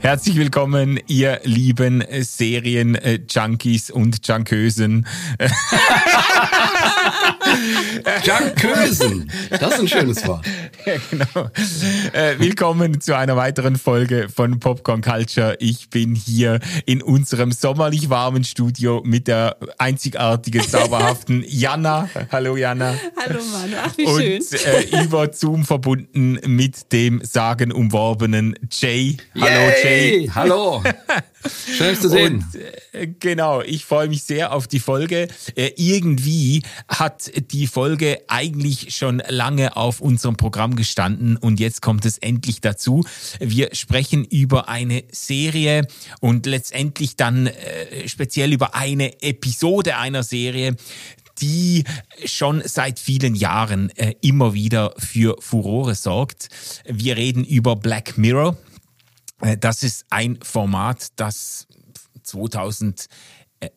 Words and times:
Herzlich 0.00 0.36
willkommen, 0.36 0.98
ihr 1.08 1.40
lieben 1.44 2.02
Serien-Junkies 2.10 3.90
und 3.90 4.26
Junkösen. 4.26 5.06
Junkösen, 8.24 9.30
das 9.50 9.74
ist 9.74 9.80
ein 9.80 9.88
schönes 9.88 10.26
Wort. 10.26 10.46
Ja, 10.86 10.94
genau. 11.10 11.50
Äh, 12.14 12.38
willkommen 12.38 13.02
zu 13.02 13.14
einer 13.14 13.36
weiteren 13.36 13.76
Folge 13.76 14.28
von 14.34 14.58
Popcorn 14.58 15.02
Culture. 15.02 15.56
Ich 15.60 15.90
bin 15.90 16.14
hier 16.14 16.60
in 16.86 17.02
unserem 17.02 17.52
sommerlich 17.52 18.08
warmen 18.08 18.44
Studio 18.44 19.02
mit 19.04 19.28
der 19.28 19.58
einzigartigen, 19.76 20.62
zauberhaften 20.62 21.44
Jana. 21.48 22.08
Hallo 22.32 22.56
Jana. 22.56 22.94
Hallo 23.16 23.40
Manu, 23.52 23.76
ach 23.84 23.98
wie 23.98 24.06
und, 24.06 24.18
schön. 24.18 24.42
Äh, 24.64 25.04
über 25.04 25.30
Zoom 25.32 25.66
verbunden 25.66 26.38
mit 26.46 26.90
dem 26.92 27.20
sagenumworbenen 27.22 28.54
Jay. 28.70 29.18
Hallo 29.38 29.70
Jay. 29.82 29.89
Hey, 29.90 30.30
hallo. 30.32 30.84
Schön, 31.76 31.88
dich 31.88 32.00
zu 32.00 32.08
sehen. 32.08 32.44
Und, 32.44 32.60
äh, 32.92 33.08
genau, 33.18 33.60
ich 33.60 33.84
freue 33.84 34.06
mich 34.06 34.22
sehr 34.22 34.52
auf 34.52 34.68
die 34.68 34.78
Folge. 34.78 35.26
Äh, 35.56 35.72
irgendwie 35.74 36.62
hat 36.86 37.32
die 37.50 37.66
Folge 37.66 38.20
eigentlich 38.28 38.94
schon 38.94 39.20
lange 39.26 39.76
auf 39.76 40.00
unserem 40.00 40.36
Programm 40.36 40.76
gestanden 40.76 41.36
und 41.36 41.58
jetzt 41.58 41.82
kommt 41.82 42.04
es 42.04 42.18
endlich 42.18 42.60
dazu. 42.60 43.04
Wir 43.40 43.70
sprechen 43.74 44.24
über 44.24 44.68
eine 44.68 45.02
Serie 45.10 45.88
und 46.20 46.46
letztendlich 46.46 47.16
dann 47.16 47.48
äh, 47.48 48.06
speziell 48.06 48.52
über 48.52 48.76
eine 48.76 49.20
Episode 49.22 49.96
einer 49.96 50.22
Serie, 50.22 50.76
die 51.40 51.82
schon 52.26 52.62
seit 52.64 53.00
vielen 53.00 53.34
Jahren 53.34 53.90
äh, 53.96 54.14
immer 54.20 54.54
wieder 54.54 54.94
für 54.98 55.36
Furore 55.40 55.96
sorgt. 55.96 56.48
Wir 56.86 57.16
reden 57.16 57.44
über 57.44 57.74
Black 57.74 58.16
Mirror. 58.16 58.56
Äh, 59.40 59.56
Das 59.56 59.82
ist 59.82 60.06
ein 60.10 60.38
Format, 60.42 61.08
das 61.16 61.66
2000 62.22 63.08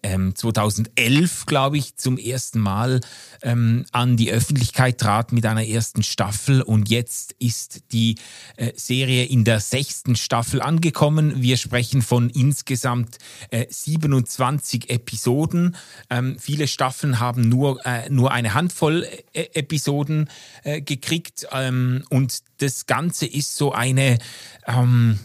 ähm, 0.02 0.36
2011, 0.36 1.46
glaube 1.46 1.78
ich, 1.78 1.96
zum 1.98 2.18
ersten 2.18 2.60
Mal 2.60 3.02
ähm, 3.42 3.86
an 3.92 4.18
die 4.18 4.32
Öffentlichkeit 4.32 4.98
trat 4.98 5.32
mit 5.32 5.46
einer 5.46 5.66
ersten 5.66 6.04
Staffel 6.04 6.62
und 6.62 6.90
jetzt 6.90 7.36
ist 7.40 7.92
die 7.92 8.16
äh, 8.56 8.72
Serie 8.76 9.26
in 9.26 9.44
der 9.44 9.60
sechsten 9.60 10.16
Staffel 10.16 10.62
angekommen. 10.62 11.42
Wir 11.42 11.58
sprechen 11.58 12.02
von 12.02 12.30
insgesamt 12.30 13.18
äh, 13.50 13.66
27 13.70 14.90
Episoden. 14.90 15.76
Ähm, 16.10 16.38
viele 16.40 16.68
Staffeln 16.68 17.20
haben 17.20 17.50
nur, 17.50 17.86
äh, 17.86 18.10
nur 18.10 18.32
eine 18.32 18.54
Handvoll 18.54 19.08
äh, 19.34 19.48
Episoden 19.54 20.30
äh, 20.64 20.82
gekriegt 20.82 21.48
ähm, 21.52 22.04
und 22.10 22.40
das 22.60 22.86
Ganze 22.86 23.26
ist 23.26 23.56
so 23.56 23.74
eine... 23.74 24.18
Ähm, 24.66 25.20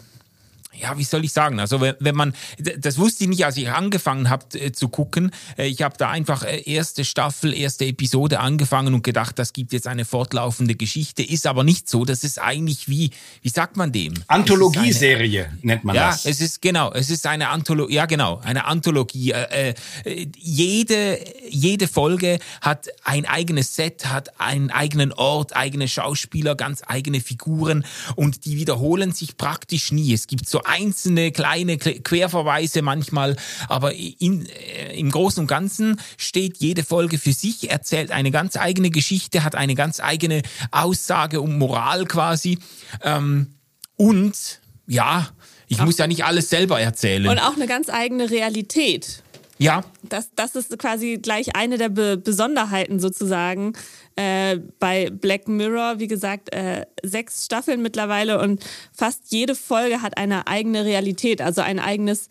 ja, 0.80 0.96
wie 0.98 1.04
soll 1.04 1.24
ich 1.24 1.32
sagen? 1.32 1.60
Also 1.60 1.80
wenn, 1.80 1.94
wenn 2.00 2.14
man, 2.14 2.34
das 2.78 2.98
wusste 2.98 3.24
ich 3.24 3.30
nicht, 3.30 3.44
als 3.44 3.56
ich 3.56 3.70
angefangen 3.70 4.30
habe 4.30 4.58
äh, 4.58 4.72
zu 4.72 4.88
gucken. 4.88 5.30
Äh, 5.56 5.66
ich 5.66 5.82
habe 5.82 5.96
da 5.98 6.10
einfach 6.10 6.42
äh, 6.44 6.62
erste 6.62 7.04
Staffel, 7.04 7.54
erste 7.54 7.84
Episode 7.84 8.40
angefangen 8.40 8.94
und 8.94 9.02
gedacht, 9.02 9.38
das 9.38 9.52
gibt 9.52 9.72
jetzt 9.72 9.86
eine 9.86 10.04
fortlaufende 10.04 10.74
Geschichte. 10.74 11.22
Ist 11.22 11.46
aber 11.46 11.64
nicht 11.64 11.88
so. 11.88 12.04
Das 12.04 12.24
ist 12.24 12.40
eigentlich 12.40 12.88
wie, 12.88 13.10
wie 13.42 13.48
sagt 13.48 13.76
man 13.76 13.92
dem? 13.92 14.14
Anthologieserie 14.26 15.50
nennt 15.62 15.84
man 15.84 15.96
ja, 15.96 16.10
das. 16.10 16.24
es 16.24 16.40
ist 16.40 16.62
genau, 16.62 16.92
es 16.92 17.10
ist 17.10 17.26
eine 17.26 17.48
Anthologie, 17.48 17.94
ja 17.94 18.06
genau, 18.06 18.40
eine 18.42 18.64
Anthologie. 18.67 19.33
Äh, 19.33 19.74
äh, 20.05 20.27
jede, 20.36 21.18
jede 21.48 21.88
Folge 21.88 22.38
hat 22.61 22.88
ein 23.05 23.27
eigenes 23.27 23.74
Set, 23.74 24.06
hat 24.06 24.40
einen 24.40 24.70
eigenen 24.70 25.12
Ort, 25.12 25.56
eigene 25.56 25.88
Schauspieler, 25.88 26.55
ganz 26.55 26.83
eigene 26.86 27.20
Figuren 27.20 27.84
und 28.17 28.44
die 28.44 28.56
wiederholen 28.56 29.12
sich 29.12 29.36
praktisch 29.36 29.92
nie. 29.92 30.12
Es 30.12 30.27
gibt 30.27 30.48
so 30.48 30.62
einzelne 30.68 31.33
kleine 31.33 31.79
Querverweise 31.79 32.83
manchmal, 32.83 33.36
aber 33.68 33.95
in, 33.95 34.46
äh, 34.46 34.98
im 34.98 35.11
Großen 35.11 35.40
und 35.40 35.46
Ganzen 35.46 36.01
steht 36.17 36.58
jede 36.58 36.84
Folge 36.84 37.18
für 37.18 37.33
sich, 37.33 37.70
erzählt 37.70 38.11
eine 38.11 38.30
ganz 38.30 38.56
eigene 38.56 38.90
Geschichte, 38.90 39.45
hat 39.45 39.55
eine 39.55 39.74
ganz 39.74 40.01
eigene 40.01 40.42
Aussage 40.70 41.40
und 41.40 41.58
Moral 41.58 42.05
quasi. 42.06 42.58
Ähm, 43.02 43.55
und 43.96 44.61
ja, 44.86 45.29
ich 45.68 45.80
muss 45.80 45.98
ja 45.98 46.06
nicht 46.06 46.24
alles 46.24 46.48
selber 46.48 46.80
erzählen. 46.80 47.29
Und 47.29 47.39
auch 47.39 47.55
eine 47.55 47.67
ganz 47.67 47.90
eigene 47.90 48.30
Realität. 48.30 49.23
Ja, 49.58 49.83
Das, 50.08 50.30
das 50.35 50.55
ist 50.57 50.79
quasi 50.79 51.19
gleich 51.20 51.55
eine 51.57 51.79
der 51.79 51.89
Be 51.89 52.17
Besonderheiten 52.17 53.01
sozusagen 53.01 53.73
äh, 54.17 54.58
bei 54.79 55.11
Black 55.11 55.48
Mirror. 55.48 55.98
Wie 55.98 56.07
gesagt, 56.07 56.52
äh, 56.55 56.86
sechs 57.02 57.45
Staffeln 57.45 57.83
mittlerweile 57.83 58.41
und 58.41 58.64
fast 58.92 59.24
jede 59.30 59.55
Folge 59.55 60.02
hat 60.02 60.17
eine 60.17 60.47
eigene 60.47 60.85
Realität, 60.85 61.41
also 61.42 61.61
ein 61.61 61.79
eigenes 61.79 62.29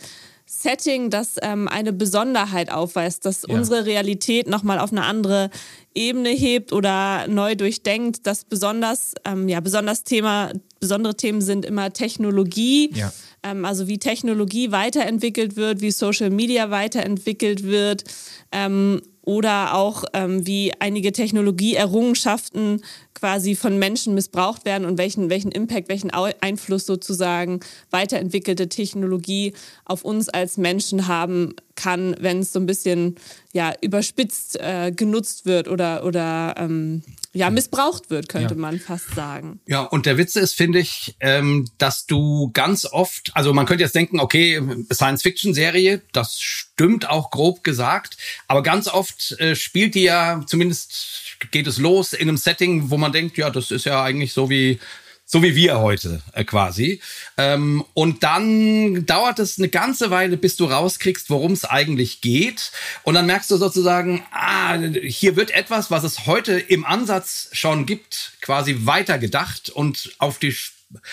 Setting, 0.49 1.09
das 1.09 1.35
ähm, 1.41 1.67
eine 1.67 1.91
Besonderheit 1.91 2.71
aufweist, 2.71 3.25
das 3.25 3.43
Ja. 3.45 3.53
unsere 3.53 3.85
Realität 3.85 4.47
nochmal 4.47 4.79
auf 4.79 4.93
eine 4.93 5.03
andere 5.03 5.49
Ebene 5.93 6.29
hebt 6.29 6.71
oder 6.71 7.27
neu 7.27 7.55
durchdenkt. 7.55 8.25
Das 8.25 8.45
besonders, 8.45 9.13
ähm, 9.25 9.49
ja, 9.49 9.59
besonders 9.59 10.05
Thema, 10.05 10.53
besondere 10.79 11.15
Themen 11.17 11.41
sind 11.41 11.65
immer 11.65 11.91
Technologie. 11.91 12.91
Ja. 12.93 13.11
Ähm, 13.47 13.65
also 13.65 13.87
wie 13.87 13.97
Technologie 13.97 14.71
weiterentwickelt 14.71 15.55
wird, 15.55 15.81
wie 15.81 15.91
Social 15.91 16.29
Media 16.29 16.69
weiterentwickelt 16.69 17.63
wird 17.63 18.03
ähm, 18.51 19.01
oder 19.21 19.75
auch 19.75 20.05
ähm, 20.13 20.47
wie 20.47 20.71
einige 20.79 21.11
Technologieerrungenschaften 21.11 22.81
quasi 23.13 23.55
von 23.55 23.77
Menschen 23.79 24.13
missbraucht 24.13 24.63
werden 24.63 24.85
und 24.85 24.97
welchen, 24.97 25.29
welchen 25.29 25.51
Impact, 25.51 25.89
welchen 25.89 26.11
Einfluss 26.11 26.85
sozusagen 26.85 27.59
weiterentwickelte 27.89 28.69
Technologie 28.69 29.53
auf 29.85 30.05
uns 30.05 30.29
als 30.29 30.57
Menschen 30.57 31.07
haben 31.07 31.55
kann, 31.75 32.15
wenn 32.19 32.39
es 32.39 32.53
so 32.53 32.59
ein 32.59 32.67
bisschen 32.67 33.15
ja, 33.53 33.73
überspitzt 33.81 34.59
äh, 34.59 34.91
genutzt 34.95 35.45
wird 35.45 35.67
oder, 35.67 36.05
oder 36.05 36.55
ähm, 36.57 37.01
ja, 37.37 37.49
missbraucht 37.49 38.09
wird, 38.09 38.27
könnte 38.29 38.55
Ja. 38.55 38.59
man 38.59 38.79
fast 38.79 39.13
sagen. 39.15 39.59
Ja, 39.67 39.81
und 39.81 40.05
der 40.05 40.17
Witz 40.17 40.35
ist, 40.35 40.53
finde 40.53 40.79
ich, 40.79 41.15
ähm, 41.19 41.67
dass 41.77 42.05
du 42.05 42.49
ganz 42.53 42.85
oft, 42.85 43.31
also 43.33 43.53
man 43.53 43.65
könnte 43.65 43.83
jetzt 43.83 43.95
denken, 43.95 44.19
okay, 44.19 44.61
Science-Fiction-Serie, 44.91 46.01
das 46.11 46.39
stimmt 46.41 47.09
auch 47.09 47.31
grob 47.31 47.63
gesagt, 47.63 48.17
aber 48.47 48.63
ganz 48.63 48.87
oft 48.87 49.39
äh, 49.39 49.55
spielt 49.55 49.95
die 49.95 50.03
ja, 50.03 50.43
zumindest 50.47 51.37
geht 51.51 51.67
es 51.67 51.77
los 51.77 52.13
in 52.13 52.27
einem 52.27 52.37
Setting, 52.37 52.89
wo 52.89 52.97
man 52.97 53.11
denkt, 53.11 53.37
ja, 53.37 53.49
das 53.49 53.71
ist 53.71 53.85
ja 53.85 54.03
eigentlich 54.03 54.33
so 54.33 54.49
wie 54.49 54.79
so 55.29 55.43
wie 55.43 55.55
wir 55.55 55.79
heute 55.79 56.21
äh, 56.33 56.45
quasi. 56.45 57.01
Ähm, 57.37 57.83
und 57.93 58.23
dann 58.23 59.05
dauert 59.05 59.39
es 59.39 59.57
eine 59.59 59.67
ganze 59.67 60.09
Weile, 60.09 60.37
bis 60.37 60.55
du 60.55 60.63
rauskriegst, 60.65 61.29
worum 61.29 61.51
es 61.51 61.65
eigentlich 61.65 62.21
geht. 62.21 62.71
Und 63.03 63.13
dann 63.15 63.25
merkst 63.25 63.51
du 63.51 63.57
sozusagen, 63.57 64.23
ah, 64.31 64.77
hier 65.03 65.35
wird 65.35 65.51
etwas, 65.51 65.91
was 65.91 66.05
es 66.05 66.25
heute 66.27 66.57
im 66.57 66.85
Ansatz 66.85 67.49
schon 67.51 67.85
gibt, 67.85 68.37
quasi 68.41 68.77
weitergedacht 68.85 69.69
und 69.69 70.15
auf 70.17 70.39
die 70.39 70.55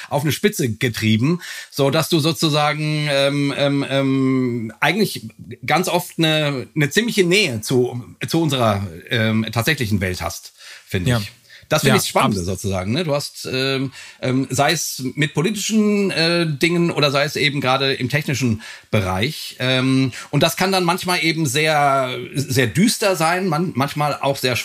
auf 0.09 0.23
eine 0.23 0.31
Spitze 0.31 0.71
getrieben, 0.71 1.41
so 1.69 1.91
dass 1.91 2.09
du 2.09 2.21
sozusagen 2.21 3.09
ähm, 3.11 3.53
ähm, 3.57 3.85
ähm, 3.89 4.73
eigentlich 4.79 5.27
ganz 5.67 5.89
oft 5.89 6.17
eine, 6.17 6.69
eine 6.77 6.91
ziemliche 6.91 7.25
Nähe 7.25 7.61
zu, 7.61 8.05
zu 8.29 8.41
unserer 8.41 8.87
ähm, 9.11 9.45
tatsächlichen 9.51 10.01
Welt 10.01 10.23
hast, 10.23 10.53
finde 10.87 11.11
Ja. 11.11 11.19
ich. 11.19 11.33
Das 11.75 11.83
finde 11.83 11.91
Ja, 11.91 11.97
ich 11.97 12.03
das 12.03 12.09
Spannende 12.09 12.39
abs- 12.39 12.47
sozusagen. 12.47 12.93
Ne? 12.93 13.05
Du 13.05 13.15
hast, 13.15 13.49
ähm, 13.51 13.93
ähm, 14.23 14.47
sei 14.51 14.73
es 14.73 15.03
mit 15.15 15.35
politischen 15.35 16.11
äh, 16.11 16.47
Dingen 16.47 16.91
oder 16.91 17.11
sei 17.11 17.25
es 17.25 17.37
eben 17.37 17.61
gerade 17.61 17.95
im 17.95 18.09
technischen 18.09 18.63
Bereich. 18.91 19.57
Ähm, 19.59 20.13
und 20.31 20.43
das 20.43 20.57
kann 20.57 20.71
dann 20.73 20.85
manchmal 20.85 21.23
eben 21.25 21.47
sehr, 21.47 22.17
sehr 22.35 22.69
düster 22.69 23.17
sein, 23.17 23.49
man, 23.49 23.73
manchmal 23.75 24.19
auch 24.21 24.37
sehr, 24.37 24.57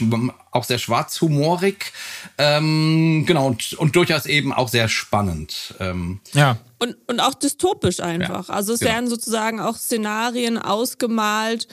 auch 0.52 0.64
sehr 0.64 0.78
schwarzhumorig. 0.78 1.92
Ähm, 2.38 3.24
genau, 3.26 3.48
und, 3.48 3.74
und 3.74 3.96
durchaus 3.96 4.26
eben 4.26 4.54
auch 4.54 4.68
sehr 4.70 4.88
spannend. 4.88 5.74
Ähm, 5.80 6.20
ja. 6.34 6.58
Und, 6.78 6.96
und 7.08 7.20
auch 7.20 7.34
dystopisch 7.34 8.00
einfach. 8.00 8.48
Ja, 8.50 8.54
also 8.54 8.74
es 8.74 8.80
genau. 8.80 8.92
werden 8.94 9.10
sozusagen 9.10 9.60
auch 9.60 9.76
Szenarien 9.76 10.58
ausgemalt, 10.58 11.68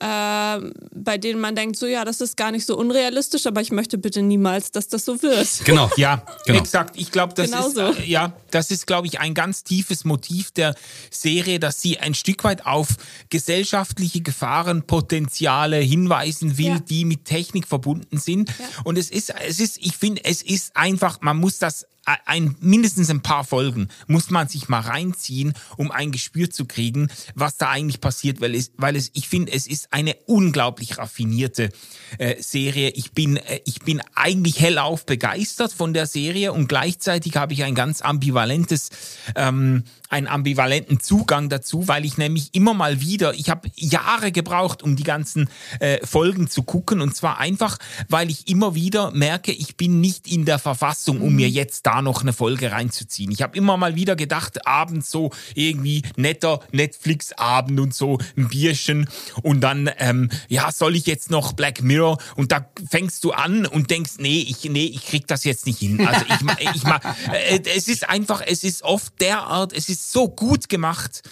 äh, 0.00 0.58
bei 0.94 1.18
denen 1.18 1.40
man 1.40 1.54
denkt, 1.54 1.76
so 1.76 1.86
ja, 1.86 2.04
das 2.04 2.20
ist 2.20 2.36
gar 2.36 2.50
nicht 2.50 2.66
so 2.66 2.76
unrealistisch, 2.76 3.46
aber 3.46 3.60
ich 3.60 3.70
möchte 3.70 3.98
bitte 3.98 4.22
niemals, 4.22 4.70
dass 4.72 4.88
das 4.88 5.04
so 5.04 5.22
wird. 5.22 5.46
genau. 5.64 5.90
Ja, 5.96 6.22
Genau. 6.46 6.58
exakt. 6.58 6.96
Ich 6.98 7.10
glaube, 7.12 7.34
das 7.34 7.50
Genau 7.50 7.68
ist 7.68 7.74
so. 7.76 7.80
äh, 7.92 8.04
ja, 8.06 8.32
das 8.50 8.70
ist 8.70 8.86
glaube 8.86 9.06
ich 9.06 9.20
ein 9.20 9.34
ganz 9.34 9.62
tiefes 9.62 10.04
Motiv 10.04 10.50
der 10.52 10.74
Serie, 11.10 11.60
dass 11.60 11.80
sie 11.82 11.98
ein 11.98 12.14
Stück 12.14 12.44
weit 12.44 12.66
auf 12.66 12.88
gesellschaftliche 13.28 14.20
Gefahrenpotenziale 14.20 15.76
hinweisen 15.78 16.58
will, 16.58 16.66
Ja. 16.66 16.78
die 16.80 17.04
mit 17.04 17.24
Technik 17.24 17.66
verbunden 17.68 18.18
sind. 18.18 18.48
Ja. 18.50 18.54
Und 18.84 18.98
es 18.98 19.10
ist 19.10 19.32
es 19.46 19.60
ist 19.60 19.78
ich 19.78 19.96
finde, 19.96 20.24
es 20.24 20.42
ist 20.42 20.76
einfach, 20.76 21.20
man 21.20 21.36
muss 21.36 21.58
das 21.58 21.86
ein, 22.26 22.56
mindestens 22.60 23.10
ein 23.10 23.22
paar 23.22 23.44
Folgen 23.44 23.88
muss 24.06 24.30
man 24.30 24.48
sich 24.48 24.68
mal 24.68 24.80
reinziehen, 24.80 25.54
um 25.76 25.90
ein 25.90 26.12
Gespür 26.12 26.50
zu 26.50 26.64
kriegen, 26.64 27.08
was 27.34 27.56
da 27.56 27.70
eigentlich 27.70 28.00
passiert, 28.00 28.40
weil 28.40 28.54
es, 28.54 28.72
weil 28.76 28.96
es, 28.96 29.10
ich 29.14 29.28
finde, 29.28 29.52
es 29.52 29.66
ist 29.66 29.92
eine 29.92 30.14
unglaublich 30.26 30.98
raffinierte 30.98 31.70
äh, 32.18 32.40
Serie. 32.40 32.90
Ich 32.90 33.12
bin, 33.12 33.36
äh, 33.36 33.60
ich 33.64 33.80
bin 33.80 34.00
eigentlich 34.14 34.60
hellauf 34.60 35.06
begeistert 35.06 35.72
von 35.72 35.92
der 35.94 36.06
Serie 36.06 36.52
und 36.52 36.68
gleichzeitig 36.68 37.36
habe 37.36 37.52
ich 37.52 37.64
ein 37.64 37.74
ganz 37.74 38.02
ambivalentes 38.02 38.90
ähm, 39.36 39.84
einen 40.10 40.26
ambivalenten 40.26 41.00
Zugang 41.00 41.48
dazu, 41.48 41.86
weil 41.86 42.04
ich 42.04 42.18
nämlich 42.18 42.52
immer 42.52 42.74
mal 42.74 43.00
wieder, 43.00 43.32
ich 43.34 43.48
habe 43.48 43.70
Jahre 43.76 44.32
gebraucht, 44.32 44.82
um 44.82 44.96
die 44.96 45.04
ganzen 45.04 45.48
äh, 45.78 46.04
Folgen 46.04 46.50
zu 46.50 46.64
gucken 46.64 47.00
und 47.00 47.14
zwar 47.14 47.38
einfach, 47.38 47.78
weil 48.08 48.28
ich 48.28 48.48
immer 48.48 48.74
wieder 48.74 49.12
merke, 49.12 49.52
ich 49.52 49.76
bin 49.76 50.00
nicht 50.00 50.30
in 50.30 50.44
der 50.44 50.58
Verfassung, 50.58 51.20
um 51.20 51.34
mir 51.34 51.46
mhm. 51.46 51.54
jetzt 51.54 51.86
da 51.86 51.99
noch 52.02 52.22
eine 52.22 52.32
Folge 52.32 52.72
reinzuziehen. 52.72 53.30
Ich 53.30 53.42
habe 53.42 53.56
immer 53.56 53.76
mal 53.76 53.94
wieder 53.94 54.16
gedacht, 54.16 54.66
abends 54.66 55.10
so 55.10 55.30
irgendwie 55.54 56.02
netter 56.16 56.60
Netflix-Abend 56.72 57.78
und 57.78 57.94
so 57.94 58.18
ein 58.36 58.48
Bierchen 58.48 59.08
und 59.42 59.60
dann, 59.60 59.90
ähm, 59.98 60.30
ja, 60.48 60.72
soll 60.72 60.96
ich 60.96 61.06
jetzt 61.06 61.30
noch 61.30 61.52
Black 61.52 61.82
Mirror 61.82 62.18
und 62.36 62.52
da 62.52 62.68
fängst 62.90 63.22
du 63.24 63.32
an 63.32 63.66
und 63.66 63.90
denkst, 63.90 64.14
nee, 64.18 64.44
ich, 64.48 64.64
nee, 64.64 64.86
ich 64.86 65.06
krieg 65.06 65.26
das 65.28 65.44
jetzt 65.44 65.66
nicht 65.66 65.78
hin. 65.78 66.06
Also 66.06 66.24
ich, 66.28 66.74
ich, 66.74 66.76
ich 66.76 66.84
äh, 67.32 67.62
es 67.76 67.86
ist 67.86 68.08
einfach, 68.08 68.42
es 68.44 68.64
ist 68.64 68.82
oft 68.82 69.20
derart, 69.20 69.72
es 69.72 69.88
ist 69.88 70.00
ist 70.00 70.12
so 70.12 70.28
gut 70.28 70.68
gemacht 70.68 71.22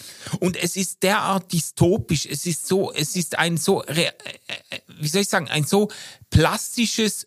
und 0.41 0.57
es 0.57 0.77
ist 0.77 1.03
derart 1.03 1.53
dystopisch. 1.53 2.27
Es 2.27 2.47
ist 2.47 2.67
so, 2.67 2.93
es 2.93 3.17
ist 3.17 3.39
ein 3.39 3.57
so, 3.57 3.83
äh, 3.85 4.05
äh, 4.05 4.13
wie 4.99 5.09
soll 5.09 5.23
ich 5.23 5.29
sagen, 5.29 5.49
ein 5.49 5.65
so 5.65 5.91
plastisches 6.31 7.27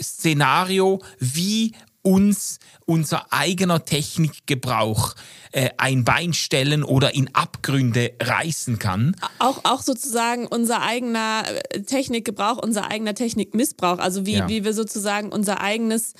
Szenario, 0.00 1.02
wie 1.18 1.72
uns 2.08 2.58
unser 2.86 3.32
eigener 3.34 3.84
Technikgebrauch 3.84 5.14
äh, 5.52 5.70
ein 5.76 6.04
Bein 6.04 6.32
stellen 6.32 6.82
oder 6.82 7.14
in 7.14 7.34
Abgründe 7.34 8.12
reißen 8.22 8.78
kann. 8.78 9.14
Auch, 9.38 9.60
auch 9.64 9.82
sozusagen 9.82 10.46
unser 10.46 10.80
eigener 10.80 11.42
äh, 11.46 11.82
Technikgebrauch, 11.82 12.62
unser 12.62 12.90
eigener 12.90 13.14
Technikmissbrauch, 13.14 13.98
also 13.98 14.24
wie, 14.24 14.36
ja. 14.36 14.48
wie 14.48 14.64
wir 14.64 14.72
sozusagen 14.72 15.30
unser 15.30 15.60
eigenes 15.60 16.14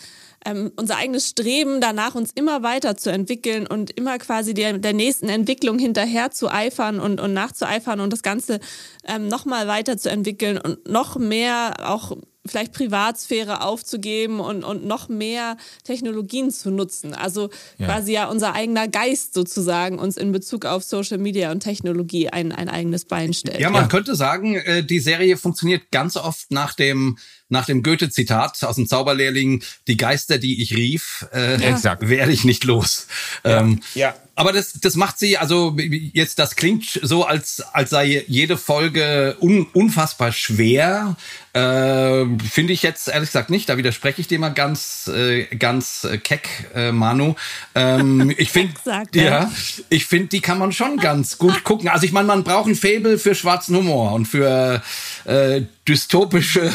ähm, 0.45 0.71
unser 0.77 0.97
eigenes 0.97 1.29
Streben 1.29 1.81
danach, 1.81 2.15
uns 2.15 2.31
immer 2.33 2.63
weiter 2.63 2.97
zu 2.97 3.11
entwickeln 3.11 3.67
und 3.67 3.91
immer 3.91 4.19
quasi 4.19 4.55
der, 4.55 4.79
der 4.79 4.93
nächsten 4.93 5.29
Entwicklung 5.29 5.81
hinterher 5.81 6.31
zu 6.31 6.49
eifern 6.49 7.01
und, 7.01 7.21
und 7.21 7.33
nachzueifern 7.35 7.99
und 7.99 8.13
das 8.13 8.23
Ganze 8.23 8.61
ähm, 9.05 9.27
nochmal 9.27 9.67
weiterzuentwickeln 9.67 10.59
und 10.59 10.89
noch 10.89 11.17
mehr 11.17 11.91
auch 11.91 12.17
vielleicht 12.49 12.73
Privatsphäre 12.73 13.63
aufzugeben 13.63 14.41
und, 14.41 14.65
und 14.65 14.85
noch 14.85 15.09
mehr 15.09 15.57
Technologien 15.85 16.51
zu 16.51 16.71
nutzen. 16.71 17.15
Also 17.15 17.51
ja. 17.79 17.87
quasi 17.87 18.13
ja 18.13 18.27
unser 18.29 18.55
eigener 18.55 18.89
Geist 18.89 19.35
sozusagen 19.35 19.99
uns 19.99 20.17
in 20.17 20.33
Bezug 20.33 20.65
auf 20.65 20.83
Social 20.83 21.19
Media 21.19 21.51
und 21.51 21.61
Technologie 21.61 22.29
ein, 22.29 22.53
ein 22.53 22.69
eigenes 22.69 23.05
Bein 23.05 23.33
stellt. 23.33 23.61
Ja, 23.61 23.71
man 23.71 23.83
ja. 23.83 23.89
könnte 23.89 24.15
sagen, 24.15 24.57
äh, 24.57 24.83
die 24.83 25.01
Serie 25.01 25.37
funktioniert 25.37 25.91
ganz 25.91 26.17
oft 26.17 26.51
nach 26.51 26.75
dem 26.75 27.19
nach 27.49 27.67
dem 27.67 27.83
Goethe-Zitat 27.83 28.63
aus 28.65 28.77
dem 28.77 28.87
Zauberlehrling, 28.87 29.63
die 29.87 29.97
Geister, 29.97 30.39
die 30.39 30.63
ich 30.63 30.77
rief, 30.77 31.27
äh, 31.33 31.59
ja. 31.61 31.97
werde 32.01 32.33
ich 32.33 32.45
nicht 32.45 32.65
los. 32.65 33.07
Ja. 33.45 33.61
Ähm, 33.61 33.81
ja. 33.95 34.15
Aber 34.35 34.53
das, 34.53 34.75
das 34.75 34.95
macht 34.95 35.19
sie, 35.19 35.37
also 35.37 35.77
jetzt, 35.79 36.39
das 36.39 36.55
klingt 36.55 37.01
so, 37.03 37.25
als, 37.25 37.61
als 37.73 37.91
sei 37.91 38.25
jede 38.29 38.57
Folge 38.57 39.37
un, 39.41 39.67
unfassbar 39.73 40.31
schwer. 40.31 41.17
Äh, 41.59 42.27
Finde 42.51 42.73
ich 42.73 42.83
jetzt 42.83 43.09
ehrlich 43.09 43.31
gesagt 43.31 43.51
nicht. 43.51 43.69
Da 43.69 43.77
widerspreche 43.77 44.21
ich 44.21 44.29
dir 44.29 44.39
mal 44.39 44.51
ganz, 44.51 45.09
äh, 45.09 45.45
ganz 45.57 46.05
äh, 46.05 46.19
keck, 46.19 46.71
äh, 46.75 46.93
Manu. 46.93 47.35
Ähm, 47.75 48.33
ich 48.39 48.51
finde, 48.51 48.75
ja, 49.15 49.51
ich 49.89 50.07
finde, 50.07 50.29
die 50.29 50.41
kann 50.41 50.59
man 50.59 50.73
schon 50.73 50.99
ganz 50.99 51.39
gut 51.39 51.65
gucken. 51.65 51.89
Also 51.89 52.07
ich 52.07 52.13
meine, 52.13 52.29
man 52.29 52.45
braucht 52.45 52.69
ein 52.69 52.75
Faible 52.75 53.19
für 53.19 53.35
schwarzen 53.35 53.77
Humor 53.77 54.13
und 54.13 54.27
für 54.27 54.83
äh, 55.25 55.63
dystopische, 55.89 56.71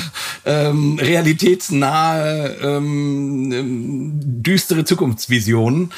ähm, 0.45 1.00
realitätsnahe, 1.00 2.57
ähm, 2.62 3.51
ähm 3.51 4.12
düstere 4.44 4.83
Zukunftsvisionen 4.83 5.91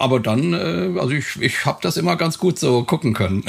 aber 0.00 0.18
dann, 0.18 0.54
äh, 0.54 0.98
also 0.98 1.10
ich, 1.10 1.36
ich 1.40 1.66
habe 1.66 1.78
das 1.82 1.98
immer 1.98 2.16
ganz 2.16 2.38
gut 2.38 2.58
so 2.58 2.84
gucken 2.84 3.12
können. 3.12 3.44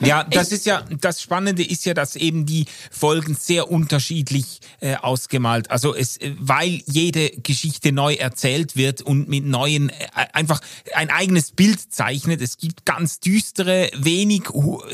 Ja, 0.00 0.22
das 0.30 0.52
ist 0.52 0.64
ja, 0.64 0.84
das 1.00 1.20
Spannende 1.20 1.64
ist 1.64 1.84
ja, 1.84 1.94
dass 1.94 2.14
eben 2.14 2.46
die 2.46 2.66
Folgen 2.92 3.34
sehr 3.34 3.70
unterschiedlich 3.70 4.60
äh, 4.80 4.94
ausgemalt, 4.94 5.70
also 5.70 5.94
es, 5.96 6.16
äh, 6.18 6.32
weil 6.38 6.82
jede 6.86 7.30
Geschichte 7.30 7.90
neu 7.90 8.14
erzählt 8.14 8.76
wird 8.76 9.02
und 9.02 9.28
mit 9.28 9.44
neuen, 9.44 9.88
äh, 9.88 9.94
einfach 10.32 10.60
ein 10.94 11.10
eigenes 11.10 11.50
Bild 11.50 11.92
zeichnet. 11.92 12.40
Es 12.40 12.56
gibt 12.56 12.84
ganz 12.84 13.18
düstere, 13.18 13.90
wenig 13.96 14.44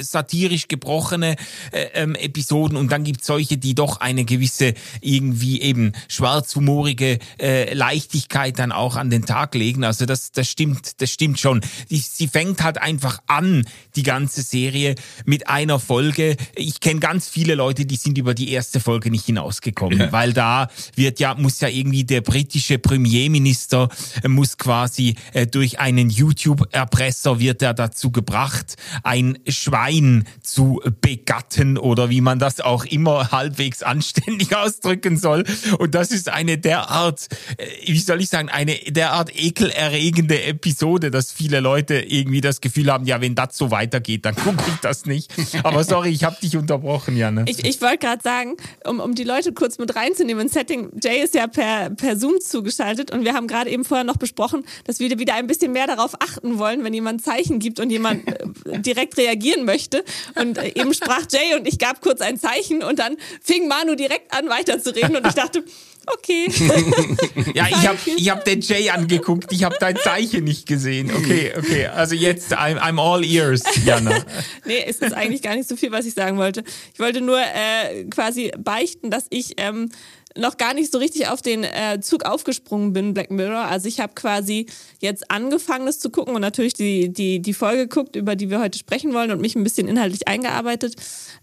satirisch 0.01 0.67
gebrochene 0.69 1.37
äh, 1.73 1.89
ähm, 1.93 2.15
Episoden 2.15 2.79
und 2.79 2.91
dann 2.91 3.05
gibt 3.05 3.23
solche, 3.23 3.59
die 3.59 3.75
doch 3.75 4.01
eine 4.01 4.25
gewisse 4.25 4.73
irgendwie 5.03 5.61
eben 5.61 5.93
schwarzhumorige 6.09 7.19
äh, 7.39 7.75
Leichtigkeit 7.75 8.59
dann 8.59 8.73
auch 8.73 8.97
an 8.97 9.11
den 9.11 9.27
Tag 9.27 9.55
legen. 9.55 9.85
Also 9.85 10.07
das, 10.07 10.33
das 10.33 10.49
stimmt 10.49 11.02
das 11.03 11.11
stimmt 11.11 11.41
schon. 11.41 11.61
sie 11.89 12.29
fängt 12.29 12.63
halt 12.63 12.79
einfach 12.79 13.19
an, 13.27 13.65
die 13.97 14.05
ganze 14.05 14.43
Serie, 14.43 14.95
mit 15.25 15.49
einer 15.49 15.79
Folge. 15.79 16.37
Ich 16.55 16.81
kenne 16.81 17.01
ganz 17.01 17.29
viele 17.29 17.55
Leute, 17.55 17.85
die 17.85 17.97
sind 17.97 18.17
über 18.19 18.35
die 18.35 18.53
erste 18.53 18.81
Folge 18.81 19.11
nicht 19.11 19.27
hinausgekommen, 19.27 19.99
ja. 19.99 20.13
weil 20.13 20.33
da 20.33 20.69
wird 20.95 21.21
ja, 21.21 21.35
muss 21.35 21.61
ja 21.61 21.69
irgendwie 21.69 22.05
der 22.05 22.21
britische 22.21 22.79
Premierminister, 22.79 23.89
äh, 24.23 24.29
muss 24.29 24.59
quasi 24.59 25.17
äh, 25.33 25.47
durch 25.47 25.81
einen 25.81 26.09
YouTube-Erpresser 26.09 27.41
wird 27.41 27.63
er 27.63 27.75
dazu 27.75 28.11
gebracht, 28.13 28.77
ein 29.03 29.39
Schwein 29.49 30.25
zu 30.43 30.81
begatten 31.01 31.79
oder 31.79 32.11
wie 32.11 32.21
man 32.21 32.39
das 32.39 32.61
auch 32.61 32.85
immer 32.85 33.33
halbwegs 33.33 33.83
anständig 33.83 34.55
ausdrücken 34.57 35.17
soll. 35.17 35.45
Und 35.79 35.95
das 35.95 36.13
ist 36.13 36.29
eine 36.29 36.59
derart, 36.59 37.29
äh, 37.57 37.67
wie 37.87 37.99
soll 37.99 38.21
ich 38.21 38.29
sagen, 38.29 38.49
eine 38.49 38.77
derart 38.77 39.35
ekelerregende 39.35 40.43
Episode 40.45 40.92
Episode, 40.93 41.11
dass 41.11 41.33
viele 41.33 41.61
Leute 41.61 41.95
irgendwie 41.95 42.41
das 42.41 42.61
Gefühl 42.61 42.93
haben, 42.93 43.07
ja, 43.07 43.21
wenn 43.21 43.35
das 43.35 43.57
so 43.57 43.71
weitergeht, 43.71 44.25
dann 44.25 44.35
gucke 44.45 44.63
ich 44.69 44.77
das 44.83 45.07
nicht. 45.07 45.33
Aber 45.63 45.85
sorry, 45.85 46.11
ich 46.11 46.25
habe 46.25 46.37
dich 46.41 46.57
unterbrochen, 46.57 47.17
Janne. 47.17 47.45
Ich, 47.49 47.65
ich 47.65 47.81
wollte 47.81 47.99
gerade 47.99 48.23
sagen, 48.23 48.57
um, 48.85 49.01
um 49.01 49.15
die 49.15 49.25
Leute 49.25 49.53
kurz 49.53 49.79
mit 49.79 49.95
reinzunehmen, 49.97 50.49
Setting, 50.49 50.91
Jay 51.03 51.23
ist 51.23 51.35
ja 51.35 51.47
per, 51.47 51.91
per 51.91 52.17
Zoom 52.17 52.41
zugeschaltet 52.41 53.11
und 53.11 53.25
wir 53.25 53.35
haben 53.35 53.47
gerade 53.47 53.71
eben 53.71 53.85
vorher 53.85 54.05
noch 54.05 54.17
besprochen, 54.17 54.65
dass 54.85 55.01
wir 55.01 55.19
wieder 55.19 55.35
ein 55.35 55.47
bisschen 55.47 55.73
mehr 55.73 55.87
darauf 55.87 56.15
achten 56.21 56.59
wollen, 56.59 56.85
wenn 56.85 56.95
jemand 56.95 57.23
Zeichen 57.23 57.59
gibt 57.59 57.81
und 57.81 57.91
jemand 57.91 58.27
äh, 58.29 58.79
direkt 58.81 59.17
reagieren 59.17 59.65
möchte. 59.65 60.05
Und 60.35 60.59
äh, 60.59 60.73
eben 60.75 60.93
sprach 60.95 61.23
Jay 61.31 61.57
und 61.59 61.67
ich 61.67 61.79
gab 61.79 62.01
kurz 62.03 62.21
ein 62.21 62.39
Zeichen 62.39 62.83
und 62.83 62.99
dann 62.99 63.17
fing 63.41 63.69
Manu 63.69 63.95
direkt 63.95 64.35
an 64.35 64.49
weiterzureden 64.49 65.17
und 65.17 65.27
ich 65.27 65.35
dachte, 65.35 65.65
Okay. 66.07 66.49
ja, 67.55 67.67
ich 67.69 67.87
habe 67.87 67.99
ich 68.17 68.31
hab 68.31 68.45
den 68.45 68.61
Jay 68.61 68.91
angeguckt, 68.91 69.53
ich 69.53 69.65
habe 69.65 69.77
dein 69.79 69.97
Zeichen 69.97 70.45
nicht 70.45 70.67
gesehen. 70.67 71.13
Okay, 71.15 71.53
okay. 71.57 71.87
Also 71.87 72.15
jetzt, 72.15 72.53
I'm, 72.57 72.79
I'm 72.79 73.01
all 73.01 73.25
ears, 73.25 73.63
Jana. 73.85 74.25
nee, 74.65 74.85
es 74.87 74.99
ist 74.99 75.13
eigentlich 75.13 75.43
gar 75.43 75.55
nicht 75.55 75.69
so 75.69 75.77
viel, 75.77 75.93
was 75.93 76.05
ich 76.07 76.15
sagen 76.15 76.39
wollte. 76.39 76.65
Ich 76.93 77.01
wollte 77.01 77.21
nur 77.21 77.41
äh, 77.41 78.05
quasi 78.05 78.51
beichten, 78.59 79.11
dass 79.11 79.27
ich 79.31 79.55
ähm, 79.59 79.91
noch 80.37 80.57
gar 80.57 80.75
nicht 80.75 80.91
so 80.91 80.99
richtig 80.99 81.29
auf 81.29 81.43
den 81.43 81.65
äh, 81.65 82.01
Zug 82.01 82.25
aufgesprungen 82.25 82.93
bin, 82.93 83.15
Black 83.15 83.31
Mirror. 83.31 83.65
Also 83.67 83.89
ich 83.89 84.01
habe 84.01 84.15
quasi 84.15 84.67
jetzt 85.01 85.31
angefangen, 85.31 85.87
das 85.87 85.99
zu 85.99 86.11
gucken 86.11 86.35
und 86.35 86.41
natürlich 86.41 86.75
die, 86.75 87.13
die, 87.13 87.41
die 87.41 87.53
Folge 87.53 87.87
geguckt, 87.87 88.17
über 88.17 88.37
die 88.37 88.51
wir 88.51 88.61
heute 88.61 88.79
sprechen 88.79 89.13
wollen 89.13 89.31
und 89.31 89.41
mich 89.41 89.55
ein 89.55 89.65
bisschen 89.65 89.89
inhaltlich 89.89 90.29
eingearbeitet. 90.29 90.97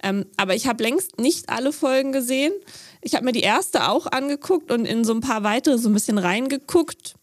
Ähm, 0.04 0.25
aber 0.38 0.56
ich 0.56 0.68
habe 0.68 0.84
längst 0.84 1.20
nicht 1.20 1.50
alle 1.50 1.72
Folgen 1.72 2.12
gesehen. 2.12 2.54
Ich 3.01 3.15
habe 3.15 3.25
mir 3.25 3.32
die 3.32 3.41
erste 3.41 3.88
auch 3.88 4.08
angeguckt 4.08 4.72
und 4.72 4.86
in 4.86 5.03
so 5.03 5.13
ein 5.13 5.22
paar 5.22 5.44
weitere 5.44 5.77
so 5.77 5.89
ein 5.89 5.94
bisschen 5.94 6.18
reingeguckt. 6.18 7.15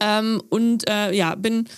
Ähm, 0.00 0.42
und 0.50 0.88
äh, 0.88 1.12
ja, 1.12 1.34
bin 1.34 1.68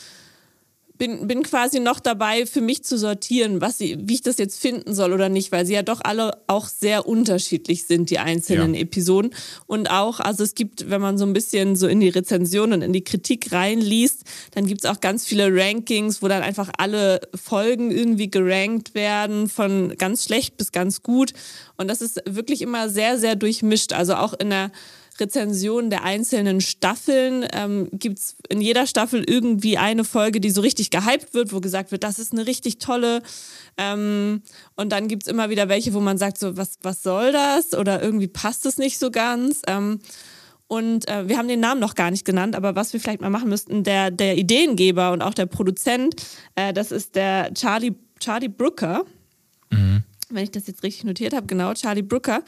bin, 0.99 1.27
bin 1.27 1.43
quasi 1.43 1.81
noch 1.81 2.01
dabei, 2.01 2.47
für 2.47 2.61
mich 2.61 2.85
zu 2.85 2.99
sortieren, 2.99 3.61
was 3.61 3.79
sie, 3.79 3.97
wie 4.01 4.15
ich 4.15 4.23
das 4.23 4.39
jetzt 4.39 4.61
finden 4.61 4.95
soll 4.95 5.13
oder 5.13 5.29
nicht, 5.29 5.53
weil 5.53 5.67
sie 5.67 5.75
ja 5.75 5.83
doch 5.83 6.01
alle 6.03 6.39
auch 6.47 6.69
sehr 6.69 7.07
unterschiedlich 7.07 7.85
sind, 7.87 8.11
die 8.11 8.19
einzelnen 8.19 8.75
ja. 8.75 8.81
Episoden. 8.81 9.33
Und 9.67 9.91
auch, 9.91 10.21
also 10.21 10.45
es 10.45 10.55
gibt, 10.55 10.91
wenn 10.91 11.01
man 11.01 11.19
so 11.19 11.25
ein 11.25 11.33
bisschen 11.33 11.77
so 11.77 11.87
in 11.87 12.01
die 12.01 12.09
Rezension 12.09 12.73
und 12.73 12.83
in 12.83 12.93
die 12.93 13.05
Kritik 13.05 13.53
reinliest, 13.53 14.25
dann 14.53 14.67
gibt 14.67 14.85
es 14.85 14.91
auch 14.91 15.01
ganz 15.01 15.27
viele 15.27 15.55
Rankings, 15.55 16.23
wo 16.23 16.29
dann 16.29 16.43
einfach 16.43 16.71
alle 16.79 17.21
Folgen 17.35 17.91
irgendwie 17.91 18.31
gerankt 18.31 18.95
werden, 18.95 19.49
von 19.49 19.95
ganz 19.97 20.25
schlecht 20.25 20.57
bis 20.57 20.73
ganz 20.73 21.03
gut. 21.03 21.33
Und 21.77 21.89
das 21.89 22.01
ist 22.01 22.23
wirklich 22.27 22.63
immer 22.63 22.89
sehr, 22.89 23.19
sehr 23.19 23.37
durchmischt. 23.37 23.93
Also 23.93 24.15
auch 24.15 24.35
in 24.35 24.51
der 24.51 24.71
Rezensionen 25.21 25.91
der 25.91 26.05
einzelnen 26.05 26.61
Staffeln 26.61 27.47
ähm, 27.53 27.89
gibt 27.93 28.19
es 28.19 28.37
in 28.49 28.61
jeder 28.61 28.87
Staffel 28.87 29.25
irgendwie 29.27 29.79
eine 29.79 30.05
Folge, 30.05 30.41
die 30.41 30.51
so 30.51 30.61
richtig 30.61 30.91
gehypt 30.91 31.35
wird, 31.35 31.53
wo 31.53 31.61
gesagt 31.61 31.91
wird, 31.93 32.05
das 32.05 32.19
ist 32.19 32.33
eine 32.33 32.47
richtig 32.47 32.79
tolle. 32.79 33.23
Ähm, 33.77 34.43
und 34.75 34.91
dann 34.91 35.09
gibt 35.09 35.25
es 35.25 35.29
immer 35.29 35.51
wieder 35.51 35.69
welche, 35.69 35.95
wo 35.95 36.01
man 36.01 36.19
sagt, 36.19 36.39
so, 36.39 36.57
was, 36.57 36.79
was 36.83 37.03
soll 37.03 37.33
das? 37.33 37.75
Oder 37.75 38.03
irgendwie 38.03 38.29
passt 38.29 38.67
es 38.67 38.79
nicht 38.79 38.99
so 38.99 39.11
ganz. 39.11 39.63
Ähm, 39.67 40.01
Und 40.69 41.09
äh, 41.09 41.29
wir 41.29 41.39
haben 41.39 41.47
den 41.47 41.61
Namen 41.61 41.81
noch 41.81 41.95
gar 41.95 42.11
nicht 42.11 42.25
genannt, 42.25 42.57
aber 42.57 42.75
was 42.75 42.93
wir 42.93 42.99
vielleicht 42.99 43.21
mal 43.21 43.31
machen 43.31 43.49
müssten, 43.49 43.85
der, 43.85 44.11
der 44.11 44.37
Ideengeber 44.37 45.13
und 45.13 45.23
auch 45.23 45.35
der 45.35 45.47
Produzent, 45.47 46.17
äh, 46.57 46.73
das 46.73 46.91
ist 46.91 47.15
der 47.15 47.55
Charlie, 47.55 47.95
Charlie 48.19 48.49
Brooker. 48.49 49.05
Mhm. 49.71 50.03
Wenn 50.29 50.43
ich 50.43 50.51
das 50.51 50.67
jetzt 50.67 50.83
richtig 50.83 51.05
notiert 51.05 51.35
habe, 51.35 51.47
genau, 51.47 51.73
Charlie 51.75 52.03
Brooker. 52.03 52.43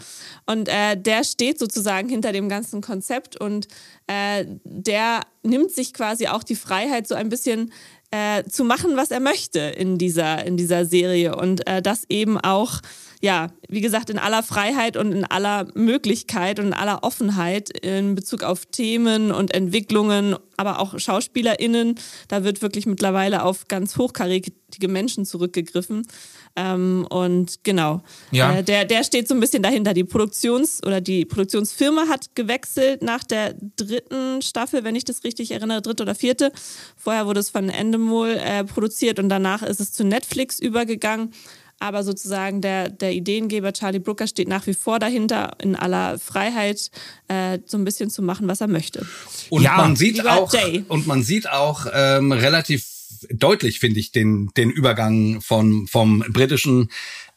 Und 0.46 0.68
äh, 0.68 0.96
der 0.96 1.22
steht 1.22 1.58
sozusagen 1.58 2.08
hinter 2.08 2.32
dem 2.32 2.48
ganzen 2.48 2.80
Konzept 2.80 3.40
und 3.40 3.68
äh, 4.08 4.44
der 4.64 5.20
nimmt 5.44 5.70
sich 5.70 5.94
quasi 5.94 6.26
auch 6.26 6.42
die 6.42 6.56
Freiheit, 6.56 7.06
so 7.06 7.14
ein 7.14 7.28
bisschen 7.28 7.72
äh, 8.10 8.42
zu 8.44 8.64
machen, 8.64 8.96
was 8.96 9.10
er 9.10 9.20
möchte 9.20 9.60
in 9.60 9.98
dieser, 9.98 10.44
in 10.44 10.56
dieser 10.56 10.84
Serie. 10.86 11.36
Und 11.36 11.66
äh, 11.68 11.80
das 11.80 12.04
eben 12.08 12.38
auch 12.38 12.80
ja, 13.20 13.48
wie 13.68 13.80
gesagt, 13.80 14.10
in 14.10 14.18
aller 14.18 14.42
Freiheit 14.42 14.96
und 14.96 15.12
in 15.12 15.24
aller 15.24 15.66
Möglichkeit 15.74 16.60
und 16.60 16.66
in 16.66 16.72
aller 16.72 17.02
Offenheit 17.02 17.70
in 17.70 18.14
Bezug 18.14 18.44
auf 18.44 18.66
Themen 18.66 19.32
und 19.32 19.52
Entwicklungen, 19.52 20.36
aber 20.56 20.78
auch 20.78 20.98
SchauspielerInnen. 20.98 21.96
Da 22.28 22.44
wird 22.44 22.62
wirklich 22.62 22.86
mittlerweile 22.86 23.42
auf 23.42 23.66
ganz 23.66 23.96
hochkarätige 23.96 24.88
Menschen 24.88 25.24
zurückgegriffen. 25.24 26.06
Ähm, 26.54 27.06
und 27.10 27.64
genau, 27.64 28.02
ja. 28.30 28.56
Äh, 28.56 28.64
der, 28.64 28.84
der 28.84 29.02
steht 29.02 29.26
so 29.26 29.34
ein 29.34 29.40
bisschen 29.40 29.62
dahinter. 29.62 29.94
Die 29.94 30.04
Produktions- 30.04 30.80
oder 30.84 31.00
die 31.00 31.24
Produktionsfirma 31.24 32.08
hat 32.08 32.34
gewechselt 32.36 33.02
nach 33.02 33.24
der 33.24 33.54
dritten 33.76 34.42
Staffel, 34.42 34.84
wenn 34.84 34.96
ich 34.96 35.04
das 35.04 35.24
richtig 35.24 35.50
erinnere, 35.50 35.82
dritte 35.82 36.04
oder 36.04 36.14
vierte. 36.14 36.52
Vorher 36.96 37.26
wurde 37.26 37.40
es 37.40 37.50
von 37.50 37.68
Endemol 37.68 38.30
äh, 38.30 38.64
produziert 38.64 39.18
und 39.18 39.28
danach 39.28 39.62
ist 39.62 39.80
es 39.80 39.92
zu 39.92 40.04
Netflix 40.04 40.58
übergegangen 40.60 41.32
aber 41.80 42.02
sozusagen 42.02 42.60
der, 42.60 42.88
der 42.88 43.12
Ideengeber 43.12 43.72
Charlie 43.72 43.98
Brooker 43.98 44.26
steht 44.26 44.48
nach 44.48 44.66
wie 44.66 44.74
vor 44.74 44.98
dahinter, 44.98 45.52
in 45.62 45.76
aller 45.76 46.18
Freiheit 46.18 46.90
äh, 47.28 47.58
so 47.66 47.76
ein 47.76 47.84
bisschen 47.84 48.10
zu 48.10 48.22
machen, 48.22 48.48
was 48.48 48.60
er 48.60 48.68
möchte. 48.68 49.06
Und 49.50 49.62
ja, 49.62 49.76
man 49.76 49.96
sieht 49.96 50.26
auch 50.26 50.52
und 50.88 51.06
man 51.06 51.22
sieht 51.22 51.48
auch 51.48 51.86
ähm, 51.92 52.32
relativ 52.32 52.86
deutlich, 53.30 53.80
finde 53.80 54.00
ich, 54.00 54.12
den 54.12 54.50
den 54.56 54.70
Übergang 54.70 55.40
von 55.40 55.86
vom 55.86 56.20
britischen 56.28 56.90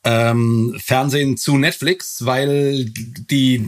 ähm, 0.04 0.76
Fernsehen 0.80 1.38
zu 1.38 1.58
Netflix, 1.58 2.26
weil 2.26 2.86
die 2.86 3.68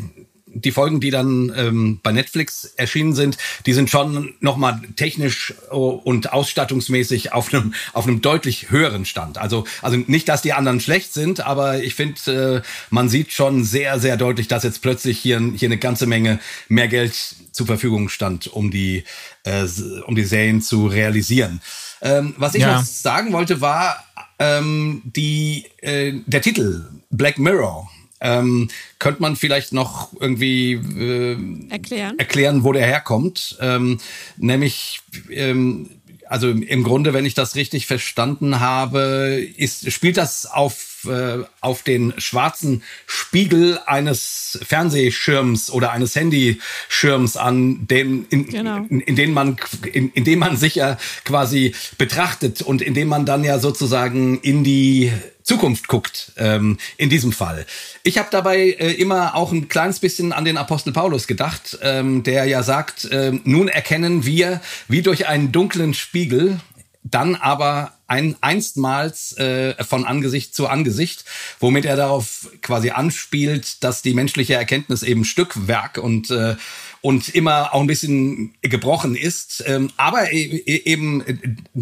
die 0.53 0.72
Folgen, 0.72 1.00
die 1.00 1.12
dann 1.12 1.51
ähm, 1.55 2.00
bei 2.03 2.12
Netflix 2.12 2.65
erschienen 2.75 3.13
sind, 3.13 3.38
die 3.65 3.74
sind 3.74 3.89
schon 3.89 4.33
nochmal 4.39 4.81
technisch 4.95 5.53
und 5.69 6.31
ausstattungsmäßig 6.31 7.33
auf 7.33 7.53
einem 7.53 7.74
auf 7.93 8.07
einem 8.07 8.22
deutlich 8.22 8.69
höheren 8.69 9.05
Stand. 9.05 9.38
Also 9.38 9.65
also 9.81 9.98
nicht, 10.07 10.29
dass 10.29 10.41
die 10.41 10.53
anderen 10.53 10.79
schlecht 10.79 11.13
sind, 11.13 11.41
aber 11.41 11.83
ich 11.83 11.95
finde, 11.95 12.62
äh, 12.63 12.67
man 12.89 13.10
sieht 13.10 13.31
schon 13.31 13.63
sehr 13.63 14.00
sehr 14.00 14.17
deutlich, 14.17 14.48
dass 14.48 14.63
jetzt 14.63 14.81
plötzlich 14.81 15.19
hier 15.19 15.41
hier 15.55 15.69
eine 15.69 15.77
ganze 15.77 16.05
Menge 16.05 16.39
mehr 16.67 16.88
Geld 16.88 17.13
zur 17.51 17.65
Verfügung 17.65 18.10
stand, 18.10 18.48
um 18.48 18.72
die 18.72 19.03
äh, 19.43 19.65
um 20.05 20.15
die 20.15 20.24
Serien 20.24 20.62
zu 20.62 20.88
realisieren. 20.88 21.62
Ähm, 22.01 22.33
was 22.38 22.55
ich 22.55 22.62
ja. 22.62 22.77
noch 22.77 22.83
sagen 22.83 23.31
wollte, 23.33 23.62
war 23.62 24.03
ähm, 24.39 25.01
die 25.05 25.65
äh, 25.81 26.13
der 26.25 26.41
Titel 26.41 26.86
Black 27.10 27.38
Mirror 27.38 27.89
ähm, 28.24 28.70
könnte 28.98 29.22
man 29.22 29.36
vielleicht 29.36 29.74
noch 29.74 30.12
irgendwie 30.20 30.74
äh, 30.74 31.38
erklären. 31.70 32.18
erklären, 32.18 32.63
wo 32.63 32.72
der 32.72 32.88
herkommt. 32.88 33.58
Ähm, 33.60 34.00
nämlich 34.38 35.01
ähm, 35.30 35.89
also 36.34 36.50
im 36.50 36.84
Grunde, 36.84 37.13
wenn 37.13 37.27
ich 37.27 37.36
das 37.36 37.56
richtig 37.56 37.86
verstanden 37.86 38.60
habe, 38.60 39.46
ist, 39.56 39.92
spielt 39.92 40.18
das 40.18 40.48
auf, 40.48 41.08
äh, 41.08 41.44
auf 41.62 41.84
den 41.84 42.12
schwarzen 42.18 42.82
Spiegel 43.06 43.80
eines 43.86 44.58
Fernsehschirms 44.63 45.70
oder 45.70 45.92
eines 45.92 46.15
Handyschirms 46.15 47.38
an, 47.38 47.86
dem, 47.86 48.25
in, 48.32 48.48
genau. 48.48 48.77
in, 48.89 49.01
in, 49.01 49.15
dem 49.15 49.34
man, 49.34 49.58
in, 49.92 50.10
in 50.13 50.24
dem 50.24 50.39
man 50.39 50.58
sich 50.58 50.74
ja 50.74 50.98
quasi 51.24 51.75
betrachtet 52.00 52.63
und 52.63 52.82
in 52.82 52.96
dem 52.96 53.10
man 53.10 53.27
dann 53.27 53.44
ja 53.44 53.60
sozusagen 53.60 54.39
in 54.39 54.63
die 54.63 55.12
Zukunft 55.43 55.88
guckt, 55.88 56.31
ähm, 56.38 56.77
in 56.97 57.09
diesem 57.09 57.31
Fall. 57.31 57.65
Ich 58.03 58.17
habe 58.17 58.29
dabei 58.31 58.71
äh, 58.71 58.93
immer 58.93 59.35
auch 59.35 59.51
ein 59.51 59.67
kleines 59.67 60.00
bisschen 60.00 60.31
an 60.31 60.45
den 60.45 60.57
Apostel 60.57 60.93
Paulus 60.93 61.27
gedacht, 61.27 61.77
ähm, 61.81 62.23
der 62.23 62.45
ja 62.45 62.63
sagt, 62.63 63.05
äh, 63.05 63.31
nun 63.43 63.67
erkennen 63.67 64.25
wir 64.25 64.62
wie 64.88 65.01
durch 65.01 65.27
einen 65.27 65.51
dunklen 65.51 65.93
Spiegel, 65.93 66.59
dann 67.03 67.35
aber 67.35 67.93
ein 68.07 68.35
einstmals 68.41 69.35
äh, 69.38 69.81
von 69.83 70.05
Angesicht 70.05 70.55
zu 70.55 70.67
Angesicht, 70.67 71.25
womit 71.59 71.85
er 71.85 71.95
darauf 71.95 72.50
quasi 72.62 72.91
anspielt, 72.91 73.83
dass 73.83 74.01
die 74.01 74.13
menschliche 74.13 74.53
Erkenntnis 74.53 75.03
eben 75.03 75.25
Stückwerk 75.25 75.97
und 75.97 76.29
äh, 76.29 76.55
und 77.03 77.36
immer 77.36 77.74
auch 77.74 77.81
ein 77.81 77.88
bisschen 77.88 78.53
gebrochen 78.62 79.15
ist. 79.15 79.62
Ähm, 79.67 79.91
aber 79.98 80.31
e, 80.31 80.41
e, 80.41 80.83
eben, 80.86 81.22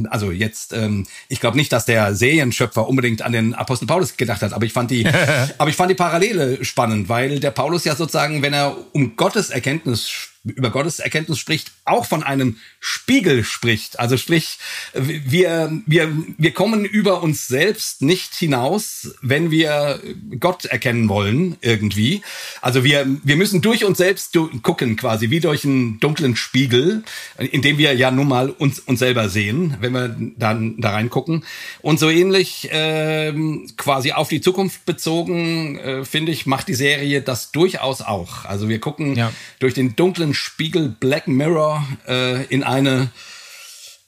also 0.10 0.32
jetzt, 0.32 0.74
ähm, 0.74 1.06
ich 1.30 1.40
glaube 1.40 1.58
nicht, 1.58 1.72
dass 1.72 1.86
der 1.86 2.16
Serienschöpfer 2.16 2.90
unbedingt 2.90 3.22
an 3.22 3.32
den 3.32 3.54
Apostel 3.54 3.86
Paulus 3.86 4.18
gedacht 4.18 4.42
hat, 4.42 4.52
aber 4.52 4.66
ich 4.66 4.74
fand 4.74 4.90
die, 4.90 5.06
aber 5.60 5.70
ich 5.70 5.76
fand 5.76 5.92
die 5.92 5.96
Parallele 5.96 6.66
spannend, 6.66 7.08
weil 7.08 7.40
der 7.40 7.52
Paulus 7.52 7.86
ja 7.86 7.96
sozusagen, 7.96 8.42
wenn 8.42 8.54
er 8.54 8.76
um 8.94 9.16
Gottes 9.16 9.52
Erkenntnis 9.52 10.31
über 10.44 10.72
Gottes 10.72 11.00
Erkenntnis 11.00 11.38
spricht, 11.38 11.72
auch 11.86 12.06
von 12.06 12.24
einem 12.24 12.58
Spiegel 12.80 13.44
spricht. 13.44 14.00
Also 14.00 14.18
sprich, 14.18 14.58
wir, 14.94 15.72
wir, 15.86 16.12
wir 16.38 16.52
kommen 16.52 16.84
über 16.84 17.22
uns 17.22 17.48
selbst 17.48 18.02
nicht 18.02 18.34
hinaus, 18.34 19.16
wenn 19.22 19.52
wir 19.52 20.02
Gott 20.40 20.66
erkennen 20.66 21.10
wollen, 21.10 21.58
irgendwie. 21.62 22.22
Also 22.62 22.84
wir, 22.84 23.06
wir 23.24 23.36
müssen 23.36 23.62
durch 23.62 23.86
uns 23.86 24.00
selbst 24.00 24.36
gucken, 24.64 24.96
quasi, 24.96 25.30
wie 25.30 25.40
durch 25.40 25.64
einen 25.64 26.00
dunklen 26.00 26.36
Spiegel, 26.36 27.04
in 27.38 27.62
dem 27.62 27.78
wir 27.78 27.94
ja 27.94 28.10
nun 28.10 28.28
mal 28.28 28.50
uns, 28.50 28.80
uns 28.80 29.00
selber 29.00 29.30
sehen, 29.30 29.78
wenn 29.80 29.94
wir 29.94 30.16
dann 30.38 30.80
da 30.80 30.92
reingucken. 30.92 31.46
Und 31.82 32.00
so 32.00 32.10
ähnlich 32.10 32.72
äh, 32.72 33.32
quasi 33.78 34.12
auf 34.12 34.30
die 34.30 34.42
Zukunft 34.42 34.86
bezogen, 34.86 35.78
äh, 35.78 36.06
finde 36.06 36.32
ich, 36.32 36.48
macht 36.48 36.68
die 36.68 36.74
Serie 36.74 37.22
das 37.22 37.52
durchaus 37.52 38.02
auch. 38.02 38.46
Also 38.46 38.70
wir 38.70 38.80
gucken 38.80 39.16
ja. 39.16 39.32
durch 39.60 39.76
den 39.76 39.96
dunklen 39.96 40.31
Spiegel 40.34 40.90
Black 40.90 41.28
Mirror 41.28 41.86
äh, 42.08 42.46
in 42.46 42.64
eine 42.64 43.12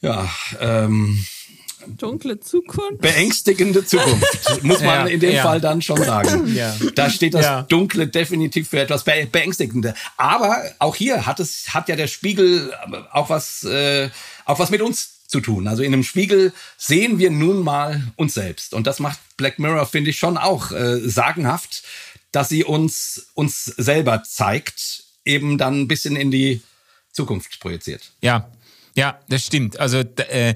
ja, 0.02 0.30
ähm, 0.60 1.26
dunkle 1.88 2.40
Zukunft. 2.40 3.02
Beängstigende 3.02 3.86
Zukunft, 3.86 4.64
muss 4.64 4.82
man 4.82 5.08
ja, 5.08 5.14
in 5.14 5.20
dem 5.20 5.36
ja. 5.36 5.44
Fall 5.44 5.62
dann 5.62 5.82
schon 5.82 6.02
sagen. 6.04 6.42
Ja. 6.54 6.76
Da 6.96 7.10
steht 7.10 7.34
das 7.34 7.68
Dunkle 7.68 8.08
definitiv 8.08 8.70
für 8.70 8.80
etwas 8.80 9.04
Be 9.04 9.28
Beängstigende. 9.32 9.96
Aber 10.18 10.62
auch 10.80 10.96
hier 10.96 11.26
hat 11.26 11.40
es, 11.40 11.74
hat 11.74 11.90
ja 11.90 11.96
der 11.96 12.08
Spiegel 12.08 12.74
auch 13.12 13.30
was, 13.30 13.64
äh, 13.64 14.10
auch 14.46 14.60
was 14.60 14.70
mit 14.70 14.82
uns 14.82 15.28
zu 15.28 15.40
tun. 15.40 15.68
Also 15.68 15.82
in 15.82 15.94
einem 15.94 16.04
Spiegel 16.04 16.54
sehen 16.78 17.18
wir 17.18 17.32
nun 17.32 17.64
mal 17.64 18.04
uns 18.18 18.36
selbst. 18.36 18.74
Und 18.74 18.86
das 18.86 19.00
macht 19.00 19.20
Black 19.38 19.58
Mirror, 19.58 19.86
finde 19.88 20.12
ich, 20.12 20.20
schon 20.20 20.38
auch 20.38 20.72
äh, 20.72 21.00
sagenhaft, 21.00 21.84
dass 22.32 22.50
sie 22.50 22.64
uns, 22.64 23.28
uns 23.34 23.66
selber 23.66 24.24
zeigt 24.24 25.03
eben 25.26 25.58
dann 25.58 25.82
ein 25.82 25.88
bisschen 25.88 26.16
in 26.16 26.32
die 26.32 26.62
Zukunft 27.12 27.60
projiziert. 27.60 28.12
Ja, 28.22 28.50
ja, 28.96 29.20
das 29.28 29.44
stimmt. 29.44 29.80
Also 29.80 30.04
äh, 30.30 30.54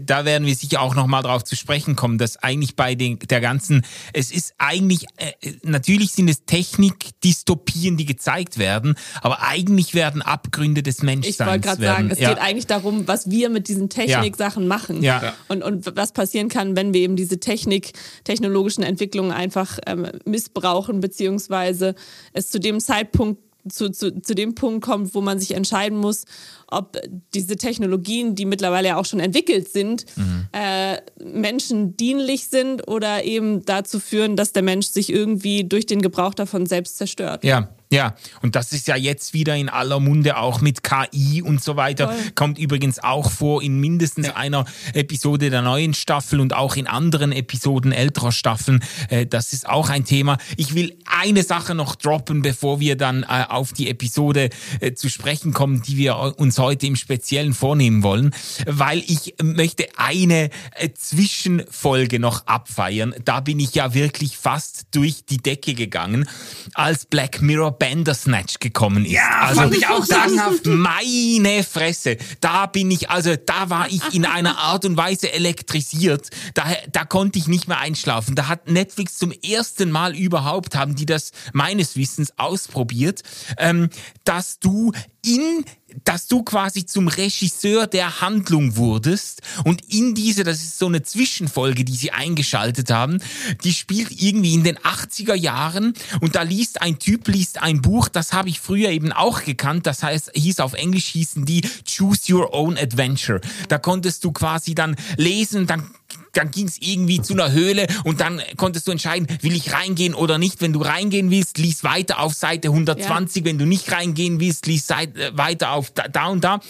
da 0.00 0.24
werden 0.24 0.44
wir 0.44 0.56
sicher 0.56 0.80
auch 0.80 0.96
noch 0.96 1.06
mal 1.06 1.22
drauf 1.22 1.44
zu 1.44 1.54
sprechen 1.54 1.94
kommen, 1.94 2.18
dass 2.18 2.36
eigentlich 2.36 2.74
bei 2.74 2.96
den, 2.96 3.20
der 3.20 3.40
ganzen, 3.40 3.86
es 4.12 4.32
ist 4.32 4.54
eigentlich, 4.58 5.06
äh, 5.18 5.32
natürlich 5.62 6.10
sind 6.10 6.28
es 6.28 6.44
Technik-Dystopien, 6.46 7.96
die 7.96 8.04
gezeigt 8.04 8.58
werden, 8.58 8.96
aber 9.22 9.42
eigentlich 9.42 9.94
werden 9.94 10.20
Abgründe 10.20 10.82
des 10.82 11.02
Menschseins. 11.02 11.38
Ich 11.38 11.46
wollte 11.46 11.60
gerade 11.60 11.82
sagen, 11.82 12.10
es 12.10 12.18
ja. 12.18 12.30
geht 12.30 12.38
eigentlich 12.38 12.66
darum, 12.66 13.06
was 13.06 13.30
wir 13.30 13.50
mit 13.50 13.68
diesen 13.68 13.88
Technik-Sachen 13.88 14.64
ja. 14.64 14.68
machen 14.68 15.02
ja. 15.04 15.34
Und, 15.46 15.62
und 15.62 15.94
was 15.94 16.12
passieren 16.12 16.48
kann, 16.48 16.74
wenn 16.74 16.92
wir 16.92 17.02
eben 17.02 17.14
diese 17.14 17.38
Technik, 17.38 17.92
technologischen 18.24 18.82
Entwicklungen 18.82 19.30
einfach 19.30 19.78
ähm, 19.86 20.08
missbrauchen, 20.24 20.98
beziehungsweise 20.98 21.94
es 22.32 22.50
zu 22.50 22.58
dem 22.58 22.80
Zeitpunkt 22.80 23.45
zu, 23.68 23.90
zu, 23.90 24.20
zu 24.20 24.34
dem 24.34 24.54
Punkt 24.54 24.84
kommt, 24.84 25.14
wo 25.14 25.20
man 25.20 25.38
sich 25.38 25.54
entscheiden 25.54 25.98
muss, 25.98 26.24
ob 26.68 26.98
diese 27.34 27.56
Technologien, 27.56 28.34
die 28.34 28.44
mittlerweile 28.44 28.88
ja 28.88 28.96
auch 28.96 29.04
schon 29.04 29.20
entwickelt 29.20 29.68
sind, 29.68 30.04
mhm. 30.16 30.48
äh, 30.52 30.98
Menschen 31.22 31.96
dienlich 31.96 32.48
sind 32.48 32.88
oder 32.88 33.24
eben 33.24 33.64
dazu 33.64 34.00
führen, 34.00 34.36
dass 34.36 34.52
der 34.52 34.62
Mensch 34.62 34.86
sich 34.88 35.12
irgendwie 35.12 35.64
durch 35.64 35.86
den 35.86 36.02
Gebrauch 36.02 36.34
davon 36.34 36.66
selbst 36.66 36.98
zerstört. 36.98 37.44
Ja, 37.44 37.68
ja, 37.96 38.14
und 38.42 38.56
das 38.56 38.72
ist 38.72 38.88
ja 38.88 38.96
jetzt 38.96 39.32
wieder 39.32 39.56
in 39.56 39.70
aller 39.70 40.00
Munde 40.00 40.36
auch 40.36 40.60
mit 40.60 40.82
KI 40.82 41.40
und 41.40 41.64
so 41.64 41.76
weiter. 41.76 42.08
Voll. 42.08 42.30
Kommt 42.34 42.58
übrigens 42.58 42.98
auch 42.98 43.30
vor 43.30 43.62
in 43.62 43.80
mindestens 43.80 44.26
ja. 44.26 44.36
einer 44.36 44.66
Episode 44.92 45.48
der 45.48 45.62
neuen 45.62 45.94
Staffel 45.94 46.40
und 46.40 46.54
auch 46.54 46.76
in 46.76 46.86
anderen 46.86 47.32
Episoden 47.32 47.92
älterer 47.92 48.32
Staffeln. 48.32 48.84
Äh, 49.08 49.24
das 49.24 49.54
ist 49.54 49.66
auch 49.66 49.88
ein 49.88 50.04
Thema. 50.04 50.36
Ich 50.58 50.74
will 50.74 50.98
eine 51.06 51.42
Sache 51.42 51.74
noch 51.74 51.94
droppen, 51.94 52.42
bevor 52.42 52.80
wir 52.80 52.96
dann 52.96 53.22
äh, 53.22 53.44
auf 53.48 53.72
die 53.72 53.88
Episode 53.88 54.50
äh, 54.80 54.92
zu 54.92 55.08
sprechen 55.08 55.54
kommen, 55.54 55.80
die 55.80 55.96
wir 55.96 56.34
uns 56.38 56.58
heute 56.58 56.86
im 56.86 56.96
Speziellen 56.96 57.54
vornehmen 57.54 58.02
wollen, 58.02 58.34
weil 58.66 58.98
ich 59.06 59.36
möchte 59.42 59.86
eine 59.96 60.50
Zwischenfolge 60.94 62.20
noch 62.20 62.46
abfeiern. 62.46 63.14
Da 63.24 63.40
bin 63.40 63.58
ich 63.58 63.74
ja 63.74 63.94
wirklich 63.94 64.36
fast 64.36 64.88
durch 64.90 65.24
die 65.24 65.38
Decke 65.38 65.72
gegangen, 65.72 66.28
als 66.74 67.06
Black 67.06 67.40
Mirror 67.40 67.78
Bandersnatch 67.86 68.58
gekommen 68.58 69.04
ist. 69.04 69.12
Ja, 69.12 69.42
also, 69.42 69.60
fand 69.60 69.76
ich 69.76 69.86
auch 69.86 70.04
sagenhaft. 70.04 70.66
Meine 70.66 71.62
Fresse, 71.62 72.16
da 72.40 72.66
bin 72.66 72.90
ich, 72.90 73.10
also 73.10 73.36
da 73.36 73.70
war 73.70 73.88
ich 73.88 74.12
in 74.12 74.24
einer 74.24 74.58
Art 74.58 74.84
und 74.84 74.96
Weise 74.96 75.32
elektrisiert. 75.32 76.30
Da, 76.54 76.64
da 76.90 77.04
konnte 77.04 77.38
ich 77.38 77.46
nicht 77.46 77.68
mehr 77.68 77.78
einschlafen. 77.78 78.34
Da 78.34 78.48
hat 78.48 78.68
Netflix 78.68 79.18
zum 79.18 79.30
ersten 79.30 79.92
Mal 79.92 80.16
überhaupt, 80.16 80.74
haben 80.74 80.96
die 80.96 81.06
das 81.06 81.30
meines 81.52 81.96
Wissens 81.96 82.32
ausprobiert, 82.38 83.22
ähm, 83.56 83.88
dass 84.24 84.58
du 84.58 84.90
in 85.24 85.64
dass 86.04 86.26
du 86.26 86.42
quasi 86.42 86.86
zum 86.86 87.08
Regisseur 87.08 87.86
der 87.86 88.20
Handlung 88.20 88.76
wurdest 88.76 89.42
und 89.64 89.82
in 89.92 90.14
diese, 90.14 90.44
das 90.44 90.58
ist 90.58 90.78
so 90.78 90.86
eine 90.86 91.02
Zwischenfolge, 91.02 91.84
die 91.84 91.96
sie 91.96 92.12
eingeschaltet 92.12 92.90
haben, 92.90 93.18
die 93.64 93.72
spielt 93.72 94.10
irgendwie 94.10 94.54
in 94.54 94.64
den 94.64 94.78
80er 94.78 95.34
Jahren 95.34 95.94
und 96.20 96.34
da 96.34 96.42
liest 96.42 96.82
ein 96.82 96.98
Typ, 96.98 97.28
liest 97.28 97.62
ein 97.62 97.82
Buch, 97.82 98.08
das 98.08 98.32
habe 98.32 98.48
ich 98.48 98.60
früher 98.60 98.90
eben 98.90 99.12
auch 99.12 99.44
gekannt, 99.44 99.86
das 99.86 100.02
heißt, 100.02 100.32
hieß 100.34 100.60
auf 100.60 100.74
Englisch 100.74 101.06
hießen 101.06 101.44
die 101.44 101.62
Choose 101.86 102.32
Your 102.32 102.52
Own 102.52 102.76
Adventure. 102.76 103.40
Da 103.68 103.78
konntest 103.78 104.24
du 104.24 104.32
quasi 104.32 104.74
dann 104.74 104.96
lesen, 105.16 105.66
dann 105.66 105.90
dann 106.36 106.50
ging 106.50 106.66
es 106.66 106.76
irgendwie 106.80 107.22
zu 107.22 107.34
einer 107.34 107.52
Höhle 107.52 107.86
und 108.04 108.20
dann 108.20 108.40
konntest 108.56 108.86
du 108.86 108.92
entscheiden, 108.92 109.26
will 109.40 109.54
ich 109.54 109.72
reingehen 109.72 110.14
oder 110.14 110.38
nicht. 110.38 110.60
Wenn 110.60 110.72
du 110.72 110.80
reingehen 110.82 111.30
willst, 111.30 111.58
lies 111.58 111.84
weiter 111.84 112.20
auf 112.20 112.34
Seite 112.34 112.68
120. 112.68 113.42
Ja. 113.42 113.50
Wenn 113.50 113.58
du 113.58 113.66
nicht 113.66 113.90
reingehen 113.92 114.40
willst, 114.40 114.66
lies 114.66 114.88
äh, 114.90 115.06
weiter 115.32 115.72
auf 115.72 115.90
da, 115.90 116.08
da 116.08 116.26
und 116.26 116.44
da. 116.44 116.60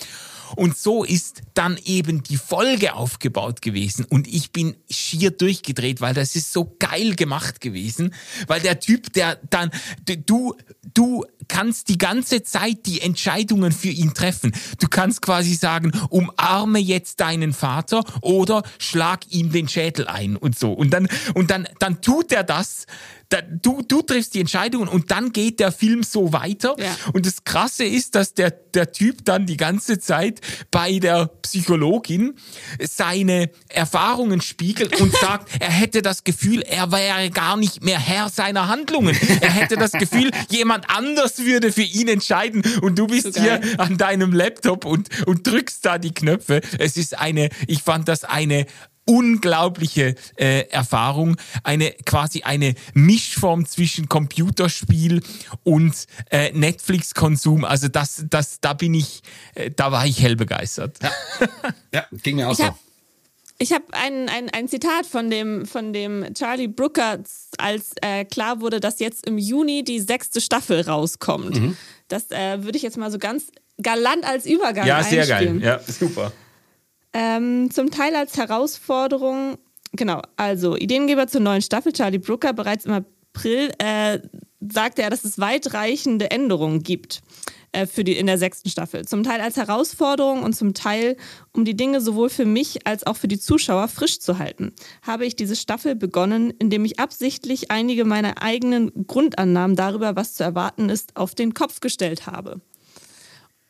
Und 0.54 0.76
so 0.76 1.04
ist 1.04 1.42
dann 1.54 1.78
eben 1.84 2.22
die 2.22 2.36
Folge 2.36 2.94
aufgebaut 2.94 3.62
gewesen. 3.62 4.04
Und 4.04 4.28
ich 4.28 4.52
bin 4.52 4.76
schier 4.90 5.30
durchgedreht, 5.30 6.00
weil 6.00 6.14
das 6.14 6.36
ist 6.36 6.52
so 6.52 6.76
geil 6.78 7.16
gemacht 7.16 7.60
gewesen. 7.60 8.14
Weil 8.46 8.60
der 8.60 8.78
Typ, 8.78 9.12
der 9.12 9.38
dann, 9.50 9.70
du, 10.26 10.54
du 10.94 11.24
kannst 11.48 11.88
die 11.88 11.98
ganze 11.98 12.42
Zeit 12.42 12.86
die 12.86 13.00
Entscheidungen 13.00 13.72
für 13.72 13.88
ihn 13.88 14.14
treffen. 14.14 14.52
Du 14.80 14.88
kannst 14.88 15.22
quasi 15.22 15.54
sagen, 15.54 15.92
umarme 16.10 16.78
jetzt 16.78 17.20
deinen 17.20 17.52
Vater 17.52 18.04
oder 18.20 18.62
schlag 18.78 19.30
ihm 19.30 19.52
den 19.52 19.68
Schädel 19.68 20.06
ein 20.08 20.36
und 20.36 20.58
so. 20.58 20.72
Und 20.72 20.90
dann, 20.90 21.08
und 21.34 21.50
dann, 21.50 21.68
dann 21.78 22.00
tut 22.00 22.32
er 22.32 22.44
das 22.44 22.86
da, 23.28 23.40
du, 23.42 23.82
du 23.82 24.02
triffst 24.02 24.34
die 24.34 24.40
Entscheidungen 24.40 24.88
und 24.88 25.10
dann 25.10 25.32
geht 25.32 25.58
der 25.58 25.72
Film 25.72 26.02
so 26.02 26.32
weiter. 26.32 26.76
Ja. 26.78 26.96
Und 27.12 27.26
das 27.26 27.44
Krasse 27.44 27.84
ist, 27.84 28.14
dass 28.14 28.34
der, 28.34 28.50
der 28.50 28.92
Typ 28.92 29.24
dann 29.24 29.46
die 29.46 29.56
ganze 29.56 29.98
Zeit 29.98 30.40
bei 30.70 30.98
der 30.98 31.26
Psychologin 31.42 32.34
seine 32.80 33.50
Erfahrungen 33.68 34.40
spiegelt 34.40 35.00
und 35.00 35.12
sagt, 35.20 35.50
er 35.60 35.70
hätte 35.70 36.02
das 36.02 36.24
Gefühl, 36.24 36.62
er 36.62 36.92
wäre 36.92 37.30
gar 37.30 37.56
nicht 37.56 37.82
mehr 37.82 37.98
Herr 37.98 38.28
seiner 38.28 38.68
Handlungen. 38.68 39.16
Er 39.40 39.50
hätte 39.50 39.76
das 39.76 39.92
Gefühl, 39.92 40.30
jemand 40.50 40.88
anders 40.88 41.38
würde 41.40 41.72
für 41.72 41.82
ihn 41.82 42.08
entscheiden 42.08 42.62
und 42.82 42.98
du 42.98 43.08
bist 43.08 43.34
so 43.34 43.40
hier 43.40 43.60
an 43.78 43.96
deinem 43.96 44.32
Laptop 44.32 44.84
und, 44.84 45.08
und 45.26 45.46
drückst 45.46 45.84
da 45.84 45.98
die 45.98 46.12
Knöpfe. 46.12 46.60
Es 46.78 46.96
ist 46.96 47.18
eine, 47.18 47.48
ich 47.66 47.82
fand 47.82 48.08
das 48.08 48.24
eine 48.24 48.66
unglaubliche 49.06 50.14
äh, 50.36 50.68
Erfahrung, 50.68 51.36
eine 51.62 51.92
quasi 52.04 52.42
eine 52.42 52.74
Mischform 52.92 53.64
zwischen 53.64 54.08
Computerspiel 54.08 55.22
und 55.64 56.06
äh, 56.30 56.52
Netflix-Konsum. 56.52 57.64
Also 57.64 57.88
das, 57.88 58.24
das, 58.28 58.60
da 58.60 58.74
bin 58.74 58.94
ich, 58.94 59.22
äh, 59.54 59.70
da 59.70 59.92
war 59.92 60.06
ich 60.06 60.20
hell 60.20 60.36
begeistert. 60.36 60.98
Ja, 61.02 61.10
ja 61.94 62.06
ging 62.22 62.36
mir 62.36 62.48
auch 62.48 62.52
ich 62.52 62.58
so. 62.58 62.74
ich 63.58 63.72
habe 63.72 63.84
ein, 63.92 64.28
ein, 64.28 64.50
ein 64.50 64.68
Zitat 64.68 65.06
von 65.06 65.30
dem, 65.30 65.66
von 65.66 65.92
dem 65.92 66.34
Charlie 66.34 66.68
Brooker, 66.68 67.20
als 67.58 67.92
äh, 68.02 68.24
klar 68.24 68.60
wurde, 68.60 68.80
dass 68.80 68.98
jetzt 68.98 69.26
im 69.26 69.38
Juni 69.38 69.84
die 69.84 70.00
sechste 70.00 70.40
Staffel 70.40 70.80
rauskommt. 70.80 71.60
Mhm. 71.60 71.76
Das 72.08 72.30
äh, 72.30 72.62
würde 72.62 72.76
ich 72.76 72.82
jetzt 72.82 72.96
mal 72.96 73.10
so 73.10 73.18
ganz 73.18 73.46
galant 73.80 74.24
als 74.24 74.46
Übergang 74.46 74.86
Ja, 74.86 75.02
sehr 75.02 75.22
einspielen. 75.22 75.60
geil. 75.60 75.80
Ja, 75.86 75.92
super. 75.92 76.32
Ähm, 77.18 77.70
zum 77.70 77.90
Teil 77.90 78.14
als 78.14 78.36
Herausforderung, 78.36 79.56
genau, 79.92 80.20
also 80.36 80.76
Ideengeber 80.76 81.26
zur 81.26 81.40
neuen 81.40 81.62
Staffel, 81.62 81.94
Charlie 81.94 82.18
Brooker, 82.18 82.52
bereits 82.52 82.84
im 82.84 82.92
April 82.92 83.72
äh, 83.78 84.18
sagte 84.60 85.00
er, 85.00 85.08
dass 85.08 85.24
es 85.24 85.38
weitreichende 85.38 86.30
Änderungen 86.30 86.82
gibt 86.82 87.22
äh, 87.72 87.86
für 87.86 88.04
die, 88.04 88.18
in 88.18 88.26
der 88.26 88.36
sechsten 88.36 88.68
Staffel. 88.68 89.06
Zum 89.06 89.22
Teil 89.22 89.40
als 89.40 89.56
Herausforderung 89.56 90.42
und 90.42 90.52
zum 90.52 90.74
Teil, 90.74 91.16
um 91.54 91.64
die 91.64 91.74
Dinge 91.74 92.02
sowohl 92.02 92.28
für 92.28 92.44
mich 92.44 92.86
als 92.86 93.06
auch 93.06 93.16
für 93.16 93.28
die 93.28 93.38
Zuschauer 93.38 93.88
frisch 93.88 94.20
zu 94.20 94.36
halten, 94.36 94.74
habe 95.00 95.24
ich 95.24 95.36
diese 95.36 95.56
Staffel 95.56 95.94
begonnen, 95.94 96.52
indem 96.58 96.84
ich 96.84 97.00
absichtlich 97.00 97.70
einige 97.70 98.04
meiner 98.04 98.42
eigenen 98.42 99.06
Grundannahmen 99.06 99.74
darüber, 99.74 100.16
was 100.16 100.34
zu 100.34 100.44
erwarten 100.44 100.90
ist, 100.90 101.16
auf 101.16 101.34
den 101.34 101.54
Kopf 101.54 101.80
gestellt 101.80 102.26
habe. 102.26 102.60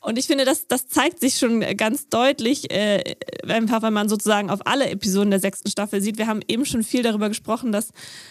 Und 0.01 0.19
ich 0.19 0.27
finde, 0.27 0.45
das, 0.45 0.69
das 0.69 0.87
zeigt 0.87 1.19
sich 1.21 1.39
schon 1.39 1.61
ganz 1.77 2.09
deutlich, 2.09 2.71
äh, 2.71 3.17
einfach 3.49 3.83
wenn 3.83 3.93
man 3.93 4.09
sozusagen 4.09 4.51
auf 4.51 4.61
alle 4.65 4.89
Episoden 4.89 5.31
der 5.31 5.41
sechsten 5.41 5.69
Staffel 5.69 6.01
sieht. 6.01 6.19
Wir 6.19 6.29
haben 6.29 6.41
eben 6.47 6.65
schon 6.65 6.85
viel 6.85 7.03
darüber 7.03 7.29
gesprochen, 7.29 7.73
dass, 7.73 7.89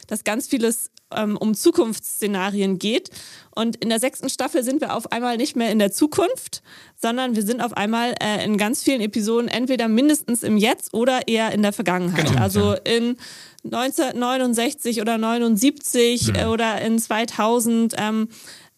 dass 0.07 0.23
ganz 0.23 0.47
vieles 0.47 0.89
ähm, 1.13 1.37
um 1.37 1.53
Zukunftsszenarien 1.53 2.79
geht. 2.79 3.09
Und 3.53 3.75
in 3.77 3.89
der 3.89 3.99
sechsten 3.99 4.29
Staffel 4.29 4.63
sind 4.63 4.81
wir 4.81 4.95
auf 4.95 5.11
einmal 5.11 5.37
nicht 5.37 5.55
mehr 5.55 5.71
in 5.71 5.79
der 5.79 5.91
Zukunft, 5.91 6.61
sondern 6.95 7.35
wir 7.35 7.43
sind 7.43 7.61
auf 7.61 7.73
einmal 7.73 8.15
äh, 8.21 8.43
in 8.43 8.57
ganz 8.57 8.83
vielen 8.83 9.01
Episoden 9.01 9.47
entweder 9.47 9.87
mindestens 9.87 10.43
im 10.43 10.57
Jetzt 10.57 10.93
oder 10.93 11.27
eher 11.27 11.51
in 11.51 11.61
der 11.61 11.73
Vergangenheit. 11.73 12.27
Genau, 12.27 12.41
also 12.41 12.75
in 12.83 13.17
1969 13.65 15.01
oder 15.01 15.17
79 15.17 16.27
ja. 16.27 16.43
äh, 16.43 16.45
oder 16.45 16.81
in 16.81 16.99
2000. 16.99 17.95
Ähm, 17.97 18.29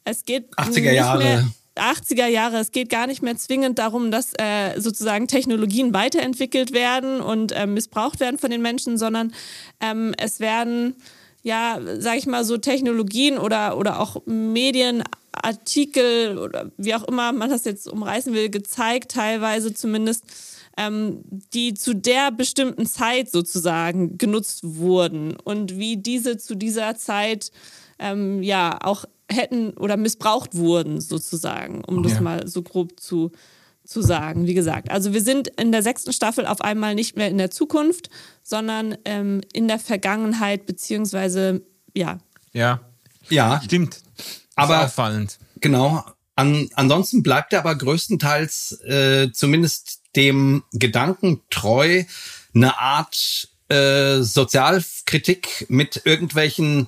es 0.04 0.24
geht 0.24 0.54
80er 0.56 0.92
Jahre. 0.92 1.24
Mehr, 1.24 1.48
80er 1.80 2.28
Jahre. 2.28 2.58
Es 2.58 2.72
geht 2.72 2.90
gar 2.90 3.08
nicht 3.08 3.22
mehr 3.22 3.38
zwingend 3.38 3.80
darum, 3.80 4.12
dass 4.12 4.34
äh, 4.40 4.80
sozusagen 4.80 5.28
Technologien 5.28 5.94
weiterentwickelt 5.94 6.74
werden 6.74 7.22
und 7.22 7.52
äh, 7.52 7.66
missbraucht 7.66 8.20
werden 8.20 8.38
von 8.38 8.52
den 8.52 8.62
Menschen, 8.62 8.98
sondern 8.98 9.34
ähm, 9.80 10.14
es 10.18 10.40
werden, 10.40 10.96
ja, 11.44 11.80
sag 12.00 12.18
ich 12.18 12.28
mal, 12.28 12.44
so 12.44 12.58
Technologien 12.58 13.38
oder, 13.38 13.78
oder 13.78 14.00
auch 14.00 14.22
Medienartikel 14.26 16.38
oder 16.38 16.72
wie 16.78 16.96
auch 16.96 17.04
immer 17.04 17.32
man 17.32 17.50
das 17.50 17.66
jetzt 17.66 17.88
umreißen 17.88 18.34
will, 18.34 18.50
gezeigt, 18.50 19.12
teilweise 19.12 19.74
zumindest, 19.74 20.24
ähm, 20.78 21.22
die 21.54 21.74
zu 21.74 21.96
der 21.96 22.32
bestimmten 22.32 22.86
Zeit 22.86 23.32
sozusagen 23.32 24.18
genutzt 24.18 24.60
wurden 24.64 25.36
und 25.44 25.78
wie 25.78 25.98
diese 25.98 26.38
zu 26.38 26.56
dieser 26.56 26.96
Zeit 26.96 27.52
ähm, 28.00 28.44
ja 28.44 28.80
auch 28.82 29.06
hätten 29.30 29.72
oder 29.72 29.98
missbraucht 29.98 30.56
wurden, 30.56 31.02
sozusagen, 31.02 31.84
um 31.84 32.04
das 32.04 32.20
mal 32.22 32.48
so 32.48 32.62
grob 32.62 33.00
zu, 33.00 33.32
zu 33.84 34.02
sagen. 34.02 34.48
Wie 34.48 34.54
gesagt, 34.54 34.90
also 34.90 35.14
wir 35.14 35.22
sind 35.22 35.50
in 35.60 35.72
der 35.72 35.84
sechsten 35.84 36.14
Staffel 36.14 36.46
auf 36.46 36.62
einmal 36.62 36.96
nicht 36.96 37.18
mehr 37.18 37.30
in 37.30 37.38
der 37.38 37.52
Zukunft, 37.52 38.10
sondern 38.44 38.98
ähm, 39.06 39.42
in 39.54 39.68
der 39.68 39.80
Vergangenheit, 39.80 40.66
beziehungsweise 40.66 41.62
ja. 41.94 42.20
Ja. 42.54 42.82
Ja. 43.30 43.62
Stimmt. 43.64 44.02
Aber 44.56 44.86
auffallend. 44.86 45.38
Genau. 45.60 46.04
An, 46.36 46.70
ansonsten 46.76 47.24
bleibt 47.24 47.54
er 47.54 47.60
aber 47.60 47.76
größtenteils 47.76 48.80
äh, 48.82 49.32
zumindest 49.34 50.02
dem 50.16 50.64
Gedanken 50.72 51.42
treu, 51.50 52.04
eine 52.54 52.78
Art 52.78 53.50
äh, 53.70 54.22
Sozialkritik 54.22 55.66
mit 55.70 56.02
irgendwelchen 56.06 56.88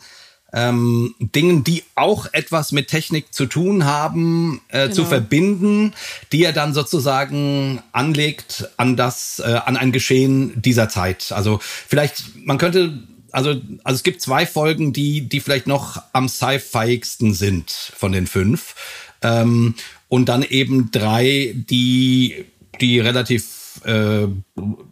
ähm, 0.53 1.15
Dingen, 1.19 1.63
die 1.63 1.83
auch 1.95 2.27
etwas 2.31 2.71
mit 2.71 2.87
Technik 2.87 3.33
zu 3.33 3.45
tun 3.45 3.85
haben, 3.85 4.61
äh, 4.69 4.83
genau. 4.83 4.95
zu 4.95 5.05
verbinden, 5.05 5.93
die 6.31 6.43
er 6.43 6.53
dann 6.53 6.73
sozusagen 6.73 7.81
anlegt 7.91 8.69
an 8.77 8.95
das, 8.95 9.39
äh, 9.39 9.59
an 9.65 9.77
ein 9.77 9.91
Geschehen 9.91 10.59
dieser 10.61 10.89
Zeit. 10.89 11.31
Also 11.31 11.59
vielleicht, 11.61 12.45
man 12.45 12.57
könnte, 12.57 12.99
also, 13.31 13.61
also 13.83 13.95
es 13.95 14.03
gibt 14.03 14.21
zwei 14.21 14.45
Folgen, 14.45 14.93
die, 14.93 15.21
die 15.21 15.39
vielleicht 15.39 15.67
noch 15.67 16.01
am 16.13 16.27
sci-fiigsten 16.27 17.33
sind 17.33 17.71
von 17.71 18.11
den 18.11 18.27
fünf. 18.27 18.75
Ähm, 19.21 19.75
und 20.07 20.29
dann 20.29 20.41
eben 20.41 20.89
drei, 20.91 21.53
die, 21.55 22.45
die 22.81 22.99
relativ 22.99 23.81
äh, 23.85 24.27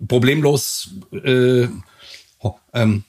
problemlos 0.08 0.91
äh, 1.12 1.67
ähm, 2.74 3.04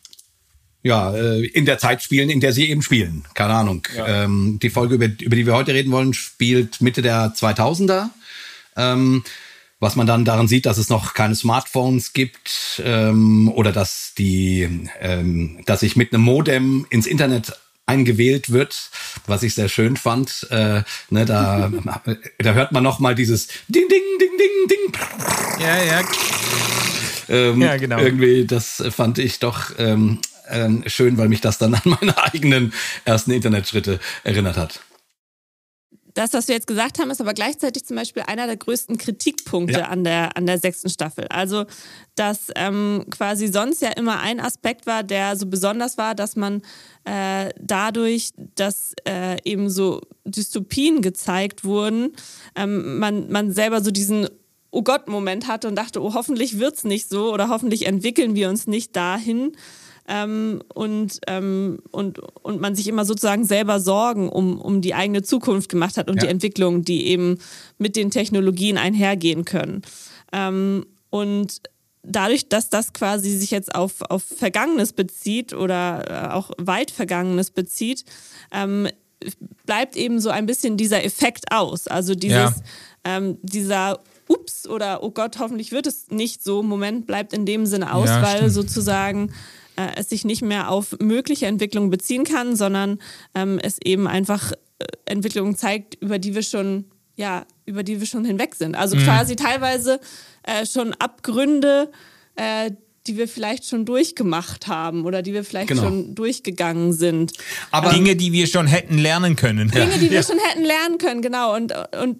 ja, 0.88 1.14
äh, 1.14 1.44
in 1.44 1.66
der 1.66 1.79
Zeit 1.79 2.03
spielen, 2.03 2.31
in 2.31 2.40
der 2.40 2.53
sie 2.53 2.70
eben 2.70 2.83
spielen. 2.83 3.24
Keine 3.35 3.55
Ahnung. 3.55 3.87
Ja. 3.94 4.24
Ähm, 4.24 4.59
die 4.61 4.70
Folge, 4.70 4.94
über, 4.94 5.07
über 5.07 5.37
die 5.37 5.46
wir 5.46 5.55
heute 5.55 5.74
reden 5.74 5.92
wollen, 5.92 6.14
spielt 6.14 6.81
Mitte 6.81 7.03
der 7.03 7.35
2000er. 7.35 8.09
Ähm, 8.77 9.22
was 9.81 9.94
man 9.94 10.07
dann 10.07 10.24
daran 10.24 10.48
sieht, 10.48 10.66
dass 10.66 10.79
es 10.79 10.88
noch 10.88 11.14
keine 11.14 11.37
Smartphones 11.37 12.12
gibt 12.12 12.83
ähm, 12.85 13.48
oder 13.55 13.70
dass 13.70 14.14
die, 14.18 14.88
ähm, 15.01 15.61
dass 15.66 15.83
ich 15.83 15.94
mit 15.94 16.12
einem 16.12 16.24
Modem 16.24 16.87
ins 16.90 17.07
Internet 17.07 17.53
eingewählt 17.87 18.51
wird, 18.51 18.90
was 19.27 19.42
ich 19.42 19.55
sehr 19.55 19.68
schön 19.68 19.96
fand. 19.96 20.48
Äh, 20.51 20.83
ne, 21.11 21.24
da, 21.27 21.70
da 22.38 22.53
hört 22.55 22.72
man 22.72 22.83
noch 22.83 22.98
mal 22.98 23.14
dieses 23.14 23.46
Ding, 23.68 23.88
Ding, 23.88 24.03
Ding, 24.20 24.31
Ding, 24.38 24.68
Ding. 24.68 25.01
Ja, 25.61 25.83
ja. 25.83 26.03
Ähm, 27.29 27.61
ja, 27.61 27.77
genau. 27.77 27.98
Irgendwie, 27.98 28.46
das 28.46 28.83
fand 28.90 29.18
ich 29.18 29.38
doch 29.38 29.70
ähm, 29.79 30.18
ähm, 30.50 30.84
schön, 30.87 31.18
weil 31.18 31.28
mich 31.28 31.40
das 31.40 31.58
dann 31.58 31.74
an 31.74 31.96
meine 32.00 32.16
eigenen 32.18 32.72
ersten 33.04 33.30
Internetschritte 33.30 34.00
erinnert 34.24 34.56
hat. 34.56 34.80
das, 36.18 36.32
was 36.32 36.48
wir 36.48 36.56
jetzt 36.56 36.66
gesagt 36.66 36.98
haben, 36.98 37.11
ist 37.11 37.20
aber 37.20 37.32
gleichzeitig 37.32 37.84
zum 37.84 37.96
Beispiel 37.96 38.24
einer 38.26 38.46
der 38.46 38.56
größten 38.56 38.98
Kritikpunkte 38.98 39.80
ja. 39.80 39.88
an, 39.88 40.02
der, 40.02 40.37
an 40.37 40.46
der 40.46 40.58
sechsten 40.58 40.90
Staffel. 40.90 41.26
Also, 41.28 41.64
dass 42.16 42.48
ähm, 42.56 43.04
quasi 43.08 43.46
sonst 43.46 43.82
ja 43.82 43.90
immer 43.90 44.18
ein 44.20 44.40
Aspekt 44.40 44.87
war, 44.87 45.04
der 45.04 45.37
so 45.37 45.46
besonders 45.46 45.96
war, 45.96 46.16
dass 46.16 46.34
man 46.34 46.62
äh, 47.04 47.50
dadurch, 47.61 48.30
dass 48.56 48.94
äh, 49.06 49.37
eben 49.44 49.70
so 49.70 50.00
Dystopien 50.24 51.02
gezeigt 51.02 51.64
wurden, 51.64 52.16
ähm, 52.56 52.98
man, 52.98 53.30
man 53.30 53.52
selber 53.52 53.80
so 53.80 53.92
diesen 53.92 54.28
Oh 54.70 54.82
Gott-Moment 54.82 55.46
hatte 55.46 55.66
und 55.66 55.76
dachte, 55.76 56.02
oh, 56.02 56.12
hoffentlich 56.12 56.58
wird 56.58 56.76
es 56.76 56.84
nicht 56.84 57.08
so 57.08 57.32
oder 57.32 57.48
hoffentlich 57.48 57.87
entwickeln 57.87 58.34
wir 58.34 58.50
uns 58.50 58.66
nicht 58.66 58.94
dahin 58.96 59.52
ähm, 60.09 60.62
und, 60.75 61.21
ähm, 61.27 61.81
und, 61.90 62.18
und 62.18 62.61
man 62.61 62.75
sich 62.75 62.88
immer 62.88 63.05
sozusagen 63.05 63.44
selber 63.44 63.79
Sorgen 63.79 64.29
um, 64.31 64.59
um 64.59 64.81
die 64.81 64.94
eigene 64.94 65.23
Zukunft 65.23 65.68
gemacht 65.68 65.99
hat 65.99 66.09
und 66.09 66.16
ja. 66.16 66.23
die 66.23 66.29
Entwicklung, 66.29 66.83
die 66.83 67.07
eben 67.09 67.38
mit 67.77 67.94
den 67.94 68.11
Technologien 68.11 68.79
einhergehen 68.79 69.44
können. 69.44 69.83
Ähm, 70.33 70.87
und 71.11 71.61
dadurch, 72.03 72.49
dass 72.49 72.71
das 72.71 72.94
quasi 72.94 73.37
sich 73.37 73.51
jetzt 73.51 73.75
auf, 73.75 74.01
auf 74.01 74.23
Vergangenes 74.25 74.94
bezieht 74.94 75.53
oder 75.53 76.31
äh, 76.31 76.33
auch 76.33 76.51
weit 76.57 76.90
Vergangenes 76.90 77.51
bezieht, 77.51 78.05
ähm, 78.51 78.88
bleibt 79.66 79.97
eben 79.97 80.21
so 80.21 80.31
ein 80.31 80.47
bisschen 80.47 80.79
dieser 80.79 81.05
Effekt 81.05 81.53
aus. 81.53 81.87
Also 81.87 82.14
dieses, 82.14 82.38
ja. 82.38 82.55
ähm, 83.05 83.37
dieser 83.42 84.01
Ups 84.27 84.66
oder 84.66 85.03
oh 85.03 85.11
Gott, 85.11 85.38
hoffentlich 85.38 85.73
wird 85.73 85.87
es 85.87 86.11
nicht 86.11 86.42
so 86.42 86.62
Moment 86.62 87.07
bleibt 87.07 87.33
in 87.33 87.44
dem 87.44 87.66
Sinne 87.66 87.92
aus, 87.92 88.09
ja, 88.09 88.23
weil 88.23 88.37
stimmt. 88.37 88.53
sozusagen 88.53 89.33
äh, 89.78 89.92
es 89.96 90.08
sich 90.08 90.24
nicht 90.24 90.42
mehr 90.42 90.70
auf 90.70 90.96
mögliche 91.00 91.46
Entwicklungen 91.46 91.90
beziehen 91.90 92.24
kann, 92.24 92.56
sondern 92.56 92.98
ähm, 93.34 93.58
es 93.62 93.78
eben 93.82 94.06
einfach 94.08 94.52
äh, 94.52 94.84
Entwicklungen 95.06 95.56
zeigt, 95.56 95.94
über 96.02 96.18
die 96.18 96.34
wir 96.34 96.42
schon, 96.42 96.86
ja, 97.16 97.46
über 97.64 97.82
die 97.82 98.00
wir 98.00 98.06
schon 98.06 98.24
hinweg 98.24 98.54
sind. 98.56 98.74
Also 98.74 98.96
mhm. 98.96 99.04
quasi 99.04 99.36
teilweise 99.36 100.00
äh, 100.42 100.66
schon 100.66 100.94
Abgründe, 100.94 101.90
äh, 102.34 102.72
die 103.06 103.16
wir 103.16 103.28
vielleicht 103.28 103.64
schon 103.64 103.86
durchgemacht 103.86 104.66
haben 104.66 105.06
oder 105.06 105.22
die 105.22 105.32
wir 105.32 105.44
vielleicht 105.44 105.68
genau. 105.68 105.84
schon 105.84 106.14
durchgegangen 106.14 106.92
sind. 106.92 107.32
Aber 107.70 107.90
Dinge, 107.90 108.16
die 108.16 108.32
wir 108.32 108.46
schon 108.46 108.66
hätten 108.66 108.98
lernen 108.98 109.36
können. 109.36 109.70
Dinge, 109.70 109.98
die 109.98 110.10
wir 110.10 110.18
ja. 110.18 110.22
schon 110.22 110.38
hätten 110.38 110.64
lernen 110.64 110.98
können, 110.98 111.22
genau. 111.22 111.54
Und, 111.54 111.72
und 112.02 112.18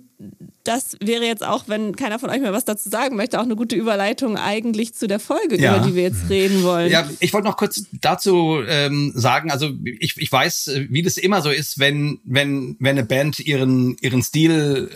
das 0.65 0.97
wäre 1.01 1.25
jetzt 1.25 1.45
auch, 1.45 1.65
wenn 1.69 1.97
keiner 1.97 2.19
von 2.19 2.29
euch 2.29 2.41
mehr 2.41 2.53
was 2.53 2.65
dazu 2.65 2.89
sagen 2.89 3.17
möchte, 3.17 3.39
auch 3.39 3.45
eine 3.45 3.57
gute 3.57 3.77
Überleitung 3.77 4.37
eigentlich 4.37 4.95
zu 4.95 5.07
der 5.07 5.21
Folge, 5.21 5.59
ja. 5.59 5.77
über 5.77 5.87
die 5.87 5.95
wir 5.95 6.03
jetzt 6.03 6.29
reden 6.29 6.63
wollen. 6.63 6.91
Ja, 6.91 7.09
ich 7.21 7.33
wollte 7.33 7.47
noch 7.47 7.57
kurz 7.57 7.85
dazu 7.93 8.61
ähm, 8.67 9.13
sagen, 9.15 9.51
also 9.51 9.71
ich, 9.85 10.17
ich 10.19 10.31
weiß, 10.31 10.73
wie 10.91 11.03
das 11.03 11.17
immer 11.17 11.41
so 11.41 11.51
ist, 11.51 11.79
wenn, 11.79 12.19
wenn, 12.25 12.77
wenn 12.81 12.99
eine 12.99 13.05
Band 13.05 13.39
ihren, 13.39 13.97
ihren 14.01 14.23
Stil 14.23 14.91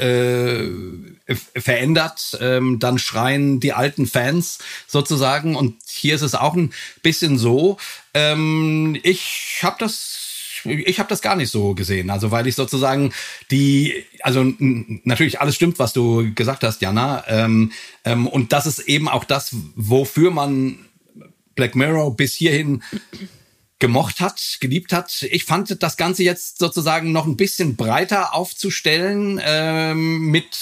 äh, 1.29 1.35
verändert, 1.59 2.37
ähm, 2.41 2.79
dann 2.79 2.99
schreien 2.99 3.61
die 3.61 3.73
alten 3.73 4.07
Fans 4.07 4.59
sozusagen. 4.87 5.55
Und 5.57 5.77
hier 5.87 6.17
ist 6.17 6.23
es 6.23 6.35
auch 6.35 6.55
ein 6.55 6.73
bisschen 7.03 7.39
so. 7.39 7.79
Ähm, 8.13 8.99
ich 9.03 9.61
habe 9.63 9.77
das 9.79 10.32
ich 10.64 10.98
habe 10.98 11.09
das 11.09 11.22
gar 11.22 11.37
nicht 11.37 11.51
so 11.51 11.75
gesehen. 11.75 12.11
Also 12.11 12.31
weil 12.31 12.46
ich 12.46 12.55
sozusagen 12.55 13.12
die, 13.51 14.05
also 14.20 14.44
natürlich 15.05 15.40
alles 15.40 15.55
stimmt, 15.55 15.79
was 15.79 15.92
du 15.92 16.33
gesagt 16.35 16.62
hast, 16.64 16.81
Jana. 16.83 17.25
Ähm, 17.29 17.72
ähm, 18.05 18.27
und 18.27 18.53
das 18.53 18.66
ist 18.66 18.81
eben 18.81 19.09
auch 19.09 19.25
das, 19.25 19.55
wofür 19.77 20.31
man 20.31 20.79
Black 21.55 21.77
Mirror 21.77 22.16
bis 22.16 22.35
hierhin 22.35 22.83
gemocht 23.79 24.20
hat, 24.20 24.59
geliebt 24.61 24.92
hat. 24.92 25.22
Ich 25.31 25.44
fand 25.44 25.83
das 25.83 25.96
Ganze 25.96 26.22
jetzt 26.22 26.59
sozusagen 26.59 27.11
noch 27.11 27.27
ein 27.27 27.37
bisschen 27.37 27.75
breiter 27.75 28.33
aufzustellen 28.33 29.40
ähm, 29.44 30.31
mit 30.31 30.57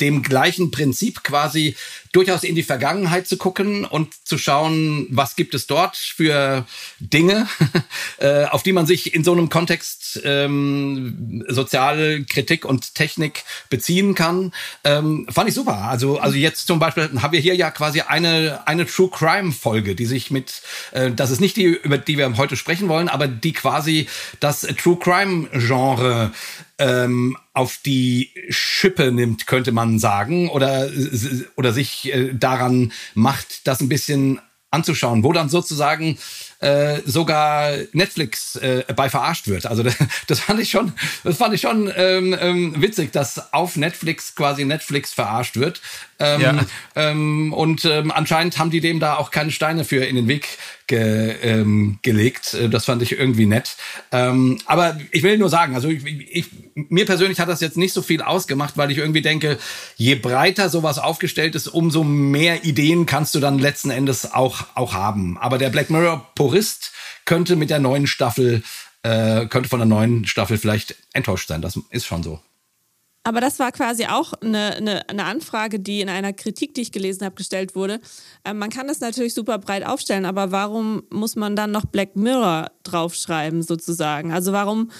dem 0.00 0.22
gleichen 0.22 0.70
Prinzip 0.70 1.22
quasi 1.22 1.76
durchaus 2.12 2.44
in 2.44 2.54
die 2.54 2.62
Vergangenheit 2.62 3.26
zu 3.26 3.36
gucken 3.36 3.84
und 3.84 4.14
zu 4.26 4.38
schauen, 4.38 5.06
was 5.10 5.36
gibt 5.36 5.54
es 5.54 5.66
dort 5.66 5.96
für 5.96 6.66
Dinge, 6.98 7.48
äh, 8.18 8.44
auf 8.44 8.62
die 8.62 8.72
man 8.72 8.86
sich 8.86 9.14
in 9.14 9.24
so 9.24 9.32
einem 9.32 9.48
Kontext 9.48 10.20
ähm, 10.24 11.44
Sozialkritik 11.48 12.64
und 12.64 12.94
Technik 12.94 13.44
beziehen 13.70 14.14
kann. 14.14 14.52
Ähm, 14.84 15.26
fand 15.30 15.48
ich 15.48 15.54
super. 15.54 15.78
Also, 15.78 16.18
also 16.18 16.36
jetzt 16.36 16.66
zum 16.66 16.78
Beispiel 16.78 17.10
haben 17.20 17.32
wir 17.32 17.40
hier 17.40 17.54
ja 17.54 17.70
quasi 17.70 18.02
eine, 18.02 18.66
eine 18.66 18.86
True 18.86 19.10
Crime 19.10 19.52
Folge, 19.52 19.94
die 19.94 20.06
sich 20.06 20.30
mit, 20.30 20.62
äh, 20.92 21.10
das 21.10 21.30
ist 21.30 21.40
nicht 21.40 21.56
die, 21.56 21.64
über 21.64 21.98
die 21.98 22.18
wir 22.18 22.36
heute 22.36 22.56
sprechen 22.56 22.88
wollen, 22.88 23.08
aber 23.08 23.26
die 23.28 23.52
quasi 23.52 24.06
das 24.40 24.60
True 24.60 24.98
Crime 24.98 25.48
Genre 25.52 26.32
ähm, 26.82 27.36
auf 27.52 27.78
die 27.84 28.30
Schippe 28.48 29.12
nimmt, 29.12 29.46
könnte 29.46 29.70
man 29.70 30.00
sagen, 30.00 30.48
oder, 30.48 30.90
oder 31.56 31.72
sich 31.72 32.12
äh, 32.12 32.34
daran 32.34 32.92
macht, 33.14 33.66
das 33.68 33.80
ein 33.80 33.88
bisschen 33.88 34.40
anzuschauen, 34.70 35.22
wo 35.22 35.32
dann 35.32 35.48
sozusagen 35.48 36.18
äh, 36.62 37.00
sogar 37.04 37.72
Netflix 37.92 38.56
äh, 38.56 38.84
bei 38.94 39.10
verarscht 39.10 39.48
wird. 39.48 39.66
Also 39.66 39.82
das, 39.82 39.96
das 40.26 40.40
fand 40.40 40.60
ich 40.60 40.70
schon, 40.70 40.92
das 41.24 41.36
fand 41.36 41.54
ich 41.54 41.60
schon 41.60 41.92
ähm, 41.94 42.36
ähm, 42.40 42.80
witzig, 42.80 43.12
dass 43.12 43.52
auf 43.52 43.76
Netflix 43.76 44.34
quasi 44.34 44.64
Netflix 44.64 45.12
verarscht 45.12 45.56
wird. 45.56 45.80
Ähm, 46.18 46.40
ja. 46.40 46.60
ähm, 46.94 47.52
und 47.52 47.84
ähm, 47.84 48.12
anscheinend 48.12 48.58
haben 48.58 48.70
die 48.70 48.80
dem 48.80 49.00
da 49.00 49.16
auch 49.16 49.32
keine 49.32 49.50
Steine 49.50 49.84
für 49.84 50.04
in 50.04 50.14
den 50.14 50.28
Weg 50.28 50.46
ge, 50.86 51.34
ähm, 51.42 51.98
gelegt. 52.02 52.54
Äh, 52.54 52.68
das 52.68 52.84
fand 52.84 53.02
ich 53.02 53.12
irgendwie 53.12 53.46
nett. 53.46 53.76
Ähm, 54.12 54.58
aber 54.66 54.98
ich 55.10 55.24
will 55.24 55.38
nur 55.38 55.48
sagen, 55.48 55.74
also 55.74 55.88
ich, 55.88 56.04
ich, 56.06 56.46
mir 56.74 57.06
persönlich 57.06 57.40
hat 57.40 57.48
das 57.48 57.60
jetzt 57.60 57.76
nicht 57.76 57.92
so 57.92 58.02
viel 58.02 58.22
ausgemacht, 58.22 58.76
weil 58.76 58.90
ich 58.90 58.98
irgendwie 58.98 59.22
denke, 59.22 59.58
je 59.96 60.14
breiter 60.14 60.68
sowas 60.68 60.98
aufgestellt 60.98 61.54
ist, 61.54 61.66
umso 61.66 62.04
mehr 62.04 62.64
Ideen 62.64 63.06
kannst 63.06 63.34
du 63.34 63.40
dann 63.40 63.58
letzten 63.58 63.90
Endes 63.90 64.32
auch, 64.32 64.66
auch 64.74 64.94
haben. 64.94 65.38
Aber 65.38 65.58
der 65.58 65.70
Black 65.70 65.90
Mirror 65.90 66.30
Purist 66.52 66.92
könnte 67.24 67.56
mit 67.56 67.70
der 67.70 67.78
neuen 67.78 68.06
Staffel, 68.06 68.62
äh, 69.02 69.46
könnte 69.46 69.70
von 69.70 69.78
der 69.78 69.86
neuen 69.86 70.26
Staffel 70.26 70.58
vielleicht 70.58 70.96
enttäuscht 71.14 71.48
sein. 71.48 71.62
Das 71.62 71.78
ist 71.88 72.04
schon 72.04 72.22
so. 72.22 72.40
Aber 73.24 73.40
das 73.40 73.58
war 73.58 73.72
quasi 73.72 74.04
auch 74.04 74.34
eine, 74.34 74.74
eine, 74.76 75.08
eine, 75.08 75.24
Anfrage, 75.24 75.80
die 75.80 76.02
in 76.02 76.10
einer 76.10 76.34
Kritik, 76.34 76.74
die 76.74 76.82
ich 76.82 76.92
gelesen 76.92 77.24
habe, 77.24 77.36
gestellt 77.36 77.74
wurde. 77.74 78.00
Ähm, 78.44 78.58
man 78.58 78.68
kann 78.68 78.86
das 78.86 79.00
natürlich 79.00 79.32
super 79.32 79.56
breit 79.58 79.86
aufstellen, 79.86 80.26
aber 80.26 80.50
warum 80.52 81.04
muss 81.08 81.36
man 81.36 81.56
dann 81.56 81.70
noch 81.70 81.86
Black 81.86 82.16
Mirror 82.16 82.70
draufschreiben, 82.82 83.62
sozusagen? 83.62 84.30
Also 84.30 84.52
warum 84.52 84.90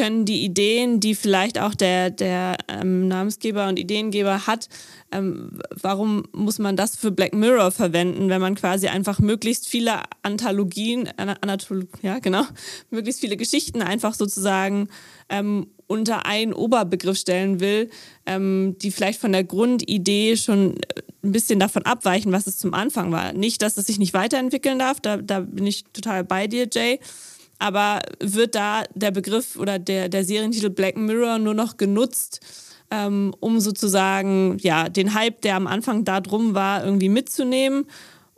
können 0.00 0.24
die 0.24 0.42
Ideen, 0.46 0.98
die 0.98 1.14
vielleicht 1.14 1.58
auch 1.58 1.74
der, 1.74 2.08
der 2.08 2.56
ähm, 2.68 3.06
Namensgeber 3.06 3.68
und 3.68 3.78
Ideengeber 3.78 4.46
hat, 4.46 4.70
ähm, 5.12 5.58
warum 5.82 6.24
muss 6.32 6.58
man 6.58 6.74
das 6.74 6.96
für 6.96 7.10
Black 7.10 7.34
Mirror 7.34 7.70
verwenden, 7.70 8.30
wenn 8.30 8.40
man 8.40 8.54
quasi 8.54 8.88
einfach 8.88 9.18
möglichst 9.18 9.68
viele 9.68 10.00
Anthologien, 10.22 11.06
Anatol 11.18 11.86
ja 12.00 12.18
genau, 12.18 12.44
möglichst 12.90 13.20
viele 13.20 13.36
Geschichten 13.36 13.82
einfach 13.82 14.14
sozusagen 14.14 14.88
ähm, 15.28 15.66
unter 15.86 16.24
einen 16.24 16.54
Oberbegriff 16.54 17.18
stellen 17.18 17.60
will, 17.60 17.90
ähm, 18.24 18.76
die 18.80 18.92
vielleicht 18.92 19.20
von 19.20 19.32
der 19.32 19.44
Grundidee 19.44 20.38
schon 20.38 20.78
äh, 20.78 21.02
ein 21.22 21.32
bisschen 21.32 21.60
davon 21.60 21.82
abweichen, 21.82 22.32
was 22.32 22.46
es 22.46 22.56
zum 22.56 22.72
Anfang 22.72 23.12
war. 23.12 23.34
Nicht, 23.34 23.60
dass 23.60 23.76
es 23.76 23.86
sich 23.86 23.98
nicht 23.98 24.14
weiterentwickeln 24.14 24.78
darf, 24.78 24.98
da, 24.98 25.18
da 25.18 25.40
bin 25.40 25.66
ich 25.66 25.84
total 25.92 26.24
bei 26.24 26.46
dir, 26.46 26.66
Jay 26.72 27.00
aber 27.60 28.00
wird 28.20 28.54
da 28.54 28.82
der 28.94 29.12
Begriff 29.12 29.56
oder 29.56 29.78
der, 29.78 30.08
der 30.08 30.24
Serientitel 30.24 30.70
Black 30.70 30.96
Mirror 30.96 31.38
nur 31.38 31.54
noch 31.54 31.76
genutzt, 31.76 32.40
ähm, 32.90 33.32
um 33.38 33.60
sozusagen 33.60 34.56
ja, 34.60 34.88
den 34.88 35.14
Hype, 35.14 35.42
der 35.42 35.56
am 35.56 35.66
Anfang 35.66 36.04
da 36.04 36.20
drum 36.20 36.54
war, 36.54 36.84
irgendwie 36.84 37.10
mitzunehmen? 37.10 37.86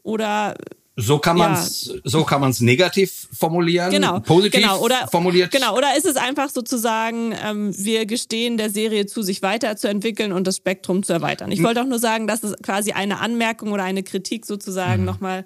Oder 0.03 0.57
so 0.97 1.19
kann 1.19 1.39
man 1.39 1.55
es 1.55 1.87
ja. 1.87 1.95
so 2.05 2.25
kann 2.25 2.41
man 2.41 2.51
es 2.51 2.61
negativ 2.61 3.29
formulieren, 3.33 3.91
genau, 3.91 4.21
positiv 4.21 4.61
genau, 4.61 4.79
oder, 4.81 5.09
formuliert. 5.09 5.51
Genau, 5.51 5.77
oder 5.77 5.97
ist 5.97 6.05
es 6.05 6.17
einfach 6.17 6.51
sozusagen, 6.51 7.33
ähm, 7.43 7.73
wir 7.79 8.05
gestehen 8.05 8.59
der 8.59 8.69
Serie 8.69 9.07
zu, 9.07 9.23
sich 9.23 9.41
weiterzuentwickeln 9.41 10.33
und 10.33 10.47
das 10.47 10.57
Spektrum 10.57 11.03
zu 11.03 11.13
erweitern. 11.15 11.51
Ich 11.51 11.63
wollte 11.63 11.81
auch 11.81 11.87
nur 11.87 11.99
sagen, 11.99 12.27
dass 12.27 12.43
es 12.43 12.55
quasi 12.63 12.93
eine 12.93 13.21
Anmerkung 13.21 13.73
oder 13.73 13.85
eine 13.85 14.03
Kritik 14.03 14.45
sozusagen 14.45 15.03
mhm. 15.03 15.07
nochmal 15.07 15.45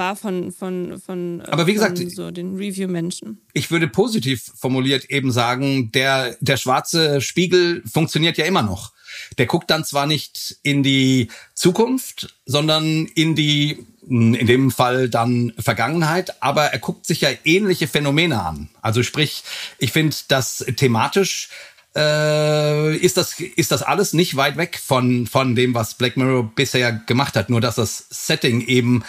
war 0.00 0.16
von, 0.16 0.50
von, 0.50 0.98
von, 0.98 1.42
Aber 1.42 1.66
wie 1.66 1.74
gesagt, 1.74 1.98
so 1.98 2.30
den 2.30 2.56
Review-Menschen. 2.56 3.38
Ich 3.52 3.70
würde 3.70 3.86
positiv 3.86 4.50
formuliert 4.56 5.04
eben 5.10 5.30
sagen, 5.30 5.92
der, 5.92 6.36
der 6.40 6.56
schwarze 6.56 7.20
Spiegel 7.20 7.82
funktioniert 7.86 8.38
ja 8.38 8.46
immer 8.46 8.62
noch. 8.62 8.92
Der 9.36 9.44
guckt 9.46 9.70
dann 9.70 9.84
zwar 9.84 10.06
nicht 10.06 10.56
in 10.62 10.82
die 10.82 11.28
Zukunft, 11.54 12.34
sondern 12.46 13.04
in 13.06 13.34
die, 13.34 13.84
in 14.08 14.46
dem 14.46 14.70
Fall 14.70 15.10
dann 15.10 15.52
Vergangenheit, 15.58 16.42
aber 16.42 16.66
er 16.66 16.78
guckt 16.78 17.04
sich 17.04 17.20
ja 17.20 17.28
ähnliche 17.44 17.86
Phänomene 17.86 18.42
an. 18.42 18.70
Also 18.80 19.02
sprich, 19.02 19.42
ich 19.78 19.92
finde 19.92 20.16
das 20.28 20.64
thematisch 20.76 21.50
äh, 21.94 22.96
ist 22.96 23.16
das 23.16 23.40
ist 23.40 23.72
das 23.72 23.82
alles 23.82 24.12
nicht 24.12 24.36
weit 24.36 24.56
weg 24.56 24.80
von 24.82 25.26
von 25.26 25.56
dem, 25.56 25.74
was 25.74 25.94
Black 25.94 26.16
Mirror 26.16 26.52
bisher 26.54 26.92
gemacht 26.92 27.34
hat. 27.34 27.50
Nur 27.50 27.60
dass 27.60 27.74
das 27.74 28.06
Setting 28.10 28.60
eben 28.60 29.02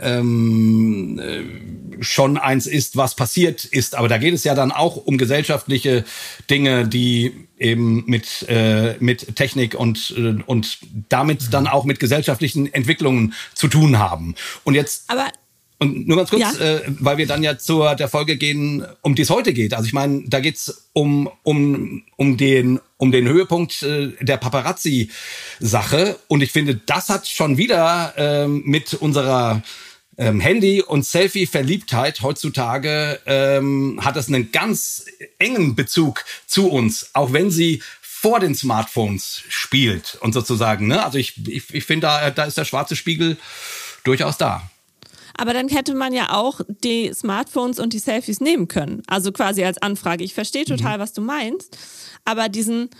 ähm, 0.00 1.18
äh, 1.18 2.02
schon 2.02 2.38
eins 2.38 2.66
ist, 2.66 2.96
was 2.96 3.14
passiert 3.14 3.64
ist. 3.64 3.94
Aber 3.94 4.08
da 4.08 4.18
geht 4.18 4.34
es 4.34 4.44
ja 4.44 4.54
dann 4.54 4.72
auch 4.72 4.96
um 4.96 5.18
gesellschaftliche 5.18 6.04
Dinge, 6.50 6.88
die 6.88 7.32
eben 7.58 8.04
mit, 8.06 8.46
äh, 8.48 8.96
mit 8.98 9.36
Technik 9.36 9.74
und, 9.74 10.14
äh, 10.16 10.42
und 10.46 10.78
damit 11.08 11.42
mhm. 11.42 11.50
dann 11.50 11.66
auch 11.66 11.84
mit 11.84 12.00
gesellschaftlichen 12.00 12.72
Entwicklungen 12.72 13.34
zu 13.54 13.68
tun 13.68 13.98
haben. 13.98 14.34
Und 14.64 14.74
jetzt. 14.74 15.04
Aber 15.08 15.28
und 15.82 16.06
nur 16.06 16.16
ganz 16.16 16.30
kurz, 16.30 16.40
ja. 16.40 16.52
äh, 16.52 16.82
weil 17.00 17.18
wir 17.18 17.26
dann 17.26 17.42
ja 17.42 17.58
zur 17.58 17.96
der 17.96 18.08
Folge 18.08 18.36
gehen, 18.36 18.86
um 19.00 19.16
die 19.16 19.22
es 19.22 19.30
heute 19.30 19.52
geht. 19.52 19.74
Also 19.74 19.86
ich 19.86 19.92
meine, 19.92 20.22
da 20.28 20.38
geht's 20.38 20.88
um, 20.92 21.28
um, 21.42 22.04
um, 22.16 22.36
den, 22.36 22.78
um 22.98 23.10
den 23.10 23.26
Höhepunkt 23.26 23.82
äh, 23.82 24.12
der 24.20 24.36
Paparazzi-Sache. 24.36 26.20
Und 26.28 26.40
ich 26.40 26.52
finde, 26.52 26.76
das 26.86 27.08
hat 27.08 27.26
schon 27.26 27.58
wieder 27.58 28.14
äh, 28.16 28.46
mit 28.46 28.94
unserer 28.94 29.64
ähm, 30.18 30.38
Handy- 30.38 30.82
und 30.82 31.04
Selfie-Verliebtheit 31.04 32.22
heutzutage 32.22 33.18
ähm, 33.26 33.98
hat 34.04 34.14
das 34.14 34.28
einen 34.28 34.52
ganz 34.52 35.04
engen 35.40 35.74
Bezug 35.74 36.24
zu 36.46 36.70
uns, 36.70 37.10
auch 37.12 37.32
wenn 37.32 37.50
sie 37.50 37.82
vor 38.00 38.38
den 38.38 38.54
Smartphones 38.54 39.42
spielt 39.48 40.16
und 40.20 40.32
sozusagen. 40.32 40.86
Ne? 40.86 41.04
Also 41.04 41.18
ich, 41.18 41.44
ich, 41.48 41.74
ich 41.74 41.84
finde, 41.84 42.06
da, 42.06 42.30
da 42.30 42.44
ist 42.44 42.56
der 42.56 42.64
schwarze 42.64 42.94
Spiegel 42.94 43.36
durchaus 44.04 44.38
da. 44.38 44.70
Aber 45.36 45.52
dann 45.52 45.68
hätte 45.68 45.94
man 45.94 46.12
ja 46.12 46.32
auch 46.32 46.60
die 46.68 47.12
Smartphones 47.14 47.78
und 47.78 47.92
die 47.92 47.98
Selfies 47.98 48.40
nehmen 48.40 48.68
können. 48.68 49.02
Also 49.06 49.32
quasi 49.32 49.64
als 49.64 49.78
Anfrage. 49.78 50.24
Ich 50.24 50.34
verstehe 50.34 50.64
total, 50.64 50.98
mhm. 50.98 51.02
was 51.02 51.12
du 51.12 51.20
meinst. 51.20 51.76
Aber 52.24 52.48
diesen, 52.48 52.90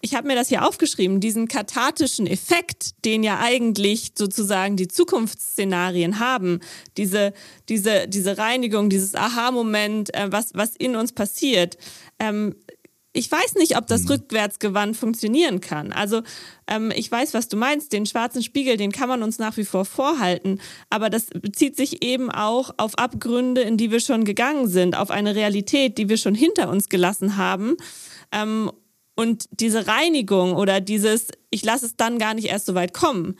ich 0.00 0.14
habe 0.14 0.26
mir 0.26 0.34
das 0.34 0.48
hier 0.48 0.66
aufgeschrieben, 0.66 1.20
diesen 1.20 1.48
kathartischen 1.48 2.26
Effekt, 2.26 3.04
den 3.04 3.22
ja 3.22 3.40
eigentlich 3.40 4.12
sozusagen 4.16 4.76
die 4.76 4.88
Zukunftsszenarien 4.88 6.18
haben, 6.18 6.60
diese, 6.96 7.32
diese, 7.68 8.08
diese 8.08 8.38
Reinigung, 8.38 8.88
dieses 8.88 9.14
Aha-Moment, 9.14 10.14
äh, 10.14 10.30
was, 10.30 10.52
was 10.54 10.76
in 10.76 10.96
uns 10.96 11.12
passiert, 11.12 11.76
ähm, 12.18 12.54
ich 13.12 13.30
weiß 13.30 13.56
nicht, 13.56 13.76
ob 13.76 13.86
das 13.86 14.04
mhm. 14.04 14.10
rückwärtsgewandt 14.10 14.96
funktionieren 14.96 15.60
kann. 15.60 15.92
Also 15.92 16.22
ähm, 16.68 16.92
ich 16.94 17.10
weiß, 17.10 17.34
was 17.34 17.48
du 17.48 17.56
meinst. 17.56 17.92
Den 17.92 18.06
schwarzen 18.06 18.42
Spiegel, 18.42 18.76
den 18.76 18.92
kann 18.92 19.08
man 19.08 19.22
uns 19.22 19.38
nach 19.38 19.56
wie 19.56 19.64
vor 19.64 19.84
vorhalten. 19.84 20.60
Aber 20.90 21.10
das 21.10 21.26
bezieht 21.26 21.76
sich 21.76 22.04
eben 22.04 22.30
auch 22.30 22.70
auf 22.76 22.98
Abgründe, 22.98 23.62
in 23.62 23.76
die 23.76 23.90
wir 23.90 24.00
schon 24.00 24.24
gegangen 24.24 24.68
sind, 24.68 24.96
auf 24.96 25.10
eine 25.10 25.34
Realität, 25.34 25.98
die 25.98 26.08
wir 26.08 26.18
schon 26.18 26.36
hinter 26.36 26.68
uns 26.68 26.88
gelassen 26.88 27.36
haben. 27.36 27.76
Ähm, 28.30 28.70
und 29.16 29.46
diese 29.50 29.88
Reinigung 29.88 30.54
oder 30.54 30.80
dieses, 30.80 31.28
ich 31.50 31.64
lasse 31.64 31.86
es 31.86 31.96
dann 31.96 32.18
gar 32.18 32.34
nicht 32.34 32.46
erst 32.46 32.66
so 32.66 32.74
weit 32.74 32.94
kommen, 32.94 33.36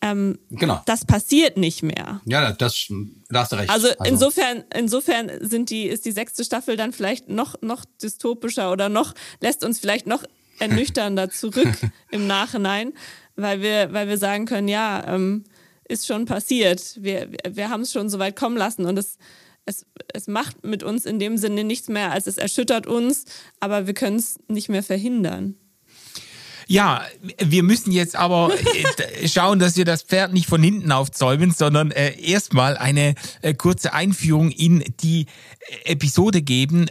ähm, 0.00 0.38
genau. 0.50 0.80
Das 0.86 1.04
passiert 1.04 1.56
nicht 1.56 1.82
mehr. 1.82 2.20
Ja, 2.24 2.52
das, 2.52 2.86
da 3.28 3.40
hast 3.40 3.52
du 3.52 3.56
recht. 3.56 3.70
Also, 3.70 3.88
also, 3.88 4.04
insofern, 4.04 4.64
insofern 4.74 5.30
sind 5.40 5.70
die, 5.70 5.86
ist 5.86 6.04
die 6.04 6.12
sechste 6.12 6.44
Staffel 6.44 6.76
dann 6.76 6.92
vielleicht 6.92 7.28
noch, 7.28 7.60
noch 7.62 7.84
dystopischer 8.00 8.70
oder 8.70 8.88
noch, 8.88 9.14
lässt 9.40 9.64
uns 9.64 9.80
vielleicht 9.80 10.06
noch 10.06 10.22
ernüchternder 10.60 11.30
zurück 11.30 11.72
im 12.10 12.26
Nachhinein, 12.26 12.92
weil 13.34 13.60
wir, 13.60 13.92
weil 13.92 14.08
wir 14.08 14.18
sagen 14.18 14.46
können, 14.46 14.68
ja, 14.68 15.04
ähm, 15.06 15.44
ist 15.88 16.06
schon 16.06 16.26
passiert. 16.26 16.96
Wir, 17.00 17.30
wir 17.48 17.70
haben 17.70 17.80
es 17.80 17.92
schon 17.92 18.08
so 18.08 18.18
weit 18.18 18.36
kommen 18.36 18.56
lassen 18.56 18.84
und 18.84 18.98
es, 18.98 19.18
es, 19.64 19.84
es 20.12 20.28
macht 20.28 20.64
mit 20.64 20.82
uns 20.82 21.06
in 21.06 21.18
dem 21.18 21.38
Sinne 21.38 21.64
nichts 21.64 21.88
mehr, 21.88 22.12
als 22.12 22.26
es 22.26 22.38
erschüttert 22.38 22.86
uns, 22.86 23.24
aber 23.58 23.86
wir 23.86 23.94
können 23.94 24.16
es 24.18 24.38
nicht 24.48 24.68
mehr 24.68 24.82
verhindern. 24.82 25.56
Ja, 26.70 27.00
wir 27.42 27.62
müssen 27.62 27.92
jetzt 27.92 28.14
aber 28.14 28.52
äh, 28.52 29.26
schauen, 29.26 29.58
dass 29.58 29.78
wir 29.78 29.86
das 29.86 30.02
Pferd 30.02 30.34
nicht 30.34 30.46
von 30.46 30.62
hinten 30.62 30.92
aufzäumen, 30.92 31.50
sondern 31.50 31.90
äh, 31.90 32.20
erstmal 32.20 32.76
eine 32.76 33.14
äh, 33.40 33.54
kurze 33.54 33.94
Einführung 33.94 34.50
in 34.50 34.84
die 35.00 35.22
äh, 35.86 35.92
Episode 35.92 36.42
geben, 36.42 36.86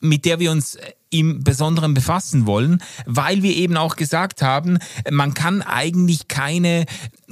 mit 0.00 0.24
der 0.24 0.40
wir 0.40 0.50
uns 0.50 0.74
äh, 0.74 0.92
im 1.10 1.44
Besonderen 1.44 1.94
befassen 1.94 2.46
wollen, 2.46 2.82
weil 3.06 3.44
wir 3.44 3.54
eben 3.54 3.76
auch 3.76 3.94
gesagt 3.94 4.42
haben, 4.42 4.78
man 5.10 5.34
kann 5.34 5.62
eigentlich 5.62 6.26
keine 6.26 6.86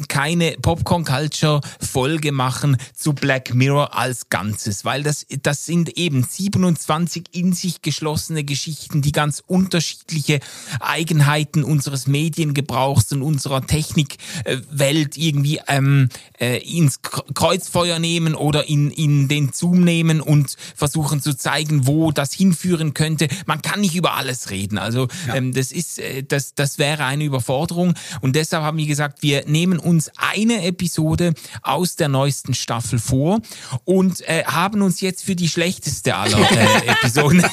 keine 0.09 0.53
Popcorn 0.63 1.05
Culture 1.05 1.61
Folge 1.81 2.33
machen 2.33 2.77
zu 2.95 3.13
Black 3.13 3.55
Mirror 3.55 3.97
als 3.97 4.29
Ganzes, 4.29 4.85
weil 4.85 5.03
das 5.03 5.27
das 5.43 5.67
sind 5.67 5.97
eben 5.97 6.23
27 6.23 7.25
in 7.33 7.53
sich 7.53 7.83
geschlossene 7.83 8.45
Geschichten, 8.45 9.03
die 9.03 9.13
ganz 9.13 9.43
unterschiedliche 9.47 10.41
Eigenheiten 10.81 11.65
unseres 11.65 12.07
Mediengebrauchs 12.07 13.13
und 13.13 13.23
unserer 13.23 13.67
Technikwelt 13.67 15.17
irgendwie 15.17 15.61
ähm, 15.69 16.09
äh, 16.39 16.59
ins 16.59 17.01
Kreuzfeuer 17.03 17.99
nehmen 17.99 18.35
oder 18.35 18.69
in 18.69 18.91
in 18.91 19.29
den 19.29 19.53
Zoom 19.53 19.83
nehmen 19.83 20.21
und 20.21 20.57
versuchen 20.75 21.21
zu 21.21 21.37
zeigen, 21.37 21.87
wo 21.87 22.13
das 22.13 22.33
hinführen 22.33 22.95
könnte. 22.95 23.29
Man 23.47 23.63
kann 23.63 23.81
nicht 23.81 23.95
über 23.95 24.15
alles 24.15 24.51
reden. 24.51 24.79
Also 24.79 25.09
ja. 25.27 25.37
ähm, 25.37 25.53
das 25.53 25.73
ist, 25.73 25.99
äh, 25.99 26.23
das, 26.23 26.55
das 26.55 26.79
wäre 26.79 27.05
eine 27.05 27.25
Überforderung. 27.25 27.95
Und 28.21 28.37
deshalb 28.37 28.63
haben 28.63 28.79
wir 28.79 28.87
gesagt, 28.87 29.23
wir 29.23 29.45
nehmen 29.47 29.79
uns 29.88 30.11
eine 30.16 30.64
Episode 30.64 31.35
aus 31.62 31.96
der 31.96 32.09
neuesten 32.09 32.55
Staffel 32.55 32.98
vor 32.98 33.40
und 33.85 34.20
äh, 34.29 34.44
haben 34.44 34.83
uns 34.83 35.01
jetzt 35.01 35.24
für 35.24 35.35
die 35.35 35.48
schlechteste 35.48 36.14
aller 36.14 36.38
äh, 36.38 36.87
Episoden 36.87 37.44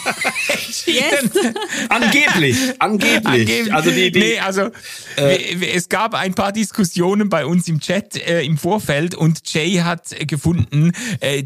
yes. 0.86 1.30
angeblich, 1.90 2.58
angeblich, 2.80 3.26
angeblich. 3.26 3.74
Also 3.74 3.92
die, 3.92 4.12
die 4.12 4.20
nee, 4.20 4.40
also 4.40 4.72
äh, 5.18 5.56
es 5.74 5.90
gab 5.90 6.14
ein 6.14 6.34
paar 6.34 6.52
Diskussionen 6.52 7.30
bei 7.30 7.46
uns 7.46 7.68
im 7.68 7.80
Chat 7.80 8.16
äh, 8.16 8.42
im 8.44 8.58
Vorfeld 8.58 9.16
und 9.16 9.42
Jay 9.52 9.76
hat 9.76 10.16
gefunden, 10.28 10.92
äh, 11.20 11.44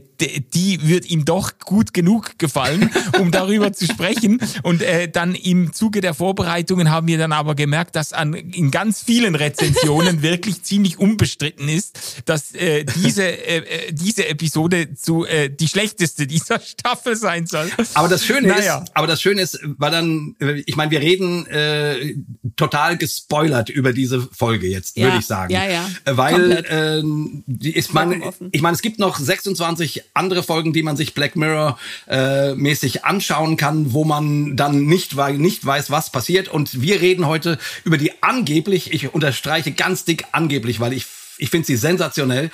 die 0.54 0.88
wird 0.88 1.10
ihm 1.10 1.26
doch 1.26 1.60
gut 1.60 1.94
genug 1.94 2.38
gefallen, 2.40 2.90
um 3.20 3.32
darüber 3.32 3.72
zu 3.72 3.86
sprechen. 3.86 4.40
Und 4.64 4.82
äh, 4.82 5.10
dann 5.10 5.36
im 5.36 5.74
Zuge 5.74 6.02
der 6.02 6.14
Vorbereitungen 6.14 6.90
haben 6.92 7.08
wir 7.08 7.18
dann 7.18 7.32
aber 7.32 7.56
gemerkt, 7.56 7.96
dass 7.96 8.14
an, 8.14 8.34
in 8.34 8.72
ganz 8.72 9.02
vielen 9.02 9.36
Rezensionen 9.36 10.22
wirklich 10.22 10.64
ziemlich 10.64 11.00
unbestritten 11.00 11.70
ist, 11.70 12.22
dass 12.26 12.54
äh, 12.54 12.84
diese, 12.84 13.24
äh, 13.26 13.92
diese 13.92 14.28
Episode 14.28 14.94
zu 14.96 15.26
die 15.60 15.68
schlechteste 15.68 16.28
dieser 16.28 16.60
Staffel 16.60 17.16
sein 17.16 17.46
soll. 17.46 17.70
Aber 17.94 18.08
das 18.08 18.26
Schöne 18.26 18.48
naja. 18.48 18.80
ist, 18.80 18.88
aber 18.93 19.08
das 19.08 19.21
Schöne 19.21 19.41
ist, 19.41 19.60
war 19.78 19.91
dann, 19.91 20.36
ich 20.65 20.75
meine, 20.75 20.91
wir 20.91 21.02
reden 21.02 21.45
äh, 21.47 22.15
total 22.56 22.97
gespoilert 22.97 23.69
über 23.69 23.93
diese 23.93 24.21
Folge 24.21 24.67
jetzt, 24.67 24.97
ja, 24.97 25.06
würde 25.06 25.17
ich 25.19 25.25
sagen. 25.25 25.54
Ja, 25.54 25.69
ja. 25.69 25.89
Weil 26.06 26.52
äh, 26.52 27.02
die 27.45 27.75
ist 27.75 27.93
man, 27.93 28.23
ich 28.52 28.62
meine, 28.62 28.75
es 28.75 28.82
gibt 28.82 28.99
noch 28.99 29.17
26 29.17 30.04
andere 30.13 30.43
Folgen, 30.43 30.73
die 30.73 30.84
man 30.84 30.97
sich 30.97 31.13
Black 31.13 31.36
Mirror 31.36 31.78
äh, 32.08 32.54
mäßig 32.56 33.06
anschauen 33.06 33.58
kann, 33.58 33.93
wo 33.93 34.04
man 34.04 34.56
dann 34.56 34.86
nicht, 34.86 35.15
nicht 35.15 35.65
weiß, 35.65 35.91
was 35.91 36.12
passiert. 36.12 36.47
Und 36.47 36.82
wir 36.82 37.02
reden 37.02 37.28
heute 37.28 37.58
über 37.84 37.97
die 37.97 38.12
angeblich, 38.21 38.93
ich 38.93 39.13
unterstreiche 39.13 39.71
ganz 39.71 40.06
dick 40.06 40.25
angeblich, 40.32 40.80
weil 40.80 40.93
ich 40.93 41.06
ich 41.39 41.49
finde 41.49 41.65
sie 41.65 41.78
sensationell. 41.78 42.52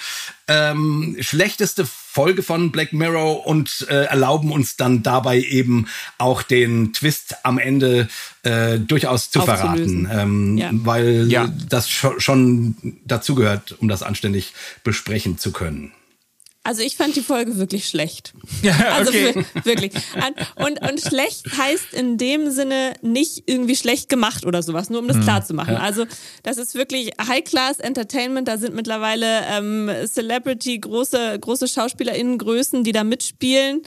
Ähm, 0.48 1.18
schlechteste 1.20 1.86
Folge 1.86 2.44
von 2.44 2.72
Black 2.72 2.94
Mirror 2.94 3.46
und 3.46 3.86
äh, 3.90 4.06
erlauben 4.06 4.52
uns 4.52 4.78
dann 4.78 5.04
dabei 5.04 5.40
eben 5.40 5.88
auch 6.18 6.44
den 6.44 6.94
Twist 6.94 7.36
am 7.44 7.58
Ende 7.58 8.08
äh, 8.44 8.80
durchaus 8.80 9.32
zu 9.32 9.42
verraten, 9.42 10.08
ähm, 10.12 10.58
ja. 10.58 10.70
weil 10.72 11.28
ja. 11.30 11.48
das 11.68 11.90
schon 11.90 12.76
dazugehört, 13.06 13.76
um 13.80 13.88
das 13.88 14.04
anständig 14.04 14.54
besprechen 14.84 15.38
zu 15.38 15.52
können. 15.52 15.92
Also 16.66 16.82
ich 16.82 16.96
fand 16.96 17.16
die 17.16 17.22
Folge 17.22 17.58
wirklich 17.58 17.88
schlecht. 17.88 18.34
Ja, 18.64 18.74
also 18.94 19.12
okay. 19.12 19.46
wirklich. 19.64 19.92
Und, 20.56 20.82
und 20.82 21.00
schlecht 21.00 21.46
heißt 21.56 21.94
in 21.94 22.18
dem 22.18 22.50
Sinne 22.50 22.94
nicht 23.04 23.44
irgendwie 23.46 23.76
schlecht 23.76 24.10
gemacht 24.10 24.44
oder 24.44 24.64
sowas, 24.64 24.90
nur 24.90 25.02
um 25.02 25.08
das 25.08 25.18
hm, 25.18 25.24
klar 25.24 25.46
zu 25.46 25.54
machen. 25.54 25.76
Ja. 25.76 25.82
Also 25.82 26.06
das 26.42 26.58
ist 26.58 26.74
wirklich 26.74 27.12
High-Class 27.22 27.80
Entertainment. 27.80 28.48
Da 28.48 28.58
sind 28.58 28.74
mittlerweile 28.74 29.46
ähm, 29.52 29.92
Celebrity, 30.08 30.80
große, 30.80 31.38
große 31.40 31.68
SchauspielerInnen-Größen, 31.68 32.84
die 32.84 32.92
da 32.92 33.04
mitspielen. 33.04 33.84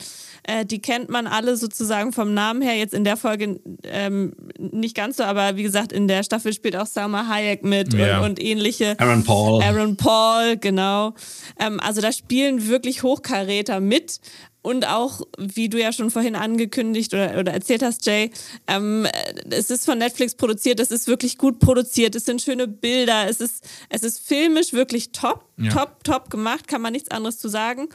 Äh, 0.48 0.64
die 0.64 0.80
kennt 0.80 1.10
man 1.10 1.26
alle 1.26 1.58
sozusagen 1.58 2.14
vom 2.14 2.32
Namen 2.32 2.62
her. 2.62 2.74
Jetzt 2.74 2.94
in 2.94 3.04
der 3.04 3.18
Folge 3.18 3.60
ähm, 3.82 4.32
nicht 4.58 4.96
ganz 4.96 5.18
so, 5.18 5.24
aber 5.24 5.56
wie 5.56 5.62
gesagt, 5.62 5.92
in 5.92 6.08
der 6.08 6.22
Staffel 6.22 6.54
spielt 6.54 6.74
auch 6.74 6.86
Salma 6.86 7.28
Hayek 7.28 7.64
mit 7.64 7.92
ja. 7.92 8.20
und, 8.20 8.30
und, 8.30 8.42
ähnliche. 8.42 8.98
Aaron 8.98 9.24
Paul. 9.24 9.62
Aaron 9.62 9.98
Paul, 9.98 10.56
genau. 10.56 11.12
Ähm, 11.60 11.78
also 11.80 12.00
da 12.00 12.12
spielen 12.12 12.66
wirklich 12.66 13.02
Hochkaräter 13.02 13.80
mit. 13.80 14.20
Und 14.62 14.88
auch, 14.88 15.20
wie 15.36 15.68
du 15.68 15.78
ja 15.78 15.92
schon 15.92 16.10
vorhin 16.10 16.34
angekündigt 16.34 17.12
oder, 17.12 17.38
oder 17.38 17.52
erzählt 17.52 17.82
hast, 17.82 18.06
Jay, 18.06 18.30
ähm, 18.66 19.06
es 19.50 19.70
ist 19.70 19.84
von 19.84 19.98
Netflix 19.98 20.34
produziert, 20.34 20.80
es 20.80 20.90
ist 20.90 21.08
wirklich 21.08 21.36
gut 21.36 21.58
produziert, 21.58 22.14
es 22.14 22.24
sind 22.24 22.40
schöne 22.40 22.66
Bilder, 22.66 23.28
es 23.28 23.40
ist, 23.40 23.64
es 23.90 24.02
ist 24.02 24.26
filmisch 24.26 24.72
wirklich 24.72 25.12
top, 25.12 25.44
ja. 25.58 25.70
top, 25.70 26.02
top 26.04 26.30
gemacht, 26.30 26.68
kann 26.68 26.80
man 26.80 26.94
nichts 26.94 27.10
anderes 27.10 27.38
zu 27.38 27.48
sagen. 27.48 27.88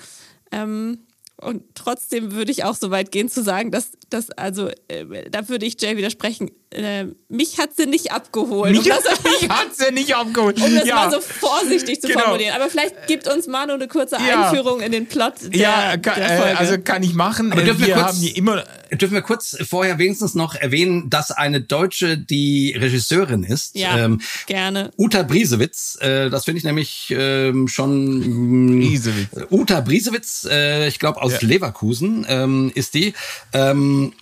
Ähm, 0.51 0.99
und 1.45 1.63
trotzdem 1.75 2.31
würde 2.31 2.51
ich 2.51 2.63
auch 2.63 2.75
so 2.75 2.91
weit 2.91 3.11
gehen 3.11 3.29
zu 3.29 3.43
sagen, 3.43 3.71
dass, 3.71 3.91
dass 4.09 4.29
also, 4.31 4.69
äh, 4.87 5.29
da 5.29 5.49
würde 5.49 5.65
ich 5.65 5.81
Jay 5.81 5.97
widersprechen, 5.97 6.51
äh, 6.75 7.05
mich 7.29 7.57
hat 7.59 7.75
sie 7.75 7.85
nicht 7.85 8.11
abgeholt. 8.11 8.71
Mich, 8.71 8.81
um 8.81 8.85
das, 8.89 9.23
mich 9.41 9.49
hat 9.49 9.75
sie 9.75 9.91
nicht 9.93 10.15
abgeholt. 10.15 10.61
um 10.61 10.75
das 10.75 10.85
ja. 10.87 10.95
mal 10.95 11.11
so 11.11 11.19
vorsichtig 11.21 12.01
zu 12.01 12.07
Genau. 12.07 12.21
formulieren. 12.21 12.55
Aber 12.55 12.69
vielleicht 12.69 13.07
gibt 13.07 13.27
uns 13.27 13.47
Manu 13.47 13.73
eine 13.73 13.87
kurze 13.87 14.17
Ja. 14.17 14.49
Einführung 14.49 14.81
in 14.81 14.91
den 14.91 15.07
Plot 15.07 15.33
der, 15.53 15.59
ja, 15.59 15.97
ka- 15.97 16.15
der 16.15 16.37
Folge. 16.37 16.51
äh, 16.51 16.55
also 16.55 16.77
kann 16.79 17.03
ich 17.03 17.13
machen. 17.13 17.51
Aber 17.51 17.61
Äh, 17.61 17.65
dürfen 17.65 17.81
wir 17.81 17.87
wir 17.87 17.93
kurz- 17.95 18.07
haben 18.07 18.17
hier 18.17 18.35
immer 18.37 18.63
Dürfen 18.91 19.13
wir 19.15 19.21
kurz 19.23 19.57
vorher 19.67 19.97
wenigstens 19.97 20.35
noch 20.35 20.53
erwähnen, 20.53 21.09
dass 21.09 21.31
eine 21.31 21.61
Deutsche 21.61 22.15
die 22.17 22.75
Regisseurin 22.79 23.43
ist. 23.43 23.75
ja, 23.75 23.97
Ähm, 23.97 24.21
gerne. 24.45 24.91
Uta 24.97 25.23
Briesewitz, 25.23 25.97
äh, 25.99 26.29
das 26.29 26.45
finde 26.45 26.59
ich 26.59 26.63
nämlich 26.63 27.07
ähm, 27.17 27.67
schon. 27.67 28.19
mh, 28.19 28.85
Briesewitz. 28.87 29.27
Uta 29.49 29.81
Briesewitz, 29.81 30.47
äh, 30.49 30.87
ich 30.87 30.99
glaube 30.99 31.21
aus 31.23 31.31
Ja. 31.33 31.39
Leverkusen 31.41 32.25
ähm, 32.29 32.71
ist 32.75 32.93
die. 32.93 33.13
Ähm, 33.51 34.13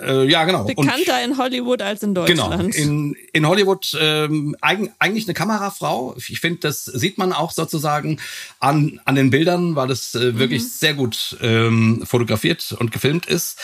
äh, 0.00 0.24
ja, 0.28 0.44
genau. 0.44 0.64
Und- 0.64 0.74
Bekannter 0.74 1.22
in 1.24 1.38
Hollywood 1.38 1.80
als 1.82 2.02
in 2.02 2.14
Genau, 2.14 2.26
Deutschland. 2.48 2.74
in, 2.74 3.14
in 3.32 3.46
Hollywood 3.46 3.96
ähm, 4.00 4.56
eig, 4.60 4.90
eigentlich 4.98 5.26
eine 5.26 5.34
Kamerafrau. 5.34 6.16
Ich 6.28 6.40
finde, 6.40 6.60
das 6.60 6.84
sieht 6.84 7.16
man 7.18 7.32
auch 7.32 7.52
sozusagen 7.52 8.18
an, 8.58 9.00
an 9.04 9.14
den 9.14 9.30
Bildern, 9.30 9.76
weil 9.76 9.90
es 9.90 10.14
äh, 10.14 10.38
wirklich 10.38 10.68
sehr 10.72 10.94
gut 10.94 11.36
ähm, 11.42 12.02
fotografiert 12.04 12.72
und 12.78 12.90
gefilmt 12.92 13.26
ist. 13.26 13.58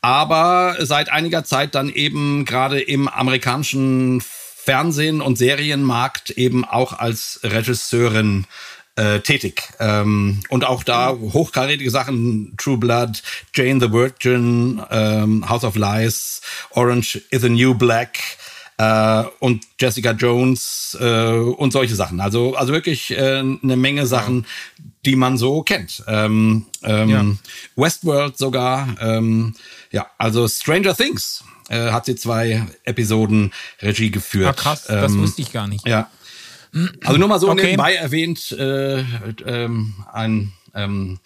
Aber 0.00 0.76
seit 0.80 1.10
einiger 1.12 1.44
Zeit 1.44 1.74
dann 1.74 1.88
eben 1.90 2.44
gerade 2.44 2.80
im 2.80 3.08
amerikanischen 3.08 4.22
Fernsehen- 4.22 5.20
und 5.20 5.36
Serienmarkt 5.36 6.30
eben 6.30 6.64
auch 6.64 6.94
als 6.94 7.40
Regisseurin 7.42 8.46
äh, 8.96 9.20
tätig. 9.20 9.62
Ähm, 9.80 10.40
und 10.48 10.64
auch 10.64 10.84
da 10.84 11.10
hochkarätige 11.10 11.90
Sachen, 11.90 12.54
True 12.56 12.78
Blood, 12.78 13.22
Jane 13.54 13.80
the 13.80 13.92
Virgin, 13.92 14.80
ähm, 14.90 15.48
House 15.48 15.64
of 15.64 15.74
Lies, 15.76 16.40
Orange 16.70 17.20
is 17.30 17.42
the 17.42 17.48
New 17.48 17.74
Black 17.74 18.18
äh, 18.76 19.24
und 19.40 19.64
Jessica 19.80 20.12
Jones 20.12 20.96
äh, 21.00 21.30
und 21.36 21.72
solche 21.72 21.94
Sachen. 21.94 22.20
Also, 22.20 22.54
also 22.56 22.72
wirklich 22.72 23.10
äh, 23.12 23.38
eine 23.40 23.76
Menge 23.76 24.06
Sachen, 24.06 24.46
die 25.04 25.16
man 25.16 25.38
so 25.38 25.62
kennt. 25.62 26.02
Ähm, 26.08 26.66
ähm, 26.82 27.08
Ja. 27.08 27.24
Westworld 27.76 28.38
sogar. 28.38 28.94
Ähm, 29.00 29.54
ja, 29.90 30.06
also 30.18 30.48
Stranger 30.48 30.94
Things 30.96 31.44
äh, 31.68 31.90
hat 31.90 32.06
sie 32.06 32.16
zwei 32.16 32.66
Episoden 32.84 33.52
Regie 33.80 34.10
geführt. 34.10 34.48
Ah, 34.48 34.52
krass, 34.60 34.84
das 34.84 35.12
Ähm, 35.12 35.20
wusste 35.20 35.42
ich 35.42 35.52
gar 35.52 35.66
nicht. 35.66 35.86
ja. 35.86 36.08
Also 37.04 37.18
nur 37.18 37.28
mal 37.28 37.38
so 37.38 37.50
Okay. 37.50 37.62
nebenbei 37.62 37.94
erwähnt, 37.94 38.52
äh, 38.52 39.00
ähm, 39.46 39.94
ein, 40.12 40.52
ähm, 40.74 41.18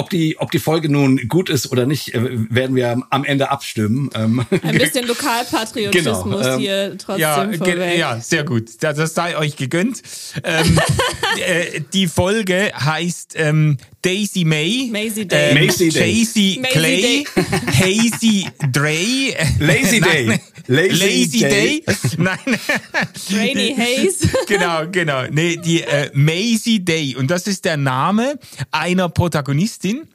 ob 0.00 0.08
die, 0.10 0.36
ob 0.38 0.50
die 0.50 0.58
Folge 0.58 0.88
nun 0.88 1.28
gut 1.28 1.50
ist 1.50 1.70
oder 1.70 1.84
nicht, 1.86 2.14
äh, 2.14 2.20
werden 2.50 2.74
wir 2.74 3.02
am 3.10 3.24
Ende 3.24 3.50
abstimmen. 3.50 4.08
Ähm, 4.14 4.44
Ein 4.62 4.78
bisschen 4.78 5.06
Lokalpatriotismus 5.06 6.24
Genau, 6.24 6.54
ähm, 6.54 6.58
hier 6.58 6.96
trotzdem 6.98 7.20
Ja, 7.20 7.52
vorweg. 7.52 7.98
ja, 7.98 8.20
sehr 8.20 8.44
gut. 8.44 8.70
Das, 8.80 8.96
das 8.96 9.14
sei 9.14 9.36
euch 9.36 9.56
gegönnt. 9.56 10.02
Ähm, 10.42 10.80
äh, 11.46 11.80
die 11.92 12.06
Folge 12.08 12.72
heißt 12.74 13.34
ähm, 13.36 13.76
Daisy 14.02 14.44
May, 14.44 14.88
Maisie 14.90 15.26
Day. 15.28 15.50
ähm, 15.50 15.66
Maisie 15.66 15.90
Day. 15.90 16.10
Jaycee 16.10 16.58
Maisie 16.60 16.72
Clay, 16.72 17.24
Hazy 17.78 18.46
Dre, 18.72 19.34
Lazy 19.58 20.00
Day. 20.00 20.40
Lazy 20.66 20.88
Lazy 21.04 21.40
Day. 21.40 21.50
Day. 21.50 21.84
Nein. 22.16 22.38
Rainy 23.32 23.74
Haze. 23.76 24.28
genau, 24.46 24.84
genau. 24.90 25.24
Nee, 25.30 25.56
die 25.56 25.82
äh, 25.82 26.10
Maisie 26.14 26.80
Day. 26.84 27.16
Und 27.16 27.30
das 27.30 27.46
ist 27.46 27.64
der 27.64 27.76
Name 27.76 28.38
einer 28.70 29.08
Protagonistin 29.08 29.89
äh, 29.90 30.06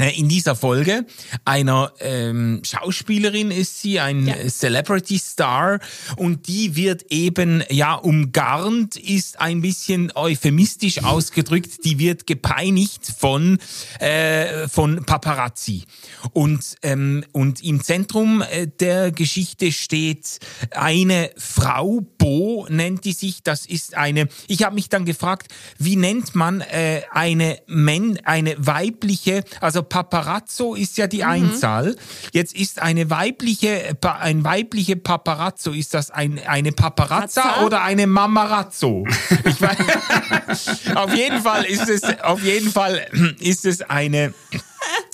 in 0.00 0.28
dieser 0.28 0.56
Folge. 0.56 1.04
Einer 1.44 1.92
ähm, 2.00 2.62
Schauspielerin 2.64 3.50
ist 3.50 3.82
sie, 3.82 4.00
ein 4.00 4.26
Ja. 4.26 4.36
Celebrity 4.48 5.18
Star. 5.18 5.80
Und 6.16 6.48
die 6.48 6.76
wird 6.76 7.04
eben, 7.10 7.62
ja, 7.68 7.94
umgarnt, 7.94 8.96
ist 8.96 9.38
ein 9.38 9.60
bisschen 9.60 10.10
euphemistisch 10.14 11.04
ausgedrückt, 11.04 11.84
die 11.84 11.98
wird 11.98 12.26
gepeinigt 12.26 13.06
von, 13.18 13.58
äh, 13.98 14.66
von 14.68 15.04
Paparazzi. 15.04 15.84
Und, 16.32 16.76
ähm, 16.82 17.24
und 17.32 17.62
im 17.62 17.84
Zentrum 17.84 18.42
äh, 18.42 18.68
der 18.68 19.12
Geschichte 19.12 19.72
steht 19.72 20.38
eine 20.70 21.30
Frau, 21.36 22.00
Bo 22.16 22.66
nennt 22.70 23.04
die 23.04 23.12
sich, 23.12 23.42
das 23.42 23.66
ist 23.66 23.94
eine, 23.94 24.28
ich 24.48 24.64
habe 24.64 24.74
mich 24.74 24.88
dann 24.88 25.04
gefragt, 25.04 25.48
wie 25.78 25.96
nennt 25.96 26.34
man 26.34 26.62
äh, 26.62 27.02
eine, 27.10 27.58
Men, 27.66 28.18
eine 28.24 28.54
weibliche, 28.58 29.44
also 29.60 29.81
Paparazzo 29.82 30.74
ist 30.74 30.96
ja 30.96 31.06
die 31.06 31.24
Einzahl, 31.24 31.96
jetzt 32.32 32.54
ist 32.54 32.80
eine 32.80 33.10
weibliche, 33.10 33.96
ein 34.20 34.44
weibliche 34.44 34.96
Paparazzo, 34.96 35.72
ist 35.72 35.94
das 35.94 36.10
ein, 36.10 36.40
eine 36.46 36.72
Paparazza 36.72 37.42
Pazza? 37.42 37.64
oder 37.64 37.82
eine 37.82 38.06
Mamarazzo? 38.06 39.06
Ich 39.44 39.60
weiß, 39.60 40.94
auf 40.94 41.14
jeden 41.14 41.42
Fall 41.42 41.64
ist 41.64 41.88
es, 41.88 42.02
auf 42.22 42.42
jeden 42.42 42.70
Fall 42.70 43.06
ist 43.40 43.64
es 43.64 43.82
eine, 43.82 44.34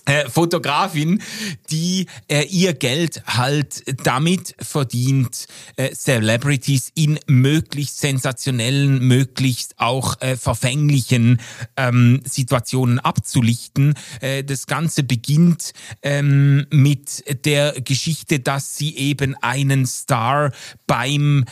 äh, 0.08 0.28
Fotografin, 0.28 1.22
die 1.70 2.06
äh, 2.28 2.44
ihr 2.44 2.74
Geld 2.74 3.22
halt 3.26 3.82
damit 4.04 4.54
verdient, 4.58 5.46
äh, 5.76 5.94
Celebrities 5.94 6.90
in 6.94 7.18
möglichst 7.26 8.00
sensationellen, 8.00 9.00
möglichst 9.00 9.78
auch 9.78 10.20
äh, 10.20 10.36
verfänglichen 10.36 11.40
ähm, 11.76 12.22
Situationen 12.24 12.98
abzulichten. 12.98 13.94
Äh, 14.20 14.44
das 14.44 14.66
Ganze 14.66 15.02
beginnt 15.02 15.72
ähm, 16.02 16.66
mit 16.70 17.44
der 17.44 17.80
Geschichte, 17.80 18.40
dass 18.40 18.76
sie 18.76 18.96
eben 18.96 19.36
einen 19.42 19.86
Star 19.86 20.52
beim 20.86 21.44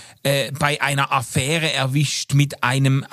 bei 0.59 0.81
einer 0.81 1.13
Affäre 1.13 1.73
erwischt 1.73 2.35
mit 2.35 2.63
einem 2.63 3.05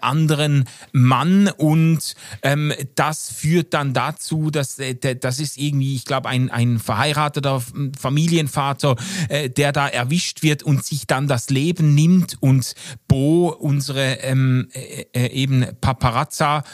anderen 0.00 0.64
Mann 0.92 1.48
und 1.48 2.14
ähm, 2.42 2.72
das 2.94 3.30
führt 3.30 3.74
dann 3.74 3.94
dazu, 3.94 4.49
dass 4.50 4.78
äh, 4.78 4.94
das 4.94 5.40
ist 5.40 5.56
irgendwie, 5.56 5.94
ich 5.94 6.04
glaube, 6.04 6.28
ein, 6.28 6.50
ein 6.50 6.78
verheirateter 6.78 7.62
Familienvater, 7.98 8.96
äh, 9.28 9.48
der 9.50 9.72
da 9.72 9.88
erwischt 9.88 10.42
wird 10.42 10.62
und 10.62 10.84
sich 10.84 11.06
dann 11.06 11.28
das 11.28 11.50
Leben 11.50 11.94
nimmt 11.94 12.36
und 12.40 12.74
Bo, 13.08 13.48
unsere 13.48 14.20
ähm, 14.20 14.68
äh, 14.72 15.04
äh, 15.12 15.32
eben 15.32 15.66
Paparazza, 15.80 16.64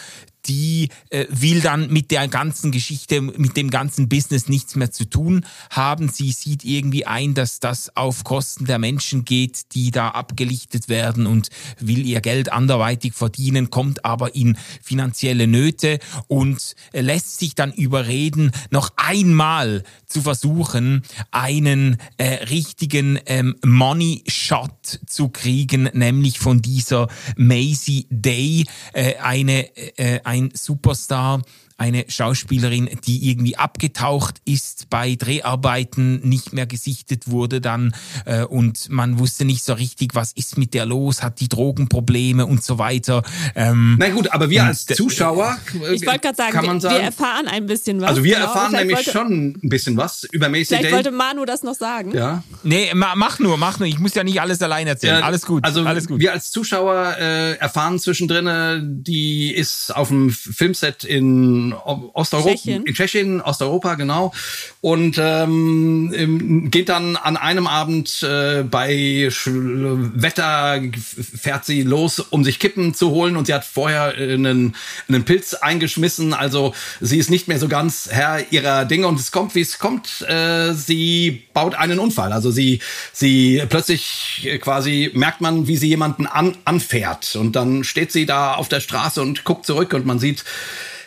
die 0.48 0.88
äh, 1.10 1.26
will 1.30 1.60
dann 1.60 1.90
mit 1.92 2.10
der 2.10 2.28
ganzen 2.28 2.72
Geschichte, 2.72 3.20
mit 3.20 3.56
dem 3.56 3.70
ganzen 3.70 4.08
Business 4.08 4.48
nichts 4.48 4.76
mehr 4.76 4.90
zu 4.90 5.04
tun 5.04 5.44
haben. 5.70 6.08
Sie 6.08 6.32
sieht 6.32 6.64
irgendwie 6.64 7.06
ein, 7.06 7.34
dass 7.34 7.60
das 7.60 7.96
auf 7.96 8.24
Kosten 8.24 8.64
der 8.66 8.78
Menschen 8.78 9.24
geht, 9.24 9.74
die 9.74 9.90
da 9.90 10.08
abgelichtet 10.10 10.88
werden 10.88 11.26
und 11.26 11.48
will 11.78 12.06
ihr 12.06 12.20
Geld 12.20 12.52
anderweitig 12.52 13.14
verdienen, 13.14 13.70
kommt 13.70 14.04
aber 14.04 14.34
in 14.34 14.56
finanzielle 14.82 15.46
Nöte 15.46 15.98
und 16.28 16.74
äh, 16.92 17.00
lässt 17.00 17.38
sich 17.38 17.54
dann 17.54 17.72
überreden, 17.72 18.52
noch 18.70 18.90
einmal 18.96 19.82
zu 20.06 20.22
versuchen, 20.22 21.02
einen 21.30 21.98
äh, 22.16 22.44
richtigen 22.44 23.18
ähm, 23.26 23.56
Money 23.64 24.22
Shot 24.28 25.00
zu 25.06 25.28
kriegen, 25.28 25.90
nämlich 25.92 26.38
von 26.38 26.62
dieser 26.62 27.08
Maisie 27.36 28.06
Day, 28.10 28.64
äh, 28.92 29.16
eine 29.16 29.76
äh, 29.98 30.20
ein 30.36 30.50
Superstar, 30.54 31.42
eine 31.78 32.04
Schauspielerin, 32.08 32.88
die 33.06 33.28
irgendwie 33.30 33.56
abgetaucht 33.56 34.36
ist 34.44 34.88
bei 34.88 35.14
Dreharbeiten, 35.16 36.20
nicht 36.26 36.52
mehr 36.52 36.66
gesichtet 36.66 37.28
wurde 37.30 37.60
dann 37.60 37.94
äh, 38.24 38.44
und 38.44 38.88
man 38.88 39.18
wusste 39.18 39.44
nicht 39.44 39.62
so 39.62 39.74
richtig, 39.74 40.14
was 40.14 40.32
ist 40.32 40.56
mit 40.56 40.72
der 40.74 40.86
los, 40.86 41.22
hat 41.22 41.40
die 41.40 41.48
Drogenprobleme 41.48 42.46
und 42.46 42.64
so 42.64 42.78
weiter. 42.78 43.22
Ähm, 43.54 43.96
Na 43.98 44.08
gut, 44.08 44.32
aber 44.32 44.48
wir 44.48 44.64
als 44.64 44.86
Zuschauer, 44.86 45.58
äh, 45.74 45.94
Ich 45.94 46.06
wollte 46.06 46.20
gerade 46.20 46.36
sagen, 46.36 46.52
kann 46.52 46.66
man 46.66 46.76
wir, 46.76 46.80
sagen, 46.80 46.94
wir 46.96 47.02
erfahren 47.02 47.46
ein 47.46 47.66
bisschen 47.66 48.00
was. 48.00 48.08
also 48.08 48.24
wir 48.24 48.34
genau. 48.36 48.46
erfahren 48.46 48.70
Vielleicht 48.70 48.86
nämlich 48.86 48.96
wollte, 49.06 49.10
schon 49.12 49.60
ein 49.62 49.68
bisschen 49.68 49.96
was 49.96 50.24
über 50.32 50.48
Macy 50.48 50.66
Vielleicht 50.66 50.84
Day. 50.84 50.92
wollte 50.92 51.10
Manu 51.10 51.44
das 51.44 51.62
noch 51.62 51.74
sagen. 51.74 52.12
ja. 52.14 52.42
nee, 52.62 52.92
ma, 52.94 53.14
mach 53.16 53.38
nur, 53.38 53.58
mach 53.58 53.78
nur. 53.78 53.88
Ich 53.88 53.98
muss 53.98 54.14
ja 54.14 54.24
nicht 54.24 54.40
alles 54.40 54.62
allein 54.62 54.86
erzählen. 54.86 55.20
Ja, 55.20 55.26
alles 55.26 55.44
gut, 55.44 55.64
Also 55.64 55.82
alles 55.84 56.06
gut. 56.08 56.20
wir 56.20 56.32
als 56.32 56.50
Zuschauer 56.50 57.16
äh, 57.18 57.54
erfahren 57.56 57.98
zwischendrin, 57.98 58.46
äh, 58.46 58.80
die 58.82 59.52
ist 59.54 59.94
auf 59.94 60.08
dem 60.08 60.30
Filmset 60.30 61.04
in 61.04 61.65
Osteuropa, 61.72 62.50
Tschechien. 62.50 62.84
in 62.84 62.94
Tschechien, 62.94 63.40
Osteuropa 63.40 63.94
genau, 63.94 64.32
und 64.80 65.16
ähm, 65.18 66.12
ähm, 66.14 66.70
geht 66.70 66.88
dann 66.88 67.16
an 67.16 67.36
einem 67.36 67.66
Abend 67.66 68.22
äh, 68.22 68.62
bei 68.62 69.28
Sch 69.30 69.48
Wetter 69.52 70.80
fährt 70.92 71.64
sie 71.64 71.82
los, 71.82 72.20
um 72.20 72.44
sich 72.44 72.58
Kippen 72.58 72.94
zu 72.94 73.10
holen, 73.10 73.36
und 73.36 73.46
sie 73.46 73.54
hat 73.54 73.64
vorher 73.64 74.18
äh, 74.18 74.34
einen, 74.34 74.74
einen 75.08 75.24
Pilz 75.24 75.54
eingeschmissen. 75.54 76.34
Also 76.34 76.74
sie 77.00 77.18
ist 77.18 77.30
nicht 77.30 77.48
mehr 77.48 77.58
so 77.58 77.68
ganz 77.68 78.08
Herr 78.10 78.52
ihrer 78.52 78.84
Dinge 78.84 79.06
und 79.06 79.18
es 79.20 79.32
kommt, 79.32 79.54
wie 79.54 79.60
es 79.60 79.78
kommt. 79.78 80.22
Äh, 80.22 80.72
sie 80.74 81.42
baut 81.52 81.74
einen 81.74 81.98
Unfall. 81.98 82.32
Also 82.32 82.50
sie, 82.50 82.80
sie 83.12 83.62
plötzlich 83.68 84.46
äh, 84.50 84.58
quasi 84.58 85.10
merkt 85.14 85.40
man, 85.40 85.66
wie 85.66 85.76
sie 85.76 85.88
jemanden 85.88 86.26
an, 86.26 86.56
anfährt 86.64 87.36
und 87.36 87.56
dann 87.56 87.84
steht 87.84 88.12
sie 88.12 88.26
da 88.26 88.54
auf 88.54 88.68
der 88.68 88.80
Straße 88.80 89.20
und 89.22 89.44
guckt 89.44 89.66
zurück 89.66 89.92
und 89.94 90.06
man 90.06 90.18
sieht 90.18 90.44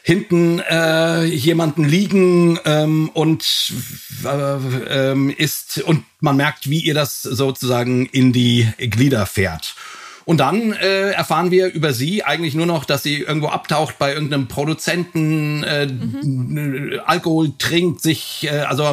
hinten 0.09 0.57
äh, 0.57 1.23
jemanden 1.25 1.85
liegen 1.85 2.57
ähm, 2.65 3.11
und 3.13 3.71
äh, 4.25 5.11
ähm, 5.11 5.29
ist 5.29 5.83
und 5.83 6.03
man 6.19 6.35
merkt, 6.35 6.67
wie 6.67 6.79
ihr 6.79 6.95
das 6.95 7.21
sozusagen 7.21 8.07
in 8.07 8.33
die 8.33 8.67
Glieder 8.79 9.27
fährt. 9.27 9.75
Und 10.25 10.39
dann 10.39 10.73
äh, 10.73 11.11
erfahren 11.11 11.51
wir 11.51 11.71
über 11.71 11.93
sie 11.93 12.23
eigentlich 12.23 12.55
nur 12.55 12.65
noch, 12.65 12.85
dass 12.85 13.03
sie 13.03 13.19
irgendwo 13.19 13.49
abtaucht 13.49 13.99
bei 13.99 14.11
irgendeinem 14.11 14.47
Produzenten, 14.47 15.63
äh, 15.63 15.85
mhm. 15.85 16.99
Alkohol 17.05 17.53
trinkt, 17.59 18.01
sich 18.01 18.47
äh, 18.49 18.61
also 18.61 18.83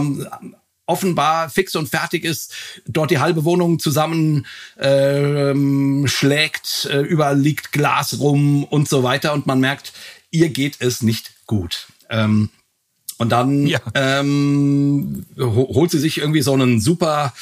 offenbar 0.87 1.51
fix 1.51 1.75
und 1.77 1.89
fertig 1.89 2.25
ist, 2.25 2.53
dort 2.87 3.11
die 3.11 3.19
halbe 3.19 3.45
Wohnung 3.45 3.79
zusammen 3.79 4.47
ähm, 4.79 6.05
schlägt, 6.07 6.89
äh, 6.91 7.01
überall 7.01 7.39
liegt 7.39 7.73
Glas 7.73 8.19
rum 8.21 8.65
und 8.65 8.89
so 8.89 9.03
weiter 9.03 9.33
und 9.33 9.47
man 9.47 9.61
merkt, 9.61 9.93
ihr 10.31 10.49
geht 10.51 10.77
es 10.81 11.03
nicht 11.03 11.33
gut. 11.47 11.87
Ähm, 12.11 12.51
und 13.19 13.31
dann 13.31 13.67
ja. 13.67 13.81
ähm, 13.95 15.27
holt 15.39 15.91
sie 15.91 15.99
sich 15.99 16.19
irgendwie 16.19 16.43
so 16.43 16.53
einen 16.53 16.81
super 16.81 17.33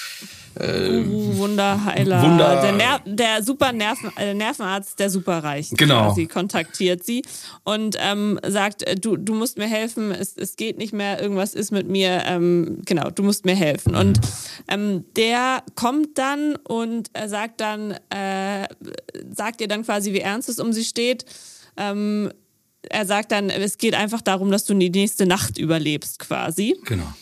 äh, 0.58 1.00
uh, 1.00 1.36
Wunderheiler. 1.38 2.22
Wunder 2.22 2.60
der, 2.60 2.72
Ner 2.72 3.00
der 3.04 3.42
super 3.42 3.72
Nerven 3.72 4.12
äh, 4.16 4.34
Nervenarzt 4.34 4.98
der 4.98 5.10
Superreichen. 5.10 5.76
Genau. 5.76 6.14
Sie 6.14 6.26
kontaktiert 6.26 7.04
sie 7.04 7.24
und 7.64 7.96
ähm, 7.98 8.38
sagt, 8.46 8.84
äh, 8.84 8.94
du, 8.94 9.16
du 9.16 9.34
musst 9.34 9.58
mir 9.58 9.66
helfen, 9.66 10.12
es, 10.12 10.36
es 10.36 10.56
geht 10.56 10.78
nicht 10.78 10.92
mehr, 10.92 11.20
irgendwas 11.20 11.54
ist 11.54 11.72
mit 11.72 11.88
mir, 11.88 12.22
ähm, 12.26 12.82
genau, 12.84 13.10
du 13.10 13.22
musst 13.22 13.44
mir 13.44 13.56
helfen. 13.56 13.96
Und 13.96 14.20
ähm, 14.68 15.04
der 15.16 15.62
kommt 15.74 16.18
dann 16.18 16.56
und 16.56 17.10
er 17.12 17.28
sagt 17.28 17.60
dann, 17.60 17.92
äh, 18.10 18.68
sagt 19.34 19.60
ihr 19.60 19.68
dann 19.68 19.84
quasi, 19.84 20.12
wie 20.12 20.20
ernst 20.20 20.48
es 20.48 20.60
um 20.60 20.72
sie 20.72 20.84
steht. 20.84 21.24
Ähm, 21.76 22.30
er 22.90 23.06
sagt 23.06 23.32
dann, 23.32 23.50
es 23.50 23.78
geht 23.78 23.94
einfach 23.94 24.20
darum, 24.20 24.50
dass 24.50 24.64
du 24.64 24.74
die 24.74 24.90
nächste 24.90 25.26
Nacht 25.26 25.58
überlebst, 25.58 26.18
quasi. 26.18 26.76
Genau. 26.84 27.12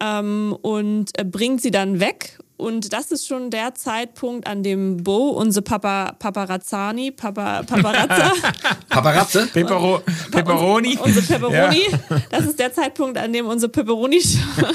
Ähm, 0.00 0.56
und 0.62 1.12
bringt 1.30 1.62
sie 1.62 1.70
dann 1.70 2.00
weg 2.00 2.38
und 2.56 2.92
das 2.92 3.10
ist 3.10 3.26
schon 3.26 3.50
der 3.50 3.74
Zeitpunkt, 3.74 4.46
an 4.46 4.62
dem 4.62 5.02
Bo, 5.02 5.30
unsere 5.30 5.62
Papa, 5.62 6.14
Paparazzani, 6.18 7.10
Papa, 7.10 7.64
Paparazza. 7.64 8.32
Paparazze? 8.88 9.48
Pepero, 9.52 10.00
Pepperoni. 10.30 10.96
Unsere 11.02 11.26
Pepperoni. 11.26 11.82
Ja. 11.90 12.22
Das 12.30 12.46
ist 12.46 12.60
der 12.60 12.72
Zeitpunkt, 12.72 13.18
an 13.18 13.32
dem 13.32 13.46
unsere 13.46 13.72
Pepperoni 13.72 14.20
schon, 14.22 14.66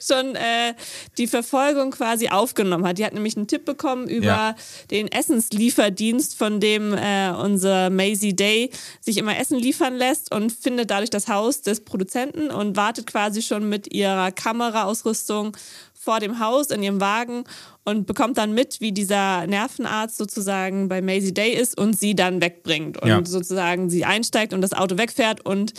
schon 0.00 0.34
äh, 0.34 0.74
die 1.18 1.28
Verfolgung 1.28 1.92
quasi 1.92 2.30
aufgenommen 2.30 2.84
hat. 2.84 2.98
Die 2.98 3.04
hat 3.04 3.14
nämlich 3.14 3.36
einen 3.36 3.46
Tipp 3.46 3.64
bekommen 3.64 4.08
über 4.08 4.26
ja. 4.26 4.54
den 4.90 5.06
Essenslieferdienst, 5.06 6.36
von 6.36 6.58
dem 6.58 6.94
äh, 6.94 7.30
unser 7.30 7.90
Maisie 7.90 8.34
Day 8.34 8.70
sich 9.00 9.18
immer 9.18 9.38
Essen 9.38 9.58
liefern 9.58 9.94
lässt 9.94 10.34
und 10.34 10.50
findet 10.50 10.90
dadurch 10.90 11.10
das 11.10 11.28
Haus 11.28 11.62
des 11.62 11.84
Produzenten 11.84 12.50
und 12.50 12.76
wartet 12.76 13.06
quasi 13.06 13.40
schon 13.40 13.68
mit 13.68 13.94
ihrer 13.94 14.32
Kameraausrüstung 14.32 15.56
vor 16.00 16.20
dem 16.20 16.38
Haus 16.38 16.70
in 16.70 16.82
ihrem 16.82 17.00
Wagen 17.00 17.44
und 17.84 18.06
bekommt 18.06 18.38
dann 18.38 18.54
mit, 18.54 18.80
wie 18.80 18.92
dieser 18.92 19.46
Nervenarzt 19.46 20.16
sozusagen 20.16 20.88
bei 20.88 21.02
Maisie 21.02 21.34
Day 21.34 21.52
ist 21.52 21.78
und 21.78 21.98
sie 21.98 22.14
dann 22.14 22.40
wegbringt 22.40 23.00
und 23.02 23.08
ja. 23.08 23.24
sozusagen 23.24 23.90
sie 23.90 24.04
einsteigt 24.04 24.52
und 24.52 24.60
das 24.60 24.72
Auto 24.72 24.96
wegfährt 24.96 25.44
und 25.44 25.74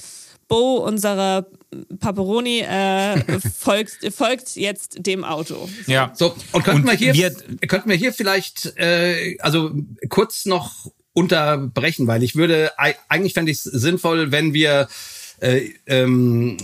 Bo, 0.50 0.78
unsere 0.78 1.46
Paperoni, 2.00 2.62
äh, 2.62 3.40
folgt, 3.56 4.12
folgt 4.14 4.56
jetzt 4.56 5.06
dem 5.06 5.24
Auto. 5.24 5.70
Ja. 5.86 6.12
So, 6.16 6.36
und 6.52 6.64
könnten 6.64 6.90
und 6.90 7.00
wir 7.00 7.14
hier, 7.14 7.36
wir, 7.48 7.68
könnten 7.68 7.88
wir 7.88 7.96
hier 7.96 8.12
vielleicht, 8.12 8.76
äh, 8.78 9.38
also 9.40 9.72
kurz 10.10 10.46
noch 10.46 10.92
unterbrechen, 11.14 12.08
weil 12.08 12.24
ich 12.24 12.36
würde, 12.36 12.72
eigentlich 12.78 13.34
fände 13.34 13.52
ich 13.52 13.60
es 13.60 13.64
sinnvoll, 13.64 14.32
wenn 14.32 14.54
wir 14.54 14.88
äh, 15.40 15.70
ähm, 15.86 16.58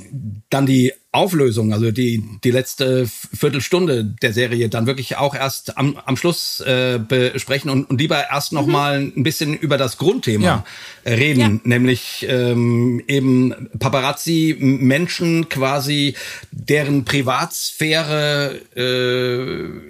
dann 0.49 0.66
die 0.66 0.93
Auflösung, 1.16 1.74
also 1.74 1.91
die, 1.91 2.24
die 2.43 2.51
letzte 2.51 3.07
Viertelstunde 3.07 4.03
der 4.03 4.34
Serie 4.34 4.70
dann 4.70 4.86
wirklich 4.86 5.18
auch 5.18 5.34
erst 5.34 5.78
am, 5.78 5.97
am 6.05 6.18
Schluss 6.18 6.59
äh, 6.59 6.99
besprechen 6.99 7.72
und, 7.72 7.89
und 7.89 7.99
lieber 7.99 8.30
erst 8.30 8.51
noch 8.51 8.66
mhm. 8.66 8.72
mal 8.72 8.99
ein 8.99 9.24
bisschen 9.24 9.57
über 9.57 9.78
das 9.78 9.97
Grundthema 9.97 10.45
ja. 10.45 10.66
reden, 11.05 11.39
ja. 11.39 11.59
nämlich 11.63 12.26
ähm, 12.30 13.01
eben 13.07 13.70
Paparazzi, 13.80 14.57
Menschen 14.59 15.47
quasi, 15.47 16.16
deren 16.51 17.05
Privatsphäre 17.05 18.59
äh, 18.76 19.86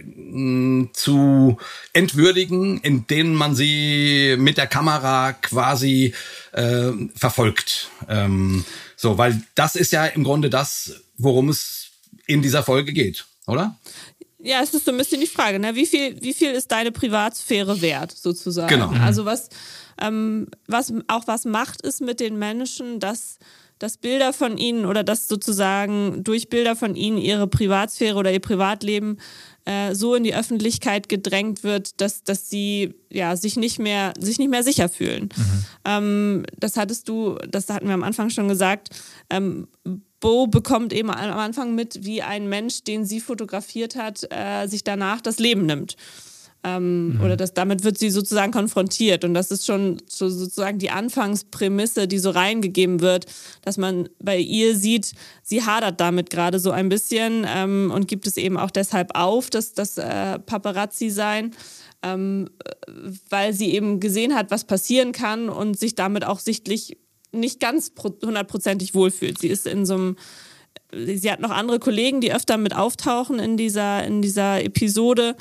zu 0.94 1.58
entwürdigen, 1.94 2.80
indem 2.82 3.34
man 3.34 3.56
sie 3.56 4.36
mit 4.38 4.58
der 4.58 4.68
Kamera 4.68 5.34
quasi 5.34 6.14
äh, 6.52 6.92
verfolgt. 7.16 7.90
Ähm, 8.08 8.64
so, 8.96 9.18
weil 9.18 9.42
das 9.56 9.76
ist 9.76 9.92
ja 9.92 10.06
im 10.06 10.24
Grunde 10.24 10.50
das, 10.50 11.02
worum 11.18 11.50
es 11.50 11.88
in 12.28 12.42
dieser 12.42 12.64
Folge 12.64 12.94
geht, 12.94 13.26
oder? 13.48 13.78
Ja, 14.40 14.62
es 14.62 14.74
ist 14.74 14.86
so 14.86 14.92
ein 14.92 14.98
bisschen 14.98 15.22
die 15.22 15.28
Frage, 15.28 15.60
ne? 15.60 15.76
Wie 15.76 15.86
viel, 15.86 16.22
wie 16.22 16.34
viel 16.34 16.52
ist 16.52 16.72
deine 16.72 16.92
Privatsphäre 16.92 17.82
wert, 17.82 18.12
sozusagen? 18.12 18.68
Genau. 18.68 18.90
Also 19.04 19.26
was, 19.26 19.50
ähm, 20.00 20.48
was 20.68 20.94
auch 21.08 21.28
was 21.28 21.46
macht 21.46 21.84
es 21.84 22.00
mit 22.00 22.20
den 22.20 22.38
Menschen, 22.38 23.00
dass 23.00 23.40
dass 23.80 23.98
Bilder 23.98 24.34
von 24.34 24.58
ihnen 24.58 24.86
oder 24.86 25.04
dass 25.04 25.28
sozusagen 25.28 26.24
durch 26.24 26.50
Bilder 26.50 26.76
von 26.76 26.96
ihnen 26.96 27.18
ihre 27.18 27.48
Privatsphäre 27.48 28.18
oder 28.18 28.32
ihr 28.32 28.40
Privatleben 28.40 29.18
äh, 29.66 29.94
so 29.94 30.16
in 30.16 30.24
die 30.24 30.36
Öffentlichkeit 30.36 31.10
gedrängt 31.10 31.64
wird, 31.64 32.00
dass, 32.00 32.24
dass 32.24 32.50
sie 32.50 32.96
ja 33.12 33.36
sich 33.36 33.58
nicht 33.58 33.80
mehr 33.80 34.14
sich 34.18 34.40
nicht 34.40 34.50
mehr 34.50 34.64
sicher 34.64 34.90
fühlen. 34.90 35.30
Mhm. 35.36 35.66
Ähm, 35.86 36.46
das 36.58 36.78
hattest 36.78 37.10
du, 37.10 37.38
das 37.50 37.70
hatten 37.70 37.88
wir 37.88 37.94
am 37.94 38.04
Anfang 38.04 38.30
schon 38.30 38.48
gesagt. 38.48 38.90
Ähm, 39.30 39.68
Bo 40.20 40.48
bekommt 40.48 40.94
eben 40.94 41.12
am 41.12 41.38
Anfang 41.38 41.76
mit, 41.76 42.04
wie 42.06 42.22
ein 42.22 42.48
Mensch, 42.48 42.84
den 42.84 43.06
sie 43.06 43.20
fotografiert 43.20 43.96
hat, 43.96 44.26
äh, 44.32 44.68
sich 44.68 44.84
danach 44.84 45.22
das 45.22 45.40
Leben 45.40 45.66
nimmt. 45.66 45.98
Ähm, 46.66 47.14
mhm. 47.14 47.22
Oder 47.22 47.38
das, 47.38 47.54
damit 47.54 47.84
wird 47.84 48.00
sie 48.00 48.10
sozusagen 48.10 48.52
konfrontiert. 48.52 49.24
Und 49.24 49.36
das 49.36 49.52
ist 49.52 49.68
schon 49.68 50.02
so 50.08 50.28
sozusagen 50.30 50.80
die 50.80 50.90
Anfangsprämisse, 50.90 52.08
die 52.08 52.18
so 52.18 52.32
reingegeben 52.32 53.02
wird, 53.02 53.28
dass 53.62 53.78
man 53.78 54.10
bei 54.20 54.40
ihr 54.40 54.76
sieht, 54.76 55.14
sie 55.44 55.64
hadert 55.64 56.02
damit 56.02 56.32
gerade 56.32 56.58
so 56.58 56.72
ein 56.72 56.90
bisschen 56.90 57.46
ähm, 57.48 57.92
und 57.94 58.08
gibt 58.08 58.26
es 58.26 58.38
eben 58.38 58.58
auch 58.58 58.72
deshalb 58.72 59.16
auf, 59.16 59.52
dass 59.52 59.74
das 59.74 60.00
äh, 60.00 60.40
Paparazzi 60.40 61.12
sein. 61.12 61.52
Ähm, 62.02 62.50
weil 63.30 63.54
sie 63.54 63.74
eben 63.74 64.00
gesehen 64.00 64.36
hat, 64.36 64.52
was 64.52 64.66
passieren 64.66 65.12
kann 65.12 65.50
und 65.50 65.80
sich 65.80 65.96
damit 65.96 66.24
auch 66.26 66.40
sichtlich 66.40 66.98
nicht 67.32 67.60
ganz 67.60 67.92
hundertprozentig 68.24 68.94
wohlfühlt. 68.94 69.40
Sie 69.40 69.48
ist 69.48 69.66
in 69.66 69.86
so 69.86 69.96
einem 69.96 70.16
sie 70.96 71.32
hat 71.32 71.40
noch 71.40 71.50
andere 71.50 71.80
Kollegen, 71.80 72.22
die 72.22 72.34
öfter 72.34 72.58
mit 72.58 72.76
auftauchen 72.76 73.40
in 73.40 73.58
dieser, 73.58 74.06
in 74.06 74.22
dieser 74.22 74.64
Episode, 74.64 75.36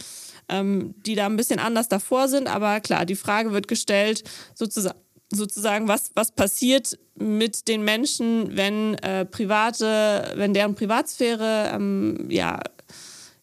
ähm, 0.49 0.95
die 1.05 1.15
da 1.15 1.27
ein 1.27 1.37
bisschen 1.37 1.59
anders 1.59 1.89
davor 1.89 2.29
sind. 2.29 2.49
Aber 2.49 2.81
klar, 2.81 3.07
die 3.07 3.17
Frage 3.17 3.53
wird 3.53 3.69
gestellt, 3.69 4.25
sozusagen, 4.55 4.99
sozusagen 5.31 5.89
was, 5.89 6.11
was 6.15 6.33
passiert 6.33 6.99
mit 7.17 7.69
den 7.69 7.83
Menschen, 7.85 8.57
wenn 8.57 8.95
äh, 8.97 9.25
private, 9.25 10.33
wenn 10.37 10.55
deren 10.55 10.75
Privatsphäre, 10.75 11.71
ähm, 11.75 12.27
ja, 12.29 12.61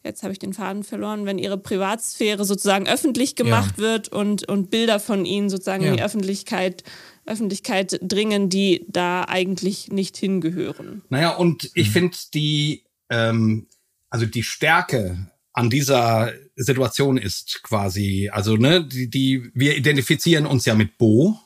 jetzt 0.03 0.23
habe 0.23 0.33
ich 0.33 0.39
den 0.39 0.53
Faden 0.53 0.83
verloren, 0.83 1.25
wenn 1.25 1.37
ihre 1.37 1.57
Privatsphäre 1.57 2.43
sozusagen 2.43 2.87
öffentlich 2.87 3.35
gemacht 3.35 3.75
ja. 3.77 3.83
wird 3.83 4.09
und, 4.09 4.47
und 4.47 4.71
Bilder 4.71 4.99
von 4.99 5.25
ihnen 5.25 5.49
sozusagen 5.49 5.83
ja. 5.83 5.91
in 5.91 5.97
die 5.97 6.03
Öffentlichkeit 6.03 6.83
Öffentlichkeit 7.25 7.99
dringen, 8.01 8.49
die 8.49 8.85
da 8.87 9.23
eigentlich 9.23 9.89
nicht 9.89 10.17
hingehören. 10.17 11.03
Naja, 11.09 11.35
und 11.35 11.69
ich 11.75 11.89
mhm. 11.89 11.91
finde 11.91 12.17
die, 12.33 12.83
ähm, 13.09 13.67
also 14.09 14.25
die 14.25 14.43
Stärke 14.43 15.27
an 15.53 15.69
dieser 15.69 16.33
Situation 16.63 17.17
ist 17.17 17.61
quasi, 17.63 18.29
also 18.31 18.55
ne, 18.55 18.83
die, 18.83 19.09
die 19.09 19.51
wir 19.53 19.75
identifizieren 19.75 20.45
uns 20.45 20.65
ja 20.65 20.75
mit 20.75 20.97
Bo 20.97 21.39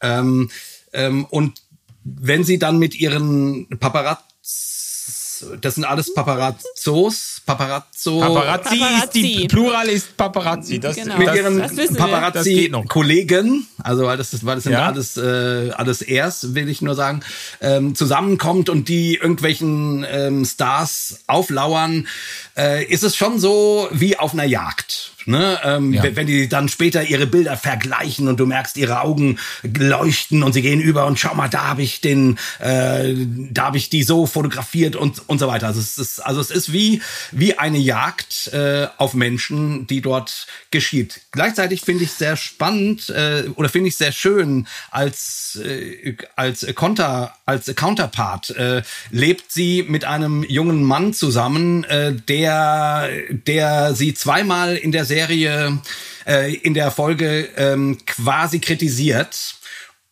ähm, 0.00 0.50
ähm, 0.92 1.24
und 1.26 1.62
wenn 2.04 2.44
sie 2.44 2.58
dann 2.58 2.78
mit 2.78 2.94
ihren 2.94 3.68
Paparazzi 3.78 4.31
das 5.60 5.76
sind 5.76 5.84
alles 5.84 6.12
Paparazzos, 6.14 7.42
Paparazzo. 7.44 8.20
Paparazzi, 8.20 8.78
Paparazzi. 8.78 9.20
ist 9.20 9.40
die 9.40 9.48
Plural 9.48 9.88
ist 9.88 10.16
Paparazzi. 10.16 10.80
Das, 10.80 10.96
genau. 10.96 11.18
Mit 11.18 11.34
ihren 11.34 11.60
Paparazzi-Kollegen, 11.96 13.66
also 13.82 14.04
weil 14.04 14.16
das, 14.16 14.44
weil 14.44 14.56
das 14.56 14.64
sind 14.64 14.72
ja. 14.72 14.86
alles, 14.86 15.16
äh, 15.16 15.70
alles 15.76 16.02
erst, 16.02 16.54
will 16.54 16.68
ich 16.68 16.82
nur 16.82 16.94
sagen, 16.94 17.20
ähm, 17.60 17.94
zusammenkommt 17.94 18.68
und 18.68 18.88
die 18.88 19.14
irgendwelchen 19.14 20.06
ähm, 20.08 20.44
Stars 20.44 21.20
auflauern, 21.26 22.08
äh, 22.56 22.84
ist 22.84 23.02
es 23.02 23.16
schon 23.16 23.38
so 23.38 23.88
wie 23.92 24.18
auf 24.18 24.32
einer 24.32 24.44
Jagd 24.44 25.11
Ne? 25.26 25.58
Ähm, 25.64 25.92
ja. 25.92 26.04
Wenn 26.14 26.26
die 26.26 26.48
dann 26.48 26.68
später 26.68 27.02
ihre 27.02 27.26
Bilder 27.26 27.56
vergleichen 27.56 28.28
und 28.28 28.38
du 28.38 28.46
merkst, 28.46 28.76
ihre 28.76 29.00
Augen 29.00 29.38
leuchten 29.62 30.42
und 30.42 30.52
sie 30.52 30.62
gehen 30.62 30.80
über 30.80 31.06
und 31.06 31.18
schau 31.18 31.34
mal, 31.34 31.48
da 31.48 31.68
habe 31.68 31.82
ich 31.82 32.00
den, 32.00 32.38
äh, 32.58 33.14
da 33.50 33.66
habe 33.66 33.76
ich 33.76 33.90
die 33.90 34.02
so 34.02 34.26
fotografiert 34.26 34.96
und 34.96 35.28
und 35.28 35.38
so 35.38 35.46
weiter. 35.48 35.68
Also 35.68 35.80
es 35.80 35.98
ist, 35.98 36.18
also 36.20 36.40
es 36.40 36.50
ist 36.50 36.72
wie 36.72 37.02
wie 37.30 37.58
eine 37.58 37.78
Jagd 37.78 38.48
äh, 38.52 38.88
auf 38.98 39.14
Menschen, 39.14 39.86
die 39.86 40.00
dort 40.00 40.46
geschieht. 40.70 41.20
Gleichzeitig 41.32 41.82
finde 41.82 42.04
ich 42.04 42.12
sehr 42.12 42.36
spannend 42.36 43.08
äh, 43.10 43.44
oder 43.54 43.68
finde 43.68 43.88
ich 43.88 43.96
sehr 43.96 44.12
schön 44.12 44.66
als 44.90 45.60
äh, 45.62 46.16
als 46.36 46.66
Konter 46.74 47.34
als 47.46 47.74
Counterpart 47.74 48.50
äh, 48.50 48.82
lebt 49.10 49.52
sie 49.52 49.82
mit 49.82 50.04
einem 50.04 50.44
jungen 50.44 50.82
Mann 50.82 51.12
zusammen, 51.12 51.84
äh, 51.84 52.12
der 52.12 53.08
der 53.30 53.94
sie 53.94 54.14
zweimal 54.14 54.76
in 54.76 54.92
der 54.92 55.04
Serie, 55.12 55.80
äh, 56.26 56.54
in 56.54 56.74
der 56.74 56.90
Folge 56.90 57.50
ähm, 57.56 57.98
quasi 58.06 58.60
kritisiert. 58.60 59.56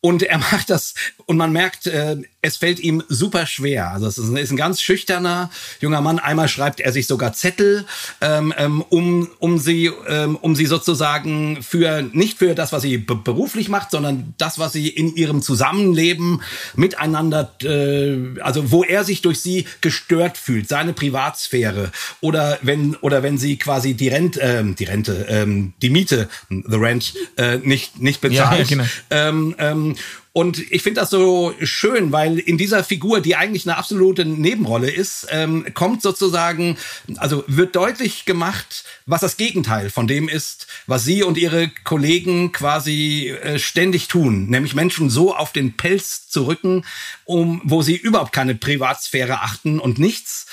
Und 0.03 0.23
er 0.23 0.39
macht 0.39 0.71
das, 0.71 0.95
und 1.31 1.37
man 1.37 1.53
merkt, 1.53 1.87
äh, 1.87 2.17
es 2.43 2.57
fällt 2.57 2.81
ihm 2.81 3.05
super 3.09 3.47
schwer. 3.47 3.93
Also 3.93 4.09
es 4.09 4.19
ist 4.19 4.31
ein, 4.31 4.37
ist 4.37 4.51
ein 4.51 4.57
ganz 4.57 4.83
schüchterner 4.83 5.49
junger 5.79 6.01
Mann. 6.01 6.19
Einmal 6.19 6.49
schreibt 6.49 6.81
er 6.81 6.91
sich 6.91 7.07
sogar 7.07 7.35
Zettel, 7.35 7.85
ähm, 8.21 8.53
ähm, 8.57 8.83
um, 8.89 9.29
um 9.39 9.59
sie, 9.59 9.93
ähm, 10.09 10.35
um 10.35 10.57
sie 10.57 10.67
sozusagen 10.67 11.63
für 11.63 12.03
nicht 12.03 12.39
für 12.39 12.57
das, 12.57 12.73
was 12.73 12.83
sie 12.83 12.99
beruflich 12.99 13.69
macht, 13.69 13.93
sondern 13.93 14.35
das, 14.39 14.59
was 14.59 14.73
sie 14.73 14.89
in 14.89 15.15
ihrem 15.15 15.41
Zusammenleben 15.41 16.43
miteinander, 16.75 17.53
äh, 17.63 18.41
also 18.41 18.73
wo 18.73 18.83
er 18.83 19.05
sich 19.05 19.23
durch 19.23 19.41
sie 19.41 19.67
gestört 19.83 20.37
fühlt, 20.37 20.69
seine 20.69 20.95
Privatsphäre 20.95 21.93
oder 22.21 22.59
wenn 22.63 22.97
oder 22.97 23.23
wenn 23.23 23.39
sie 23.39 23.57
quasi 23.57 23.95
die 23.95 24.09
Rente, 24.09 24.41
ähm, 24.41 24.75
die 24.75 24.85
Rente, 24.85 25.27
ähm, 25.29 25.75
die 25.81 25.91
Miete, 25.91 26.29
the 26.49 26.77
rent, 26.77 27.15
äh, 27.37 27.59
nicht 27.59 28.01
nicht 28.01 28.21
bezahlt. 28.21 28.69
Ja, 28.69 28.79
ja, 28.79 28.85
genau. 28.85 28.85
ähm, 29.11 29.55
ähm, 29.59 29.97
und 30.33 30.71
ich 30.71 30.83
finde 30.83 31.01
das 31.01 31.11
so 31.11 31.55
schön, 31.61 32.13
weil 32.13 32.39
in 32.39 32.57
dieser 32.57 32.85
Figur, 32.85 33.21
die 33.21 33.35
eigentlich 33.35 33.67
eine 33.67 33.77
absolute 33.77 34.25
Nebenrolle 34.25 34.89
ist, 34.89 35.27
ähm, 35.31 35.67
kommt 35.75 36.03
sozusagen, 36.03 36.79
also 37.17 37.43
wird 37.49 37.75
deutlich 37.75 38.27
gemacht, 38.27 38.85
was 39.07 39.23
das 39.23 39.37
Gegenteil 39.37 39.91
von 39.91 40.07
dem 40.07 40.29
ist, 40.29 40.69
was 40.87 41.05
sie 41.05 41.25
und 41.25 41.37
ihre 41.37 41.69
Kollegen 41.83 42.53
quasi 42.53 43.35
äh, 43.43 43.59
ständig 43.59 44.07
tun, 44.07 44.47
nämlich 44.47 44.77
Menschen 44.77 45.11
so 45.11 45.35
auf 45.35 45.53
den 45.53 45.77
Pelz 45.77 46.29
zu 46.29 46.47
rücken, 46.47 46.85
um, 47.25 47.61
wo 47.65 47.83
sie 47.83 47.97
überhaupt 47.97 48.33
keine 48.33 48.55
Privatsphäre 48.55 49.41
achten 49.41 49.81
und 49.81 49.99
nichts 49.99 50.47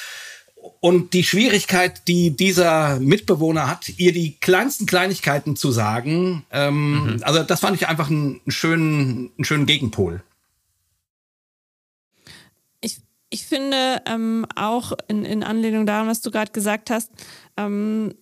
und 0.80 1.14
die 1.14 1.24
Schwierigkeit, 1.24 2.08
die 2.08 2.36
dieser 2.36 3.00
Mitbewohner 3.00 3.68
hat, 3.68 3.90
ihr 3.98 4.14
die 4.14 4.38
kleinsten 4.40 4.86
Kleinigkeiten 4.86 5.56
zu 5.56 5.72
sagen, 5.72 6.46
ähm, 6.52 7.16
mhm. 7.16 7.24
also 7.24 7.44
das 7.44 7.60
fand 7.60 7.76
ich 7.76 7.88
einfach 7.88 8.10
einen 8.10 8.42
schönen, 8.48 9.32
einen 9.38 9.46
schönen 9.46 9.66
Gegenpol. 9.66 10.24
Ich, 12.82 12.98
ich 13.30 13.46
finde 13.46 14.02
ähm, 14.06 14.46
auch 14.56 14.94
in, 15.08 15.26
in 15.26 15.44
Anlehnung 15.44 15.86
daran, 15.86 16.08
was 16.08 16.22
du 16.22 16.32
gerade 16.32 16.52
gesagt 16.52 16.90
hast, 16.90 17.12
ähm, 17.58 18.14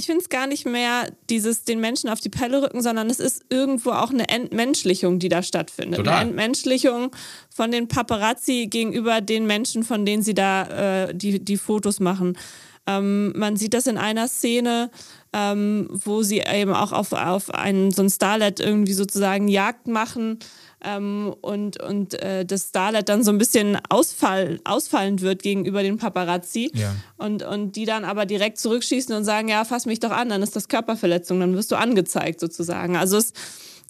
ich 0.00 0.06
finde 0.06 0.22
es 0.22 0.30
gar 0.30 0.46
nicht 0.46 0.64
mehr 0.64 1.12
dieses 1.28 1.64
den 1.64 1.78
Menschen 1.78 2.08
auf 2.08 2.20
die 2.20 2.30
Pelle 2.30 2.62
rücken, 2.62 2.80
sondern 2.80 3.10
es 3.10 3.20
ist 3.20 3.44
irgendwo 3.50 3.90
auch 3.90 4.08
eine 4.08 4.30
Entmenschlichung, 4.30 5.18
die 5.18 5.28
da 5.28 5.42
stattfindet. 5.42 5.98
Total. 5.98 6.14
Eine 6.14 6.30
Entmenschlichung 6.30 7.10
von 7.54 7.70
den 7.70 7.86
Paparazzi 7.86 8.68
gegenüber 8.70 9.20
den 9.20 9.46
Menschen, 9.46 9.84
von 9.84 10.06
denen 10.06 10.22
sie 10.22 10.32
da 10.32 11.08
äh, 11.08 11.14
die, 11.14 11.44
die 11.44 11.58
Fotos 11.58 12.00
machen. 12.00 12.38
Ähm, 12.86 13.34
man 13.36 13.56
sieht 13.56 13.74
das 13.74 13.86
in 13.86 13.98
einer 13.98 14.26
Szene, 14.28 14.90
ähm, 15.34 15.86
wo 15.90 16.22
sie 16.22 16.38
eben 16.38 16.72
auch 16.72 16.92
auf, 16.92 17.12
auf 17.12 17.52
einen, 17.52 17.90
so 17.90 18.02
ein 18.02 18.08
Starlet 18.08 18.58
irgendwie 18.58 18.94
sozusagen 18.94 19.48
Jagd 19.48 19.86
machen 19.86 20.38
ähm, 20.84 21.34
und, 21.40 21.82
und 21.82 22.14
äh, 22.22 22.44
das 22.44 22.68
Starlet 22.68 23.08
dann 23.08 23.22
so 23.22 23.30
ein 23.30 23.38
bisschen 23.38 23.78
ausfall, 23.88 24.60
ausfallend 24.64 25.22
wird 25.22 25.42
gegenüber 25.42 25.82
den 25.82 25.98
Paparazzi 25.98 26.70
ja. 26.74 26.94
und, 27.18 27.42
und 27.42 27.76
die 27.76 27.84
dann 27.84 28.04
aber 28.04 28.26
direkt 28.26 28.58
zurückschießen 28.58 29.14
und 29.14 29.24
sagen, 29.24 29.48
ja, 29.48 29.64
fass 29.64 29.86
mich 29.86 30.00
doch 30.00 30.10
an, 30.10 30.28
dann 30.28 30.42
ist 30.42 30.56
das 30.56 30.68
Körperverletzung, 30.68 31.40
dann 31.40 31.56
wirst 31.56 31.70
du 31.70 31.76
angezeigt 31.76 32.40
sozusagen. 32.40 32.96
Also 32.96 33.18
es, 33.18 33.32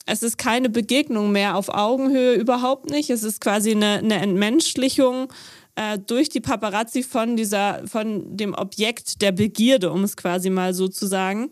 es 0.06 0.22
ist 0.22 0.38
keine 0.38 0.68
Begegnung 0.68 1.32
mehr 1.32 1.56
auf 1.56 1.68
Augenhöhe, 1.68 2.34
überhaupt 2.34 2.90
nicht. 2.90 3.10
Es 3.10 3.22
ist 3.22 3.40
quasi 3.40 3.72
eine, 3.72 3.98
eine 3.98 4.16
Entmenschlichung 4.16 5.32
äh, 5.76 5.98
durch 5.98 6.28
die 6.28 6.40
Paparazzi 6.40 7.02
von 7.02 7.36
dieser, 7.36 7.86
von 7.86 8.36
dem 8.36 8.54
Objekt 8.54 9.22
der 9.22 9.32
Begierde, 9.32 9.92
um 9.92 10.02
es 10.02 10.16
quasi 10.16 10.50
mal 10.50 10.74
so 10.74 10.88
zu 10.88 11.06
sagen 11.06 11.50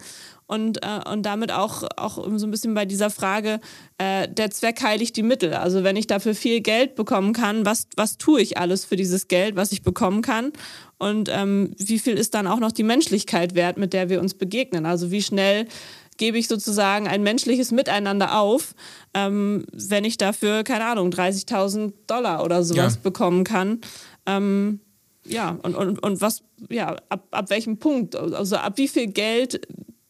und, 0.48 0.82
äh, 0.82 1.00
und 1.08 1.22
damit 1.24 1.52
auch, 1.52 1.84
auch 1.96 2.16
so 2.36 2.46
ein 2.46 2.50
bisschen 2.50 2.74
bei 2.74 2.86
dieser 2.86 3.10
Frage, 3.10 3.60
äh, 3.98 4.26
der 4.26 4.50
Zweck 4.50 4.82
heiligt 4.82 5.14
die 5.16 5.22
Mittel. 5.22 5.52
Also 5.52 5.84
wenn 5.84 5.94
ich 5.94 6.06
dafür 6.06 6.34
viel 6.34 6.60
Geld 6.60 6.94
bekommen 6.94 7.34
kann, 7.34 7.66
was, 7.66 7.86
was 7.96 8.16
tue 8.16 8.40
ich 8.40 8.56
alles 8.56 8.86
für 8.86 8.96
dieses 8.96 9.28
Geld, 9.28 9.56
was 9.56 9.72
ich 9.72 9.82
bekommen 9.82 10.22
kann? 10.22 10.52
Und 10.96 11.28
ähm, 11.30 11.74
wie 11.76 11.98
viel 11.98 12.14
ist 12.14 12.34
dann 12.34 12.46
auch 12.46 12.60
noch 12.60 12.72
die 12.72 12.82
Menschlichkeit 12.82 13.54
wert, 13.54 13.76
mit 13.76 13.92
der 13.92 14.08
wir 14.08 14.20
uns 14.20 14.34
begegnen? 14.34 14.86
Also 14.86 15.10
wie 15.10 15.22
schnell 15.22 15.68
gebe 16.16 16.38
ich 16.38 16.48
sozusagen 16.48 17.06
ein 17.06 17.22
menschliches 17.22 17.70
Miteinander 17.70 18.40
auf, 18.40 18.74
ähm, 19.12 19.66
wenn 19.72 20.04
ich 20.04 20.16
dafür, 20.16 20.64
keine 20.64 20.86
Ahnung, 20.86 21.10
30.000 21.10 21.92
Dollar 22.06 22.42
oder 22.42 22.64
sowas 22.64 22.94
ja. 22.94 23.00
bekommen 23.02 23.44
kann. 23.44 23.82
Ähm, 24.24 24.80
ja, 25.26 25.58
und, 25.62 25.74
und, 25.74 26.02
und 26.02 26.20
was, 26.22 26.42
ja, 26.70 26.96
ab, 27.10 27.28
ab 27.32 27.50
welchem 27.50 27.76
Punkt, 27.76 28.16
also 28.16 28.56
ab 28.56 28.78
wie 28.78 28.88
viel 28.88 29.08
Geld 29.08 29.60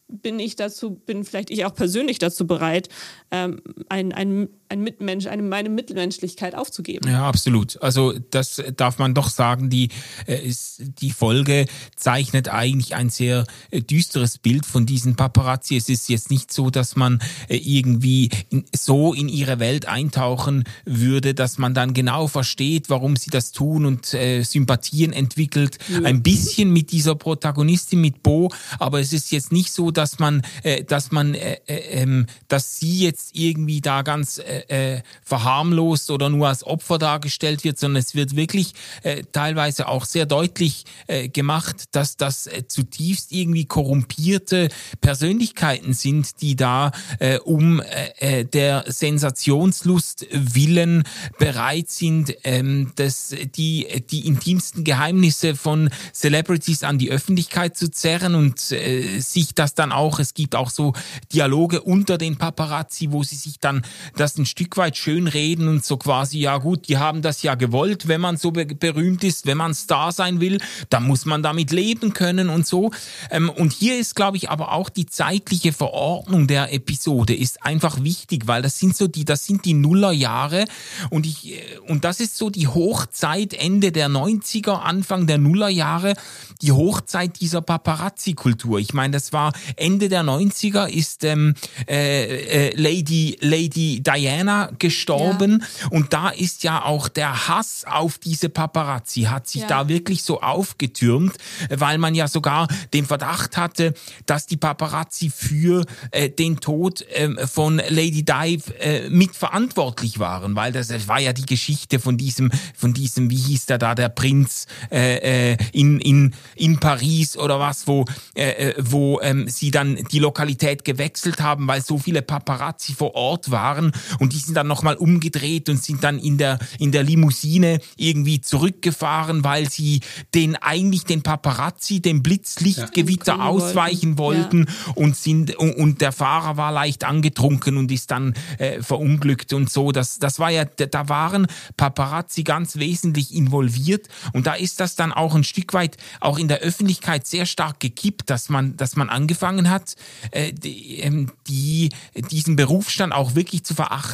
bin 0.09 0.39
ich 0.39 0.55
dazu, 0.55 0.91
bin 0.91 1.23
vielleicht 1.23 1.49
ich 1.49 1.65
auch 1.65 1.73
persönlich 1.73 2.19
dazu 2.19 2.45
bereit, 2.47 2.89
ähm, 3.31 3.61
ein, 3.87 4.11
ein, 4.11 4.49
ein 4.69 4.81
Mitmensch, 4.81 5.25
eine, 5.25 5.41
meine 5.41 5.69
Mitmenschlichkeit 5.69 6.53
aufzugeben. 6.55 7.09
Ja, 7.09 7.27
absolut. 7.27 7.81
Also 7.81 8.13
das 8.31 8.61
darf 8.77 8.99
man 8.99 9.13
doch 9.15 9.29
sagen, 9.29 9.69
die, 9.69 9.89
äh, 10.27 10.35
ist, 10.35 10.81
die 11.01 11.09
Folge 11.11 11.65
zeichnet 11.95 12.49
eigentlich 12.49 12.95
ein 12.95 13.09
sehr 13.09 13.45
äh, 13.71 13.81
düsteres 13.81 14.37
Bild 14.37 14.65
von 14.65 14.85
diesen 14.85 15.15
Paparazzi. 15.15 15.75
Es 15.75 15.89
ist 15.89 16.07
jetzt 16.07 16.29
nicht 16.29 16.53
so, 16.53 16.69
dass 16.69 16.95
man 16.95 17.19
äh, 17.47 17.57
irgendwie 17.57 18.29
so 18.75 19.13
in 19.13 19.27
ihre 19.27 19.59
Welt 19.59 19.87
eintauchen 19.87 20.63
würde, 20.85 21.33
dass 21.33 21.57
man 21.57 21.73
dann 21.73 21.93
genau 21.93 22.27
versteht, 22.27 22.89
warum 22.89 23.15
sie 23.15 23.31
das 23.31 23.51
tun 23.51 23.85
und 23.85 24.13
äh, 24.13 24.43
Sympathien 24.43 25.13
entwickelt. 25.13 25.79
Ja. 25.87 26.03
Ein 26.03 26.21
bisschen 26.21 26.71
mit 26.71 26.91
dieser 26.91 27.15
Protagonistin, 27.15 28.01
mit 28.01 28.21
Bo, 28.21 28.51
aber 28.77 28.99
es 28.99 29.13
ist 29.13 29.31
jetzt 29.31 29.51
nicht 29.51 29.71
so, 29.73 29.89
dass 29.89 30.19
man, 30.19 30.43
äh, 30.61 30.83
dass 30.83 31.11
man, 31.11 31.33
äh, 31.33 31.57
äh, 31.65 32.01
ähm, 32.01 32.27
dass 32.47 32.79
sie 32.79 32.99
jetzt 32.99 33.35
irgendwie 33.35 33.81
da 33.81 34.03
ganz 34.03 34.37
äh, 34.37 34.58
äh, 34.67 35.01
verharmlost 35.23 36.11
oder 36.11 36.29
nur 36.29 36.47
als 36.47 36.63
Opfer 36.65 36.97
dargestellt 36.97 37.63
wird, 37.63 37.79
sondern 37.79 38.01
es 38.01 38.15
wird 38.15 38.35
wirklich 38.35 38.73
äh, 39.03 39.23
teilweise 39.31 39.87
auch 39.87 40.05
sehr 40.05 40.25
deutlich 40.25 40.85
äh, 41.07 41.29
gemacht, 41.29 41.85
dass 41.91 42.17
das 42.17 42.47
äh, 42.47 42.67
zutiefst 42.67 43.31
irgendwie 43.31 43.65
korrumpierte 43.65 44.69
Persönlichkeiten 45.01 45.93
sind, 45.93 46.41
die 46.41 46.55
da 46.55 46.91
äh, 47.19 47.37
um 47.39 47.81
äh, 47.81 48.41
äh 48.41 48.45
der 48.45 48.85
Sensationslust 48.87 50.25
willen 50.31 51.03
bereit 51.37 51.89
sind, 51.89 52.35
ähm, 52.43 52.91
das, 52.95 53.35
die, 53.55 53.87
die 54.09 54.27
intimsten 54.27 54.83
Geheimnisse 54.83 55.55
von 55.55 55.89
Celebrities 56.13 56.83
an 56.83 56.97
die 56.97 57.11
Öffentlichkeit 57.11 57.77
zu 57.77 57.91
zerren 57.91 58.35
und 58.35 58.71
äh, 58.71 59.19
sich 59.19 59.53
das 59.53 59.73
dann 59.73 59.91
auch, 59.91 60.19
es 60.19 60.33
gibt 60.33 60.55
auch 60.55 60.69
so 60.69 60.93
Dialoge 61.33 61.81
unter 61.81 62.17
den 62.17 62.37
Paparazzi, 62.37 63.11
wo 63.11 63.23
sie 63.23 63.35
sich 63.35 63.59
dann 63.59 63.85
das 64.15 64.37
ein 64.37 64.45
Stück 64.49 64.77
weit 64.77 64.97
schön 64.97 65.27
reden 65.27 65.67
und 65.67 65.85
so 65.85 65.97
quasi, 65.97 66.39
ja 66.39 66.57
gut, 66.57 66.87
die 66.89 66.97
haben 66.97 67.21
das 67.21 67.41
ja 67.43 67.55
gewollt, 67.55 68.07
wenn 68.07 68.19
man 68.19 68.37
so 68.37 68.51
berühmt 68.51 69.23
ist, 69.23 69.45
wenn 69.45 69.57
man 69.57 69.73
Star 69.73 70.11
sein 70.11 70.41
will, 70.41 70.57
dann 70.89 71.03
muss 71.03 71.25
man 71.25 71.43
damit 71.43 71.71
leben 71.71 72.13
können 72.13 72.49
und 72.49 72.67
so. 72.67 72.91
Ähm, 73.31 73.49
und 73.49 73.71
hier 73.71 73.97
ist, 73.97 74.15
glaube 74.15 74.37
ich, 74.37 74.49
aber 74.49 74.73
auch 74.73 74.89
die 74.89 75.05
zeitliche 75.05 75.71
Verordnung 75.71 76.47
der 76.47 76.73
Episode 76.73 77.35
ist 77.35 77.63
einfach 77.63 78.03
wichtig, 78.03 78.47
weil 78.47 78.61
das 78.61 78.79
sind 78.79 78.97
so 78.97 79.07
die, 79.07 79.25
das 79.25 79.45
sind 79.45 79.65
die 79.65 79.73
Nullerjahre 79.73 80.65
und 81.09 81.25
ich, 81.25 81.51
äh, 81.51 81.77
und 81.87 82.03
das 82.03 82.19
ist 82.19 82.37
so 82.37 82.49
die 82.49 82.67
Hochzeit 82.67 83.53
Ende 83.53 83.91
der 83.91 84.09
90er, 84.09 84.81
Anfang 84.81 85.27
der 85.27 85.37
Nullerjahre, 85.37 86.13
die 86.61 86.71
Hochzeit 86.71 87.39
dieser 87.39 87.61
Paparazzi-Kultur. 87.61 88.79
Ich 88.79 88.93
meine, 88.93 89.13
das 89.13 89.31
war 89.31 89.53
Ende 89.75 90.09
der 90.09 90.23
90er 90.23 90.87
ist 90.87 91.23
ähm, 91.23 91.53
äh, 91.87 92.69
äh, 92.69 92.75
Lady, 92.75 93.37
Lady 93.41 94.01
Diana 94.01 94.38
Diana 94.39 94.71
gestorben 94.79 95.63
ja. 95.81 95.87
und 95.89 96.13
da 96.13 96.29
ist 96.29 96.63
ja 96.63 96.83
auch 96.83 97.07
der 97.07 97.47
Hass 97.47 97.85
auf 97.85 98.17
diese 98.17 98.49
Paparazzi 98.49 99.23
hat 99.23 99.47
sich 99.47 99.63
ja. 99.63 99.67
da 99.67 99.87
wirklich 99.87 100.23
so 100.23 100.41
aufgetürmt, 100.41 101.35
weil 101.69 101.97
man 101.97 102.15
ja 102.15 102.27
sogar 102.27 102.67
den 102.93 103.05
Verdacht 103.05 103.57
hatte, 103.57 103.93
dass 104.25 104.45
die 104.45 104.57
Paparazzi 104.57 105.29
für 105.29 105.85
äh, 106.11 106.29
den 106.29 106.59
Tod 106.59 107.01
äh, 107.01 107.47
von 107.47 107.81
Lady 107.89 108.23
Di 108.23 108.61
äh, 108.79 109.09
mitverantwortlich 109.09 110.19
waren, 110.19 110.55
weil 110.55 110.71
das, 110.71 110.87
das 110.87 111.07
war 111.07 111.19
ja 111.19 111.33
die 111.33 111.45
Geschichte 111.45 111.99
von 111.99 112.17
diesem, 112.17 112.51
von 112.75 112.93
diesem, 112.93 113.29
wie 113.29 113.35
hieß 113.35 113.65
der 113.65 113.77
da, 113.77 113.95
der 113.95 114.09
Prinz 114.09 114.67
äh, 114.91 115.51
äh, 115.53 115.57
in, 115.73 115.99
in, 115.99 116.33
in 116.55 116.79
Paris 116.79 117.37
oder 117.37 117.59
was, 117.59 117.87
wo, 117.87 118.05
äh, 118.35 118.69
äh 118.69 118.75
wo 118.77 119.19
ähm, 119.21 119.47
sie 119.49 119.71
dann 119.71 119.95
die 120.11 120.19
Lokalität 120.19 120.85
gewechselt 120.85 121.41
haben, 121.41 121.67
weil 121.67 121.81
so 121.81 121.97
viele 121.97 122.21
Paparazzi 122.21 122.93
vor 122.93 123.15
Ort 123.15 123.51
waren 123.51 123.91
und 124.19 124.28
die 124.29 124.37
sind 124.37 124.55
dann 124.55 124.67
nochmal 124.67 124.95
umgedreht 124.95 125.69
und 125.69 125.83
sind 125.83 126.03
dann 126.03 126.19
in 126.19 126.37
der, 126.37 126.59
in 126.79 126.91
der 126.91 127.03
Limousine 127.03 127.79
irgendwie 127.97 128.41
zurückgefahren, 128.41 129.43
weil 129.43 129.69
sie 129.69 130.01
den 130.33 130.55
eigentlich 130.55 131.05
den 131.05 131.21
Paparazzi, 131.21 132.01
dem 132.01 132.23
Blitzlichtgewitter 132.23 133.37
ja, 133.37 133.45
ausweichen 133.45 134.17
wollten, 134.17 134.29
wollten 134.29 134.67
ja. 134.67 134.93
und 134.95 135.15
sind 135.15 135.55
und, 135.55 135.73
und, 135.73 136.01
der 136.01 136.11
Fahrer 136.11 136.57
war 136.57 136.71
leicht 136.71 137.03
angetrunken 137.03 137.77
und 137.77 137.91
ist 137.91 138.11
dann 138.11 138.33
äh, 138.57 138.81
verunglückt 138.81 139.53
und 139.53 139.69
so. 139.69 139.91
Das, 139.91 140.19
das 140.19 140.39
war 140.39 140.49
ja, 140.49 140.65
da 140.65 141.09
waren 141.09 141.47
Paparazzi 141.77 142.43
ganz 142.43 142.77
wesentlich 142.77 143.33
involviert 143.33 144.07
und 144.33 144.47
da 144.47 144.53
ist 144.53 144.79
das 144.79 144.95
dann 144.95 145.11
auch 145.11 145.35
ein 145.35 145.43
Stück 145.43 145.73
weit 145.73 145.97
auch 146.19 146.37
in 146.37 146.47
der 146.47 146.59
Öffentlichkeit 146.59 147.27
sehr 147.27 147.45
stark 147.45 147.79
gekippt, 147.79 148.29
dass 148.29 148.49
man, 148.49 148.77
dass 148.77 148.95
man 148.95 149.09
angefangen 149.09 149.69
hat, 149.69 149.95
äh, 150.31 150.53
die, 150.53 150.99
ähm, 150.99 151.31
die, 151.47 151.89
diesen 152.31 152.55
Berufsstand 152.55 153.13
auch 153.13 153.35
wirklich 153.35 153.63
zu 153.63 153.73
verachten. 153.73 154.08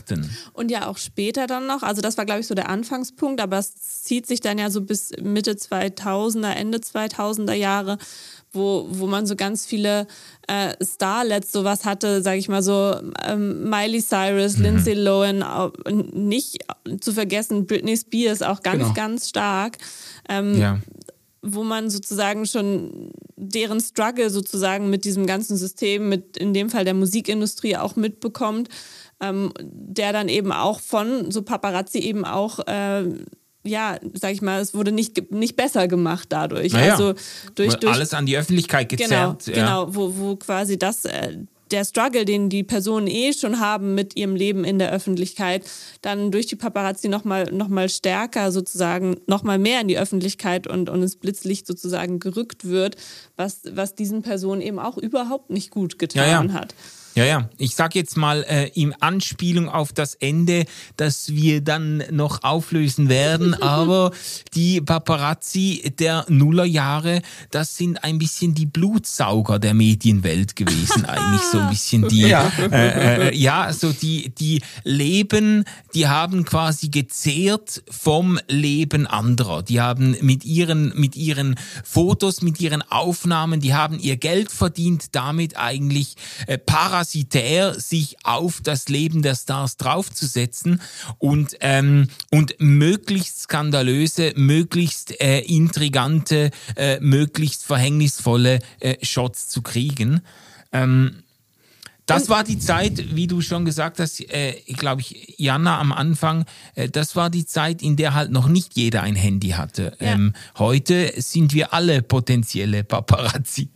Und 0.53 0.71
ja 0.71 0.87
auch 0.87 0.97
später 0.97 1.47
dann 1.47 1.67
noch, 1.67 1.83
also 1.83 2.01
das 2.01 2.17
war 2.17 2.25
glaube 2.25 2.41
ich 2.41 2.47
so 2.47 2.55
der 2.55 2.69
Anfangspunkt, 2.69 3.41
aber 3.41 3.57
es 3.57 3.75
zieht 4.03 4.27
sich 4.27 4.39
dann 4.39 4.57
ja 4.57 4.69
so 4.69 4.81
bis 4.81 5.11
Mitte 5.21 5.53
2000er, 5.53 6.51
Ende 6.51 6.79
2000er 6.79 7.53
Jahre, 7.53 7.97
wo, 8.51 8.87
wo 8.89 9.07
man 9.07 9.25
so 9.25 9.35
ganz 9.35 9.65
viele 9.65 10.07
äh, 10.47 10.73
Starlets 10.83 11.51
sowas 11.51 11.85
hatte, 11.85 12.21
sage 12.21 12.37
ich 12.37 12.49
mal 12.49 12.63
so, 12.63 12.95
ähm, 13.23 13.69
Miley 13.69 14.01
Cyrus, 14.01 14.57
mhm. 14.57 14.63
Lindsay 14.63 14.93
Lohan, 14.93 15.43
nicht 16.13 16.65
zu 17.01 17.11
vergessen, 17.11 17.67
Britney 17.67 17.97
Spears 17.97 18.41
auch 18.41 18.61
ganz, 18.61 18.79
genau. 18.79 18.93
ganz 18.93 19.29
stark. 19.29 19.77
Ähm, 20.29 20.59
ja 20.59 20.79
wo 21.47 21.63
man 21.63 21.91
sozusagen 21.91 22.47
schon 22.47 23.11
deren 23.35 23.79
Struggle 23.79 24.31
sozusagen 24.31 24.89
mit 24.89 25.05
diesem 25.05 25.27
ganzen 25.27 25.57
System, 25.57 26.09
mit 26.09 26.37
in 26.37 26.55
dem 26.55 26.71
Fall 26.71 26.85
der 26.85 26.95
Musikindustrie 26.95 27.77
auch 27.77 27.95
mitbekommt, 27.95 28.69
ähm, 29.21 29.51
der 29.61 30.13
dann 30.13 30.29
eben 30.29 30.51
auch 30.51 30.79
von 30.79 31.31
so 31.31 31.41
Paparazzi 31.41 31.99
eben 31.99 32.25
auch 32.25 32.59
äh, 32.67 33.03
ja, 33.67 33.97
sag 34.13 34.31
ich 34.31 34.43
mal, 34.43 34.61
es 34.61 34.75
wurde 34.75 34.91
nicht, 34.91 35.31
nicht 35.31 35.55
besser 35.55 35.87
gemacht 35.87 36.27
dadurch. 36.29 36.73
Naja, 36.73 36.91
also 36.91 37.15
durch, 37.55 37.73
durch 37.75 37.93
alles 37.93 38.13
an 38.13 38.27
die 38.27 38.37
Öffentlichkeit 38.37 38.89
gezerrt. 38.89 39.45
Genau, 39.45 39.57
ja. 39.57 39.85
genau 39.85 39.95
wo, 39.95 40.17
wo 40.17 40.35
quasi 40.35 40.77
das 40.77 41.05
äh, 41.05 41.37
der 41.71 41.83
Struggle, 41.83 42.25
den 42.25 42.49
die 42.49 42.63
Personen 42.63 43.07
eh 43.07 43.33
schon 43.33 43.59
haben 43.59 43.95
mit 43.95 44.15
ihrem 44.15 44.35
Leben 44.35 44.63
in 44.63 44.77
der 44.77 44.91
Öffentlichkeit, 44.91 45.65
dann 46.01 46.31
durch 46.31 46.45
die 46.45 46.55
Paparazzi 46.55 47.09
nochmal 47.09 47.51
noch 47.51 47.67
mal 47.67 47.89
stärker 47.89 48.51
sozusagen, 48.51 49.17
nochmal 49.25 49.57
mehr 49.57 49.81
in 49.81 49.87
die 49.87 49.97
Öffentlichkeit 49.97 50.67
und, 50.67 50.89
und 50.89 51.01
ins 51.01 51.15
Blitzlicht 51.15 51.65
sozusagen 51.65 52.19
gerückt 52.19 52.65
wird, 52.65 52.97
was, 53.35 53.61
was 53.71 53.95
diesen 53.95 54.21
Personen 54.21 54.61
eben 54.61 54.79
auch 54.79 54.97
überhaupt 54.97 55.49
nicht 55.49 55.71
gut 55.71 55.97
getan 55.97 56.29
ja, 56.29 56.43
ja. 56.43 56.53
hat. 56.53 56.75
Ja, 57.15 57.23
ja. 57.23 57.49
Ich 57.57 57.75
sag 57.75 57.95
jetzt 57.95 58.17
mal 58.17 58.43
äh, 58.43 58.67
in 58.73 58.93
Anspielung 59.01 59.69
auf 59.69 59.93
das 59.93 60.15
Ende, 60.15 60.65
das 60.97 61.29
wir 61.29 61.61
dann 61.61 62.03
noch 62.11 62.43
auflösen 62.43 63.07
werden. 63.07 63.53
Aber 63.61 64.11
die 64.53 64.81
Paparazzi 64.81 65.93
der 65.97 66.25
Nullerjahre, 66.27 67.21
das 67.51 67.77
sind 67.77 68.03
ein 68.03 68.17
bisschen 68.17 68.53
die 68.53 68.65
Blutsauger 68.65 69.59
der 69.59 69.73
Medienwelt 69.73 70.57
gewesen. 70.57 71.05
Eigentlich 71.05 71.41
so 71.49 71.59
ein 71.59 71.69
bisschen 71.69 72.05
die, 72.09 72.21
ja, 72.27 72.51
äh, 72.59 73.29
äh, 73.29 73.35
ja 73.35 73.71
so 73.71 73.93
die, 73.93 74.35
die 74.35 74.61
leben, 74.83 75.63
die 75.93 76.09
haben 76.09 76.43
quasi 76.43 76.89
gezehrt 76.89 77.81
vom 77.89 78.39
Leben 78.49 79.07
anderer. 79.07 79.63
Die 79.63 79.79
haben 79.79 80.17
mit 80.19 80.43
ihren, 80.43 80.91
mit 80.99 81.15
ihren 81.15 81.55
Fotos, 81.85 82.41
mit 82.41 82.59
ihren 82.59 82.81
Aufnahmen, 82.81 83.61
die 83.61 83.73
haben 83.73 83.99
ihr 83.99 84.17
Geld 84.17 84.51
verdient, 84.51 85.15
damit 85.15 85.55
eigentlich 85.55 86.15
äh, 86.47 86.57
Paras 86.57 87.04
parasitär 87.05 87.79
sich 87.79 88.17
auf 88.23 88.61
das 88.61 88.89
Leben 88.89 89.21
der 89.21 89.35
Stars 89.35 89.77
draufzusetzen 89.77 90.81
und, 91.19 91.55
ähm, 91.61 92.07
und 92.31 92.55
möglichst 92.57 93.41
skandalöse, 93.41 94.33
möglichst 94.35 95.21
äh, 95.21 95.41
intrigante, 95.41 96.49
äh, 96.75 96.99
möglichst 96.99 97.63
verhängnisvolle 97.63 98.59
äh, 98.79 98.95
Shots 99.05 99.49
zu 99.49 99.61
kriegen. 99.61 100.21
Ähm, 100.71 101.17
das 102.07 102.29
war 102.29 102.43
die 102.43 102.59
Zeit, 102.59 103.15
wie 103.15 103.25
du 103.25 103.41
schon 103.41 103.65
gesagt 103.65 103.99
hast, 103.99 104.19
äh, 104.31 104.61
glaube 104.67 105.01
ich, 105.01 105.35
Jana 105.37 105.79
am 105.79 105.91
Anfang, 105.91 106.45
äh, 106.75 106.89
das 106.89 107.15
war 107.15 107.29
die 107.29 107.45
Zeit, 107.45 107.81
in 107.81 107.95
der 107.95 108.13
halt 108.13 108.31
noch 108.31 108.47
nicht 108.47 108.75
jeder 108.75 109.01
ein 109.01 109.15
Handy 109.15 109.49
hatte. 109.49 109.95
Ja. 109.99 110.13
Ähm, 110.13 110.33
heute 110.57 111.13
sind 111.17 111.53
wir 111.53 111.73
alle 111.73 112.01
potenzielle 112.01 112.83
Paparazzi. 112.83 113.69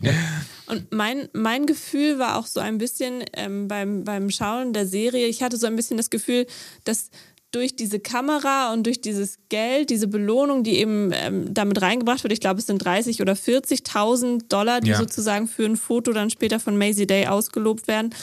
Und 0.70 0.92
mein, 0.92 1.30
mein 1.34 1.66
Gefühl 1.66 2.20
war 2.20 2.38
auch 2.38 2.46
so 2.46 2.60
ein 2.60 2.78
bisschen 2.78 3.24
ähm, 3.34 3.68
beim, 3.68 4.04
beim 4.04 4.30
Schauen 4.30 4.72
der 4.72 4.86
Serie, 4.86 5.28
ich 5.28 5.42
hatte 5.42 5.58
so 5.58 5.68
ein 5.68 5.76
bisschen 5.76 5.98
das 5.98 6.10
Gefühl, 6.10 6.46
dass 6.84 7.10
durch 7.52 7.76
diese 7.76 8.00
Kamera 8.00 8.72
und 8.74 8.86
durch 8.86 9.02
dieses 9.02 9.40
Geld, 9.50 9.90
diese 9.90 10.08
Belohnung, 10.08 10.64
die 10.64 10.78
eben 10.78 11.12
ähm, 11.14 11.52
damit 11.52 11.82
reingebracht 11.82 12.24
wird, 12.24 12.34
ich 12.34 12.40
glaube, 12.40 12.60
es 12.60 12.68
sind 12.68 12.78
30 12.78 13.22
oder 13.22 13.34
40.000 13.34 14.48
Dollar, 14.48 14.82
die 14.82 14.92
ja. 14.92 14.98
sozusagen 14.98 15.48
für 15.48 15.66
ein 15.66 15.76
Foto 15.76 16.12
dann 16.14 16.30
später 16.30 16.60
von 16.60 16.78
Maisie 16.78 17.08
Day 17.08 17.26
ausgelobt 17.26 17.88
werden, 17.88 18.14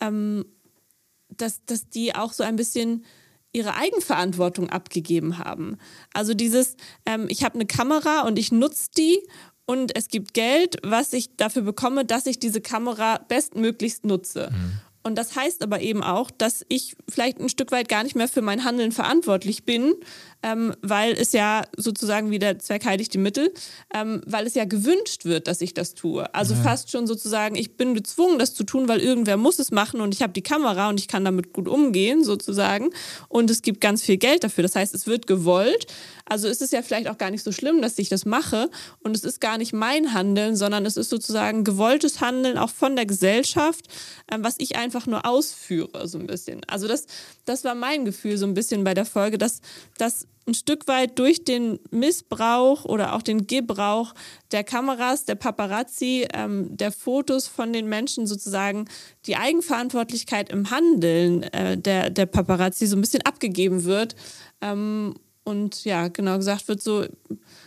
ähm, 0.00 0.46
dass, 1.28 1.64
dass 1.66 1.90
die 1.90 2.14
auch 2.14 2.32
so 2.32 2.42
ein 2.42 2.56
bisschen 2.56 3.04
ihre 3.52 3.74
Eigenverantwortung 3.74 4.70
abgegeben 4.70 5.38
haben. 5.38 5.76
Also 6.14 6.32
dieses, 6.32 6.76
ähm, 7.04 7.26
ich 7.28 7.44
habe 7.44 7.56
eine 7.56 7.66
Kamera 7.66 8.22
und 8.22 8.38
ich 8.38 8.50
nutze 8.50 8.88
die 8.96 9.20
und 9.66 9.96
es 9.96 10.08
gibt 10.08 10.34
Geld, 10.34 10.76
was 10.82 11.12
ich 11.12 11.36
dafür 11.36 11.62
bekomme, 11.62 12.04
dass 12.04 12.26
ich 12.26 12.38
diese 12.38 12.60
Kamera 12.60 13.18
bestmöglichst 13.28 14.04
nutze. 14.04 14.50
Mhm. 14.52 14.80
Und 15.04 15.16
das 15.16 15.34
heißt 15.34 15.62
aber 15.62 15.80
eben 15.80 16.02
auch, 16.02 16.30
dass 16.30 16.64
ich 16.68 16.94
vielleicht 17.08 17.40
ein 17.40 17.48
Stück 17.48 17.72
weit 17.72 17.88
gar 17.88 18.04
nicht 18.04 18.14
mehr 18.14 18.28
für 18.28 18.42
mein 18.42 18.64
Handeln 18.64 18.92
verantwortlich 18.92 19.64
bin, 19.64 19.94
ähm, 20.44 20.74
weil 20.80 21.12
es 21.12 21.32
ja 21.32 21.62
sozusagen 21.76 22.30
wie 22.30 22.38
der 22.38 22.58
Zweck 22.60 22.84
heiligt 22.84 23.12
die 23.12 23.18
Mittel, 23.18 23.52
ähm, 23.92 24.22
weil 24.26 24.46
es 24.46 24.54
ja 24.54 24.64
gewünscht 24.64 25.24
wird, 25.24 25.48
dass 25.48 25.60
ich 25.60 25.74
das 25.74 25.94
tue. 25.94 26.32
Also 26.34 26.54
ja. 26.54 26.62
fast 26.62 26.90
schon 26.90 27.06
sozusagen, 27.06 27.56
ich 27.56 27.76
bin 27.76 27.94
gezwungen, 27.94 28.38
das 28.38 28.54
zu 28.54 28.62
tun, 28.62 28.86
weil 28.86 29.00
irgendwer 29.00 29.36
muss 29.36 29.58
es 29.58 29.72
machen 29.72 30.00
und 30.00 30.14
ich 30.14 30.22
habe 30.22 30.32
die 30.32 30.42
Kamera 30.42 30.88
und 30.88 31.00
ich 31.00 31.08
kann 31.08 31.24
damit 31.24 31.52
gut 31.52 31.66
umgehen, 31.66 32.22
sozusagen. 32.22 32.90
Und 33.28 33.50
es 33.50 33.62
gibt 33.62 33.80
ganz 33.80 34.02
viel 34.02 34.18
Geld 34.18 34.44
dafür. 34.44 34.62
Das 34.62 34.76
heißt, 34.76 34.94
es 34.94 35.06
wird 35.06 35.26
gewollt. 35.26 35.86
Also 36.24 36.48
ist 36.48 36.62
es 36.62 36.70
ja 36.70 36.82
vielleicht 36.82 37.08
auch 37.08 37.18
gar 37.18 37.30
nicht 37.30 37.44
so 37.44 37.52
schlimm, 37.52 37.82
dass 37.82 37.98
ich 37.98 38.08
das 38.08 38.24
mache. 38.24 38.70
Und 39.00 39.16
es 39.16 39.24
ist 39.24 39.40
gar 39.40 39.58
nicht 39.58 39.72
mein 39.72 40.14
Handeln, 40.14 40.56
sondern 40.56 40.86
es 40.86 40.96
ist 40.96 41.10
sozusagen 41.10 41.64
gewolltes 41.64 42.20
Handeln 42.20 42.58
auch 42.58 42.70
von 42.70 42.96
der 42.96 43.06
Gesellschaft, 43.06 43.86
ähm, 44.30 44.44
was 44.44 44.56
ich 44.58 44.76
einfach 44.76 45.06
nur 45.06 45.26
ausführe, 45.26 46.08
so 46.08 46.18
ein 46.18 46.26
bisschen. 46.26 46.60
Also 46.66 46.88
das, 46.88 47.06
das 47.44 47.64
war 47.64 47.74
mein 47.74 48.04
Gefühl 48.04 48.36
so 48.36 48.46
ein 48.46 48.54
bisschen 48.54 48.84
bei 48.84 48.94
der 48.94 49.04
Folge, 49.04 49.38
dass, 49.38 49.60
dass 49.98 50.26
ein 50.46 50.54
Stück 50.54 50.88
weit 50.88 51.18
durch 51.18 51.44
den 51.44 51.78
Missbrauch 51.90 52.84
oder 52.84 53.14
auch 53.14 53.22
den 53.22 53.46
Gebrauch 53.46 54.14
der 54.50 54.64
Kameras, 54.64 55.24
der 55.24 55.36
Paparazzi, 55.36 56.26
ähm, 56.34 56.76
der 56.76 56.90
Fotos 56.90 57.46
von 57.46 57.72
den 57.72 57.88
Menschen 57.88 58.26
sozusagen 58.26 58.86
die 59.26 59.36
Eigenverantwortlichkeit 59.36 60.50
im 60.50 60.70
Handeln 60.70 61.44
äh, 61.44 61.78
der, 61.78 62.10
der 62.10 62.26
Paparazzi 62.26 62.86
so 62.86 62.96
ein 62.96 63.00
bisschen 63.00 63.22
abgegeben 63.22 63.84
wird. 63.84 64.16
Ähm, 64.60 65.14
und 65.44 65.84
ja, 65.84 66.08
genau 66.08 66.36
gesagt 66.36 66.68
wird 66.68 66.82
so, 66.82 67.06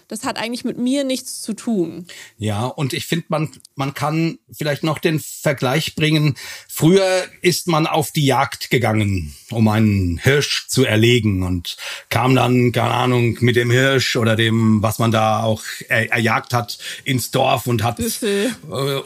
das 0.07 0.23
hat 0.23 0.37
eigentlich 0.37 0.63
mit 0.63 0.77
mir 0.77 1.03
nichts 1.03 1.41
zu 1.41 1.53
tun. 1.53 2.05
Ja, 2.37 2.65
und 2.65 2.93
ich 2.93 3.07
finde, 3.07 3.25
man, 3.29 3.49
man 3.75 3.93
kann 3.93 4.37
vielleicht 4.51 4.83
noch 4.83 4.99
den 4.99 5.19
Vergleich 5.19 5.95
bringen. 5.95 6.35
Früher 6.67 7.25
ist 7.41 7.67
man 7.67 7.87
auf 7.87 8.11
die 8.11 8.25
Jagd 8.25 8.69
gegangen, 8.69 9.35
um 9.49 9.67
einen 9.67 10.19
Hirsch 10.19 10.67
zu 10.67 10.85
erlegen 10.85 11.43
und 11.43 11.77
kam 12.09 12.35
dann, 12.35 12.71
keine 12.71 12.93
Ahnung, 12.93 13.37
mit 13.41 13.55
dem 13.55 13.71
Hirsch 13.71 14.15
oder 14.15 14.35
dem, 14.35 14.83
was 14.83 14.99
man 14.99 15.11
da 15.11 15.43
auch 15.43 15.63
er, 15.89 16.11
erjagt 16.11 16.53
hat, 16.53 16.77
ins 17.03 17.31
Dorf 17.31 17.65
und 17.65 17.83
hat, 17.83 17.99
äh, 17.99 18.49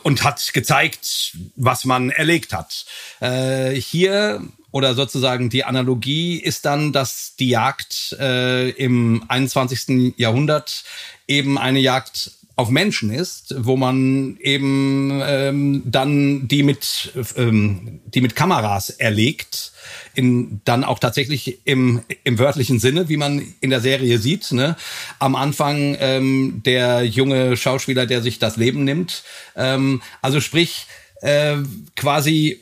und 0.03 0.23
hat 0.23 0.53
gezeigt, 0.53 1.37
was 1.55 1.85
man 1.85 2.09
erlegt 2.09 2.51
hat. 2.51 2.85
Äh, 3.21 3.75
hier 3.75 4.41
oder 4.71 4.93
sozusagen 4.93 5.49
die 5.49 5.63
Analogie 5.63 6.37
ist 6.37 6.65
dann, 6.65 6.91
dass 6.91 7.35
die 7.37 7.49
Jagd 7.49 8.15
äh, 8.19 8.69
im 8.71 9.23
21. 9.27 10.13
Jahrhundert 10.17 10.83
eben 11.27 11.57
eine 11.57 11.79
Jagd 11.79 12.31
auf 12.59 12.69
Menschen 12.69 13.09
ist, 13.09 13.55
wo 13.57 13.77
man 13.77 14.35
eben 14.41 15.21
ähm, 15.23 15.81
dann 15.85 16.49
die 16.49 16.61
mit 16.61 17.13
ähm, 17.37 18.01
die 18.05 18.19
mit 18.19 18.35
Kameras 18.35 18.89
erlegt, 18.89 19.71
in 20.13 20.59
dann 20.65 20.83
auch 20.83 20.99
tatsächlich 20.99 21.65
im 21.65 22.01
im 22.25 22.37
wörtlichen 22.37 22.79
Sinne, 22.79 23.07
wie 23.07 23.15
man 23.15 23.41
in 23.61 23.69
der 23.69 23.79
Serie 23.79 24.17
sieht. 24.17 24.51
Ne? 24.51 24.75
Am 25.19 25.35
Anfang 25.35 25.95
ähm, 26.01 26.61
der 26.65 27.05
junge 27.05 27.55
Schauspieler, 27.55 28.05
der 28.05 28.21
sich 28.21 28.39
das 28.39 28.57
Leben 28.57 28.83
nimmt. 28.83 29.23
Ähm, 29.55 30.01
also 30.21 30.41
sprich 30.41 30.85
äh, 31.21 31.55
quasi 31.95 32.59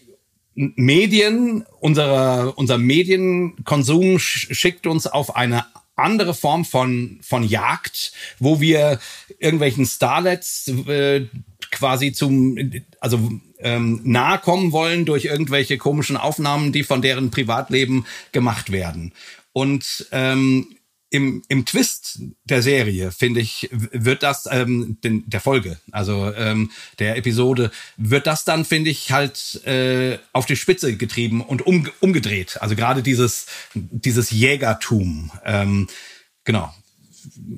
Medien, 0.60 1.66
unser, 1.80 2.58
unser 2.58 2.80
Medienkonsum 2.80 4.18
schickt 4.18 4.88
uns 4.88 5.06
auf 5.06 5.36
eine 5.36 5.66
andere 5.96 6.34
Form 6.34 6.66
von, 6.66 7.20
von 7.22 7.44
Jagd, 7.44 8.12
wo 8.40 8.60
wir 8.60 9.00
irgendwelchen 9.38 9.86
Starlets 9.86 10.68
äh, 10.88 11.28
quasi 11.70 12.12
zum, 12.12 12.72
also 13.00 13.32
ähm, 13.60 14.02
nahe 14.04 14.40
kommen 14.40 14.72
wollen 14.72 15.06
durch 15.06 15.26
irgendwelche 15.26 15.78
komischen 15.78 16.18
Aufnahmen, 16.18 16.72
die 16.72 16.84
von 16.84 17.04
deren 17.04 17.30
Privatleben 17.30 18.06
gemacht 18.32 18.72
werden. 18.72 19.14
Und 19.54 20.08
ähm, 20.12 20.77
im, 21.10 21.42
im 21.48 21.66
Twist 21.66 22.20
der 22.44 22.62
Serie, 22.62 23.12
finde 23.12 23.40
ich, 23.40 23.70
wird 23.72 24.24
das, 24.24 24.48
ähm, 24.52 24.98
den, 25.04 25.24
der 25.30 25.40
Folge, 25.40 25.80
also 25.92 26.34
ähm, 26.36 26.72
der 27.00 27.16
Episode, 27.18 27.72
wird 27.96 28.28
das 28.28 28.44
dann, 28.44 28.66
finde 28.66 28.90
ich, 28.90 29.12
halt 29.12 29.66
äh, 29.66 30.20
auf 30.34 30.46
die 30.46 30.56
Spitze 30.56 30.98
getrieben 30.98 31.42
und 31.42 31.66
um, 31.66 31.88
umgedreht. 32.02 32.62
Also 32.62 32.76
gerade 32.76 33.04
dieses, 33.04 33.46
dieses 33.74 34.32
Jägertum. 34.32 35.32
Ähm, 35.46 35.88
genau. 36.44 36.74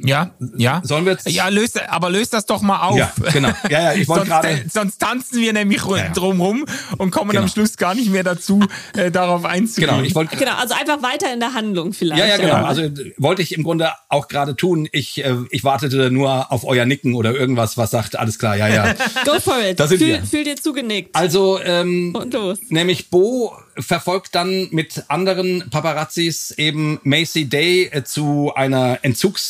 Ja, 0.04 0.32
ja. 0.58 0.82
Sollen 0.84 1.06
wir 1.06 1.14
jetzt? 1.14 1.30
Ja, 1.30 1.48
löst, 1.50 1.80
aber 1.90 2.10
löst 2.10 2.34
das 2.34 2.46
doch 2.46 2.62
mal 2.62 2.82
auf. 2.82 2.98
Ja, 2.98 3.12
genau. 3.32 3.50
Ja, 3.70 3.82
ja, 3.82 3.94
ich 3.94 4.08
wollte 4.08 4.26
gerade. 4.26 4.66
Sonst 4.72 5.00
tanzen 5.00 5.40
wir 5.40 5.54
nämlich 5.54 5.84
ja, 5.86 5.98
ja. 5.98 6.10
drumrum 6.10 6.66
und 6.98 7.12
kommen 7.12 7.32
genau. 7.32 7.44
am 7.44 7.50
Schluss 7.50 7.78
gar 7.78 7.96
nicht 7.96 8.10
mehr 8.10 8.24
dazu, 8.24 8.62
äh, 8.96 9.12
darauf 9.12 9.46
einzugehen. 9.46 9.90
Genau, 9.90 10.04
ich 10.04 10.16
wollte. 10.16 10.38
Genau, 10.38 10.56
also 10.56 10.74
einfach 10.74 11.02
weiter 11.02 11.34
in 11.34 11.40
der 11.40 11.54
Handlung 11.54 11.94
vielleicht. 11.94 12.20
Ja, 12.20 12.28
ja, 12.28 12.38
genau. 12.38 12.66
Also 12.66 12.84
wollte 13.18 13.42
ich 13.42 13.56
im 13.56 13.64
Grunde 13.64 13.92
auch 14.08 14.28
gerade 14.28 14.56
tun. 14.56 14.88
Ich, 14.92 15.24
äh, 15.24 15.36
ich 15.52 15.64
wartete 15.64 16.12
nur 16.12 16.52
auf 16.52 16.64
euer 16.64 16.86
Nicken 16.86 17.16
oder 17.16 17.34
irgendwas, 17.34 17.78
was 17.78 17.92
sagt, 17.92 18.18
alles 18.18 18.40
klar, 18.40 18.56
ja, 18.56 18.68
ja. 18.68 18.94
Go 19.26 19.40
for 19.40 19.60
it. 19.62 19.80
Da 19.80 19.88
sind 19.88 20.00
fühl, 20.00 20.08
wir. 20.08 20.24
fühl 20.24 20.44
dir 20.44 20.56
zugenickt. 20.56 21.16
Also, 21.16 21.60
ähm, 21.64 22.16
und 22.16 22.34
los. 22.34 22.60
nämlich 22.70 23.10
Bo 23.10 23.54
verfolgt 23.78 24.36
dann 24.36 24.68
mit 24.72 25.04
anderen 25.08 25.70
Paparazzis 25.70 26.52
eben 26.52 27.00
Macy 27.04 27.46
Day 27.46 27.90
äh, 27.92 28.04
zu 28.04 28.52
einer 28.56 29.00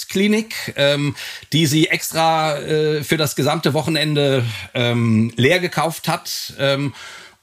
Entzugsklinik, 0.09 0.73
ähm, 0.75 1.15
die 1.53 1.65
sie 1.65 1.87
extra 1.87 2.57
äh, 2.57 3.03
für 3.03 3.17
das 3.17 3.35
gesamte 3.35 3.73
Wochenende 3.73 4.43
ähm, 4.73 5.31
leer 5.35 5.59
gekauft 5.59 6.07
hat. 6.07 6.53
Ähm, 6.59 6.93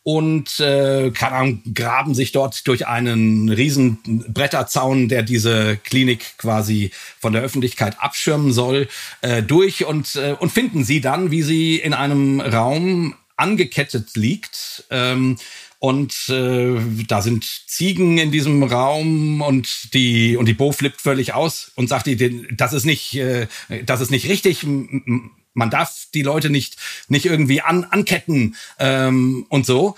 und 0.02 0.60
äh, 0.60 1.10
Ahnung, 1.20 1.62
graben 1.74 2.14
sich 2.14 2.30
dort 2.30 2.68
durch 2.68 2.86
einen 2.86 3.48
riesen 3.48 3.98
Bretterzaun, 4.28 5.08
der 5.08 5.24
diese 5.24 5.78
Klinik 5.78 6.38
quasi 6.38 6.92
von 7.18 7.32
der 7.32 7.42
Öffentlichkeit 7.42 7.98
abschirmen 7.98 8.52
soll, 8.52 8.86
äh, 9.22 9.42
durch 9.42 9.84
und, 9.84 10.14
äh, 10.14 10.36
und 10.38 10.52
finden 10.52 10.84
sie 10.84 11.00
dann, 11.00 11.32
wie 11.32 11.42
sie 11.42 11.76
in 11.76 11.92
einem 11.92 12.40
Raum 12.40 13.16
angekettet 13.36 14.16
liegt. 14.16 14.84
Ähm, 14.90 15.38
und 15.78 16.28
äh, 16.28 16.78
da 17.06 17.22
sind 17.22 17.44
Ziegen 17.66 18.18
in 18.18 18.30
diesem 18.30 18.62
Raum 18.62 19.40
und 19.42 19.94
die 19.94 20.36
und 20.36 20.46
die 20.46 20.54
Bo 20.54 20.72
flippt 20.72 21.00
völlig 21.00 21.34
aus 21.34 21.72
und 21.74 21.88
sagt, 21.88 22.06
die, 22.06 22.46
das 22.54 22.72
ist 22.72 22.84
nicht, 22.84 23.14
äh, 23.16 23.46
das 23.84 24.00
ist 24.00 24.10
nicht 24.10 24.28
richtig. 24.28 24.64
Man 24.64 25.70
darf 25.70 26.06
die 26.14 26.22
Leute 26.22 26.50
nicht 26.50 26.76
nicht 27.08 27.26
irgendwie 27.26 27.60
an, 27.60 27.84
anketten 27.84 28.56
ähm, 28.78 29.46
und 29.48 29.66
so 29.66 29.96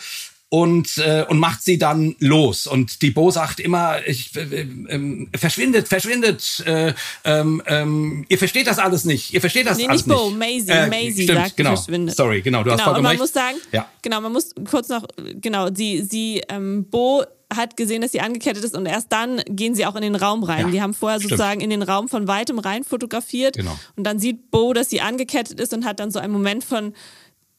und, 0.51 0.96
äh, 0.99 1.26
und 1.28 1.38
macht 1.38 1.62
sie 1.62 1.76
dann 1.78 2.16
los. 2.20 2.66
Und 2.66 3.03
die 3.03 3.11
Bo 3.11 3.30
sagt 3.30 3.61
immer, 3.61 3.99
ich, 4.07 4.34
äh, 4.34 4.40
äh, 4.62 5.26
verschwindet, 5.36 5.88
verschwindet. 5.88 6.62
Äh, 6.66 6.94
ähm, 7.24 7.62
ähm, 7.66 8.24
ihr 8.28 8.38
versteht 8.38 8.66
das 8.66 8.78
alles 8.78 9.05
nicht. 9.05 9.34
Ihr 9.34 9.40
versteht 9.40 9.66
das 9.66 9.76
nee, 9.76 9.86
alles 9.88 10.07
nicht. 10.07 10.16
Bo, 10.16 10.30
Maisie, 10.30 10.70
äh, 10.70 10.86
Maisie 10.86 11.24
stimmt, 11.24 11.38
sagt, 11.38 11.57
genau. 11.57 11.76
verschwindet. 11.76 12.16
Sorry, 12.16 12.40
genau, 12.40 12.61
du 12.61 12.64
genau, 12.64 12.74
hast 12.74 12.82
vollkommen 12.82 12.96
und 12.96 13.03
man 13.03 13.11
recht. 13.11 13.20
muss 13.20 13.32
sagen, 13.32 13.57
ja. 13.72 13.86
genau, 14.01 14.20
man 14.22 14.32
muss 14.32 14.55
kurz 14.70 14.88
noch, 14.88 15.05
genau, 15.34 15.68
sie, 15.74 16.03
sie, 16.03 16.42
ähm, 16.49 16.86
Bo 16.88 17.24
hat 17.55 17.76
gesehen, 17.76 18.03
dass 18.03 18.12
sie 18.12 18.20
angekettet 18.20 18.62
ist 18.62 18.76
und 18.76 18.86
erst 18.86 19.11
dann 19.11 19.40
gehen 19.49 19.74
sie 19.74 19.86
auch 19.86 19.96
in 19.96 20.03
den 20.03 20.14
Raum 20.16 20.44
rein. 20.44 20.66
Ja, 20.66 20.70
die 20.70 20.82
haben 20.82 20.92
vorher 20.92 21.18
stimmt. 21.18 21.30
sozusagen 21.30 21.61
in 21.61 21.70
den 21.70 21.82
Raum 21.82 22.09
von 22.09 22.28
weitem 22.28 22.59
rein 22.59 22.84
fotografiert 22.84 23.57
Genau. 23.57 23.78
und 23.96 24.05
dann 24.05 24.18
sieht 24.18 24.51
Bo, 24.51 24.74
dass 24.74 24.90
sie 24.90 25.01
angekettet 25.01 25.59
ist 25.59 25.72
und 25.72 25.84
hat 25.86 25.99
dann 25.99 26.11
so 26.11 26.18
einen 26.18 26.32
Moment 26.32 26.62
von 26.62 26.92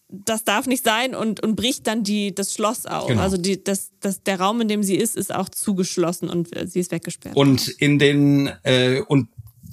das 0.10 0.44
darf 0.44 0.66
nicht 0.66 0.84
sein 0.84 1.14
und, 1.14 1.42
und 1.42 1.56
bricht 1.56 1.86
dann 1.86 2.04
die, 2.04 2.34
das 2.34 2.54
Schloss 2.54 2.86
auf. 2.86 3.08
Genau. 3.08 3.22
Also 3.22 3.38
die, 3.38 3.64
das, 3.64 3.92
das, 4.00 4.24
der 4.24 4.40
Raum, 4.40 4.60
in 4.62 4.68
dem 4.68 4.84
sie 4.84 4.96
ist, 4.96 5.16
ist 5.16 5.34
auch 5.34 5.50
zugeschlossen 5.50 6.30
und 6.30 6.56
äh, 6.56 6.68
sie 6.68 6.80
ist 6.80 6.92
weggesperrt. 6.92 7.36
Und 7.36 7.68
in 7.68 8.00
den 8.00 8.52
äh, 8.64 9.02
und 9.08 9.30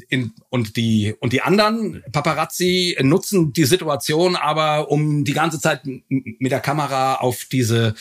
in, 0.09 0.33
und 0.51 0.77
die 0.77 1.15
und 1.21 1.33
die 1.33 1.41
anderen 1.41 2.03
Paparazzi 2.13 2.97
nutzen 3.01 3.53
die 3.53 3.65
Situation 3.65 4.37
aber 4.37 4.91
um 4.91 5.25
die 5.25 5.33
ganze 5.33 5.59
Zeit 5.59 5.81
mit 5.85 6.53
der 6.53 6.61
Kamera 6.61 7.17
auf 7.17 7.47
diese 7.51 7.95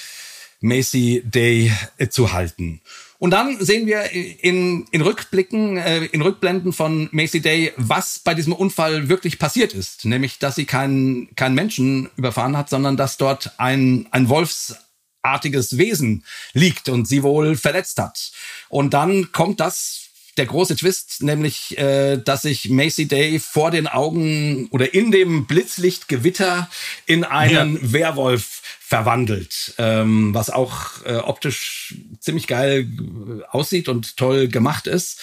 Macy 0.59 1.23
Day 1.25 1.71
äh, 1.97 2.09
zu 2.09 2.33
halten. 2.33 2.81
Und 3.25 3.31
dann 3.31 3.57
sehen 3.59 3.87
wir 3.87 4.11
in, 4.11 4.85
in 4.91 5.01
Rückblicken, 5.01 5.77
äh, 5.77 6.05
in 6.05 6.21
Rückblenden 6.21 6.73
von 6.73 7.09
Macy 7.11 7.41
Day, 7.41 7.73
was 7.75 8.19
bei 8.19 8.35
diesem 8.35 8.53
Unfall 8.53 9.09
wirklich 9.09 9.39
passiert 9.39 9.73
ist. 9.73 10.05
Nämlich, 10.05 10.37
dass 10.37 10.53
sie 10.53 10.65
keinen 10.65 11.35
keinen 11.35 11.55
Menschen 11.55 12.07
überfahren 12.17 12.55
hat, 12.55 12.69
sondern 12.69 12.97
dass 12.97 13.17
dort 13.17 13.59
ein, 13.59 14.07
ein 14.11 14.29
wolfsartiges 14.29 15.79
Wesen 15.79 16.23
liegt 16.53 16.87
und 16.87 17.07
sie 17.07 17.23
wohl 17.23 17.55
verletzt 17.55 17.97
hat. 17.97 18.31
Und 18.69 18.93
dann 18.93 19.31
kommt 19.31 19.59
das 19.59 20.04
der 20.37 20.45
große 20.45 20.75
Twist, 20.75 21.23
nämlich, 21.23 21.77
äh, 21.77 22.17
dass 22.17 22.41
sich 22.41 22.69
Macy 22.69 23.07
Day 23.07 23.39
vor 23.39 23.71
den 23.71 23.87
Augen 23.87 24.67
oder 24.71 24.93
in 24.93 25.11
dem 25.11 25.45
Blitzlichtgewitter 25.45 26.69
in 27.05 27.23
einen 27.23 27.75
Ja. 27.75 27.93
Werwolf 27.93 28.61
verwandelt, 28.79 29.73
ähm, 29.77 30.33
was 30.33 30.49
auch 30.49 31.03
äh, 31.05 31.15
optisch 31.15 31.95
ziemlich 32.19 32.47
geil 32.47 32.87
äh, 32.87 33.43
aussieht 33.49 33.87
und 33.87 34.17
toll 34.17 34.47
gemacht 34.47 34.87
ist. 34.87 35.21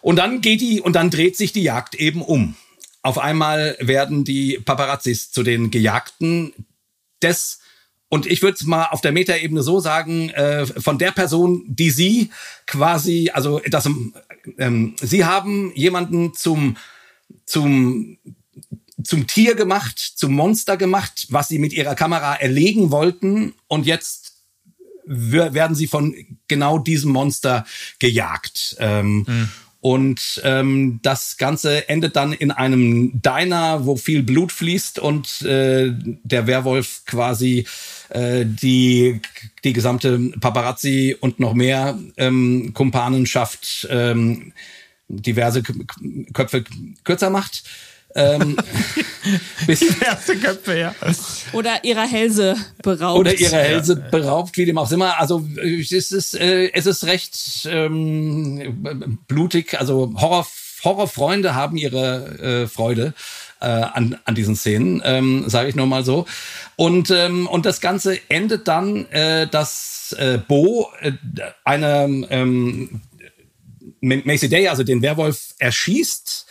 Und 0.00 0.16
dann 0.16 0.40
geht 0.40 0.60
die 0.60 0.80
und 0.80 0.94
dann 0.94 1.10
dreht 1.10 1.36
sich 1.36 1.52
die 1.52 1.62
Jagd 1.62 1.94
eben 1.94 2.22
um. 2.22 2.56
Auf 3.02 3.18
einmal 3.18 3.76
werden 3.80 4.24
die 4.24 4.58
Paparazzis 4.64 5.30
zu 5.30 5.42
den 5.42 5.70
Gejagten 5.70 6.52
des 7.22 7.60
und 8.08 8.26
ich 8.26 8.42
würde 8.42 8.54
es 8.54 8.64
mal 8.64 8.86
auf 8.86 9.00
der 9.00 9.10
Metaebene 9.10 9.62
so 9.62 9.80
sagen, 9.80 10.30
äh, 10.30 10.66
von 10.66 10.98
der 10.98 11.10
Person, 11.10 11.64
die 11.66 11.90
Sie 11.90 12.30
quasi, 12.66 13.30
also 13.34 13.60
das, 13.68 13.88
ähm, 14.58 14.94
Sie 15.00 15.24
haben 15.24 15.72
jemanden 15.74 16.34
zum, 16.34 16.76
zum, 17.46 18.18
zum 19.02 19.26
Tier 19.26 19.54
gemacht, 19.54 19.98
zum 19.98 20.34
Monster 20.34 20.76
gemacht, 20.76 21.26
was 21.30 21.48
Sie 21.48 21.58
mit 21.58 21.72
Ihrer 21.72 21.94
Kamera 21.94 22.34
erlegen 22.36 22.90
wollten 22.90 23.54
und 23.68 23.86
jetzt 23.86 24.34
wer- 25.06 25.54
werden 25.54 25.76
Sie 25.76 25.86
von 25.86 26.14
genau 26.48 26.78
diesem 26.78 27.12
Monster 27.12 27.66
gejagt. 27.98 28.76
Ähm, 28.78 29.48
Und 29.84 30.40
ähm, 30.44 30.98
das 31.02 31.36
Ganze 31.36 31.90
endet 31.90 32.16
dann 32.16 32.32
in 32.32 32.50
einem 32.50 33.20
Diner, 33.20 33.84
wo 33.84 33.96
viel 33.96 34.22
Blut 34.22 34.50
fließt 34.50 34.98
und 34.98 35.42
äh, 35.42 35.92
der 36.22 36.46
Werwolf 36.46 37.02
quasi 37.04 37.66
äh, 38.08 38.46
die, 38.46 39.20
die 39.62 39.74
gesamte 39.74 40.18
Paparazzi 40.40 41.14
und 41.20 41.38
noch 41.38 41.52
mehr 41.52 41.98
ähm, 42.16 42.70
Kumpanenschaft 42.72 43.86
ähm, 43.90 44.54
diverse 45.08 45.62
Köpfe 46.32 46.64
kürzer 47.04 47.28
macht. 47.28 47.64
Ähm, 48.14 48.56
bis, 49.66 49.82
Erste 50.00 50.36
Köpfe, 50.36 50.78
ja. 50.78 50.94
Oder 51.52 51.82
ihrer 51.84 52.06
Hälse 52.06 52.56
beraubt. 52.82 53.18
oder 53.18 53.34
ihre 53.34 53.56
Hälse 53.56 53.96
beraubt, 53.96 54.56
wie 54.56 54.66
dem 54.66 54.78
auch 54.78 54.90
immer. 54.92 55.18
Also 55.18 55.44
es 55.56 56.12
ist, 56.12 56.34
äh, 56.34 56.70
es 56.72 56.86
ist 56.86 57.04
recht 57.04 57.66
ähm, 57.66 59.18
blutig. 59.26 59.78
Also 59.78 60.12
Horror, 60.16 60.46
Horrorfreunde 60.84 61.54
haben 61.54 61.76
ihre 61.76 62.62
äh, 62.64 62.66
Freude 62.68 63.14
äh, 63.60 63.66
an, 63.66 64.18
an 64.24 64.34
diesen 64.34 64.54
Szenen, 64.54 65.02
ähm, 65.04 65.44
sage 65.48 65.70
ich 65.70 65.74
nur 65.74 65.86
mal 65.86 66.04
so. 66.04 66.26
Und, 66.76 67.10
ähm, 67.10 67.46
und 67.46 67.66
das 67.66 67.80
Ganze 67.80 68.18
endet 68.28 68.68
dann, 68.68 69.06
äh, 69.10 69.48
dass 69.48 70.14
äh, 70.18 70.38
Bo 70.38 70.90
äh, 71.00 71.12
eine 71.64 72.26
ähm, 72.30 73.00
Macy 74.00 74.48
Day, 74.48 74.68
also 74.68 74.84
den 74.84 75.02
Werwolf, 75.02 75.54
erschießt. 75.58 76.46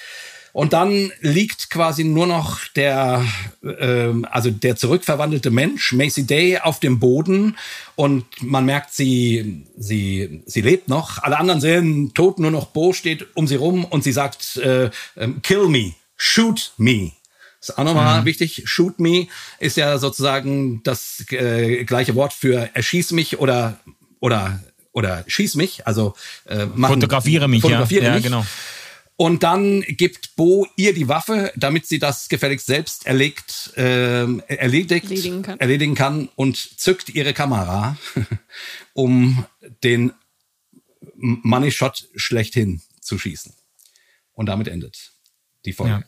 Und 0.53 0.71
dann 0.71 1.11
liegt 1.21 1.71
quasi 1.71 2.03
nur 2.03 2.27
noch 2.27 2.59
der, 2.75 3.25
ähm, 3.63 4.25
also 4.29 4.51
der 4.51 4.75
zurückverwandelte 4.75 5.49
Mensch, 5.49 5.93
Macy 5.93 6.27
Day, 6.27 6.59
auf 6.59 6.79
dem 6.79 6.99
Boden 6.99 7.57
und 7.95 8.23
man 8.39 8.63
merkt, 8.63 8.93
sie, 8.93 9.65
sie, 9.75 10.43
sie 10.45 10.61
lebt 10.61 10.89
noch. 10.89 11.23
Alle 11.23 11.39
anderen 11.39 11.59
sehen 11.59 12.13
tot, 12.13 12.37
nur 12.37 12.51
noch 12.51 12.67
Bo 12.67 12.93
steht 12.93 13.25
um 13.33 13.47
sie 13.47 13.55
rum 13.55 13.83
und 13.83 14.03
sie 14.03 14.11
sagt, 14.11 14.57
äh, 14.57 14.91
ähm, 15.17 15.41
kill 15.41 15.69
me, 15.69 15.93
shoot 16.17 16.73
me. 16.77 17.13
ist 17.59 17.75
auch 17.75 17.83
nochmal 17.83 18.21
mhm. 18.21 18.25
wichtig. 18.25 18.61
Shoot 18.65 18.99
me 18.99 19.27
ist 19.57 19.75
ja 19.75 19.97
sozusagen 19.97 20.83
das 20.83 21.25
äh, 21.31 21.83
gleiche 21.83 22.13
Wort 22.13 22.31
für 22.31 22.69
erschieß 22.75 23.11
mich 23.13 23.39
oder 23.39 23.79
oder 24.19 24.59
oder 24.91 25.23
schieß 25.25 25.55
mich, 25.55 25.87
also 25.87 26.13
äh, 26.45 26.67
machen, 26.67 26.93
fotografiere 26.93 27.47
mich, 27.47 27.61
fotografiere 27.61 28.05
ja. 28.05 28.13
mich. 28.13 28.23
ja, 28.23 28.29
genau. 28.29 28.45
Und 29.15 29.43
dann 29.43 29.81
gibt 29.81 30.35
Bo 30.35 30.67
ihr 30.75 30.93
die 30.93 31.07
Waffe, 31.07 31.51
damit 31.55 31.85
sie 31.85 31.99
das 31.99 32.29
gefälligst 32.29 32.65
selbst 32.65 33.05
erlegt, 33.05 33.71
äh, 33.77 34.23
erledigt, 34.47 35.05
erledigen 35.05 35.41
kann. 35.43 35.59
erledigen 35.59 35.95
kann 35.95 36.29
und 36.35 36.57
zückt 36.57 37.09
ihre 37.09 37.33
Kamera, 37.33 37.97
um 38.93 39.45
den 39.83 40.13
Money 41.15 41.71
Shot 41.71 42.07
schlechthin 42.15 42.81
zu 43.01 43.19
schießen. 43.19 43.53
Und 44.33 44.47
damit 44.47 44.67
endet 44.67 45.11
die 45.65 45.73
Folge. 45.73 45.93
Ja. 45.93 46.03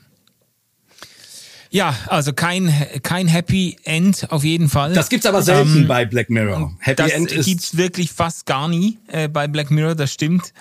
Ja, 1.72 1.94
also 2.08 2.32
kein, 2.32 2.74
kein 3.04 3.28
Happy 3.28 3.78
End 3.84 4.32
auf 4.32 4.46
jeden 4.46 4.70
Fall. 4.70 4.94
Das 4.94 5.10
gibt's 5.10 5.26
aber 5.26 5.42
selten 5.42 5.80
ähm, 5.80 5.88
bei 5.88 6.06
Black 6.06 6.30
Mirror. 6.30 6.74
Happy 6.80 6.96
das 6.96 7.12
End 7.12 7.34
ist 7.34 7.46
gibt's 7.46 7.76
wirklich 7.76 8.14
fast 8.14 8.46
gar 8.46 8.70
nie 8.70 8.98
äh, 9.08 9.28
bei 9.28 9.50
Black 9.50 9.72
Mirror, 9.72 9.94
das 9.94 10.14
stimmt. 10.14 10.54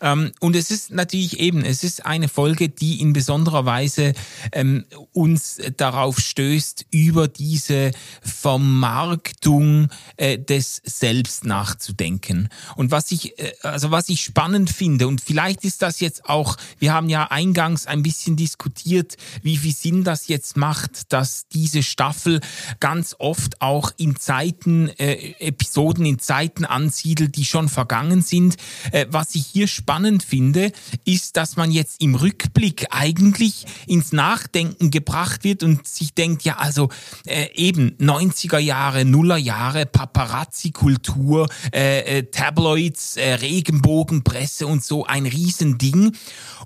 Ähm, 0.00 0.32
und 0.40 0.56
es 0.56 0.70
ist 0.70 0.90
natürlich 0.90 1.40
eben, 1.40 1.64
es 1.64 1.84
ist 1.84 2.06
eine 2.06 2.28
Folge, 2.28 2.68
die 2.68 3.00
in 3.00 3.12
besonderer 3.12 3.64
Weise 3.64 4.14
ähm, 4.52 4.84
uns 5.12 5.58
darauf 5.76 6.18
stößt, 6.18 6.86
über 6.90 7.28
diese 7.28 7.92
Vermarktung 8.22 9.88
äh, 10.16 10.38
des 10.38 10.82
Selbst 10.84 11.44
nachzudenken. 11.44 12.48
Und 12.76 12.90
was 12.90 13.10
ich, 13.12 13.38
äh, 13.38 13.52
also 13.62 13.90
was 13.90 14.08
ich 14.08 14.22
spannend 14.22 14.70
finde, 14.70 15.08
und 15.08 15.20
vielleicht 15.20 15.64
ist 15.64 15.82
das 15.82 16.00
jetzt 16.00 16.28
auch, 16.28 16.56
wir 16.78 16.92
haben 16.92 17.08
ja 17.08 17.30
eingangs 17.30 17.86
ein 17.86 18.02
bisschen 18.02 18.36
diskutiert, 18.36 19.16
wie 19.42 19.56
viel 19.56 19.74
Sinn 19.74 20.04
das 20.04 20.28
jetzt 20.28 20.56
macht, 20.56 21.12
dass 21.12 21.46
diese 21.48 21.82
Staffel 21.82 22.40
ganz 22.78 23.16
oft 23.18 23.60
auch 23.60 23.92
in 23.96 24.16
Zeiten, 24.16 24.88
äh, 24.98 25.34
Episoden 25.38 26.04
in 26.06 26.18
Zeiten 26.18 26.64
ansiedelt, 26.64 27.36
die 27.36 27.44
schon 27.44 27.68
vergangen 27.68 28.22
sind. 28.22 28.56
Äh, 28.92 29.06
was 29.10 29.34
ich 29.34 29.46
hier 29.46 29.68
spannend 29.80 30.22
finde, 30.22 30.72
ist, 31.04 31.36
dass 31.36 31.56
man 31.56 31.70
jetzt 31.70 32.02
im 32.02 32.14
Rückblick 32.14 32.88
eigentlich 32.90 33.64
ins 33.86 34.12
Nachdenken 34.12 34.90
gebracht 34.90 35.42
wird 35.42 35.62
und 35.62 35.88
sich 35.88 36.14
denkt, 36.14 36.42
ja, 36.42 36.58
also 36.58 36.90
äh, 37.26 37.48
eben 37.54 37.96
90er 37.98 38.58
Jahre, 38.58 39.06
Nuller 39.06 39.38
Jahre, 39.38 39.86
Paparazzi-Kultur, 39.86 41.48
äh, 41.72 42.18
äh, 42.18 42.22
Tabloids, 42.24 43.16
äh, 43.16 43.34
Regenbogenpresse 43.34 44.66
und 44.66 44.84
so 44.84 45.06
ein 45.06 45.24
Riesending. 45.24 46.12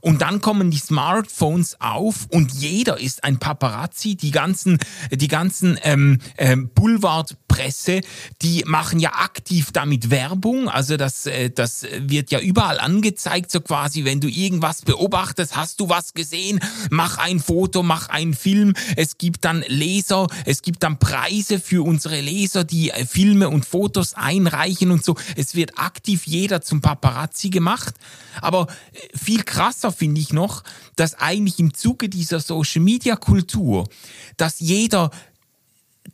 Und 0.01 0.21
dann 0.21 0.41
kommen 0.41 0.71
die 0.71 0.79
Smartphones 0.79 1.81
auf 1.81 2.27
und 2.31 2.53
jeder 2.53 2.99
ist 3.01 3.23
ein 3.23 3.39
Paparazzi. 3.39 4.17
Die 4.17 4.33
ganzen, 4.33 4.79
die 5.11 5.29
ganzen 5.29 5.79
ähm, 5.83 6.19
ähm, 6.37 6.71
Boulevardpresse, 6.75 8.01
die 8.43 8.65
machen 8.67 8.99
ja 8.99 9.15
aktiv 9.15 9.71
damit 9.73 10.11
Werbung. 10.11 10.69
Also 10.69 10.97
das, 10.97 11.27
äh, 11.27 11.51
das 11.51 11.87
wird 11.99 12.31
ja 12.33 12.41
überall 12.41 12.81
angezeigt, 12.81 13.04
so 13.49 13.61
quasi, 13.61 14.05
wenn 14.05 14.21
du 14.21 14.29
irgendwas 14.29 14.83
beobachtest, 14.83 15.57
hast 15.57 15.81
du 15.81 15.89
was 15.89 16.15
gesehen, 16.15 16.61
mach 16.91 17.19
ein 17.19 17.41
Foto, 17.41 17.83
mach 17.83 18.09
einen 18.09 18.35
Film. 18.35 18.75
Es 18.97 19.19
gibt 19.19 19.45
dann 19.45 19.65
Leser, 19.69 20.27
es 20.45 20.63
gibt 20.63 20.83
dann 20.83 20.99
Preise 20.99 21.61
für 21.61 21.85
unsere 21.85 22.21
Leser, 22.21 22.65
die 22.65 22.91
äh, 22.91 23.07
Filme 23.07 23.49
und 23.49 23.65
Fotos 23.65 24.15
einreichen 24.15 24.91
und 24.91 25.05
so. 25.05 25.17
Es 25.37 25.55
wird 25.55 25.79
aktiv 25.79 26.27
jeder 26.27 26.61
zum 26.63 26.81
Paparazzi 26.81 27.51
gemacht. 27.51 27.95
Aber 28.41 28.67
äh, 28.93 29.17
viel 29.17 29.43
krasser 29.43 29.93
finde 29.93 30.21
ich 30.21 30.33
noch, 30.33 30.63
dass 30.97 31.15
eigentlich 31.15 31.59
im 31.59 31.75
Zuge 31.75 32.09
dieser 32.09 32.41
Social-Media-Kultur, 32.41 33.89
dass 34.37 34.61
jeder 34.61 35.11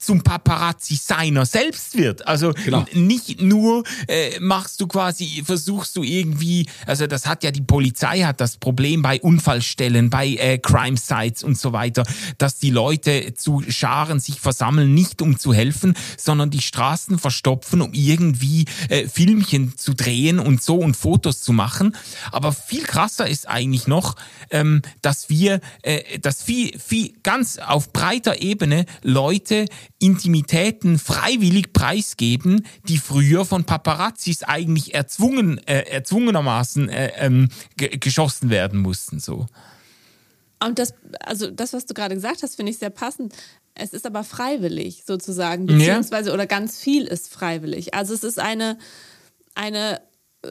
zum 0.00 0.22
Paparazzi 0.22 0.96
seiner 0.96 1.46
selbst 1.46 1.96
wird. 1.96 2.26
Also 2.26 2.52
genau. 2.64 2.84
nicht 2.94 3.40
nur 3.40 3.84
äh, 4.08 4.40
machst 4.40 4.80
du 4.80 4.86
quasi, 4.86 5.42
versuchst 5.44 5.96
du 5.96 6.02
irgendwie, 6.02 6.66
also 6.86 7.06
das 7.06 7.26
hat 7.26 7.44
ja 7.44 7.50
die 7.50 7.60
Polizei 7.60 8.22
hat 8.22 8.40
das 8.40 8.56
Problem 8.56 9.02
bei 9.02 9.20
Unfallstellen, 9.20 10.08
bei 10.10 10.28
äh, 10.28 10.58
Crime 10.58 10.96
Sites 10.96 11.44
und 11.44 11.58
so 11.58 11.72
weiter, 11.72 12.04
dass 12.38 12.58
die 12.58 12.70
Leute 12.70 13.34
zu 13.34 13.62
Scharen 13.68 14.20
sich 14.20 14.40
versammeln, 14.40 14.94
nicht 14.94 15.20
um 15.20 15.38
zu 15.38 15.52
helfen, 15.52 15.94
sondern 16.16 16.50
die 16.50 16.62
Straßen 16.62 17.18
verstopfen, 17.18 17.82
um 17.82 17.92
irgendwie 17.92 18.64
äh, 18.88 19.06
Filmchen 19.06 19.76
zu 19.76 19.94
drehen 19.94 20.38
und 20.38 20.62
so 20.62 20.76
und 20.76 20.96
Fotos 20.96 21.42
zu 21.42 21.52
machen. 21.52 21.94
Aber 22.32 22.52
viel 22.52 22.82
krasser 22.82 23.28
ist 23.28 23.48
eigentlich 23.48 23.86
noch, 23.86 24.16
ähm, 24.50 24.80
dass 25.02 25.28
wir, 25.28 25.60
äh, 25.82 26.18
dass 26.20 26.42
viel, 26.42 26.78
viel 26.78 27.12
ganz 27.22 27.58
auf 27.58 27.92
breiter 27.92 28.40
Ebene 28.40 28.86
Leute 29.02 29.66
Intimitäten 30.00 30.98
freiwillig 30.98 31.72
preisgeben, 31.72 32.66
die 32.88 32.98
früher 32.98 33.44
von 33.44 33.64
Paparazzis 33.64 34.42
eigentlich 34.42 34.94
erzwungen, 34.94 35.58
äh, 35.66 35.82
erzwungenermaßen 35.82 36.88
äh, 36.88 37.12
ähm, 37.16 37.48
geschossen 37.76 38.50
werden 38.50 38.80
mussten. 38.80 39.20
So. 39.20 39.46
Und 40.58 40.78
das, 40.78 40.94
also 41.20 41.50
das, 41.50 41.74
was 41.74 41.86
du 41.86 41.94
gerade 41.94 42.14
gesagt 42.14 42.42
hast, 42.42 42.56
finde 42.56 42.72
ich 42.72 42.78
sehr 42.78 42.90
passend. 42.90 43.34
Es 43.74 43.92
ist 43.92 44.06
aber 44.06 44.24
freiwillig 44.24 45.04
sozusagen, 45.06 45.66
beziehungsweise 45.66 46.30
ja. 46.30 46.34
oder 46.34 46.46
ganz 46.46 46.78
viel 46.78 47.04
ist 47.04 47.32
freiwillig. 47.32 47.94
Also 47.94 48.14
es 48.14 48.24
ist 48.24 48.38
eine, 48.38 48.78
eine 49.54 50.00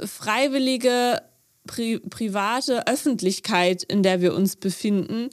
freiwillige 0.06 1.22
pri 1.66 2.00
private 2.00 2.88
Öffentlichkeit, 2.88 3.84
in 3.84 4.04
der 4.04 4.22
wir 4.22 4.34
uns 4.34 4.56
befinden. 4.56 5.30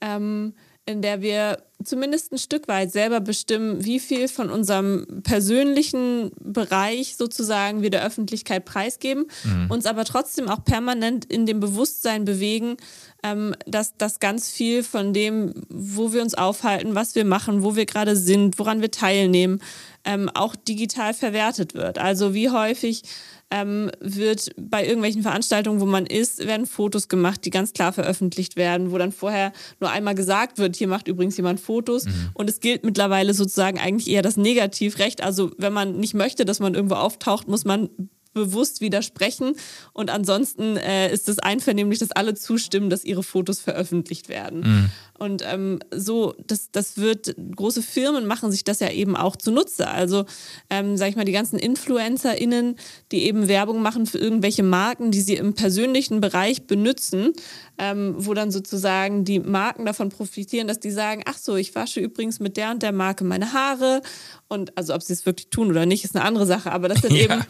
Ähm, 0.00 0.54
in 0.86 1.02
der 1.02 1.22
wir 1.22 1.62
zumindest 1.84 2.32
ein 2.32 2.38
Stück 2.38 2.68
weit 2.68 2.92
selber 2.92 3.20
bestimmen, 3.20 3.84
wie 3.84 4.00
viel 4.00 4.28
von 4.28 4.50
unserem 4.50 5.06
persönlichen 5.22 6.30
Bereich 6.40 7.16
sozusagen 7.16 7.82
wir 7.82 7.90
der 7.90 8.04
Öffentlichkeit 8.04 8.64
preisgeben, 8.64 9.26
mhm. 9.44 9.70
uns 9.70 9.86
aber 9.86 10.04
trotzdem 10.04 10.48
auch 10.48 10.64
permanent 10.64 11.24
in 11.24 11.46
dem 11.46 11.60
Bewusstsein 11.60 12.24
bewegen, 12.24 12.76
ähm, 13.22 13.54
dass 13.66 13.96
das 13.96 14.20
ganz 14.20 14.50
viel 14.50 14.82
von 14.82 15.12
dem, 15.12 15.52
wo 15.68 16.12
wir 16.12 16.22
uns 16.22 16.34
aufhalten, 16.34 16.94
was 16.94 17.14
wir 17.14 17.24
machen, 17.24 17.62
wo 17.62 17.76
wir 17.76 17.86
gerade 17.86 18.16
sind, 18.16 18.58
woran 18.58 18.80
wir 18.80 18.90
teilnehmen, 18.90 19.60
ähm, 20.04 20.30
auch 20.34 20.56
digital 20.56 21.14
verwertet 21.14 21.74
wird. 21.74 21.98
Also 21.98 22.34
wie 22.34 22.50
häufig 22.50 23.02
ähm, 23.50 23.90
wird 24.00 24.50
bei 24.56 24.84
irgendwelchen 24.84 25.22
Veranstaltungen, 25.22 25.80
wo 25.80 25.86
man 25.86 26.06
ist, 26.06 26.46
werden 26.46 26.66
Fotos 26.66 27.08
gemacht, 27.08 27.44
die 27.44 27.50
ganz 27.50 27.72
klar 27.72 27.92
veröffentlicht 27.92 28.56
werden, 28.56 28.92
wo 28.92 28.98
dann 28.98 29.12
vorher 29.12 29.52
nur 29.80 29.90
einmal 29.90 30.14
gesagt 30.14 30.58
wird, 30.58 30.76
hier 30.76 30.88
macht 30.88 31.08
übrigens 31.08 31.36
jemand 31.36 31.60
Fotos. 31.60 32.04
Mhm. 32.04 32.30
Und 32.34 32.48
es 32.48 32.60
gilt 32.60 32.84
mittlerweile 32.84 33.34
sozusagen 33.34 33.78
eigentlich 33.78 34.08
eher 34.08 34.22
das 34.22 34.36
Negativrecht. 34.36 35.22
Also 35.22 35.50
wenn 35.58 35.72
man 35.72 35.96
nicht 35.96 36.14
möchte, 36.14 36.44
dass 36.44 36.60
man 36.60 36.74
irgendwo 36.74 36.94
auftaucht, 36.94 37.48
muss 37.48 37.64
man 37.64 37.90
bewusst 38.32 38.80
widersprechen. 38.80 39.54
Und 39.92 40.10
ansonsten 40.10 40.76
äh, 40.76 41.12
ist 41.12 41.28
es 41.28 41.38
einvernehmlich, 41.38 41.98
dass 41.98 42.12
alle 42.12 42.34
zustimmen, 42.34 42.90
dass 42.90 43.04
ihre 43.04 43.22
Fotos 43.22 43.60
veröffentlicht 43.60 44.28
werden. 44.28 44.60
Mhm. 44.60 44.90
Und 45.20 45.42
ähm, 45.44 45.80
so, 45.94 46.34
das, 46.46 46.70
das 46.70 46.96
wird, 46.96 47.34
große 47.54 47.82
Firmen 47.82 48.26
machen 48.26 48.50
sich 48.50 48.64
das 48.64 48.80
ja 48.80 48.90
eben 48.90 49.16
auch 49.16 49.36
zunutze. 49.36 49.86
Also, 49.86 50.24
ähm, 50.70 50.96
sag 50.96 51.10
ich 51.10 51.16
mal, 51.16 51.26
die 51.26 51.32
ganzen 51.32 51.58
InfluencerInnen, 51.58 52.76
die 53.12 53.24
eben 53.24 53.46
Werbung 53.46 53.82
machen 53.82 54.06
für 54.06 54.16
irgendwelche 54.16 54.62
Marken, 54.62 55.10
die 55.10 55.20
sie 55.20 55.34
im 55.34 55.52
persönlichen 55.52 56.22
Bereich 56.22 56.66
benutzen, 56.66 57.34
ähm, 57.76 58.14
wo 58.16 58.32
dann 58.32 58.50
sozusagen 58.50 59.26
die 59.26 59.40
Marken 59.40 59.84
davon 59.84 60.08
profitieren, 60.08 60.68
dass 60.68 60.80
die 60.80 60.90
sagen, 60.90 61.22
ach 61.26 61.36
so, 61.36 61.56
ich 61.56 61.74
wasche 61.74 62.00
übrigens 62.00 62.40
mit 62.40 62.56
der 62.56 62.70
und 62.70 62.82
der 62.82 62.92
Marke 62.92 63.24
meine 63.24 63.52
Haare. 63.52 64.00
Und 64.48 64.76
also, 64.78 64.94
ob 64.94 65.02
sie 65.02 65.12
es 65.12 65.26
wirklich 65.26 65.50
tun 65.50 65.68
oder 65.68 65.84
nicht, 65.84 66.02
ist 66.02 66.16
eine 66.16 66.24
andere 66.24 66.46
Sache. 66.46 66.72
Aber 66.72 66.88
das 66.88 67.02
sind 67.02 67.12
ja. 67.14 67.24
eben 67.24 67.44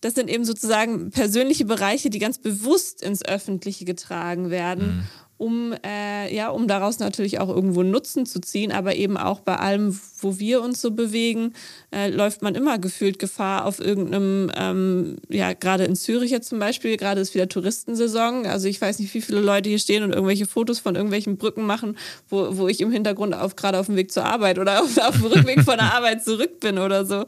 das 0.00 0.14
sind 0.14 0.28
eben 0.28 0.44
sozusagen 0.44 1.10
persönliche 1.10 1.64
Bereiche, 1.64 2.10
die 2.10 2.18
ganz 2.18 2.38
bewusst 2.38 3.02
ins 3.02 3.24
Öffentliche 3.24 3.84
getragen 3.84 4.50
werden. 4.50 5.08
Um, 5.38 5.72
äh, 5.86 6.34
ja, 6.34 6.48
um 6.48 6.66
daraus 6.66 6.98
natürlich 6.98 7.38
auch 7.38 7.48
irgendwo 7.48 7.84
Nutzen 7.84 8.26
zu 8.26 8.40
ziehen, 8.40 8.72
aber 8.72 8.96
eben 8.96 9.16
auch 9.16 9.38
bei 9.38 9.54
allem, 9.54 9.98
wo 10.20 10.40
wir 10.40 10.60
uns 10.60 10.80
so 10.80 10.90
bewegen, 10.90 11.54
äh, 11.94 12.10
läuft 12.10 12.42
man 12.42 12.56
immer 12.56 12.78
gefühlt 12.78 13.20
Gefahr 13.20 13.64
auf 13.64 13.78
irgendeinem, 13.78 14.50
ähm, 14.56 15.16
ja, 15.28 15.52
gerade 15.52 15.84
in 15.84 15.94
Zürich 15.94 16.32
jetzt 16.32 16.48
zum 16.48 16.58
Beispiel, 16.58 16.96
gerade 16.96 17.20
ist 17.20 17.34
wieder 17.34 17.48
Touristensaison. 17.48 18.46
Also 18.46 18.66
ich 18.66 18.80
weiß 18.80 18.98
nicht, 18.98 19.14
wie 19.14 19.20
viele 19.20 19.40
Leute 19.40 19.68
hier 19.68 19.78
stehen 19.78 20.02
und 20.02 20.12
irgendwelche 20.12 20.46
Fotos 20.46 20.80
von 20.80 20.96
irgendwelchen 20.96 21.36
Brücken 21.36 21.66
machen, 21.66 21.96
wo, 22.28 22.56
wo 22.58 22.66
ich 22.66 22.80
im 22.80 22.90
Hintergrund 22.90 23.32
auf, 23.32 23.54
gerade 23.54 23.78
auf 23.78 23.86
dem 23.86 23.94
Weg 23.94 24.10
zur 24.10 24.24
Arbeit 24.24 24.58
oder 24.58 24.82
auf, 24.82 24.98
auf 24.98 25.14
dem 25.14 25.26
Rückweg 25.26 25.62
von 25.62 25.76
der 25.76 25.94
Arbeit 25.94 26.24
zurück 26.24 26.58
bin 26.58 26.78
oder 26.78 27.04
so. 27.04 27.24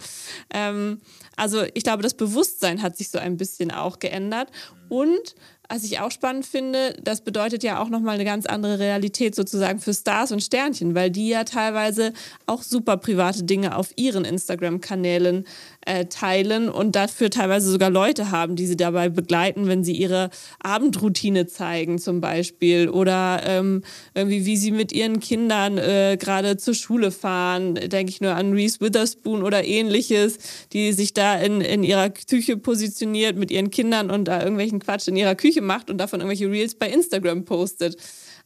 Ähm, 0.53 1.01
also 1.37 1.63
ich 1.75 1.85
glaube, 1.85 2.03
das 2.03 2.15
Bewusstsein 2.15 2.83
hat 2.83 2.97
sich 2.97 3.09
so 3.09 3.19
ein 3.19 3.37
bisschen 3.37 3.71
auch 3.71 4.01
geändert. 4.01 4.49
Und 4.89 5.37
was 5.71 5.85
ich 5.85 6.01
auch 6.01 6.11
spannend 6.11 6.45
finde, 6.45 6.97
das 7.03 7.21
bedeutet 7.21 7.62
ja 7.62 7.81
auch 7.81 7.89
nochmal 7.89 8.16
eine 8.16 8.25
ganz 8.25 8.45
andere 8.45 8.81
Realität 8.81 9.37
sozusagen 9.37 9.79
für 9.79 9.95
Stars 9.95 10.33
und 10.33 10.43
Sternchen, 10.43 10.97
weil 10.97 11.11
die 11.11 11.29
ja 11.29 11.45
teilweise 11.45 12.12
auch 12.47 12.62
super 12.62 12.97
private 12.97 13.45
Dinge 13.45 13.77
auf 13.77 13.93
ihren 13.95 14.25
Instagram-Kanälen 14.25 15.47
äh, 15.87 16.07
teilen 16.07 16.68
und 16.68 16.95
dafür 16.95 17.31
teilweise 17.31 17.70
sogar 17.70 17.91
Leute 17.91 18.31
haben, 18.31 18.57
die 18.57 18.66
sie 18.66 18.76
dabei 18.76 19.09
begleiten, 19.09 19.66
wenn 19.66 19.83
sie 19.83 19.95
ihre 19.95 20.31
Abendroutine 20.62 21.47
zeigen 21.47 21.99
zum 21.99 22.20
Beispiel 22.20 22.89
oder 22.89 23.43
ähm, 23.47 23.83
irgendwie 24.14 24.45
wie 24.45 24.57
sie 24.57 24.72
mit 24.72 24.93
ihren 24.93 25.20
Kindern 25.20 25.78
äh, 25.78 26.18
gerade 26.20 26.57
zur 26.59 26.74
Schule 26.74 27.11
fahren. 27.11 27.74
Denke 27.74 28.11
ich 28.11 28.20
nur 28.20 28.35
an 28.35 28.53
Reese 28.53 28.81
Witherspoon 28.81 29.43
oder 29.43 29.64
ähnliches, 29.64 30.39
die 30.72 30.93
sich 30.93 31.14
da 31.14 31.37
in, 31.37 31.61
in 31.61 31.83
ihrer 31.83 32.11
Küche 32.11 32.57
positioniert 32.57 33.37
mit 33.37 33.51
ihren 33.51 33.70
Kindern 33.70 34.11
und 34.11 34.26
da 34.26 34.41
irgendwelchen 34.41 34.81
Quatsch 34.81 35.09
in 35.09 35.16
ihrer 35.16 35.35
Küche 35.35 35.62
macht 35.62 35.91
und 35.91 35.99
davon 35.99 36.20
irgendwelche 36.20 36.51
Reels 36.51 36.74
bei 36.74 36.89
Instagram 36.89 37.45
postet. 37.45 37.97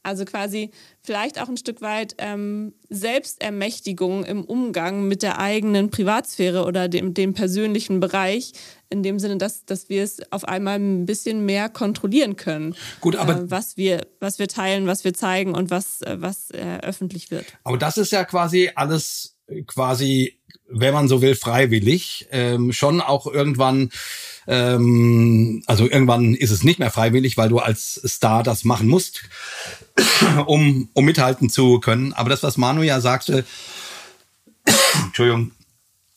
Also 0.04 0.24
quasi 0.24 0.70
vielleicht 1.02 1.40
auch 1.40 1.48
ein 1.48 1.56
Stück 1.56 1.80
weit 1.80 2.14
ähm, 2.18 2.74
Selbstermächtigung 2.90 4.24
im 4.24 4.44
Umgang 4.44 5.08
mit 5.08 5.22
der 5.22 5.38
eigenen 5.38 5.90
Privatsphäre 5.90 6.64
oder 6.64 6.88
dem, 6.88 7.14
dem 7.14 7.34
persönlichen 7.34 8.00
Bereich, 8.00 8.52
in 8.90 9.02
dem 9.02 9.18
Sinne, 9.18 9.38
dass, 9.38 9.64
dass 9.64 9.88
wir 9.88 10.04
es 10.04 10.20
auf 10.30 10.46
einmal 10.46 10.78
ein 10.78 11.06
bisschen 11.06 11.44
mehr 11.44 11.68
kontrollieren 11.68 12.36
können. 12.36 12.76
Gut, 13.00 13.16
aber 13.16 13.32
äh, 13.32 13.50
was, 13.50 13.76
wir, 13.76 14.06
was 14.20 14.38
wir 14.38 14.46
teilen, 14.46 14.86
was 14.86 15.04
wir 15.04 15.14
zeigen 15.14 15.54
und 15.54 15.70
was, 15.70 16.02
äh, 16.02 16.16
was 16.20 16.50
äh, 16.50 16.78
öffentlich 16.82 17.30
wird. 17.30 17.46
Aber 17.64 17.78
das 17.78 17.96
ist 17.96 18.12
ja 18.12 18.24
quasi 18.24 18.70
alles 18.74 19.33
quasi, 19.66 20.38
wenn 20.68 20.94
man 20.94 21.08
so 21.08 21.22
will, 21.22 21.34
freiwillig. 21.34 22.26
Ähm, 22.30 22.72
schon 22.72 23.00
auch 23.00 23.26
irgendwann 23.26 23.90
ähm, 24.46 25.62
also 25.66 25.88
irgendwann 25.88 26.34
ist 26.34 26.50
es 26.50 26.64
nicht 26.64 26.78
mehr 26.78 26.90
freiwillig, 26.90 27.36
weil 27.36 27.48
du 27.48 27.58
als 27.58 28.00
Star 28.06 28.42
das 28.42 28.64
machen 28.64 28.88
musst, 28.88 29.22
um, 30.46 30.88
um 30.92 31.04
mithalten 31.04 31.48
zu 31.48 31.80
können. 31.80 32.12
Aber 32.12 32.30
das, 32.30 32.42
was 32.42 32.56
Manu 32.56 32.82
ja 32.82 33.00
sagte, 33.00 33.44
Entschuldigung, 35.04 35.52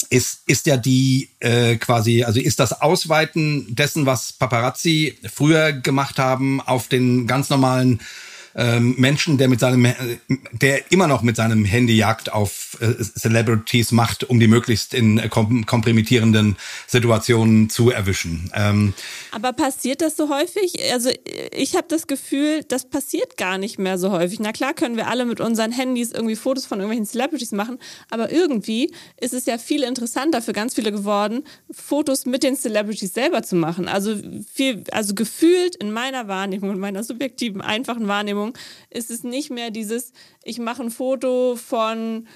ist, 0.10 0.42
ist 0.46 0.66
ja 0.68 0.78
die 0.78 1.30
äh, 1.40 1.76
quasi, 1.76 2.24
also 2.24 2.40
ist 2.40 2.60
das 2.60 2.82
Ausweiten 2.82 3.76
dessen, 3.76 4.06
was 4.06 4.34
Paparazzi 4.34 5.18
früher 5.34 5.74
gemacht 5.74 6.18
haben, 6.18 6.62
auf 6.62 6.88
den 6.88 7.28
ganz 7.28 7.50
normalen 7.50 8.00
ähm, 8.58 8.96
Menschen, 8.98 9.38
der 9.38 9.48
mit 9.48 9.60
seinem, 9.60 9.94
der 10.52 10.92
immer 10.92 11.08
noch 11.08 11.22
mit 11.22 11.36
seinem 11.36 11.64
Handy 11.64 11.96
Jagd 11.96 12.34
auf 12.34 12.78
äh, 12.82 13.04
Celebrities 13.04 13.92
macht, 13.92 14.24
um 14.24 14.40
die 14.40 14.48
möglichst 14.48 14.96
in 14.96 15.20
äh, 15.20 15.30
kom 15.30 15.66
kompromittierenden 15.68 16.58
Situationen 16.88 17.70
zu 17.70 17.92
erwischen. 17.92 18.52
Ähm, 18.56 18.94
Aber 19.32 19.54
passiert 19.54 20.02
das 20.02 20.18
so 20.18 20.30
häufig? 20.30 20.92
Also 20.92 21.12
ich 21.56 21.76
habe 21.76 21.86
das 21.88 22.08
Gefühl, 22.08 22.64
das 22.68 22.90
passiert 22.90 23.38
gar 23.38 23.60
nicht 23.60 23.78
mehr 23.78 24.00
so 24.00 24.12
häufig. 24.12 24.40
Na 24.40 24.52
klar 24.52 24.74
können 24.74 24.98
wir 24.98 25.08
alle 25.08 25.26
mit 25.26 25.40
unseren 25.40 25.72
Handys 25.72 26.12
irgendwie 26.12 26.36
Fotos 26.36 26.66
von 26.66 26.80
irgendwelchen 26.80 27.06
Celebrities 27.06 27.52
machen, 27.52 27.78
aber 28.10 28.32
irgendwie 28.32 28.92
ist 29.22 29.36
es 29.36 29.46
ja 29.46 29.60
viel 29.60 29.84
interessanter 29.84 30.42
für 30.42 30.54
ganz 30.54 30.74
viele 30.74 30.92
geworden, 30.92 31.44
Fotos 31.70 32.26
mit 32.26 32.42
den 32.42 32.56
Celebrities 32.56 33.14
selber 33.14 33.44
zu 33.44 33.56
machen. 33.56 33.88
Also 33.88 34.16
viel, 34.52 34.84
also 34.92 35.14
gefühlt 35.14 35.76
in 35.76 35.92
meiner 35.92 36.28
Wahrnehmung, 36.28 36.72
in 36.72 36.80
meiner 36.80 37.04
subjektiven, 37.04 37.62
einfachen 37.62 38.08
Wahrnehmung 38.08 38.47
Wahrnehmung 38.48 38.58
ist 38.90 39.12
es 39.12 39.24
nicht 39.24 39.50
mehr 39.50 39.72
dieses, 39.72 40.12
ich 40.44 40.60
mache 40.60 40.84
ein 40.84 40.92
Foto 40.92 41.56
von 41.56 42.28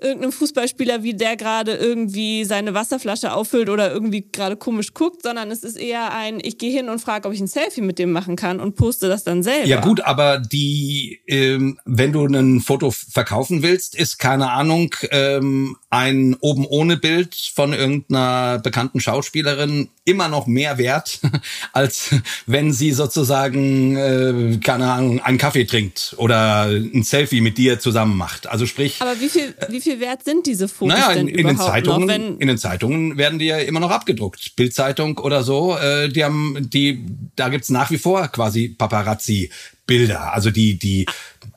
irgendeinem 0.00 0.32
Fußballspieler, 0.32 1.02
wie 1.02 1.14
der 1.14 1.36
gerade 1.36 1.74
irgendwie 1.74 2.44
seine 2.44 2.74
Wasserflasche 2.74 3.32
auffüllt 3.32 3.68
oder 3.68 3.92
irgendwie 3.92 4.28
gerade 4.30 4.56
komisch 4.56 4.92
guckt, 4.92 5.22
sondern 5.22 5.50
es 5.50 5.62
ist 5.62 5.76
eher 5.76 6.12
ein, 6.12 6.40
ich 6.42 6.58
gehe 6.58 6.72
hin 6.72 6.88
und 6.88 7.00
frage, 7.00 7.28
ob 7.28 7.34
ich 7.34 7.40
ein 7.40 7.46
Selfie 7.46 7.80
mit 7.80 7.98
dem 7.98 8.10
machen 8.10 8.34
kann 8.34 8.60
und 8.60 8.74
poste 8.74 9.08
das 9.08 9.22
dann 9.22 9.42
selber. 9.42 9.66
Ja 9.66 9.80
gut, 9.80 10.00
aber 10.00 10.38
die, 10.38 11.20
ähm, 11.26 11.78
wenn 11.84 12.12
du 12.12 12.26
ein 12.26 12.60
Foto 12.60 12.90
verkaufen 12.90 13.62
willst, 13.62 13.94
ist 13.94 14.18
keine 14.18 14.50
Ahnung, 14.50 14.94
ähm, 15.10 15.76
ein 15.90 16.36
oben 16.40 16.66
ohne 16.66 16.96
Bild 16.96 17.36
von 17.54 17.72
irgendeiner 17.72 18.58
bekannten 18.58 18.98
Schauspielerin 19.00 19.90
immer 20.04 20.28
noch 20.28 20.46
mehr 20.46 20.76
wert, 20.76 21.20
als 21.72 22.10
wenn 22.46 22.72
sie 22.72 22.92
sozusagen, 22.92 23.96
äh, 23.96 24.58
keine 24.58 24.90
Ahnung, 24.92 25.20
einen 25.20 25.38
Kaffee 25.38 25.64
trinkt 25.64 26.14
oder 26.18 26.64
ein 26.64 27.04
Selfie 27.04 27.40
mit 27.40 27.58
dir 27.58 27.78
zusammen 27.78 28.16
macht. 28.16 28.48
Also 28.48 28.66
sprich. 28.66 28.96
Aber 29.00 29.18
wie 29.20 29.28
viel, 29.28 29.54
wie 29.68 29.80
viel 29.80 29.83
wert 29.86 30.24
sind 30.24 30.46
diese 30.46 30.68
Fotos 30.68 30.98
naja, 30.98 31.14
denn 31.14 31.28
in, 31.28 31.34
in 31.34 31.46
den 31.46 31.56
überhaupt 31.56 31.72
Zeitungen, 31.72 32.00
noch? 32.00 32.08
Wenn 32.08 32.38
in 32.38 32.48
den 32.48 32.58
Zeitungen 32.58 33.18
werden 33.18 33.38
die 33.38 33.46
ja 33.46 33.58
immer 33.58 33.80
noch 33.80 33.90
abgedruckt. 33.90 34.56
Bildzeitung 34.56 35.18
oder 35.18 35.42
so, 35.42 35.76
äh, 35.76 36.08
die 36.08 36.24
haben, 36.24 36.68
die, 36.70 37.04
da 37.36 37.48
gibt's 37.48 37.70
nach 37.70 37.90
wie 37.90 37.98
vor 37.98 38.28
quasi 38.28 38.68
Paparazzi. 38.68 39.50
Bilder, 39.86 40.32
also 40.32 40.50
die 40.50 40.78
die 40.78 41.06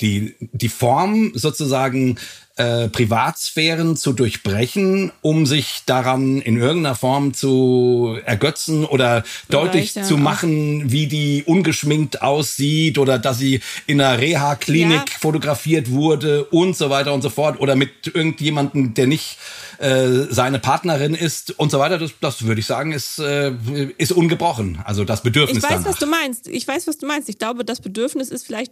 die 0.01 0.35
die 0.39 0.69
Form 0.69 1.31
sozusagen 1.33 2.17
äh, 2.57 2.87
Privatsphären 2.89 3.95
zu 3.95 4.13
durchbrechen, 4.13 5.11
um 5.21 5.45
sich 5.45 5.83
daran 5.85 6.41
in 6.41 6.57
irgendeiner 6.57 6.95
Form 6.95 7.33
zu 7.33 8.17
ergötzen 8.25 8.83
oder 8.85 9.23
deutlich 9.49 9.93
Bereichern 9.93 10.03
zu 10.09 10.15
auch. 10.15 10.19
machen, 10.19 10.91
wie 10.91 11.07
die 11.07 11.43
ungeschminkt 11.45 12.21
aussieht 12.21 12.97
oder 12.97 13.19
dass 13.19 13.37
sie 13.37 13.61
in 13.85 14.01
einer 14.01 14.19
Reha-Klinik 14.19 15.09
Ja. 15.11 15.19
fotografiert 15.19 15.91
wurde 15.91 16.45
und 16.45 16.75
so 16.75 16.89
weiter 16.89 17.13
und 17.13 17.21
so 17.21 17.29
fort 17.29 17.59
oder 17.59 17.75
mit 17.75 17.91
irgendjemandem, 18.13 18.93
der 18.93 19.07
nicht 19.07 19.37
äh, 19.79 20.25
seine 20.29 20.59
Partnerin 20.59 21.13
ist 21.13 21.57
und 21.59 21.71
so 21.71 21.79
weiter. 21.79 21.97
Das, 21.97 22.11
das 22.19 22.43
würde 22.45 22.59
ich 22.59 22.65
sagen, 22.65 22.91
ist, 22.91 23.19
äh, 23.19 23.51
ist 23.97 24.11
ungebrochen. 24.11 24.79
Also 24.83 25.03
das 25.03 25.21
Bedürfnis 25.21 25.57
Ich 25.57 25.63
weiß, 25.63 25.71
danach. 25.71 25.85
was 25.87 25.97
du 25.97 26.07
meinst. 26.07 26.47
Ich 26.47 26.67
weiß, 26.67 26.87
was 26.87 26.97
du 26.97 27.05
meinst. 27.05 27.29
Ich 27.29 27.37
glaube, 27.37 27.63
das 27.63 27.81
Bedürfnis 27.81 28.29
ist 28.29 28.45
vielleicht, 28.45 28.71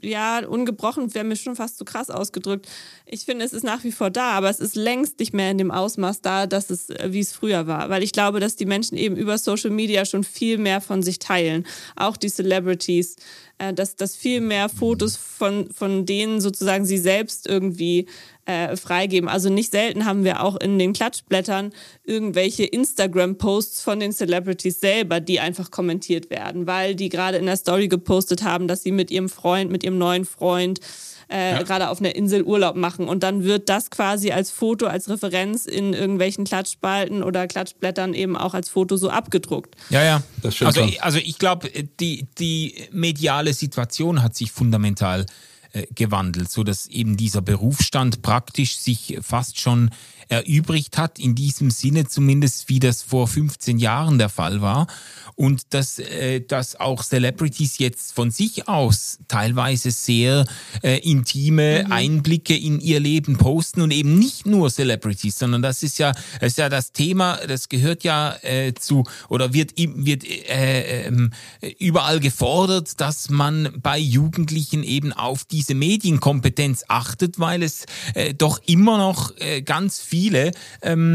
ja, 0.00 0.44
ungebrochen, 0.46 1.14
wäre 1.14 1.24
mir 1.24 1.36
schon 1.36 1.56
fast 1.56 1.78
zu 1.78 1.84
krass 1.84 2.10
ausgedrückt. 2.10 2.68
Ich 3.06 3.24
finde, 3.24 3.44
es 3.44 3.52
ist 3.52 3.62
nach 3.64 3.84
wie 3.84 3.92
vor 3.92 4.10
da, 4.10 4.32
aber 4.32 4.50
es 4.50 4.60
ist 4.60 4.74
längst 4.74 5.18
nicht 5.20 5.32
mehr 5.32 5.50
in 5.50 5.58
dem 5.58 5.70
Ausmaß 5.70 6.20
da, 6.20 6.46
dass 6.46 6.70
es, 6.70 6.90
äh, 6.90 7.08
wie 7.10 7.20
es 7.20 7.32
früher 7.32 7.66
war. 7.66 7.88
Weil 7.88 8.02
ich 8.02 8.12
glaube, 8.12 8.40
dass 8.40 8.56
die 8.56 8.66
Menschen 8.66 8.98
eben 8.98 9.16
über 9.16 9.38
Social 9.38 9.70
Media 9.70 10.04
schon 10.04 10.24
viel 10.24 10.58
mehr 10.58 10.80
von 10.80 11.02
sich 11.02 11.18
teilen. 11.18 11.66
Auch 11.96 12.16
die 12.16 12.28
Celebrities. 12.28 13.16
Äh, 13.62 13.74
dass, 13.74 13.96
dass 13.96 14.16
viel 14.16 14.40
mehr 14.40 14.68
Fotos 14.68 15.16
von, 15.16 15.70
von 15.70 16.04
denen 16.04 16.40
sozusagen 16.40 16.84
sie 16.84 16.98
selbst 16.98 17.46
irgendwie 17.46 18.08
äh, 18.44 18.76
freigeben. 18.76 19.28
Also 19.28 19.48
nicht 19.50 19.70
selten 19.70 20.04
haben 20.04 20.24
wir 20.24 20.42
auch 20.42 20.56
in 20.56 20.78
den 20.78 20.92
Klatschblättern 20.92 21.72
irgendwelche 22.04 22.64
Instagram-Posts 22.64 23.82
von 23.82 24.00
den 24.00 24.12
Celebrities 24.12 24.80
selber, 24.80 25.20
die 25.20 25.38
einfach 25.40 25.70
kommentiert 25.70 26.30
werden, 26.30 26.66
weil 26.66 26.94
die 26.94 27.08
gerade 27.08 27.38
in 27.38 27.46
der 27.46 27.56
Story 27.56 27.88
gepostet 27.88 28.42
haben, 28.42 28.66
dass 28.68 28.82
sie 28.82 28.92
mit 28.92 29.10
ihrem 29.10 29.28
Freund, 29.28 29.70
mit 29.70 29.84
ihrem 29.84 29.98
neuen 29.98 30.24
Freund 30.24 30.80
äh, 31.28 31.62
gerade 31.64 31.88
auf 31.88 32.00
einer 32.00 32.14
Insel 32.14 32.42
Urlaub 32.42 32.76
machen. 32.76 33.08
Und 33.08 33.22
dann 33.22 33.44
wird 33.44 33.68
das 33.68 33.90
quasi 33.90 34.32
als 34.32 34.50
Foto, 34.50 34.86
als 34.86 35.08
Referenz 35.08 35.64
in 35.66 35.94
irgendwelchen 35.94 36.44
Klatschspalten 36.44 37.22
oder 37.22 37.46
Klatschblättern 37.46 38.12
eben 38.12 38.36
auch 38.36 38.54
als 38.54 38.68
Foto 38.68 38.96
so 38.96 39.08
abgedruckt. 39.08 39.76
Ja, 39.88 40.02
ja. 40.02 40.22
Das 40.42 40.56
stimmt 40.56 40.66
also, 40.66 40.80
schon. 40.80 40.88
ich- 40.90 41.02
also 41.02 41.18
ich 41.18 41.38
glaube, 41.38 41.70
die, 42.00 42.26
die 42.38 42.74
mediale 42.90 43.54
Situation 43.54 44.22
hat 44.22 44.34
sich 44.36 44.50
fundamental 44.52 45.20
äh, 45.22 45.24
gewandelt, 45.94 46.50
so 46.50 46.64
dass 46.64 46.86
eben 46.86 47.16
dieser 47.16 47.42
Berufsstand 47.42 48.22
praktisch 48.22 48.76
sich 48.76 49.18
fast 49.22 49.58
schon 49.58 49.90
erübrigt 50.28 50.98
hat, 50.98 51.18
in 51.18 51.34
diesem 51.34 51.70
Sinne 51.70 52.06
zumindest, 52.06 52.68
wie 52.68 52.80
das 52.80 53.02
vor 53.02 53.28
15 53.28 53.78
Jahren 53.78 54.18
der 54.18 54.28
Fall 54.28 54.60
war. 54.60 54.86
Und 55.34 55.74
dass, 55.74 55.98
äh, 55.98 56.40
dass 56.40 56.78
auch 56.78 57.02
Celebrities 57.02 57.78
jetzt 57.78 58.12
von 58.12 58.30
sich 58.30 58.68
aus 58.68 59.18
teilweise 59.28 59.90
sehr 59.90 60.44
äh, 60.82 60.98
intime 60.98 61.86
Einblicke 61.90 62.56
in 62.56 62.80
ihr 62.80 63.00
Leben 63.00 63.38
posten 63.38 63.80
und 63.80 63.92
eben 63.92 64.18
nicht 64.18 64.46
nur 64.46 64.70
Celebrities, 64.70 65.38
sondern 65.38 65.62
das 65.62 65.82
ist 65.82 65.98
ja, 65.98 66.12
das 66.40 66.52
ist 66.52 66.58
ja 66.58 66.68
das 66.68 66.92
Thema, 66.92 67.38
das 67.46 67.68
gehört 67.68 68.04
ja 68.04 68.36
äh, 68.42 68.74
zu 68.74 69.04
oder 69.28 69.52
wird, 69.52 69.72
wird 69.76 70.24
äh, 70.24 71.06
ähm, 71.06 71.32
überall 71.78 72.20
gefordert, 72.20 73.00
dass 73.00 73.30
man 73.30 73.72
bei 73.82 73.98
Jugendlichen 73.98 74.82
eben 74.82 75.12
auf 75.12 75.44
diese 75.44 75.74
Medienkompetenz 75.74 76.84
achtet, 76.88 77.38
weil 77.38 77.62
es 77.62 77.86
äh, 78.14 78.34
doch 78.34 78.60
immer 78.66 78.98
noch 78.98 79.36
äh, 79.38 79.62
ganz 79.62 80.00
viele 80.12 80.50
ähm, 80.82 81.14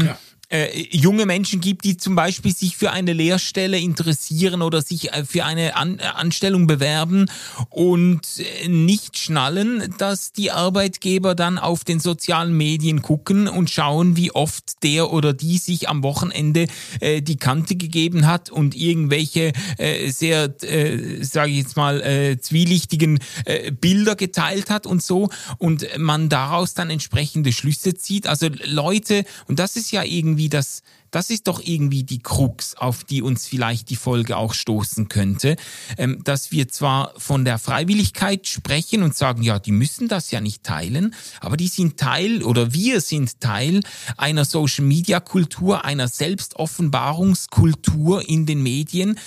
äh, 0.50 0.86
junge 0.90 1.26
Menschen 1.26 1.60
gibt, 1.60 1.84
die 1.84 1.96
zum 1.98 2.14
Beispiel 2.14 2.54
sich 2.54 2.76
für 2.76 2.90
eine 2.90 3.12
Lehrstelle 3.12 3.78
interessieren 3.78 4.62
oder 4.62 4.80
sich 4.80 5.12
äh, 5.12 5.24
für 5.24 5.44
eine 5.44 5.76
An 5.76 5.98
äh, 5.98 6.04
Anstellung 6.04 6.66
bewerben 6.66 7.26
und 7.68 8.22
äh, 8.38 8.68
nicht 8.68 9.18
schnallen, 9.18 9.94
dass 9.98 10.32
die 10.32 10.50
Arbeitgeber 10.50 11.34
dann 11.34 11.58
auf 11.58 11.84
den 11.84 12.00
sozialen 12.00 12.56
Medien 12.56 13.02
gucken 13.02 13.46
und 13.46 13.68
schauen, 13.68 14.16
wie 14.16 14.32
oft 14.32 14.82
der 14.82 15.12
oder 15.12 15.34
die 15.34 15.58
sich 15.58 15.88
am 15.88 16.02
Wochenende 16.02 16.66
äh, 17.00 17.20
die 17.20 17.36
Kante 17.36 17.76
gegeben 17.76 18.26
hat 18.26 18.50
und 18.50 18.74
irgendwelche 18.74 19.52
äh, 19.76 20.10
sehr, 20.10 20.54
äh, 20.62 21.22
sage 21.22 21.50
ich 21.50 21.58
jetzt 21.58 21.76
mal, 21.76 22.00
äh, 22.00 22.40
zwielichtigen 22.40 23.18
äh, 23.44 23.70
Bilder 23.70 24.16
geteilt 24.16 24.70
hat 24.70 24.86
und 24.86 25.02
so 25.02 25.28
und 25.58 25.86
man 25.98 26.30
daraus 26.30 26.72
dann 26.72 26.88
entsprechende 26.88 27.52
Schlüsse 27.52 27.94
zieht. 27.94 28.26
Also 28.26 28.48
Leute, 28.64 29.24
und 29.46 29.58
das 29.58 29.76
ist 29.76 29.90
ja 29.90 30.02
irgendwie 30.02 30.37
irgendwie 30.38 30.48
das, 30.48 30.82
das 31.10 31.30
ist 31.30 31.48
doch 31.48 31.60
irgendwie 31.62 32.04
die 32.04 32.20
Krux, 32.20 32.76
auf 32.76 33.02
die 33.02 33.22
uns 33.22 33.46
vielleicht 33.46 33.90
die 33.90 33.96
Folge 33.96 34.36
auch 34.36 34.54
stoßen 34.54 35.08
könnte, 35.08 35.56
ähm, 35.96 36.22
dass 36.22 36.52
wir 36.52 36.68
zwar 36.68 37.12
von 37.16 37.44
der 37.44 37.58
Freiwilligkeit 37.58 38.46
sprechen 38.46 39.02
und 39.02 39.16
sagen, 39.16 39.42
ja, 39.42 39.58
die 39.58 39.72
müssen 39.72 40.06
das 40.06 40.30
ja 40.30 40.40
nicht 40.40 40.62
teilen, 40.62 41.16
aber 41.40 41.56
die 41.56 41.66
sind 41.66 41.96
Teil 41.96 42.44
oder 42.44 42.72
wir 42.72 43.00
sind 43.00 43.40
Teil 43.40 43.80
einer 44.16 44.44
Social-Media-Kultur, 44.44 45.84
einer 45.84 46.06
Selbstoffenbarungskultur 46.06 48.28
in 48.28 48.46
den 48.46 48.62
Medien, 48.62 49.18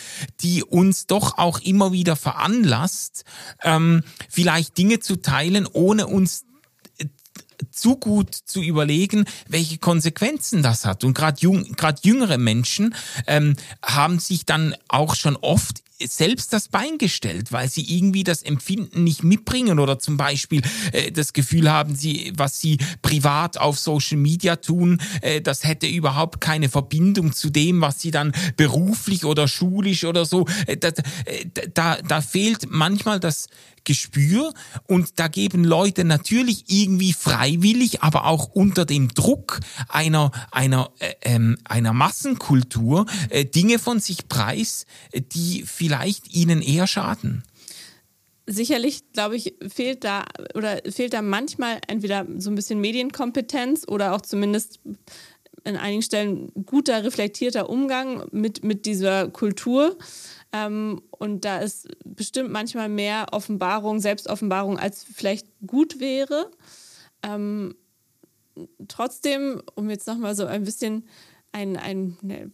die 0.42 0.64
uns 0.64 1.08
doch 1.08 1.38
auch 1.38 1.60
immer 1.60 1.92
wieder 1.92 2.16
veranlasst, 2.16 3.26
ähm, 3.64 4.04
vielleicht 4.30 4.78
Dinge 4.78 5.02
zu 5.02 5.18
teilen, 5.18 5.68
ohne 5.68 6.08
uns 6.08 6.46
zu 7.70 7.96
gut 7.98 8.34
zu 8.34 8.62
überlegen, 8.62 9.26
welche 9.48 9.78
Konsequenzen 9.78 10.64
das 10.64 10.86
hat. 10.86 11.04
Und 11.04 11.14
gerade 11.14 11.40
jüngere 12.04 12.38
Menschen 12.38 12.96
ähm, 13.28 13.56
haben 13.84 14.20
sich 14.20 14.46
dann 14.46 14.76
auch 14.88 15.16
schon 15.16 15.36
oft 15.36 15.84
selbst 16.08 16.54
das 16.54 16.68
Bein 16.68 16.98
gestellt, 16.98 17.52
weil 17.52 17.70
sie 17.70 17.84
irgendwie 17.84 18.24
das 18.24 18.44
Empfinden 18.44 19.04
nicht 19.04 19.24
mitbringen 19.24 19.80
oder 19.80 20.00
zum 20.00 20.18
Beispiel 20.18 20.62
äh, 20.92 21.12
das 21.12 21.34
Gefühl 21.34 21.72
haben, 21.72 21.96
sie, 21.96 22.34
was 22.36 22.60
sie 22.60 22.78
privat 23.02 23.58
auf 23.58 23.80
Social 23.80 24.18
Media 24.18 24.56
tun, 24.56 25.02
äh, 25.22 25.42
das 25.42 25.64
hätte 25.64 25.88
überhaupt 25.88 26.42
keine 26.42 26.70
Verbindung 26.70 27.34
zu 27.34 27.50
dem, 27.50 27.82
was 27.82 28.02
sie 28.02 28.12
dann 28.12 28.34
beruflich 28.58 29.26
oder 29.26 29.48
schulisch 29.48 30.04
oder 30.04 30.26
so. 30.26 30.46
Äh, 30.68 30.78
da, 30.78 30.90
äh, 31.26 31.46
da, 31.74 31.98
da 31.98 32.22
fehlt 32.22 32.68
manchmal 32.70 33.20
das 33.20 33.48
Gespür 33.84 34.54
und 34.88 35.20
da 35.20 35.28
geben 35.28 35.64
Leute 35.64 36.04
natürlich 36.04 36.66
irgendwie 36.68 37.14
freiwillig, 37.14 38.02
aber 38.04 38.26
auch 38.26 38.50
unter 38.50 38.86
dem 38.86 39.10
Druck 39.10 39.60
einer 39.88 40.32
einer 40.52 40.92
äh, 41.00 41.14
ähm, 41.22 41.58
einer 41.64 41.94
Massenkultur 41.94 43.06
äh, 43.30 43.46
Dinge 43.46 43.80
von 43.80 44.00
sich 44.00 44.28
preis, 44.28 44.86
äh, 45.12 45.22
die 45.22 45.64
vielleicht 45.66 46.34
ihnen 46.34 46.62
eher 46.62 46.88
schaden. 46.88 47.44
Sicherlich, 48.48 49.04
glaube 49.14 49.36
ich, 49.36 49.56
fehlt 49.68 50.04
da 50.04 50.26
oder 50.56 50.82
fehlt 50.90 51.14
da 51.14 51.22
manchmal 51.22 51.80
entweder 51.88 52.26
so 52.38 52.50
ein 52.50 52.56
bisschen 52.56 52.82
Medienkompetenz 52.82 53.86
oder 53.88 54.14
auch 54.14 54.22
zumindest 54.22 54.80
in 55.64 55.78
einigen 55.78 56.02
Stellen 56.02 56.52
guter, 56.66 57.04
reflektierter 57.04 57.70
Umgang 57.70 58.28
mit, 58.32 58.64
mit 58.64 58.86
dieser 58.86 59.30
Kultur. 59.30 59.98
Ähm, 60.54 61.02
und 61.12 61.46
da 61.46 61.60
ist 61.60 61.88
bestimmt 62.04 62.52
manchmal 62.52 62.90
mehr 62.90 63.28
Offenbarung, 63.32 64.00
Selbstoffenbarung, 64.00 64.78
als 64.78 65.04
vielleicht 65.04 65.48
gut 65.66 66.00
wäre. 66.00 66.52
Ähm, 67.24 67.76
trotzdem, 68.88 69.62
um 69.76 69.90
jetzt 69.90 70.08
nochmal 70.08 70.36
so 70.36 70.46
ein 70.46 70.64
bisschen 70.64 71.08
einen, 71.52 71.78
einen 71.78 72.18
ne, 72.22 72.52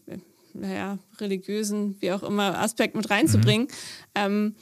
naja, 0.53 0.99
religiösen, 1.19 1.97
wie 1.99 2.11
auch 2.11 2.23
immer, 2.23 2.59
Aspekt 2.59 2.95
mit 2.95 3.09
reinzubringen, 3.09 3.67
mhm. 3.67 3.73
ähm, 4.15 4.55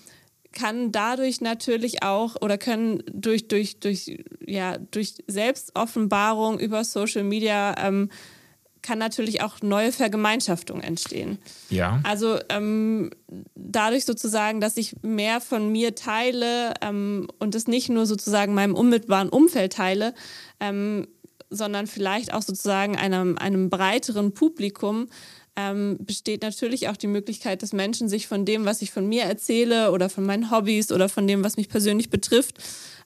kann 0.51 0.91
dadurch 0.91 1.41
natürlich 1.41 2.01
auch 2.03 2.41
oder 2.41 2.57
können 2.57 3.03
durch, 3.11 3.47
durch, 3.49 3.79
durch, 3.79 4.23
ja, 4.45 4.77
durch 4.77 5.15
Selbstoffenbarung 5.27 6.59
über 6.59 6.83
Social 6.85 7.23
Media 7.23 7.75
ähm, 7.77 8.09
kann 8.85 8.99
natürlich 8.99 9.41
auch 9.41 9.61
neue 9.61 9.91
Vergemeinschaftung 9.91 10.81
entstehen. 10.81 11.39
Ja. 11.69 11.99
Also 12.03 12.37
ähm, 12.49 13.09
dadurch 13.55 14.05
sozusagen, 14.05 14.61
dass 14.61 14.77
ich 14.77 14.95
mehr 15.01 15.41
von 15.41 15.71
mir 15.71 15.95
teile 15.95 16.73
ähm, 16.81 17.27
und 17.39 17.55
es 17.55 17.67
nicht 17.67 17.89
nur 17.89 18.05
sozusagen 18.05 18.53
meinem 18.53 18.75
unmittelbaren 18.75 19.29
Umfeld 19.29 19.73
teile, 19.73 20.13
ähm, 20.59 21.07
sondern 21.49 21.87
vielleicht 21.87 22.31
auch 22.33 22.43
sozusagen 22.43 22.95
einem, 22.95 23.37
einem 23.37 23.69
breiteren 23.69 24.33
Publikum, 24.33 25.07
ähm, 25.55 25.97
besteht 26.01 26.43
natürlich 26.43 26.89
auch 26.89 26.97
die 26.97 27.07
Möglichkeit, 27.07 27.63
dass 27.63 27.73
Menschen 27.73 28.09
sich 28.09 28.27
von 28.27 28.45
dem, 28.45 28.65
was 28.65 28.81
ich 28.81 28.91
von 28.91 29.07
mir 29.07 29.23
erzähle 29.23 29.91
oder 29.91 30.09
von 30.09 30.25
meinen 30.25 30.51
Hobbys 30.51 30.91
oder 30.91 31.09
von 31.09 31.27
dem, 31.27 31.43
was 31.43 31.57
mich 31.57 31.69
persönlich 31.69 32.09
betrifft, 32.09 32.57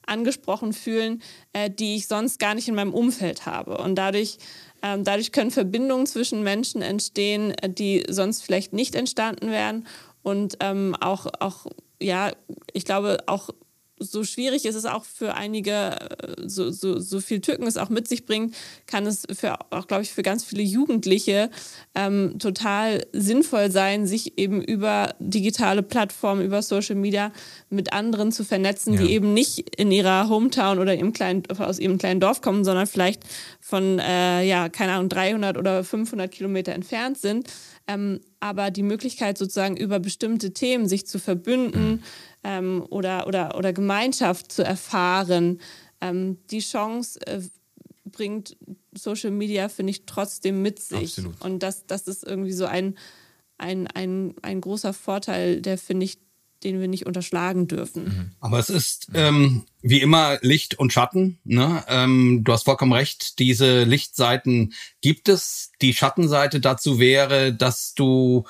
angesprochen 0.05 0.73
fühlen, 0.73 1.21
äh, 1.53 1.69
die 1.69 1.95
ich 1.95 2.07
sonst 2.07 2.39
gar 2.39 2.55
nicht 2.55 2.67
in 2.67 2.75
meinem 2.75 2.93
Umfeld 2.93 3.45
habe. 3.45 3.77
Und 3.77 3.95
dadurch 3.95 4.39
dadurch 4.81 5.31
können 5.31 5.51
Verbindungen 5.51 6.05
zwischen 6.05 6.43
Menschen 6.43 6.81
entstehen, 6.81 7.51
äh, 7.51 7.69
die 7.69 8.03
sonst 8.09 8.41
vielleicht 8.43 8.73
nicht 8.73 8.95
entstanden 8.95 9.49
wären. 9.49 9.87
Und 10.21 10.57
ähm, 10.59 10.95
auch, 10.99 11.27
auch, 11.39 11.65
ja, 11.99 12.31
ich 12.73 12.85
glaube, 12.85 13.17
auch 13.27 13.49
so 13.99 14.23
schwierig 14.23 14.65
ist 14.65 14.75
es 14.75 14.85
auch 14.85 15.05
für 15.05 15.35
einige, 15.35 15.71
äh, 15.71 16.47
so, 16.47 16.71
so, 16.71 16.99
so 16.99 17.19
viel 17.19 17.41
Tücken 17.41 17.67
es 17.67 17.77
auch 17.77 17.89
mit 17.89 18.07
sich 18.07 18.25
bringt, 18.25 18.55
kann 18.87 19.05
es 19.05 19.23
für 19.31 19.59
auch, 19.71 19.87
glaube 19.87 20.03
ich, 20.03 20.11
für 20.11 20.23
ganz 20.23 20.43
viele 20.43 20.63
Jugendliche 20.63 21.49
ähm, 21.95 22.39
total 22.39 23.05
sinnvoll 23.11 23.71
sein, 23.71 24.07
sich 24.07 24.37
eben 24.37 24.61
über 24.61 25.15
digitale 25.19 25.83
Plattformen, 25.83 26.43
über 26.43 26.61
Social 26.61 26.95
Media 26.95 27.31
mit 27.69 27.93
anderen 27.93 28.31
zu 28.31 28.43
vernetzen, 28.43 28.93
ja. 28.93 29.01
die 29.01 29.11
eben 29.11 29.33
nicht 29.33 29.75
in 29.75 29.91
ihrer 29.91 30.29
Hometown 30.29 30.79
oder 30.79 30.95
ihrem 30.95 31.13
kleinen, 31.13 31.43
aus 31.59 31.79
ihrem 31.79 31.97
kleinen 31.97 32.19
Dorf 32.19 32.41
kommen, 32.41 32.63
sondern 32.63 32.87
vielleicht 32.87 33.23
von, 33.69 33.99
äh, 33.99 34.43
ja, 34.43 34.69
keine 34.69 34.93
Ahnung, 34.93 35.09
300 35.09 35.57
oder 35.57 35.83
500 35.83 36.31
Kilometer 36.31 36.73
entfernt 36.73 37.17
sind. 37.17 37.47
Ähm, 37.87 38.19
aber 38.39 38.71
die 38.71 38.83
Möglichkeit 38.83 39.37
sozusagen 39.37 39.77
über 39.77 39.99
bestimmte 39.99 40.53
Themen 40.53 40.87
sich 40.87 41.05
zu 41.07 41.19
verbünden, 41.19 41.91
mhm 41.91 42.03
ähm, 42.43 42.85
oder, 42.89 43.27
oder, 43.27 43.57
oder 43.57 43.73
Gemeinschaft 43.73 44.51
zu 44.51 44.63
erfahren. 44.63 45.59
Ähm, 46.01 46.37
die 46.49 46.59
Chance 46.59 47.19
äh, 47.27 47.41
bringt 48.05 48.57
Social 48.93 49.31
Media, 49.31 49.69
finde 49.69 49.91
ich, 49.91 50.05
trotzdem 50.05 50.61
mit 50.61 50.79
sich. 50.79 51.17
Absolut. 51.17 51.41
Und 51.43 51.59
das, 51.63 51.85
das 51.85 52.07
ist 52.07 52.23
irgendwie 52.23 52.53
so 52.53 52.65
ein, 52.65 52.97
ein, 53.57 53.87
ein, 53.87 54.35
ein 54.41 54.61
großer 54.61 54.93
Vorteil, 54.93 55.61
der, 55.61 55.77
finde 55.77 56.05
ich, 56.05 56.19
den 56.63 56.79
wir 56.79 56.87
nicht 56.87 57.05
unterschlagen 57.05 57.67
dürfen. 57.67 58.03
Mhm. 58.03 58.31
Aber 58.39 58.59
es 58.59 58.69
ist 58.69 59.07
ähm, 59.13 59.65
wie 59.81 60.01
immer 60.01 60.37
Licht 60.41 60.77
und 60.77 60.93
Schatten. 60.93 61.39
Ne? 61.43 61.83
Ähm, 61.87 62.41
du 62.43 62.51
hast 62.53 62.63
vollkommen 62.63 62.93
recht, 62.93 63.39
diese 63.39 63.83
Lichtseiten 63.83 64.73
gibt 65.01 65.29
es. 65.29 65.71
Die 65.81 65.93
Schattenseite 65.93 66.59
dazu 66.59 66.99
wäre, 66.99 67.53
dass 67.53 67.93
du 67.93 68.45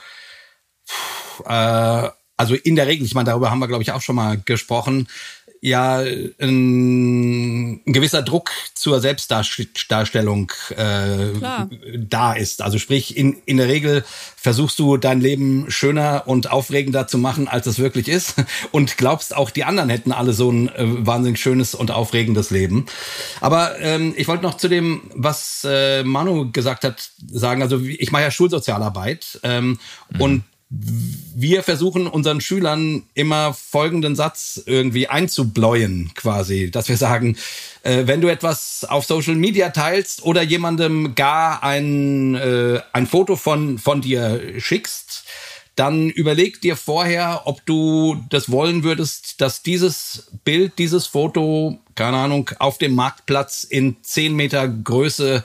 äh, 1.45 2.09
also 2.39 2.55
in 2.55 2.77
der 2.77 2.87
Regel, 2.87 3.05
ich 3.05 3.13
meine, 3.13 3.25
darüber 3.25 3.51
haben 3.51 3.59
wir, 3.59 3.67
glaube 3.67 3.83
ich, 3.83 3.91
auch 3.91 4.01
schon 4.01 4.15
mal 4.15 4.39
gesprochen, 4.45 5.09
ja 5.59 5.97
ein, 5.97 6.33
ein 6.39 7.93
gewisser 7.93 8.21
Druck 8.21 8.51
zur 8.75 9.01
Selbstdarstellung 9.01 10.49
äh, 10.69 11.97
da 11.97 12.31
ist. 12.31 12.61
Also 12.61 12.79
sprich, 12.79 13.17
in, 13.17 13.35
in 13.45 13.57
der 13.57 13.67
Regel 13.67 14.05
versuchst 14.37 14.79
du 14.79 14.95
dein 14.95 15.19
Leben 15.19 15.65
schöner 15.67 16.23
und 16.27 16.49
aufregender 16.49 17.07
zu 17.07 17.17
machen, 17.17 17.49
als 17.49 17.67
es 17.67 17.77
wirklich 17.77 18.07
ist 18.07 18.35
und 18.71 18.95
glaubst 18.95 19.35
auch, 19.35 19.49
die 19.49 19.65
anderen 19.65 19.89
hätten 19.89 20.13
alle 20.13 20.31
so 20.31 20.49
ein 20.49 20.69
äh, 20.69 20.75
wahnsinnig 21.05 21.41
schönes 21.41 21.75
und 21.75 21.91
aufregendes 21.91 22.51
Leben. 22.51 22.85
Aber 23.41 23.77
ähm, 23.81 24.13
ich 24.15 24.29
wollte 24.29 24.43
noch 24.43 24.55
zu 24.55 24.69
dem, 24.69 25.11
was 25.13 25.67
äh, 25.69 26.03
Manu 26.03 26.53
gesagt 26.53 26.85
hat, 26.85 27.09
sagen. 27.29 27.61
Also 27.61 27.81
ich 27.81 28.13
mache 28.13 28.23
ja 28.23 28.31
Schulsozialarbeit 28.31 29.41
ähm, 29.43 29.77
mhm. 30.09 30.21
und 30.21 30.43
wir 30.71 31.63
versuchen 31.63 32.05
unseren 32.05 32.41
Schülern 32.41 33.03
immer 33.15 33.53
folgenden 33.53 34.15
Satz 34.15 34.61
irgendwie 34.67 35.07
einzubläuen, 35.07 36.11
quasi, 36.13 36.69
dass 36.69 36.89
wir 36.89 36.97
sagen, 36.97 37.37
äh, 37.81 38.05
wenn 38.05 38.21
du 38.21 38.27
etwas 38.27 38.85
auf 38.87 39.05
Social 39.05 39.35
Media 39.35 39.69
teilst 39.69 40.23
oder 40.23 40.43
jemandem 40.43 41.15
gar 41.15 41.63
ein, 41.63 42.35
äh, 42.35 42.81
ein 42.93 43.07
Foto 43.07 43.35
von, 43.35 43.79
von 43.79 44.01
dir 44.01 44.59
schickst, 44.59 45.23
dann 45.75 46.09
überleg 46.09 46.61
dir 46.61 46.75
vorher, 46.75 47.43
ob 47.45 47.65
du 47.65 48.21
das 48.29 48.51
wollen 48.51 48.83
würdest, 48.83 49.41
dass 49.41 49.63
dieses 49.63 50.29
Bild, 50.43 50.77
dieses 50.77 51.07
Foto, 51.07 51.79
keine 51.95 52.17
Ahnung, 52.17 52.51
auf 52.59 52.77
dem 52.77 52.93
Marktplatz 52.93 53.63
in 53.63 53.95
zehn 54.03 54.35
Meter 54.35 54.67
Größe 54.67 55.43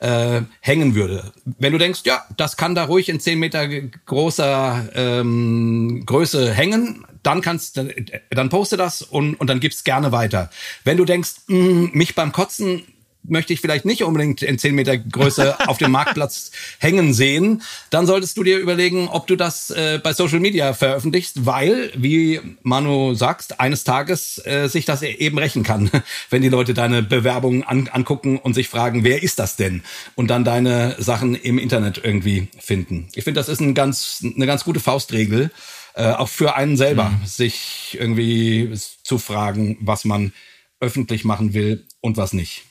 äh, 0.00 0.42
hängen 0.60 0.94
würde. 0.94 1.32
Wenn 1.58 1.72
du 1.72 1.78
denkst, 1.78 2.00
ja, 2.04 2.24
das 2.36 2.56
kann 2.56 2.74
da 2.74 2.84
ruhig 2.84 3.08
in 3.08 3.20
10 3.20 3.38
Meter 3.38 3.68
großer 3.68 4.88
ähm, 4.94 6.04
Größe 6.06 6.52
hängen, 6.52 7.04
dann 7.22 7.40
kannst 7.40 7.76
dann, 7.76 7.92
dann 8.30 8.48
poste 8.48 8.76
das 8.76 9.02
und, 9.02 9.34
und 9.34 9.48
dann 9.48 9.60
gib's 9.60 9.84
gerne 9.84 10.12
weiter. 10.12 10.50
Wenn 10.84 10.96
du 10.96 11.04
denkst, 11.04 11.32
mh, 11.48 11.58
mm, 11.58 11.90
mich 11.92 12.14
beim 12.14 12.32
Kotzen 12.32 12.84
möchte 13.28 13.52
ich 13.52 13.60
vielleicht 13.60 13.84
nicht 13.84 14.02
unbedingt 14.02 14.42
in 14.42 14.58
10 14.58 14.74
Meter 14.74 14.96
Größe 14.96 15.56
auf 15.68 15.78
dem 15.78 15.90
Marktplatz 15.90 16.50
hängen 16.78 17.14
sehen, 17.14 17.62
dann 17.90 18.06
solltest 18.06 18.36
du 18.36 18.42
dir 18.42 18.58
überlegen, 18.58 19.08
ob 19.08 19.26
du 19.26 19.36
das 19.36 19.70
äh, 19.70 20.00
bei 20.02 20.12
Social 20.12 20.40
Media 20.40 20.74
veröffentlichst, 20.74 21.46
weil, 21.46 21.90
wie 21.96 22.40
Manu 22.62 23.14
sagst, 23.14 23.60
eines 23.60 23.84
Tages 23.84 24.40
äh, 24.44 24.68
sich 24.68 24.84
das 24.84 25.02
eben 25.02 25.38
rächen 25.38 25.62
kann, 25.62 25.90
wenn 26.30 26.42
die 26.42 26.48
Leute 26.48 26.74
deine 26.74 27.02
Bewerbungen 27.02 27.62
an, 27.62 27.88
angucken 27.88 28.38
und 28.38 28.54
sich 28.54 28.68
fragen, 28.68 29.04
wer 29.04 29.22
ist 29.22 29.38
das 29.38 29.56
denn? 29.56 29.82
Und 30.14 30.28
dann 30.28 30.44
deine 30.44 30.96
Sachen 30.98 31.34
im 31.34 31.58
Internet 31.58 32.00
irgendwie 32.02 32.48
finden. 32.58 33.08
Ich 33.14 33.24
finde, 33.24 33.40
das 33.40 33.48
ist 33.48 33.60
ein 33.60 33.74
ganz, 33.74 34.24
eine 34.24 34.46
ganz 34.46 34.64
gute 34.64 34.80
Faustregel, 34.80 35.50
äh, 35.94 36.10
auch 36.10 36.28
für 36.28 36.56
einen 36.56 36.76
selber, 36.76 37.10
mhm. 37.10 37.26
sich 37.26 37.96
irgendwie 37.98 38.72
zu 39.02 39.18
fragen, 39.18 39.78
was 39.80 40.04
man 40.04 40.32
öffentlich 40.80 41.24
machen 41.24 41.54
will 41.54 41.86
und 42.00 42.16
was 42.16 42.32
nicht. 42.32 42.64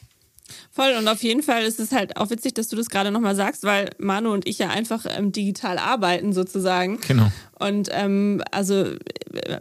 Voll 0.71 0.93
und 0.97 1.07
auf 1.07 1.23
jeden 1.23 1.41
Fall 1.41 1.63
ist 1.63 1.79
es 1.79 1.91
halt 1.91 2.17
auch 2.17 2.29
witzig, 2.29 2.53
dass 2.53 2.67
du 2.67 2.75
das 2.75 2.89
gerade 2.89 3.11
nochmal 3.11 3.35
sagst, 3.35 3.63
weil 3.63 3.89
Manu 3.97 4.31
und 4.31 4.47
ich 4.47 4.59
ja 4.59 4.69
einfach 4.69 5.05
ähm, 5.07 5.31
digital 5.31 5.77
arbeiten 5.77 6.33
sozusagen. 6.33 6.99
Genau. 7.07 7.31
Und 7.57 7.89
ähm, 7.91 8.43
also 8.51 8.85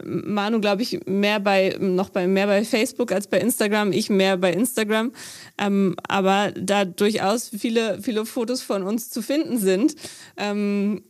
Manu, 0.03 0.59
glaube 0.61 0.81
ich, 0.83 0.99
mehr 1.05 1.39
bei 1.39 1.75
noch 1.79 2.09
bei 2.09 2.27
mehr 2.27 2.47
bei 2.47 2.63
Facebook 2.63 3.11
als 3.11 3.27
bei 3.27 3.39
Instagram, 3.39 3.91
ich 3.91 4.09
mehr 4.09 4.37
bei 4.37 4.51
Instagram. 4.51 5.11
Ähm, 5.57 5.95
aber 6.07 6.51
da 6.51 6.85
durchaus 6.85 7.49
viele, 7.49 8.01
viele 8.01 8.25
Fotos 8.25 8.61
von 8.61 8.83
uns 8.83 9.09
zu 9.09 9.21
finden 9.21 9.57
sind. 9.57 9.95
Ähm, 10.37 11.03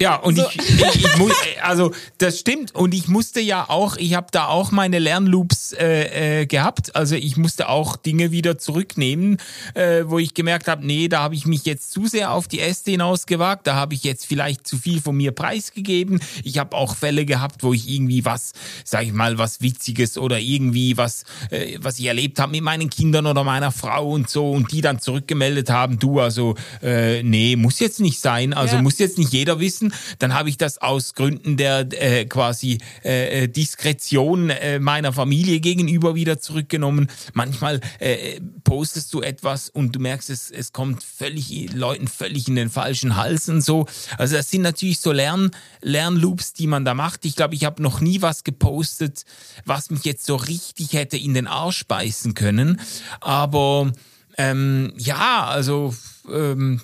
ja, 0.00 0.16
und 0.16 0.36
so. 0.36 0.44
ich, 0.50 0.58
ich, 0.58 1.04
ich 1.04 1.16
muss, 1.18 1.32
also 1.62 1.92
das 2.18 2.40
stimmt. 2.40 2.74
Und 2.74 2.94
ich 2.94 3.06
musste 3.06 3.40
ja 3.40 3.68
auch, 3.68 3.96
ich 3.96 4.14
habe 4.14 4.26
da 4.32 4.48
auch 4.48 4.72
meine 4.72 4.98
Lernloops 4.98 5.72
äh, 5.72 6.40
äh, 6.40 6.46
gehabt. 6.46 6.96
Also 6.96 7.14
ich 7.14 7.36
musste 7.36 7.68
auch 7.68 7.96
Dinge 7.96 8.32
wieder 8.32 8.58
zurücknehmen, 8.58 9.38
äh, 9.74 10.02
wo 10.06 10.18
ich 10.18 10.34
gemerkt 10.34 10.66
habe, 10.66 10.84
nee, 10.84 11.06
da 11.06 11.20
habe 11.20 11.36
ich 11.36 11.46
mich 11.46 11.64
jetzt 11.64 11.92
zu 11.92 12.08
sehr 12.08 12.32
auf 12.32 12.48
die 12.48 12.58
Äste 12.58 12.90
hinausgewagt. 12.90 13.68
Da 13.68 13.76
habe 13.76 13.94
ich 13.94 14.02
jetzt 14.02 14.26
vielleicht 14.26 14.66
zu 14.66 14.78
viel 14.78 15.00
von 15.00 15.16
mir 15.16 15.30
preisgegeben. 15.30 16.20
Ich 16.42 16.58
habe 16.58 16.76
auch 16.76 16.96
Fälle 16.96 17.24
gehabt, 17.24 17.62
wo 17.62 17.72
ich 17.72 17.88
irgendwie 17.88 18.24
was, 18.24 18.52
sag 18.84 19.04
ich 19.04 19.12
mal, 19.12 19.38
was 19.38 19.62
Witziges 19.62 20.18
oder 20.18 20.40
irgendwie 20.40 20.96
was, 20.96 21.22
äh, 21.50 21.78
was 21.78 22.00
ich 22.00 22.06
erlebt 22.06 22.40
habe 22.40 22.50
mit 22.50 22.62
meinen 22.62 22.90
Kindern 22.90 23.26
oder 23.26 23.44
meiner 23.44 23.70
Frau 23.70 24.10
und 24.10 24.28
so 24.28 24.50
und 24.50 24.72
die 24.72 24.80
dann 24.80 24.98
zurückgemeldet 24.98 25.70
haben, 25.70 26.00
du, 26.00 26.18
also 26.18 26.56
äh, 26.82 27.22
nee, 27.22 27.54
muss 27.54 27.78
jetzt 27.78 28.00
nicht 28.00 28.18
sein. 28.18 28.52
Also 28.52 28.74
ja. 28.74 28.82
muss 28.82 28.98
jetzt 28.98 29.18
nicht 29.18 29.32
jeder 29.32 29.60
wissen 29.60 29.83
müssen. 29.84 30.16
Dann 30.18 30.34
habe 30.34 30.48
ich 30.48 30.56
das 30.56 30.78
aus 30.78 31.14
Gründen 31.14 31.56
der 31.56 31.86
äh, 31.92 32.24
quasi 32.26 32.78
äh, 33.04 33.44
äh, 33.44 33.48
Diskretion 33.48 34.50
äh, 34.50 34.78
meiner 34.78 35.12
Familie 35.12 35.60
gegenüber 35.60 36.14
wieder 36.14 36.38
zurückgenommen. 36.38 37.08
Manchmal 37.32 37.80
äh, 37.98 38.40
postest 38.64 39.12
du 39.14 39.22
etwas 39.22 39.68
und 39.68 39.94
du 39.94 40.00
merkst, 40.00 40.30
es, 40.30 40.50
es 40.50 40.72
kommt 40.72 41.02
völlig 41.02 41.72
Leuten 41.72 42.08
völlig 42.08 42.48
in 42.48 42.56
den 42.56 42.70
falschen 42.70 43.16
Hals 43.16 43.48
und 43.48 43.62
so. 43.62 43.86
Also 44.18 44.36
das 44.36 44.50
sind 44.50 44.62
natürlich 44.62 45.00
so 45.00 45.12
Lern, 45.12 45.50
Lernloops, 45.80 46.52
die 46.52 46.66
man 46.66 46.84
da 46.84 46.94
macht. 46.94 47.24
Ich 47.24 47.36
glaube, 47.36 47.54
ich 47.54 47.64
habe 47.64 47.82
noch 47.82 48.00
nie 48.00 48.22
was 48.22 48.44
gepostet, 48.44 49.24
was 49.64 49.90
mich 49.90 50.04
jetzt 50.04 50.26
so 50.26 50.36
richtig 50.36 50.92
hätte 50.92 51.16
in 51.16 51.34
den 51.34 51.46
Arsch 51.46 51.86
beißen 51.86 52.34
können. 52.34 52.80
Aber 53.20 53.92
ähm, 54.36 54.92
ja, 54.96 55.46
also 55.46 55.94
ähm, 56.32 56.80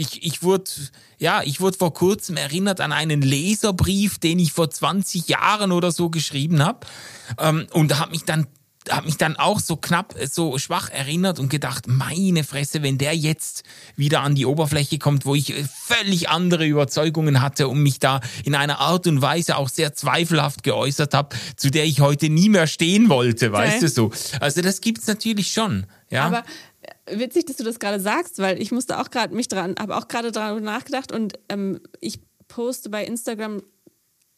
ich, 0.00 0.24
ich 0.24 0.42
wurde, 0.42 0.70
ja, 1.18 1.42
ich 1.42 1.60
wurde 1.60 1.76
vor 1.76 1.92
kurzem 1.92 2.36
erinnert 2.36 2.80
an 2.80 2.92
einen 2.92 3.20
Leserbrief, 3.20 4.18
den 4.18 4.38
ich 4.38 4.52
vor 4.52 4.70
20 4.70 5.28
Jahren 5.28 5.72
oder 5.72 5.92
so 5.92 6.08
geschrieben 6.10 6.64
habe. 6.64 6.86
Ähm, 7.38 7.66
und 7.72 7.98
habe 7.98 8.12
mich 8.12 8.24
dann 8.24 8.46
habe 8.88 9.06
mich 9.06 9.18
dann 9.18 9.36
auch 9.36 9.60
so 9.60 9.76
knapp, 9.76 10.14
so 10.30 10.58
schwach 10.58 10.88
erinnert 10.88 11.38
und 11.38 11.50
gedacht, 11.50 11.86
meine 11.86 12.44
Fresse, 12.44 12.82
wenn 12.82 12.96
der 12.96 13.14
jetzt 13.14 13.62
wieder 13.94 14.22
an 14.22 14.34
die 14.34 14.46
Oberfläche 14.46 14.98
kommt, 14.98 15.26
wo 15.26 15.34
ich 15.34 15.54
völlig 15.84 16.30
andere 16.30 16.66
Überzeugungen 16.66 17.42
hatte 17.42 17.68
und 17.68 17.82
mich 17.82 17.98
da 17.98 18.20
in 18.42 18.54
einer 18.54 18.80
Art 18.80 19.06
und 19.06 19.20
Weise 19.20 19.56
auch 19.56 19.68
sehr 19.68 19.92
zweifelhaft 19.92 20.62
geäußert 20.62 21.12
habe, 21.12 21.36
zu 21.56 21.70
der 21.70 21.84
ich 21.84 22.00
heute 22.00 22.30
nie 22.30 22.48
mehr 22.48 22.66
stehen 22.66 23.10
wollte, 23.10 23.52
weißt 23.52 23.76
okay. 23.76 23.80
du 23.80 23.88
so. 23.88 24.12
Also 24.40 24.62
das 24.62 24.80
gibt's 24.80 25.06
natürlich 25.06 25.52
schon, 25.52 25.86
ja. 26.08 26.24
Aber 26.24 26.42
witzig, 27.12 27.46
dass 27.46 27.56
du 27.56 27.64
das 27.64 27.78
gerade 27.78 28.00
sagst, 28.00 28.38
weil 28.38 28.60
ich 28.60 28.72
musste 28.72 28.98
auch 28.98 29.10
gerade 29.10 29.34
mich 29.34 29.48
dran, 29.48 29.74
habe 29.78 29.96
auch 29.96 30.08
gerade 30.08 30.32
dran 30.32 30.62
nachgedacht 30.62 31.12
und 31.12 31.34
ähm, 31.48 31.80
ich 32.00 32.20
poste 32.48 32.88
bei 32.90 33.04
Instagram 33.04 33.62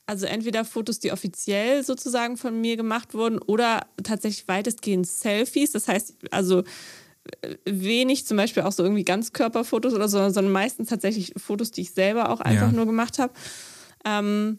also 0.07 0.27
entweder 0.27 0.65
Fotos, 0.65 0.99
die 0.99 1.13
offiziell 1.13 1.85
sozusagen 1.85 2.37
von 2.37 2.61
mir 2.61 2.77
gemacht 2.77 3.15
wurden 3.15 3.39
oder 3.39 3.87
tatsächlich 4.03 4.49
weitestgehend 4.49 5.07
Selfies. 5.07 5.73
Das 5.73 5.89
heißt, 5.89 6.15
also 6.31 6.65
äh, 7.41 7.57
wenig 7.65 8.27
zum 8.27 8.37
Beispiel 8.37 8.65
auch 8.65 8.73
so 8.73 8.83
irgendwie 8.83 9.05
Ganzkörperfotos 9.05 9.95
oder 9.95 10.09
so, 10.09 10.19
sondern 10.19 10.53
meistens 10.53 10.89
tatsächlich 10.89 11.33
Fotos, 11.37 11.71
die 11.71 11.83
ich 11.83 11.93
selber 11.93 12.31
auch 12.31 12.41
einfach 12.41 12.71
ja. 12.71 12.73
nur 12.73 12.87
gemacht 12.87 13.19
habe. 13.19 13.33
Ähm, 14.05 14.59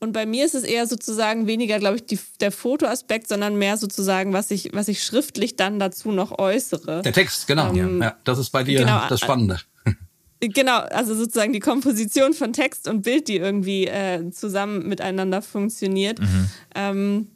und 0.00 0.12
bei 0.12 0.26
mir 0.26 0.44
ist 0.44 0.54
es 0.54 0.62
eher 0.62 0.86
sozusagen 0.86 1.46
weniger, 1.46 1.78
glaube 1.78 1.96
ich, 1.96 2.06
die, 2.06 2.18
der 2.40 2.52
Fotoaspekt, 2.52 3.28
sondern 3.28 3.56
mehr 3.56 3.76
sozusagen, 3.76 4.32
was 4.32 4.50
ich, 4.50 4.70
was 4.72 4.86
ich 4.88 5.02
schriftlich 5.02 5.56
dann 5.56 5.80
dazu 5.80 6.12
noch 6.12 6.38
äußere. 6.38 7.02
Der 7.02 7.12
Text, 7.12 7.46
genau. 7.48 7.72
Ähm, 7.74 8.00
ja, 8.00 8.16
das 8.24 8.38
ist 8.38 8.50
bei 8.50 8.62
dir 8.62 8.80
genau, 8.80 9.02
das 9.08 9.20
Spannende. 9.20 9.58
Genau, 10.40 10.78
also 10.78 11.16
sozusagen 11.16 11.52
die 11.52 11.58
Komposition 11.58 12.32
von 12.32 12.52
Text 12.52 12.86
und 12.86 13.02
Bild, 13.02 13.26
die 13.26 13.38
irgendwie 13.38 13.88
äh, 13.88 14.30
zusammen 14.30 14.88
miteinander 14.88 15.42
funktioniert. 15.42 16.20
Mhm. 16.20 16.50
Ähm, 16.76 17.26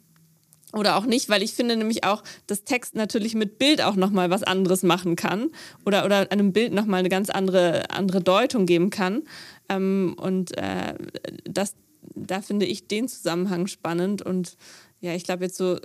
oder 0.71 0.95
auch 0.95 1.05
nicht, 1.05 1.27
weil 1.27 1.43
ich 1.43 1.51
finde 1.51 1.75
nämlich 1.75 2.05
auch, 2.05 2.23
dass 2.47 2.63
Text 2.63 2.95
natürlich 2.95 3.35
mit 3.35 3.59
Bild 3.59 3.81
auch 3.81 3.95
nochmal 3.95 4.29
was 4.29 4.43
anderes 4.43 4.83
machen 4.83 5.17
kann 5.17 5.49
oder, 5.85 6.05
oder 6.05 6.31
einem 6.31 6.53
Bild 6.53 6.73
nochmal 6.73 6.99
eine 6.99 7.09
ganz 7.09 7.29
andere, 7.29 7.89
andere 7.89 8.21
Deutung 8.21 8.65
geben 8.65 8.89
kann. 8.89 9.23
Ähm, 9.67 10.15
und 10.17 10.57
äh, 10.57 10.95
das, 11.43 11.75
da 12.15 12.41
finde 12.41 12.65
ich 12.65 12.87
den 12.87 13.07
Zusammenhang 13.07 13.67
spannend 13.67 14.21
und 14.21 14.57
ja, 15.01 15.13
ich 15.13 15.23
glaube 15.23 15.45
jetzt 15.45 15.57
so 15.57 15.79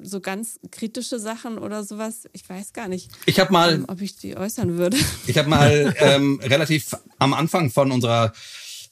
so 0.00 0.20
ganz 0.20 0.60
kritische 0.70 1.18
Sachen 1.18 1.58
oder 1.58 1.82
sowas, 1.82 2.28
ich 2.32 2.48
weiß 2.48 2.72
gar 2.72 2.88
nicht, 2.88 3.10
ich 3.26 3.40
hab 3.40 3.50
mal, 3.50 3.74
ähm, 3.74 3.84
ob 3.88 4.00
ich 4.00 4.16
die 4.16 4.36
äußern 4.36 4.78
würde. 4.78 4.96
Ich 5.26 5.36
habe 5.36 5.48
mal 5.48 5.94
ähm, 6.00 6.40
relativ 6.42 6.94
am 7.18 7.34
Anfang 7.34 7.70
von 7.70 7.90
unserer 7.90 8.32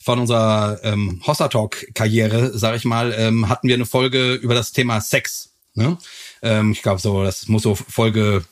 von 0.01 0.21
unserer 0.21 0.79
ähm, 0.85 1.21
Hossa 1.27 1.49
Talk 1.49 1.87
Karriere, 1.95 2.57
sage 2.57 2.77
ich 2.77 2.85
mal, 2.85 3.13
ähm, 3.17 3.49
hatten 3.49 3.67
wir 3.67 3.75
eine 3.75 3.87
Folge 3.87 4.35
über 4.35 4.55
das 4.55 4.73
Thema 4.73 5.01
Sex. 5.01 5.51
Ne? 5.75 5.99
Ähm, 6.43 6.73
ich 6.73 6.83
glaube 6.83 7.01
so, 7.01 7.25
das 7.25 7.49
muss 7.49 7.63
so 7.63 7.75
Folge 7.75 8.45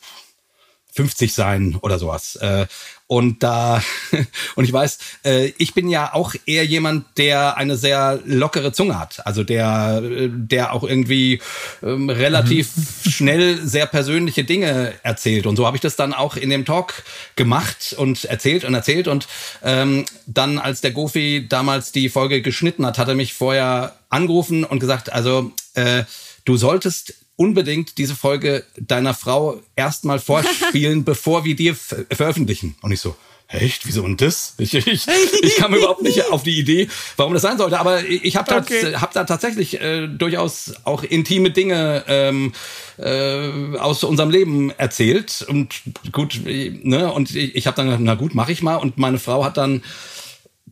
50 0.95 1.33
sein 1.33 1.77
oder 1.81 1.99
sowas. 1.99 2.37
Äh, 2.37 2.67
und 3.07 3.43
da, 3.43 3.83
und 4.55 4.63
ich 4.63 4.73
weiß, 4.73 4.97
äh, 5.25 5.51
ich 5.57 5.73
bin 5.73 5.89
ja 5.89 6.13
auch 6.13 6.33
eher 6.45 6.65
jemand, 6.65 7.05
der 7.17 7.57
eine 7.57 7.75
sehr 7.77 8.19
lockere 8.25 8.71
Zunge 8.71 8.97
hat. 8.97 9.25
Also 9.27 9.43
der, 9.43 10.01
der 10.01 10.73
auch 10.73 10.83
irgendwie 10.83 11.41
ähm, 11.83 12.09
relativ 12.09 12.75
mhm. 12.75 13.09
schnell 13.11 13.67
sehr 13.67 13.85
persönliche 13.85 14.45
Dinge 14.45 14.93
erzählt. 15.03 15.45
Und 15.45 15.57
so 15.57 15.67
habe 15.67 15.77
ich 15.77 15.81
das 15.81 15.97
dann 15.97 16.13
auch 16.13 16.37
in 16.37 16.49
dem 16.49 16.65
Talk 16.65 17.03
gemacht 17.35 17.93
und 17.97 18.25
erzählt 18.25 18.63
und 18.63 18.73
erzählt. 18.73 19.07
Und 19.07 19.27
ähm, 19.63 20.05
dann, 20.25 20.57
als 20.57 20.79
der 20.81 20.91
Gofi 20.91 21.45
damals 21.47 21.91
die 21.91 22.09
Folge 22.09 22.41
geschnitten 22.41 22.85
hat, 22.85 22.97
hat 22.97 23.09
er 23.09 23.15
mich 23.15 23.33
vorher 23.33 23.97
angerufen 24.09 24.63
und 24.63 24.79
gesagt, 24.79 25.11
also 25.11 25.51
äh, 25.73 26.05
du 26.45 26.55
solltest 26.57 27.24
unbedingt 27.35 27.97
diese 27.97 28.15
Folge 28.15 28.63
deiner 28.77 29.13
Frau 29.13 29.61
erstmal 29.75 30.19
vorspielen, 30.19 31.03
bevor 31.05 31.45
wir 31.45 31.55
dir 31.55 31.75
veröffentlichen. 31.75 32.75
Und 32.81 32.91
ich 32.91 32.99
so, 32.99 33.15
Echt? 33.47 33.85
Wieso 33.85 34.03
und 34.03 34.21
das? 34.21 34.55
Ich, 34.57 34.73
ich, 34.73 34.87
ich 34.87 35.55
kam 35.57 35.73
überhaupt 35.75 36.01
nicht 36.01 36.31
auf 36.31 36.41
die 36.41 36.57
Idee, 36.57 36.89
warum 37.15 37.33
das 37.33 37.43
sein 37.43 37.59
sollte. 37.59 37.79
Aber 37.79 38.03
ich 38.03 38.35
habe 38.37 38.49
da, 38.49 38.57
okay. 38.57 38.95
hab 38.95 39.13
da 39.13 39.23
tatsächlich 39.23 39.79
äh, 39.79 40.07
durchaus 40.07 40.73
auch 40.83 41.03
intime 41.03 41.51
Dinge 41.51 42.03
ähm, 42.07 42.53
äh, 42.97 43.77
aus 43.77 44.03
unserem 44.03 44.31
Leben 44.31 44.71
erzählt. 44.71 45.45
Und 45.47 45.75
gut, 46.11 46.41
ne? 46.43 47.13
Und 47.13 47.35
ich, 47.35 47.55
ich 47.55 47.67
habe 47.67 47.77
dann, 47.77 48.03
na 48.03 48.15
gut, 48.15 48.33
mache 48.33 48.51
ich 48.51 48.63
mal. 48.63 48.77
Und 48.77 48.97
meine 48.97 49.19
Frau 49.19 49.45
hat 49.45 49.57
dann 49.57 49.83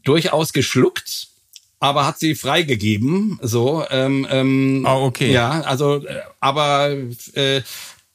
durchaus 0.03 0.51
geschluckt 0.51 1.27
aber 1.83 2.05
hat 2.05 2.17
sie 2.17 2.33
freigegeben. 2.33 3.37
So, 3.41 3.83
ähm, 3.89 4.25
ähm, 4.29 4.87
oh, 4.87 5.03
okay. 5.03 5.33
Ja, 5.33 5.63
also, 5.63 5.97
äh, 5.97 6.21
aber 6.39 6.95
äh, 7.33 7.61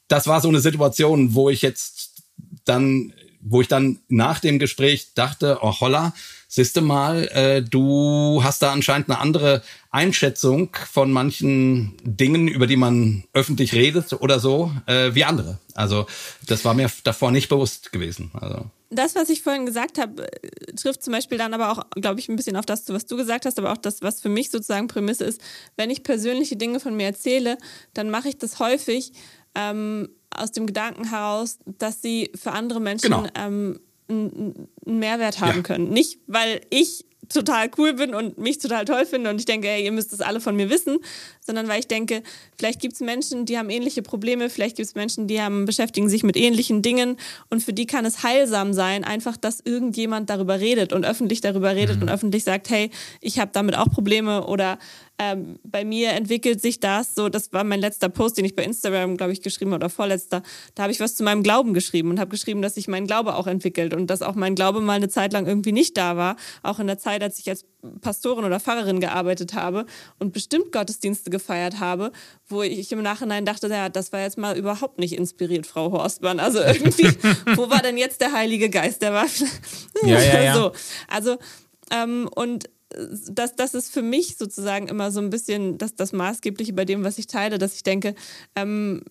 das 0.07 0.25
war 0.25 0.41
so 0.41 0.47
eine 0.47 0.59
Situation, 0.59 1.35
wo 1.35 1.51
ich 1.51 1.61
jetzt 1.61 2.23
dann, 2.65 3.13
wo 3.41 3.61
ich 3.61 3.67
dann 3.67 3.99
nach 4.07 4.39
dem 4.39 4.57
Gespräch 4.57 5.13
dachte, 5.13 5.59
oh 5.61 5.71
holla, 5.81 6.15
siehste 6.47 6.81
mal, 6.81 7.27
äh, 7.27 7.61
du 7.61 8.41
hast 8.43 8.63
da 8.63 8.71
anscheinend 8.71 9.07
eine 9.07 9.19
andere 9.19 9.61
Einschätzung 9.91 10.75
von 10.91 11.11
manchen 11.11 11.95
Dingen, 12.03 12.47
über 12.47 12.65
die 12.65 12.75
man 12.75 13.25
öffentlich 13.33 13.73
redet 13.73 14.13
oder 14.13 14.39
so, 14.39 14.71
äh, 14.87 15.13
wie 15.13 15.25
andere. 15.25 15.59
Also 15.75 16.07
das 16.47 16.65
war 16.65 16.73
mir 16.73 16.89
davor 17.03 17.29
nicht 17.29 17.49
bewusst 17.49 17.91
gewesen. 17.91 18.31
Also 18.33 18.65
das, 18.89 19.15
was 19.15 19.29
ich 19.29 19.41
vorhin 19.43 19.65
gesagt 19.65 19.97
habe, 19.97 20.31
äh, 20.31 20.73
trifft 20.73 21.03
zum 21.03 21.13
Beispiel 21.13 21.37
dann 21.37 21.53
aber 21.53 21.71
auch, 21.71 21.89
glaube 21.91 22.19
ich, 22.19 22.29
ein 22.29 22.35
bisschen 22.35 22.55
auf 22.55 22.65
das, 22.65 22.87
was 22.89 23.05
du 23.05 23.17
gesagt 23.17 23.45
hast, 23.45 23.59
aber 23.59 23.71
auch 23.71 23.77
das, 23.77 24.01
was 24.01 24.21
für 24.21 24.29
mich 24.29 24.49
sozusagen 24.49 24.87
Prämisse 24.87 25.25
ist. 25.25 25.41
Wenn 25.75 25.89
ich 25.89 26.03
persönliche 26.03 26.55
Dinge 26.55 26.79
von 26.79 26.95
mir 26.95 27.05
erzähle, 27.05 27.57
dann 27.93 28.09
mache 28.09 28.29
ich 28.29 28.37
das 28.37 28.59
häufig 28.59 29.13
ähm, 29.55 30.09
aus 30.31 30.51
dem 30.51 30.65
Gedanken 30.65 31.09
heraus, 31.09 31.59
dass 31.65 32.01
sie 32.01 32.31
für 32.35 32.51
andere 32.51 32.79
Menschen 32.79 33.11
genau. 33.11 33.27
ähm, 33.35 33.79
einen 34.09 34.69
Mehrwert 34.85 35.39
haben 35.39 35.57
ja. 35.57 35.63
können. 35.63 35.89
Nicht, 35.89 36.19
weil 36.27 36.61
ich 36.69 37.05
total 37.29 37.69
cool 37.77 37.93
bin 37.93 38.15
und 38.15 38.37
mich 38.37 38.57
total 38.57 38.85
toll 38.85 39.05
finde 39.05 39.29
und 39.29 39.39
ich 39.39 39.45
denke, 39.45 39.67
ey, 39.67 39.85
ihr 39.85 39.91
müsst 39.91 40.11
das 40.11 40.21
alle 40.21 40.41
von 40.41 40.55
mir 40.55 40.69
wissen, 40.69 40.97
sondern 41.49 41.67
weil 41.67 41.79
ich 41.79 41.87
denke, 41.87 42.21
vielleicht 42.59 42.79
gibt 42.79 42.93
es 42.93 42.99
Menschen, 42.99 43.45
die 43.45 43.57
haben 43.57 43.71
ähnliche 43.71 44.03
Probleme, 44.03 44.51
vielleicht 44.51 44.77
gibt 44.77 44.87
es 44.87 44.93
Menschen, 44.93 45.25
die 45.25 45.41
haben, 45.41 45.65
beschäftigen 45.65 46.07
sich 46.07 46.21
mit 46.21 46.37
ähnlichen 46.37 46.83
Dingen 46.83 47.17
und 47.49 47.63
für 47.63 47.73
die 47.73 47.87
kann 47.87 48.05
es 48.05 48.21
heilsam 48.21 48.71
sein, 48.71 49.03
einfach, 49.03 49.35
dass 49.35 49.59
irgendjemand 49.59 50.29
darüber 50.29 50.59
redet 50.59 50.93
und 50.93 51.07
öffentlich 51.07 51.41
darüber 51.41 51.75
redet 51.75 51.95
mhm. 51.95 52.03
und 52.03 52.09
öffentlich 52.09 52.43
sagt, 52.43 52.69
hey, 52.69 52.91
ich 53.19 53.39
habe 53.39 53.49
damit 53.51 53.75
auch 53.75 53.89
Probleme 53.89 54.45
oder 54.45 54.77
ähm, 55.19 55.59
bei 55.63 55.83
mir 55.83 56.11
entwickelt 56.11 56.61
sich 56.61 56.79
das 56.79 57.13
so, 57.13 57.27
das 57.27 57.51
war 57.51 57.65
mein 57.65 57.81
letzter 57.81 58.07
Post, 58.07 58.37
den 58.37 58.45
ich 58.45 58.55
bei 58.55 58.63
Instagram, 58.63 59.17
glaube 59.17 59.33
ich, 59.33 59.41
geschrieben 59.41 59.71
habe, 59.71 59.83
oder 59.83 59.89
vorletzter. 59.89 60.41
Da 60.75 60.83
habe 60.83 60.93
ich 60.93 61.01
was 61.01 61.15
zu 61.15 61.23
meinem 61.23 61.43
Glauben 61.43 61.73
geschrieben 61.73 62.09
und 62.09 62.19
habe 62.19 62.29
geschrieben, 62.29 62.61
dass 62.61 62.75
sich 62.75 62.87
mein 62.87 63.05
Glaube 63.05 63.35
auch 63.35 63.45
entwickelt 63.45 63.93
und 63.93 64.07
dass 64.07 64.21
auch 64.21 64.35
mein 64.35 64.55
Glaube 64.55 64.79
mal 64.79 64.93
eine 64.93 65.09
Zeit 65.09 65.33
lang 65.33 65.45
irgendwie 65.45 65.73
nicht 65.73 65.97
da 65.97 66.15
war. 66.15 66.37
Auch 66.63 66.79
in 66.79 66.87
der 66.87 66.99
Zeit, 66.99 67.21
als 67.21 67.37
ich 67.37 67.49
als 67.49 67.65
Pastorin 68.01 68.45
oder 68.45 68.59
Pfarrerin 68.59 68.99
gearbeitet 68.99 69.53
habe 69.53 69.85
und 70.19 70.33
bestimmt 70.33 70.71
Gottesdienste 70.71 71.29
gefeiert 71.39 71.79
habe, 71.79 72.11
wo 72.47 72.61
ich 72.61 72.91
im 72.91 73.01
Nachhinein 73.01 73.45
dachte, 73.45 73.67
ja, 73.67 73.89
das 73.89 74.11
war 74.11 74.21
jetzt 74.21 74.37
mal 74.37 74.57
überhaupt 74.57 74.99
nicht 74.99 75.13
inspiriert, 75.13 75.65
Frau 75.65 75.91
Horstmann. 75.91 76.39
Also 76.39 76.59
irgendwie, 76.59 77.07
wo 77.55 77.69
war 77.69 77.81
denn 77.81 77.97
jetzt 77.97 78.21
der 78.21 78.33
Heilige 78.33 78.69
Geist? 78.69 79.01
Der 79.01 79.13
war 79.13 79.25
ja, 80.03 80.21
ja, 80.21 80.41
ja. 80.43 80.53
so. 80.53 80.71
Also, 81.07 81.37
ähm, 81.91 82.29
und 82.35 82.69
das, 82.89 83.55
das 83.55 83.73
ist 83.73 83.93
für 83.93 84.01
mich 84.01 84.37
sozusagen 84.37 84.87
immer 84.87 85.11
so 85.11 85.19
ein 85.19 85.29
bisschen 85.29 85.77
das, 85.77 85.95
das 85.95 86.11
Maßgebliche 86.11 86.73
bei 86.73 86.85
dem, 86.85 87.03
was 87.03 87.17
ich 87.17 87.27
teile, 87.27 87.57
dass 87.57 87.75
ich 87.75 87.83
denke, 87.83 88.15
ähm, 88.55 89.03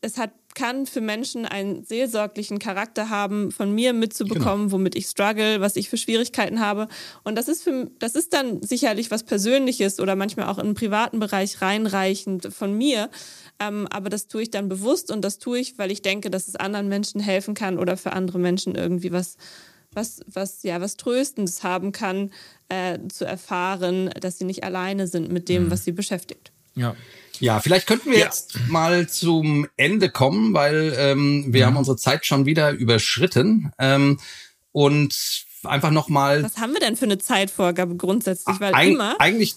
es 0.00 0.18
hat, 0.18 0.30
kann 0.54 0.86
für 0.86 1.00
Menschen 1.00 1.44
einen 1.44 1.84
seelsorglichen 1.84 2.58
Charakter 2.60 3.10
haben, 3.10 3.50
von 3.50 3.72
mir 3.74 3.92
mitzubekommen, 3.92 4.66
genau. 4.66 4.72
womit 4.72 4.94
ich 4.94 5.06
struggle, 5.06 5.60
was 5.60 5.76
ich 5.76 5.88
für 5.88 5.96
Schwierigkeiten 5.96 6.60
habe. 6.60 6.88
Und 7.24 7.36
das 7.36 7.48
ist, 7.48 7.62
für, 7.62 7.90
das 7.98 8.14
ist 8.14 8.32
dann 8.32 8.62
sicherlich 8.62 9.10
was 9.10 9.24
Persönliches 9.24 9.98
oder 9.98 10.14
manchmal 10.14 10.46
auch 10.46 10.58
in 10.58 10.66
einen 10.66 10.74
privaten 10.74 11.18
Bereich 11.18 11.60
reinreichend 11.60 12.52
von 12.52 12.76
mir. 12.76 13.10
Ähm, 13.60 13.88
aber 13.90 14.08
das 14.08 14.28
tue 14.28 14.42
ich 14.42 14.50
dann 14.50 14.68
bewusst 14.68 15.10
und 15.10 15.22
das 15.22 15.38
tue 15.38 15.58
ich, 15.58 15.78
weil 15.78 15.90
ich 15.90 16.02
denke, 16.02 16.30
dass 16.30 16.46
es 16.46 16.54
anderen 16.54 16.88
Menschen 16.88 17.20
helfen 17.20 17.54
kann 17.54 17.78
oder 17.78 17.96
für 17.96 18.12
andere 18.12 18.38
Menschen 18.38 18.76
irgendwie 18.76 19.10
was 19.10 19.36
was, 19.98 20.20
was, 20.26 20.62
ja, 20.62 20.80
was 20.80 20.96
Tröstendes 20.96 21.62
haben 21.62 21.92
kann, 21.92 22.32
äh, 22.68 22.98
zu 23.08 23.24
erfahren, 23.24 24.10
dass 24.20 24.38
sie 24.38 24.44
nicht 24.44 24.64
alleine 24.64 25.06
sind 25.06 25.30
mit 25.30 25.48
dem, 25.48 25.64
mhm. 25.64 25.70
was 25.70 25.84
sie 25.84 25.92
beschäftigt. 25.92 26.52
Ja. 26.74 26.96
Ja, 27.40 27.60
vielleicht 27.60 27.86
könnten 27.86 28.10
wir 28.10 28.18
ja. 28.18 28.24
jetzt 28.24 28.58
mal 28.68 29.08
zum 29.08 29.68
Ende 29.76 30.10
kommen, 30.10 30.54
weil 30.54 30.92
ähm, 30.96 31.46
wir 31.48 31.62
mhm. 31.62 31.66
haben 31.66 31.76
unsere 31.76 31.96
Zeit 31.96 32.26
schon 32.26 32.46
wieder 32.46 32.72
überschritten. 32.72 33.72
Ähm, 33.78 34.18
und 34.72 35.44
einfach 35.64 35.90
noch 35.90 36.08
mal. 36.08 36.42
Was 36.42 36.58
haben 36.58 36.72
wir 36.72 36.80
denn 36.80 36.96
für 36.96 37.04
eine 37.04 37.18
Zeitvorgabe 37.18 37.96
grundsätzlich? 37.96 38.60
Weil 38.60 38.74
Eig 38.74 38.92
immer 38.92 39.20
eigentlich 39.20 39.56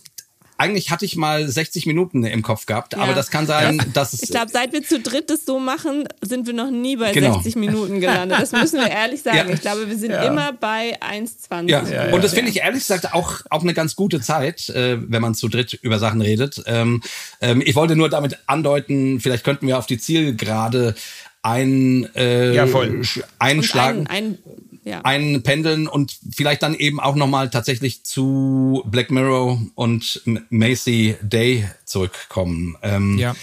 eigentlich 0.62 0.92
hatte 0.92 1.06
ich 1.06 1.16
mal 1.16 1.48
60 1.48 1.88
Minuten 1.88 2.24
im 2.24 2.44
Kopf 2.44 2.68
gehabt, 2.68 2.94
ja. 2.94 3.00
aber 3.00 3.14
das 3.14 3.32
kann 3.32 3.48
sein, 3.48 3.78
ja. 3.78 3.86
dass 3.94 4.14
es. 4.14 4.22
Ich 4.22 4.30
glaube, 4.30 4.52
seit 4.52 4.74
wir 4.74 4.84
zu 4.84 5.00
dritt 5.00 5.32
das 5.32 5.44
so 5.44 5.60
machen, 5.60 6.08
sind 6.22 6.46
wir 6.46 6.54
noch 6.54 6.70
nie 6.70 6.98
bei 6.98 7.12
genau. 7.14 7.34
60 7.34 7.56
Minuten 7.56 8.00
gelandet. 8.00 8.40
Das 8.40 8.52
müssen 8.52 8.80
wir 8.80 8.90
ehrlich 8.90 9.24
sagen. 9.24 9.38
Ja. 9.38 9.50
Ich 9.50 9.62
glaube, 9.62 9.90
wir 9.90 9.98
sind 9.98 10.12
immer 10.12 10.54
bei 10.54 11.00
1,20. 11.02 11.70
Ja. 11.70 12.14
Und 12.14 12.24
das 12.24 12.34
finde 12.34 12.52
ich 12.52 12.58
ehrlich 12.58 12.82
gesagt 12.82 13.14
auch, 13.14 13.42
auch 13.50 13.64
eine 13.64 13.74
ganz 13.74 13.96
gute 13.96 14.22
Zeit, 14.22 14.70
äh, 14.70 14.98
wenn 15.02 15.22
man 15.22 15.34
zu 15.34 15.48
dritt 15.48 15.74
über 15.74 15.98
Sachen 15.98 16.22
redet. 16.22 16.62
Ähm, 16.68 17.02
ähm, 17.42 17.64
ich 17.66 17.76
wollte 17.76 17.96
nur 17.96 18.10
damit 18.10 18.38
andeuten, 18.46 19.20
vielleicht 19.20 19.44
könnten 19.44 19.66
wir 19.66 19.80
auf 19.80 19.88
die 19.88 19.98
Zielgerade 19.98 20.94
ein, 21.42 22.08
äh, 22.16 22.54
ja, 22.54 22.68
voll. 22.68 23.02
einschlagen. 23.40 24.06
Ein, 24.08 24.38
ein, 24.38 24.38
ja. 24.84 25.02
einpendeln 25.02 25.88
und 25.88 26.18
vielleicht 26.34 26.64
dann 26.64 26.76
eben 26.76 27.00
auch 27.00 27.16
nochmal 27.16 27.50
tatsächlich 27.50 28.04
zu 28.04 28.84
Black 28.86 29.12
Mirror 29.12 29.62
und 29.76 30.22
Macy 30.50 31.16
Day 31.22 31.70
zurückkommen. 31.86 32.78
Ähm, 32.82 33.18
ja. 33.18 33.36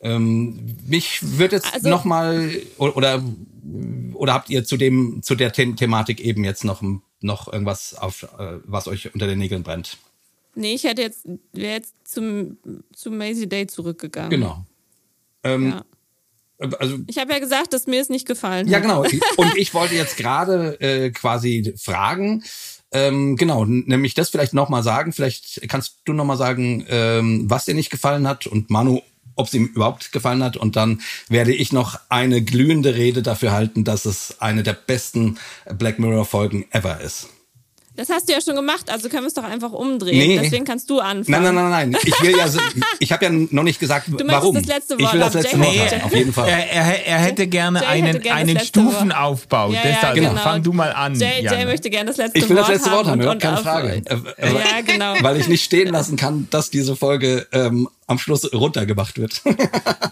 Ähm, 0.00 0.76
mich 0.86 1.38
würde 1.38 1.56
jetzt 1.56 1.72
also, 1.72 1.88
nochmal 1.88 2.50
oder 2.78 3.22
oder 4.12 4.34
habt 4.34 4.50
ihr 4.50 4.64
zu 4.64 4.76
dem 4.76 5.22
zu 5.22 5.34
der 5.34 5.52
The 5.54 5.74
Thematik 5.74 6.20
eben 6.20 6.44
jetzt 6.44 6.64
noch 6.64 6.82
noch 7.20 7.52
irgendwas 7.52 7.94
auf 7.94 8.24
äh, 8.38 8.58
was 8.64 8.88
euch 8.88 9.12
unter 9.14 9.26
den 9.26 9.38
Nägeln 9.38 9.62
brennt? 9.62 9.98
Nee, 10.54 10.74
ich 10.74 10.84
hätte 10.84 11.02
jetzt 11.02 11.26
wäre 11.52 11.74
jetzt 11.74 11.94
zum 12.04 12.58
zu 12.94 13.10
Macy 13.10 13.48
Day 13.48 13.66
zurückgegangen. 13.66 14.30
Genau. 14.30 14.64
Ähm, 15.42 15.70
ja. 15.70 15.84
Also, 16.78 16.98
ich 17.06 17.18
habe 17.18 17.32
ja 17.32 17.38
gesagt, 17.38 17.72
dass 17.72 17.86
mir 17.86 18.00
es 18.00 18.08
nicht 18.08 18.26
gefallen 18.26 18.66
ja, 18.68 18.78
hat. 18.78 18.84
Ja, 18.84 19.02
genau. 19.02 19.20
Und 19.36 19.56
ich 19.56 19.74
wollte 19.74 19.94
jetzt 19.94 20.16
gerade 20.16 20.80
äh, 20.80 21.10
quasi 21.10 21.74
fragen, 21.76 22.42
ähm, 22.92 23.36
genau, 23.36 23.64
nämlich 23.64 24.14
das 24.14 24.30
vielleicht 24.30 24.54
nochmal 24.54 24.82
sagen. 24.82 25.12
Vielleicht 25.12 25.68
kannst 25.68 26.00
du 26.04 26.12
nochmal 26.12 26.36
sagen, 26.36 26.86
ähm, 26.88 27.50
was 27.50 27.64
dir 27.64 27.74
nicht 27.74 27.90
gefallen 27.90 28.26
hat 28.26 28.46
und 28.46 28.70
Manu, 28.70 29.02
ob 29.34 29.48
es 29.48 29.54
ihm 29.54 29.66
überhaupt 29.66 30.12
gefallen 30.12 30.42
hat. 30.42 30.56
Und 30.56 30.76
dann 30.76 31.02
werde 31.28 31.52
ich 31.52 31.72
noch 31.72 32.00
eine 32.08 32.42
glühende 32.42 32.94
Rede 32.94 33.22
dafür 33.22 33.52
halten, 33.52 33.84
dass 33.84 34.04
es 34.06 34.40
eine 34.40 34.62
der 34.62 34.72
besten 34.72 35.38
Black 35.76 35.98
Mirror 35.98 36.24
Folgen 36.24 36.64
ever 36.70 37.00
ist. 37.00 37.28
Das 37.96 38.10
hast 38.10 38.28
du 38.28 38.32
ja 38.34 38.40
schon 38.40 38.54
gemacht, 38.56 38.90
also 38.90 39.08
können 39.08 39.22
wir 39.22 39.28
es 39.28 39.34
doch 39.34 39.44
einfach 39.44 39.72
umdrehen. 39.72 40.18
Nee. 40.18 40.38
Deswegen 40.38 40.64
kannst 40.64 40.90
du 40.90 41.00
anfangen. 41.00 41.42
Nein, 41.42 41.54
nein, 41.54 41.70
nein, 41.70 41.90
nein. 41.90 42.00
Ich 42.04 42.22
will 42.22 42.36
ja, 42.36 42.46
ich 42.98 43.10
habe 43.12 43.24
ja 43.24 43.30
noch 43.30 43.62
nicht 43.62 43.80
gesagt, 43.80 44.08
du 44.08 44.26
warum. 44.26 44.54
Das 44.54 44.66
letzte 44.66 44.94
Wort 44.94 45.00
ich 45.00 45.12
will 45.12 45.20
das 45.20 45.34
letzte 45.34 45.58
Wort 45.58 45.92
haben, 45.92 46.02
auf 46.02 46.14
jeden 46.14 46.32
Fall. 46.32 46.48
Er, 46.48 46.72
er, 46.72 47.06
er 47.06 47.18
hätte 47.18 47.46
gerne 47.46 47.80
Jay 47.80 47.86
einen, 47.86 48.20
gerne 48.20 48.40
einen 48.40 48.60
Stufenaufbau. 48.60 49.70
Ja, 49.70 49.74
ja, 49.74 49.80
Deshalb 49.84 50.14
genau. 50.14 50.36
fang 50.36 50.62
du 50.62 50.72
mal 50.72 50.92
an. 50.92 51.14
Jay, 51.14 51.42
Jay 51.42 51.64
möchte 51.64 51.90
gerne 51.90 52.08
das 52.08 52.18
letzte 52.18 52.34
Wort 52.34 52.42
haben. 52.42 52.42
Ich 52.42 52.48
will 52.48 52.56
das 52.56 52.68
letzte 52.68 52.90
Wort 52.92 53.06
haben, 53.06 53.20
überhaupt 53.20 53.42
keine 53.42 53.56
Frage. 53.58 54.02
Äh, 54.04 54.16
ja, 54.52 54.80
genau. 54.84 55.14
Weil 55.22 55.38
ich 55.38 55.48
nicht 55.48 55.64
stehen 55.64 55.88
lassen 55.88 56.16
kann, 56.16 56.48
dass 56.50 56.70
diese 56.70 56.96
Folge 56.96 57.46
ähm, 57.52 57.88
am 58.06 58.18
Schluss 58.18 58.52
runtergemacht 58.52 59.18
wird. 59.18 59.40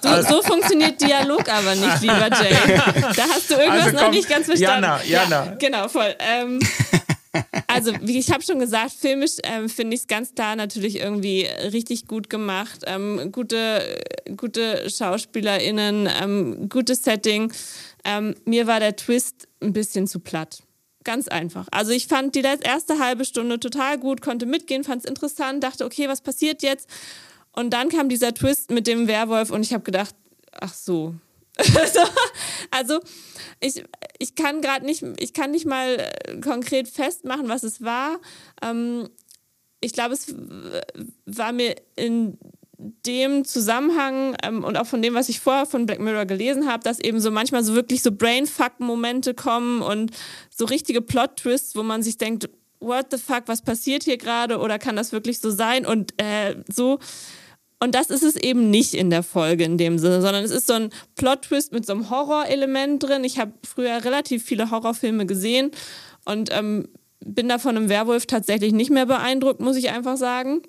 So, 0.02 0.20
so 0.20 0.42
funktioniert 0.42 1.00
Dialog 1.00 1.48
aber 1.48 1.74
nicht, 1.74 2.02
lieber 2.02 2.28
Jay. 2.28 2.54
Da 3.16 3.22
hast 3.22 3.48
du 3.48 3.54
irgendwas 3.54 3.86
also 3.86 3.96
komm, 3.96 4.06
noch 4.06 4.12
nicht 4.12 4.28
ganz 4.28 4.44
verstanden. 4.44 4.82
Jana, 4.82 5.04
Jana. 5.04 5.44
Ja, 5.46 5.54
genau, 5.58 5.88
voll. 5.88 6.14
Ähm, 6.18 6.60
also, 7.66 7.92
wie 8.02 8.18
ich 8.18 8.30
habe 8.30 8.42
schon 8.42 8.58
gesagt, 8.58 8.92
filmisch 8.92 9.36
ähm, 9.42 9.68
finde 9.68 9.94
ich 9.94 10.02
es 10.02 10.06
ganz 10.06 10.34
klar 10.34 10.56
natürlich 10.56 11.00
irgendwie 11.00 11.46
richtig 11.72 12.06
gut 12.06 12.30
gemacht. 12.30 12.80
Ähm, 12.86 13.30
gute, 13.32 14.02
gute 14.36 14.88
SchauspielerInnen, 14.88 16.08
ähm, 16.20 16.68
gutes 16.68 17.04
Setting. 17.04 17.52
Ähm, 18.04 18.34
mir 18.44 18.66
war 18.66 18.80
der 18.80 18.96
Twist 18.96 19.48
ein 19.60 19.72
bisschen 19.72 20.06
zu 20.06 20.20
platt. 20.20 20.62
Ganz 21.04 21.28
einfach. 21.28 21.68
Also 21.70 21.92
ich 21.92 22.06
fand 22.06 22.34
die 22.34 22.40
erste 22.40 22.98
halbe 22.98 23.24
Stunde 23.24 23.60
total 23.60 23.98
gut, 23.98 24.22
konnte 24.22 24.46
mitgehen, 24.46 24.84
fand 24.84 25.04
es 25.04 25.08
interessant, 25.08 25.62
dachte, 25.62 25.84
okay, 25.84 26.08
was 26.08 26.22
passiert 26.22 26.62
jetzt? 26.62 26.88
Und 27.52 27.70
dann 27.70 27.90
kam 27.90 28.08
dieser 28.08 28.32
Twist 28.32 28.70
mit 28.70 28.86
dem 28.86 29.06
Werwolf 29.06 29.50
und 29.50 29.62
ich 29.62 29.74
habe 29.74 29.84
gedacht, 29.84 30.14
ach 30.52 30.72
so, 30.72 31.14
also 32.70 33.00
ich, 33.60 33.84
ich 34.18 34.34
kann 34.34 34.60
gerade 34.60 34.84
nicht, 34.84 35.04
ich 35.18 35.32
kann 35.32 35.50
nicht 35.50 35.66
mal 35.66 35.98
äh, 35.98 36.40
konkret 36.40 36.88
festmachen, 36.88 37.48
was 37.48 37.62
es 37.62 37.82
war. 37.82 38.20
Ähm, 38.62 39.08
ich 39.80 39.92
glaube, 39.92 40.14
es 40.14 40.34
war 41.26 41.52
mir 41.52 41.76
in 41.96 42.38
dem 42.78 43.44
Zusammenhang 43.44 44.36
ähm, 44.42 44.64
und 44.64 44.76
auch 44.76 44.86
von 44.86 45.02
dem, 45.02 45.14
was 45.14 45.28
ich 45.28 45.40
vorher 45.40 45.66
von 45.66 45.86
Black 45.86 46.00
Mirror 46.00 46.26
gelesen 46.26 46.66
habe, 46.66 46.82
dass 46.82 46.98
eben 46.98 47.20
so 47.20 47.30
manchmal 47.30 47.62
so 47.62 47.74
wirklich 47.74 48.02
so 48.02 48.12
Brainfuck-Momente 48.12 49.34
kommen 49.34 49.82
und 49.82 50.10
so 50.50 50.64
richtige 50.64 51.00
Plot-Twists, 51.00 51.76
wo 51.76 51.82
man 51.82 52.02
sich 52.02 52.18
denkt, 52.18 52.48
what 52.80 53.06
the 53.10 53.18
fuck, 53.18 53.44
was 53.46 53.62
passiert 53.62 54.04
hier 54.04 54.18
gerade 54.18 54.58
oder 54.58 54.78
kann 54.78 54.96
das 54.96 55.12
wirklich 55.12 55.40
so 55.40 55.50
sein? 55.50 55.86
Und 55.86 56.20
äh, 56.20 56.56
so 56.68 56.98
und 57.84 57.94
das 57.94 58.08
ist 58.08 58.22
es 58.22 58.36
eben 58.36 58.70
nicht 58.70 58.94
in 58.94 59.10
der 59.10 59.22
Folge 59.22 59.62
in 59.64 59.76
dem 59.76 59.98
Sinne, 59.98 60.22
sondern 60.22 60.42
es 60.42 60.50
ist 60.50 60.66
so 60.66 60.72
ein 60.72 60.90
Plot-Twist 61.16 61.72
mit 61.72 61.84
so 61.84 61.92
einem 61.92 62.08
Horrorelement 62.08 63.02
drin. 63.02 63.24
Ich 63.24 63.38
habe 63.38 63.52
früher 63.62 64.02
relativ 64.02 64.42
viele 64.42 64.70
Horrorfilme 64.70 65.26
gesehen 65.26 65.70
und 66.24 66.48
ähm, 66.50 66.88
bin 67.20 67.46
da 67.46 67.58
von 67.58 67.76
einem 67.76 67.90
Werwolf 67.90 68.24
tatsächlich 68.24 68.72
nicht 68.72 68.90
mehr 68.90 69.04
beeindruckt, 69.04 69.60
muss 69.60 69.76
ich 69.76 69.90
einfach 69.90 70.16
sagen. 70.16 70.62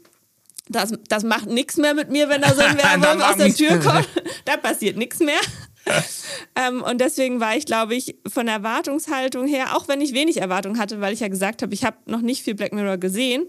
Das, 0.67 0.91
das 1.07 1.23
macht 1.23 1.47
nichts 1.47 1.77
mehr 1.77 1.93
mit 1.93 2.11
mir, 2.11 2.27
wenn 2.27 2.41
da 2.41 2.53
so 2.53 2.61
ein 2.61 2.77
Werwolf 3.01 3.29
aus 3.29 3.37
der 3.37 3.55
Tür 3.55 3.79
kommt. 3.79 4.09
da 4.45 4.57
passiert 4.57 4.97
nichts 4.97 5.19
mehr. 5.19 5.39
ähm, 6.55 6.81
und 6.81 6.99
deswegen 6.99 7.39
war 7.39 7.55
ich, 7.55 7.65
glaube 7.65 7.95
ich, 7.95 8.15
von 8.27 8.47
der 8.47 8.55
Erwartungshaltung 8.55 9.47
her, 9.47 9.75
auch 9.75 9.87
wenn 9.87 10.01
ich 10.01 10.13
wenig 10.13 10.37
Erwartung 10.37 10.79
hatte, 10.79 10.99
weil 10.99 11.13
ich 11.13 11.19
ja 11.19 11.27
gesagt 11.27 11.61
habe, 11.61 11.73
ich 11.73 11.85
habe 11.85 11.97
noch 12.05 12.21
nicht 12.21 12.43
viel 12.43 12.55
Black 12.55 12.73
Mirror 12.73 12.97
gesehen, 12.97 13.45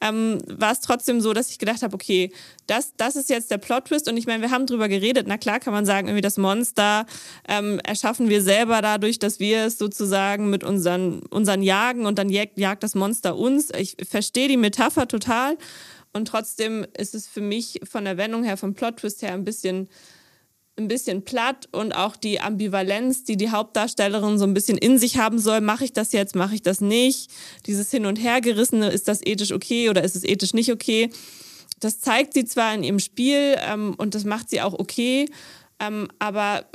ähm, 0.00 0.38
war 0.46 0.72
es 0.72 0.80
trotzdem 0.80 1.20
so, 1.20 1.32
dass 1.32 1.50
ich 1.50 1.58
gedacht 1.58 1.82
habe, 1.82 1.94
okay, 1.94 2.32
das, 2.66 2.94
das 2.96 3.16
ist 3.16 3.28
jetzt 3.28 3.50
der 3.50 3.58
Plot-Twist. 3.58 4.08
Und 4.08 4.16
ich 4.16 4.26
meine, 4.26 4.42
wir 4.42 4.50
haben 4.50 4.66
drüber 4.66 4.88
geredet. 4.88 5.26
Na 5.28 5.36
klar 5.36 5.60
kann 5.60 5.72
man 5.72 5.84
sagen, 5.84 6.08
irgendwie 6.08 6.22
das 6.22 6.38
Monster 6.38 7.06
ähm, 7.48 7.80
erschaffen 7.80 8.28
wir 8.28 8.42
selber 8.42 8.80
dadurch, 8.82 9.18
dass 9.18 9.40
wir 9.40 9.64
es 9.64 9.78
sozusagen 9.78 10.48
mit 10.48 10.64
unseren, 10.64 11.20
unseren 11.26 11.62
Jagen 11.62 12.06
und 12.06 12.18
dann 12.18 12.28
jagt, 12.28 12.58
jagt 12.58 12.82
das 12.82 12.94
Monster 12.94 13.36
uns. 13.36 13.70
Ich 13.76 13.96
verstehe 14.08 14.48
die 14.48 14.56
Metapher 14.56 15.08
total. 15.08 15.58
Und 16.12 16.26
trotzdem 16.26 16.86
ist 16.96 17.14
es 17.14 17.26
für 17.26 17.40
mich 17.40 17.80
von 17.88 18.04
der 18.04 18.16
Wendung 18.16 18.42
her, 18.44 18.56
vom 18.56 18.74
Plot-Twist 18.74 19.22
her 19.22 19.32
ein 19.32 19.44
bisschen 19.44 19.88
ein 20.80 20.88
bisschen 20.88 21.24
platt 21.24 21.68
und 21.72 21.92
auch 21.92 22.16
die 22.16 22.40
Ambivalenz, 22.40 23.24
die 23.24 23.36
die 23.36 23.50
Hauptdarstellerin 23.50 24.38
so 24.38 24.44
ein 24.44 24.54
bisschen 24.54 24.78
in 24.78 24.98
sich 24.98 25.18
haben 25.18 25.38
soll, 25.38 25.60
mache 25.60 25.84
ich 25.84 25.92
das 25.92 26.12
jetzt, 26.12 26.34
mache 26.34 26.54
ich 26.54 26.62
das 26.62 26.80
nicht, 26.80 27.30
dieses 27.66 27.90
Hin 27.90 28.06
und 28.06 28.16
Hergerissene, 28.16 28.90
ist 28.90 29.08
das 29.08 29.20
ethisch 29.24 29.52
okay 29.52 29.88
oder 29.88 30.02
ist 30.02 30.16
es 30.16 30.24
ethisch 30.24 30.54
nicht 30.54 30.72
okay, 30.72 31.10
das 31.78 32.00
zeigt 32.00 32.34
sie 32.34 32.44
zwar 32.44 32.74
in 32.74 32.82
ihrem 32.82 32.98
Spiel 32.98 33.56
ähm, 33.58 33.94
und 33.96 34.14
das 34.14 34.24
macht 34.24 34.50
sie 34.50 34.60
auch 34.60 34.74
okay, 34.74 35.26
ähm, 35.78 36.08
aber 36.18 36.66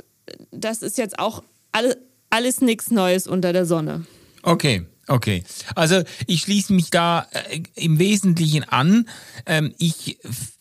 das 0.50 0.82
ist 0.82 0.98
jetzt 0.98 1.18
auch 1.18 1.42
alle, 1.72 1.96
alles 2.30 2.60
nichts 2.60 2.90
Neues 2.90 3.26
unter 3.26 3.52
der 3.52 3.66
Sonne. 3.66 4.06
Okay, 4.42 4.86
Okay, 5.08 5.44
also 5.76 6.02
ich 6.26 6.40
schließe 6.40 6.72
mich 6.72 6.90
da 6.90 7.28
äh, 7.30 7.60
im 7.76 8.00
Wesentlichen 8.00 8.64
an. 8.64 9.08
Ähm, 9.46 9.72
ich, 9.78 10.18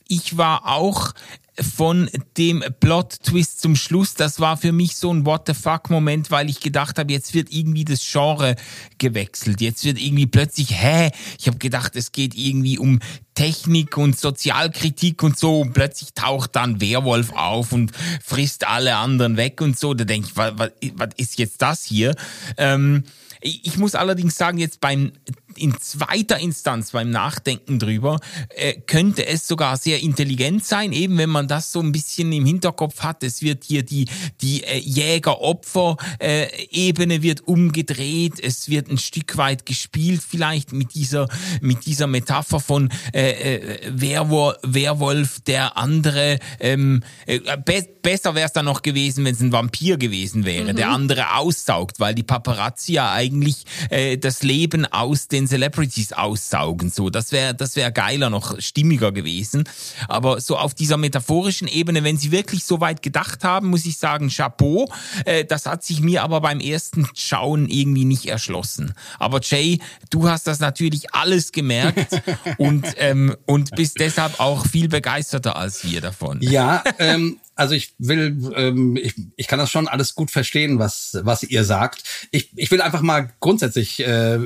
ich 0.08 0.38
war 0.38 0.68
auch 0.68 1.14
von 1.62 2.10
dem 2.38 2.64
Plot-Twist 2.80 3.62
zum 3.62 3.76
Schluss, 3.76 4.14
das 4.14 4.40
war 4.40 4.58
für 4.58 4.72
mich 4.72 4.98
so 4.98 5.14
ein 5.14 5.26
What 5.26 5.44
the 5.48 5.54
fuck-Moment, 5.54 6.30
weil 6.30 6.50
ich 6.50 6.60
gedacht 6.60 7.00
habe, 7.00 7.14
jetzt 7.14 7.34
wird 7.34 7.52
irgendwie 7.52 7.86
das 7.86 8.02
Genre 8.06 8.56
gewechselt. 8.98 9.62
Jetzt 9.62 9.86
wird 9.86 10.00
irgendwie 10.00 10.28
plötzlich, 10.28 10.72
hä? 10.72 11.12
Ich 11.40 11.48
habe 11.48 11.58
gedacht, 11.58 11.96
es 11.96 12.12
geht 12.12 12.36
irgendwie 12.36 12.78
um 12.78 13.00
Technik 13.36 13.98
und 13.98 14.20
Sozialkritik 14.20 15.24
und 15.24 15.40
so 15.40 15.62
und 15.62 15.74
plötzlich 15.74 16.14
taucht 16.14 16.56
dann 16.56 16.82
Werwolf 16.82 17.32
auf 17.34 17.72
und 17.72 17.92
frisst 18.22 18.68
alle 18.68 18.98
anderen 18.98 19.38
weg 19.38 19.62
und 19.62 19.80
so. 19.80 19.94
Da 19.94 20.04
denke 20.04 20.28
ich, 20.28 20.36
was, 20.36 20.54
was, 20.58 21.10
ist 21.18 21.38
jetzt 21.38 21.62
das 21.62 21.84
hier? 21.84 22.16
Ähm, 22.58 23.04
ich 23.42 23.78
muss 23.78 23.96
allerdings 23.96 24.36
sagen, 24.36 24.58
jetzt 24.58 24.82
beim 24.82 25.12
in 25.58 25.76
zweiter 25.80 26.38
Instanz 26.40 26.92
beim 26.92 27.10
Nachdenken 27.10 27.80
drüber 27.80 28.20
äh, 28.50 28.74
könnte 28.74 29.26
es 29.26 29.48
sogar 29.48 29.78
sehr 29.78 30.02
intelligent 30.02 30.66
sein, 30.66 30.92
eben 30.92 31.18
wenn 31.18 31.30
man 31.30 31.48
das 31.48 31.72
so 31.72 31.80
ein 31.80 31.92
bisschen 31.92 32.32
im 32.32 32.46
Hinterkopf 32.46 33.02
hat. 33.02 33.24
Es 33.24 33.42
wird 33.42 33.64
hier 33.64 33.82
die 33.84 34.06
die 34.42 34.64
äh, 34.64 34.78
Jäger-Opfer-Ebene 34.78 37.22
wird 37.22 37.48
umgedreht. 37.48 38.40
Es 38.42 38.70
wird 38.70 38.90
ein 38.90 38.98
Stück 38.98 39.38
weit 39.38 39.66
gespielt, 39.66 40.22
vielleicht 40.28 40.74
mit 40.74 40.96
dieser 40.96 41.30
mit 41.62 41.86
dieser 41.86 42.08
Metapher 42.08 42.60
von 42.60 42.90
äh, 43.14 43.56
äh, 43.56 43.80
Werwolf, 43.90 44.58
Werwolf 44.64 45.40
der 45.42 45.78
andere. 45.78 46.40
Ähm, 46.60 47.04
äh, 47.26 47.40
be 47.64 47.86
besser 48.02 48.36
wäre 48.36 48.46
es 48.46 48.54
dann 48.54 48.66
noch 48.66 48.84
gewesen, 48.84 49.26
wenn 49.26 49.34
es 49.34 49.42
ein 49.42 49.52
Vampir 49.52 49.98
gewesen 49.98 50.46
wäre, 50.46 50.74
mhm. 50.74 50.76
der 50.76 50.92
andere 50.92 51.38
aussaugt, 51.38 52.00
weil 52.00 52.14
die 52.14 52.22
Paparazzi 52.22 52.94
ja 52.94 53.12
eigentlich 53.12 53.64
äh, 53.90 54.18
das 54.18 54.44
Leben 54.44 54.86
aus 54.86 55.28
den 55.28 55.45
den 55.46 55.48
Celebrities 55.48 56.14
aussaugen. 56.14 56.90
So, 56.90 57.10
das 57.10 57.32
wäre 57.32 57.54
das 57.54 57.76
wäre 57.76 57.92
geiler, 57.92 58.30
noch 58.30 58.60
stimmiger 58.60 59.12
gewesen. 59.12 59.64
Aber 60.08 60.42
so 60.42 60.58
auf 60.58 60.74
dieser 60.74 60.98
metaphorischen 60.98 61.68
Ebene, 61.68 62.04
wenn 62.04 62.18
sie 62.18 62.32
wirklich 62.32 62.64
so 62.64 62.82
weit 62.82 63.02
gedacht 63.02 63.44
haben, 63.44 63.70
muss 63.70 63.86
ich 63.86 63.98
sagen, 63.98 64.30
Chapeau. 64.30 64.92
Äh, 65.26 65.46
das 65.46 65.66
hat 65.66 65.84
sich 65.84 66.02
mir 66.02 66.24
aber 66.24 66.42
beim 66.42 66.60
ersten 66.60 67.08
Schauen 67.14 67.70
irgendwie 67.70 68.06
nicht 68.06 68.26
erschlossen. 68.26 68.94
Aber 69.20 69.40
Jay, 69.42 69.80
du 70.10 70.28
hast 70.28 70.48
das 70.48 70.60
natürlich 70.60 71.14
alles 71.14 71.52
gemerkt 71.52 72.22
und 72.58 72.86
ähm, 72.98 73.36
und 73.46 73.72
bist 73.76 74.00
deshalb 74.00 74.40
auch 74.40 74.66
viel 74.66 74.90
begeisterter 74.90 75.56
als 75.56 75.84
wir 75.84 76.02
davon. 76.02 76.40
Ja, 76.42 76.84
ähm, 77.00 77.40
also 77.56 77.74
ich 77.74 77.94
will, 77.98 78.52
ähm, 78.56 78.98
ich, 78.98 79.16
ich 79.38 79.48
kann 79.48 79.60
das 79.60 79.72
schon 79.72 79.88
alles 79.88 80.16
gut 80.16 80.30
verstehen, 80.30 80.78
was, 80.78 81.18
was 81.22 81.44
ihr 81.44 81.64
sagt. 81.64 82.04
Ich, 82.32 82.50
ich 82.56 82.70
will 82.70 82.82
einfach 82.82 83.02
mal 83.02 83.32
grundsätzlich 83.40 84.06
äh, 84.06 84.40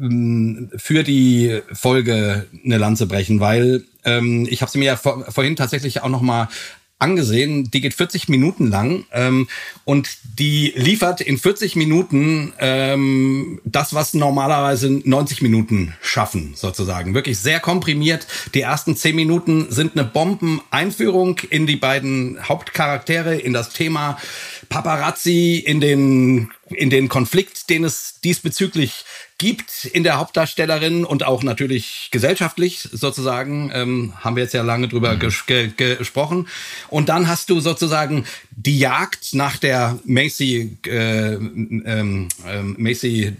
ähm, 0.00 0.70
für 0.76 1.02
die 1.02 1.60
Folge 1.72 2.46
eine 2.64 2.78
Lanze 2.78 3.06
brechen, 3.06 3.40
weil 3.40 3.84
ähm, 4.04 4.46
ich 4.48 4.62
habe 4.62 4.70
sie 4.70 4.78
mir 4.78 4.86
ja 4.86 4.96
vor, 4.96 5.24
vorhin 5.30 5.56
tatsächlich 5.56 6.02
auch 6.02 6.08
noch 6.08 6.22
mal 6.22 6.48
angesehen. 7.00 7.70
Die 7.70 7.80
geht 7.80 7.94
40 7.94 8.28
Minuten 8.28 8.68
lang 8.68 9.04
ähm, 9.12 9.48
und 9.84 10.08
die 10.38 10.72
liefert 10.76 11.20
in 11.20 11.38
40 11.38 11.74
Minuten 11.74 12.52
ähm, 12.58 13.60
das, 13.64 13.94
was 13.94 14.14
normalerweise 14.14 14.90
90 14.90 15.42
Minuten 15.42 15.94
schaffen, 16.02 16.52
sozusagen. 16.54 17.14
Wirklich 17.14 17.38
sehr 17.38 17.58
komprimiert. 17.58 18.26
Die 18.54 18.60
ersten 18.60 18.96
10 18.96 19.16
Minuten 19.16 19.66
sind 19.70 19.96
eine 19.96 20.04
Bombeneinführung 20.04 21.38
in 21.50 21.66
die 21.66 21.76
beiden 21.76 22.38
Hauptcharaktere, 22.48 23.36
in 23.36 23.52
das 23.52 23.70
Thema 23.70 24.18
Paparazzi, 24.68 25.56
in 25.56 25.80
den, 25.80 26.50
in 26.68 26.90
den 26.90 27.08
Konflikt, 27.08 27.70
den 27.70 27.84
es 27.84 28.20
diesbezüglich 28.22 29.04
gibt 29.40 29.86
in 29.86 30.04
der 30.04 30.18
Hauptdarstellerin 30.18 31.06
und 31.06 31.24
auch 31.24 31.42
natürlich 31.42 32.08
gesellschaftlich 32.10 32.86
sozusagen, 32.92 33.72
ähm, 33.74 34.12
haben 34.20 34.36
wir 34.36 34.42
jetzt 34.42 34.52
ja 34.52 34.60
lange 34.60 34.86
drüber 34.86 35.14
mhm. 35.14 35.18
ges 35.18 35.46
ge 35.46 35.72
gesprochen. 35.74 36.46
Und 36.88 37.08
dann 37.08 37.26
hast 37.26 37.48
du 37.48 37.58
sozusagen 37.60 38.26
die 38.50 38.78
Jagd 38.78 39.32
nach 39.32 39.56
der 39.56 39.98
Macy, 40.04 40.76
äh, 40.86 41.32
ähm, 41.32 42.28
ähm, 42.46 42.76
Macy 42.78 43.32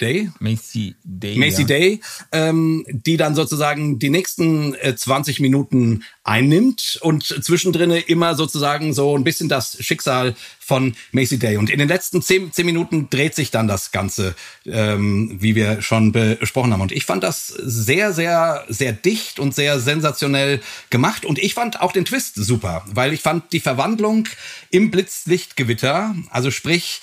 Day. 0.00 0.30
Macy 0.38 0.94
Day. 1.04 1.36
Macy 1.36 1.62
ja. 1.62 1.66
Day, 1.66 2.00
ähm, 2.32 2.84
die 2.88 3.16
dann 3.16 3.34
sozusagen 3.34 3.98
die 3.98 4.10
nächsten 4.10 4.74
äh, 4.76 4.94
20 4.94 5.40
Minuten 5.40 6.04
einnimmt 6.24 6.98
und 7.02 7.24
zwischendrin 7.24 7.90
immer 7.90 8.34
sozusagen 8.34 8.92
so 8.92 9.16
ein 9.16 9.24
bisschen 9.24 9.48
das 9.48 9.76
Schicksal 9.82 10.34
von 10.60 10.94
Macy 11.12 11.38
Day. 11.38 11.56
Und 11.56 11.70
in 11.70 11.78
den 11.78 11.88
letzten 11.88 12.20
10, 12.20 12.52
10 12.52 12.66
Minuten 12.66 13.08
dreht 13.08 13.34
sich 13.34 13.50
dann 13.50 13.68
das 13.68 13.90
Ganze, 13.90 14.34
ähm, 14.66 15.38
wie 15.40 15.54
wir 15.54 15.80
schon 15.80 16.12
besprochen 16.12 16.72
haben. 16.72 16.82
Und 16.82 16.92
ich 16.92 17.06
fand 17.06 17.22
das 17.22 17.46
sehr, 17.46 18.12
sehr, 18.12 18.64
sehr 18.68 18.92
dicht 18.92 19.38
und 19.38 19.54
sehr 19.54 19.80
sensationell 19.80 20.60
gemacht. 20.90 21.24
Und 21.24 21.38
ich 21.38 21.54
fand 21.54 21.80
auch 21.80 21.92
den 21.92 22.04
Twist 22.04 22.34
super, 22.34 22.84
weil 22.92 23.14
ich 23.14 23.22
fand 23.22 23.52
die 23.52 23.60
Verwandlung 23.60 24.28
im 24.70 24.90
Blitzlichtgewitter, 24.90 26.14
also 26.28 26.50
sprich, 26.50 27.00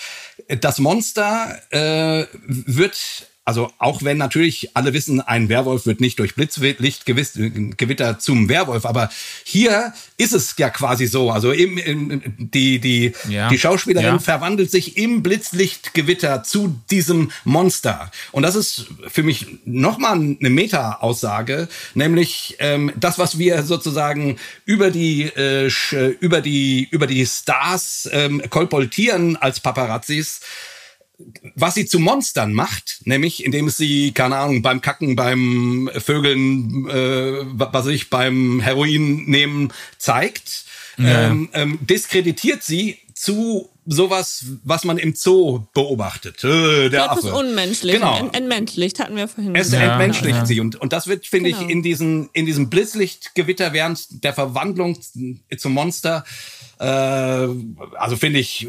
das 0.47 0.79
Monster 0.79 1.59
äh, 1.71 2.27
wird 2.47 3.27
also 3.45 3.71
auch 3.77 4.01
wenn 4.01 4.17
natürlich 4.17 4.75
alle 4.75 4.93
wissen, 4.93 5.21
ein 5.21 5.49
Werwolf 5.49 5.85
wird 5.85 6.01
nicht 6.01 6.17
durch 6.17 6.33
Blitzlichtgewitter 6.33 8.17
zum 8.17 8.49
Werwolf, 8.49 8.87
aber 8.87 9.09
hier 9.43 9.93
ist 10.17 10.33
es 10.33 10.55
ja 10.57 10.71
quasi 10.71 11.05
so. 11.05 11.29
Also 11.29 11.51
im, 11.51 11.77
im, 11.77 12.21
die, 12.37 12.79
die, 12.79 13.13
ja. 13.29 13.47
die 13.49 13.59
Schauspielerin 13.59 14.15
ja. 14.15 14.19
verwandelt 14.19 14.71
sich 14.71 14.97
im 14.97 15.21
Blitzlichtgewitter 15.21 16.41
zu 16.41 16.79
diesem 16.89 17.31
Monster. 17.43 18.09
Und 18.31 18.41
das 18.41 18.55
ist 18.55 18.87
für 19.07 19.21
mich 19.21 19.45
nochmal 19.63 20.13
eine 20.13 20.49
Meta-Aussage, 20.49 21.67
nämlich 21.93 22.55
ähm, 22.57 22.91
das, 22.95 23.19
was 23.19 23.37
wir 23.37 23.61
sozusagen 23.61 24.37
über 24.65 24.89
die, 24.89 25.23
äh, 25.23 25.69
über 26.19 26.41
die, 26.41 26.87
über 26.89 27.05
die 27.05 27.23
Stars 27.27 28.09
ähm, 28.11 28.41
kolportieren 28.49 29.35
als 29.37 29.59
Paparazzis, 29.59 30.41
was 31.55 31.75
sie 31.75 31.85
zu 31.85 31.99
Monstern 31.99 32.53
macht, 32.53 33.01
nämlich 33.05 33.45
indem 33.45 33.69
sie, 33.69 34.11
keine 34.11 34.37
Ahnung, 34.37 34.61
beim 34.61 34.81
Kacken, 34.81 35.15
beim 35.15 35.89
Vögeln, 35.97 36.89
äh, 36.89 37.45
was 37.53 37.87
ich 37.87 38.09
beim 38.09 38.59
Heroin 38.59 39.25
nehmen 39.25 39.71
zeigt, 39.97 40.65
ja. 40.97 41.27
ähm, 41.27 41.49
ähm, 41.53 41.79
diskreditiert 41.81 42.63
sie 42.63 42.97
zu 43.13 43.69
sowas, 43.85 44.45
was 44.63 44.83
man 44.83 44.97
im 44.97 45.13
Zoo 45.15 45.65
beobachtet. 45.73 46.43
Äh, 46.43 46.89
der 46.89 47.11
Affe. 47.11 47.27
ist 47.27 47.33
unmenschlich. 47.33 47.93
Genau. 47.93 48.17
Ent 48.17 48.35
entmenschlicht 48.35 48.99
hatten 48.99 49.15
wir 49.15 49.27
vorhin. 49.27 49.55
Es 49.55 49.71
ja, 49.71 49.79
entmenschlicht 49.79 50.37
ja. 50.37 50.45
sie 50.45 50.59
und 50.59 50.75
und 50.75 50.91
das 50.91 51.07
wird 51.07 51.25
finde 51.27 51.51
genau. 51.51 51.63
ich 51.63 51.69
in 51.69 51.83
diesen 51.83 52.29
in 52.33 52.45
diesem 52.45 52.69
Blitzlichtgewitter 52.69 53.73
während 53.73 54.23
der 54.23 54.33
Verwandlung 54.33 54.97
zum 55.57 55.73
Monster 55.73 56.25
äh, 56.79 56.83
also 56.83 58.17
finde 58.17 58.39
ich 58.39 58.67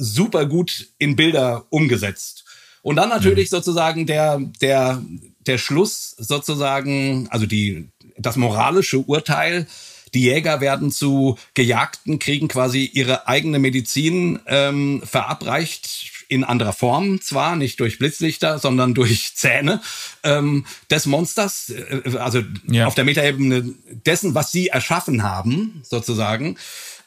super 0.00 0.46
gut 0.46 0.88
in 0.98 1.14
Bilder 1.14 1.66
umgesetzt. 1.70 2.44
Und 2.82 2.96
dann 2.96 3.10
natürlich 3.10 3.50
mhm. 3.50 3.56
sozusagen 3.56 4.06
der, 4.06 4.40
der, 4.60 5.02
der 5.46 5.58
Schluss 5.58 6.16
sozusagen, 6.18 7.28
also 7.30 7.46
die, 7.46 7.88
das 8.16 8.36
moralische 8.36 8.98
Urteil. 8.98 9.66
Die 10.14 10.22
Jäger 10.22 10.60
werden 10.60 10.90
zu 10.90 11.38
Gejagten, 11.54 12.18
kriegen 12.18 12.48
quasi 12.48 12.84
ihre 12.84 13.28
eigene 13.28 13.58
Medizin 13.58 14.40
ähm, 14.46 15.02
verabreicht 15.04 16.20
in 16.30 16.44
anderer 16.44 16.72
Form 16.72 17.20
zwar, 17.20 17.56
nicht 17.56 17.80
durch 17.80 17.98
Blitzlichter, 17.98 18.58
sondern 18.58 18.94
durch 18.94 19.34
Zähne 19.34 19.82
ähm, 20.22 20.64
des 20.88 21.06
Monsters, 21.06 21.70
äh, 21.70 22.16
also 22.18 22.42
ja. 22.68 22.86
auf 22.86 22.94
der 22.94 23.04
Metaebene 23.04 23.74
dessen, 24.06 24.34
was 24.34 24.52
sie 24.52 24.68
erschaffen 24.68 25.22
haben, 25.22 25.82
sozusagen. 25.84 26.56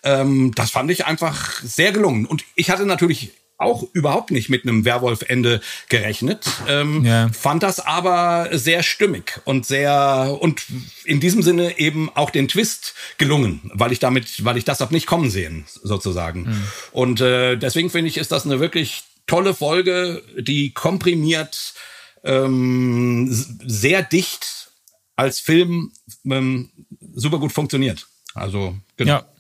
Ähm, 0.04 0.52
das 0.56 0.72
fand 0.72 0.92
ich 0.92 1.06
einfach 1.06 1.62
sehr 1.64 1.92
gelungen. 1.92 2.26
Und 2.26 2.44
ich 2.56 2.70
hatte 2.70 2.86
natürlich 2.86 3.32
auch 3.58 3.84
überhaupt 3.94 4.32
nicht 4.32 4.50
mit 4.50 4.64
einem 4.64 4.86
Werwolf-Ende 4.86 5.62
gerechnet. 5.90 6.46
Ähm, 6.68 7.06
ja. 7.06 7.30
Fand 7.30 7.64
das 7.64 7.80
aber 7.80 8.50
sehr 8.52 8.84
stimmig 8.84 9.40
und 9.46 9.66
sehr 9.66 10.38
und 10.40 10.64
in 11.06 11.20
diesem 11.20 11.42
Sinne 11.42 11.80
eben 11.80 12.10
auch 12.16 12.30
den 12.30 12.48
Twist 12.48 12.94
gelungen, 13.18 13.72
weil 13.74 13.92
ich 13.92 14.00
damit, 14.00 14.44
weil 14.44 14.58
ich 14.58 14.66
das 14.66 14.82
habe 14.82 14.94
nicht 14.94 15.08
kommen 15.08 15.30
sehen 15.30 15.66
sozusagen. 15.82 16.44
Mhm. 16.44 16.64
Und 16.92 17.22
äh, 17.22 17.56
deswegen 17.56 17.90
finde 17.90 18.10
ich, 18.10 18.18
ist 18.18 18.32
das 18.32 18.46
eine 18.46 18.60
wirklich 18.60 19.04
tolle 19.28 19.54
Folge, 19.54 20.22
die 20.38 20.72
komprimiert 20.74 21.74
ähm, 22.24 23.28
sehr 23.30 24.04
dicht 24.04 24.72
als 25.16 25.40
Film 25.40 25.92
ähm, 26.26 26.72
super 27.14 27.40
gut 27.40 27.52
funktioniert. 27.52 28.08
Also 28.34 28.76
genau. 28.98 29.14
Ja. 29.14 29.33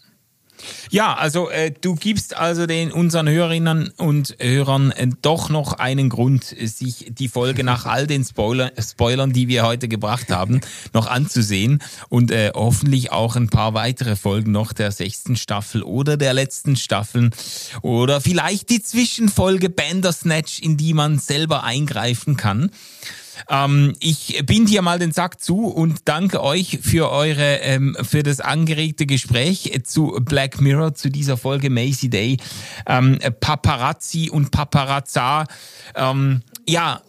Ja, 0.89 1.13
also 1.15 1.49
äh, 1.49 1.71
du 1.71 1.95
gibst 1.95 2.38
also 2.38 2.65
den 2.65 2.91
unseren 2.91 3.27
Hörerinnen 3.27 3.91
und 3.97 4.35
Hörern 4.39 4.91
äh, 4.91 5.07
doch 5.21 5.49
noch 5.49 5.73
einen 5.73 6.09
Grund, 6.09 6.43
sich 6.43 7.07
die 7.09 7.27
Folge 7.27 7.63
nach 7.63 7.85
all 7.85 8.07
den 8.07 8.23
Spoiler, 8.23 8.71
Spoilern, 8.80 9.34
die 9.34 9.47
wir 9.47 9.63
heute 9.65 9.88
gebracht 9.88 10.30
haben, 10.30 10.61
noch 10.93 11.07
anzusehen 11.07 11.80
und 12.09 12.31
äh, 12.31 12.51
hoffentlich 12.53 13.11
auch 13.11 13.35
ein 13.35 13.49
paar 13.49 13.73
weitere 13.73 14.15
Folgen 14.15 14.51
noch 14.51 14.73
der 14.73 14.91
sechsten 14.91 15.35
Staffel 15.35 15.84
oder 15.84 16.17
der 16.17 16.34
letzten 16.34 16.75
Staffeln 16.75 17.31
oder 17.81 18.21
vielleicht 18.21 18.69
die 18.69 18.81
Zwischenfolge 18.81 19.69
Bandersnatch, 19.69 20.59
in 20.61 20.77
die 20.77 20.93
man 20.93 21.19
selber 21.19 21.63
eingreifen 21.63 22.38
kann. 22.38 22.71
Ähm, 23.49 23.93
ich 23.99 24.43
bind 24.45 24.69
hier 24.69 24.81
mal 24.81 24.99
den 24.99 25.11
Sack 25.11 25.41
zu 25.41 25.68
und 25.68 26.01
danke 26.05 26.41
euch 26.43 26.80
für 26.81 27.11
eure, 27.11 27.57
ähm, 27.57 27.97
für 28.01 28.23
das 28.23 28.39
angeregte 28.39 29.05
Gespräch 29.05 29.81
zu 29.84 30.19
Black 30.22 30.61
Mirror, 30.61 30.95
zu 30.95 31.10
dieser 31.10 31.38
Folge 31.38 31.69
Macy 31.69 32.10
Day. 32.10 32.38
Ähm, 32.88 33.19
Paparazzi 33.39 34.30
und 34.30 34.51
Paparazza. 34.51 35.45
Ähm, 35.95 36.41
ja, 36.68 37.01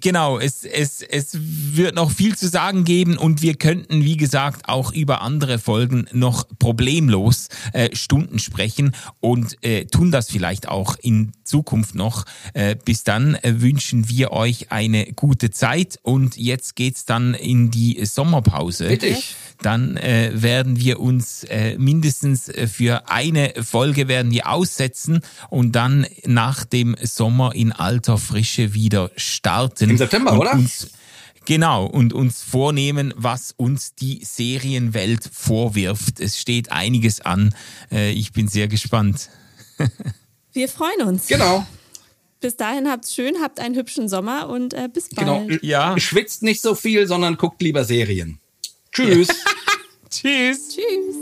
genau, 0.00 0.38
es, 0.38 0.64
es, 0.64 1.02
es 1.02 1.36
wird 1.40 1.94
noch 1.94 2.10
viel 2.10 2.36
zu 2.36 2.48
sagen 2.48 2.84
geben 2.84 3.16
und 3.16 3.42
wir 3.42 3.54
könnten, 3.54 4.04
wie 4.04 4.16
gesagt, 4.16 4.68
auch 4.68 4.92
über 4.92 5.20
andere 5.22 5.58
Folgen 5.58 6.06
noch 6.12 6.46
problemlos 6.58 7.48
äh, 7.72 7.94
Stunden 7.94 8.38
sprechen 8.38 8.94
und 9.20 9.56
äh, 9.64 9.86
tun 9.86 10.10
das 10.10 10.30
vielleicht 10.30 10.68
auch 10.68 10.96
in 11.00 11.32
Zukunft 11.44 11.94
noch. 11.94 12.24
Äh, 12.54 12.76
bis 12.84 13.04
dann 13.04 13.34
äh, 13.36 13.60
wünschen 13.60 14.08
wir 14.08 14.32
euch 14.32 14.72
eine 14.72 15.12
gute 15.12 15.50
Zeit 15.50 15.98
und 16.02 16.36
jetzt 16.36 16.76
geht's 16.76 17.04
dann 17.04 17.34
in 17.34 17.70
die 17.70 18.04
Sommerpause. 18.04 18.88
Richtig 18.88 19.36
dann 19.62 19.96
äh, 19.96 20.30
werden 20.34 20.78
wir 20.78 21.00
uns 21.00 21.44
äh, 21.44 21.76
mindestens 21.78 22.48
äh, 22.48 22.66
für 22.66 23.08
eine 23.08 23.52
Folge 23.62 24.08
werden 24.08 24.30
wir 24.30 24.48
aussetzen 24.48 25.20
und 25.48 25.72
dann 25.76 26.06
nach 26.24 26.64
dem 26.64 26.96
Sommer 27.02 27.54
in 27.54 27.72
alter 27.72 28.18
Frische 28.18 28.74
wieder 28.74 29.10
starten. 29.16 29.59
Im 29.80 29.96
September, 29.96 30.38
oder? 30.38 30.52
Uns, 30.52 30.88
Genau, 31.46 31.86
und 31.86 32.12
uns 32.12 32.42
vornehmen, 32.42 33.14
was 33.16 33.52
uns 33.56 33.94
die 33.94 34.20
Serienwelt 34.22 35.28
vorwirft. 35.32 36.20
Es 36.20 36.38
steht 36.38 36.70
einiges 36.70 37.20
an. 37.20 37.54
Äh, 37.90 38.12
ich 38.12 38.32
bin 38.32 38.46
sehr 38.46 38.68
gespannt. 38.68 39.30
Wir 40.52 40.68
freuen 40.68 41.02
uns. 41.02 41.26
Genau. 41.26 41.66
Bis 42.40 42.56
dahin 42.56 42.88
habt's 42.88 43.14
schön, 43.14 43.36
habt 43.42 43.60
einen 43.60 43.74
hübschen 43.74 44.08
Sommer 44.08 44.48
und 44.48 44.74
äh, 44.74 44.88
bis 44.92 45.08
bald. 45.08 45.48
Genau. 45.48 45.58
Ja. 45.62 45.98
Schwitzt 45.98 46.42
nicht 46.42 46.62
so 46.62 46.74
viel, 46.74 47.06
sondern 47.06 47.36
guckt 47.36 47.60
lieber 47.62 47.84
Serien. 47.84 48.38
Tschüss. 48.92 49.28
Tschüss. 50.10 50.68
Tschüss. 50.68 51.16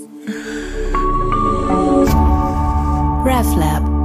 RefLab 3.25 3.98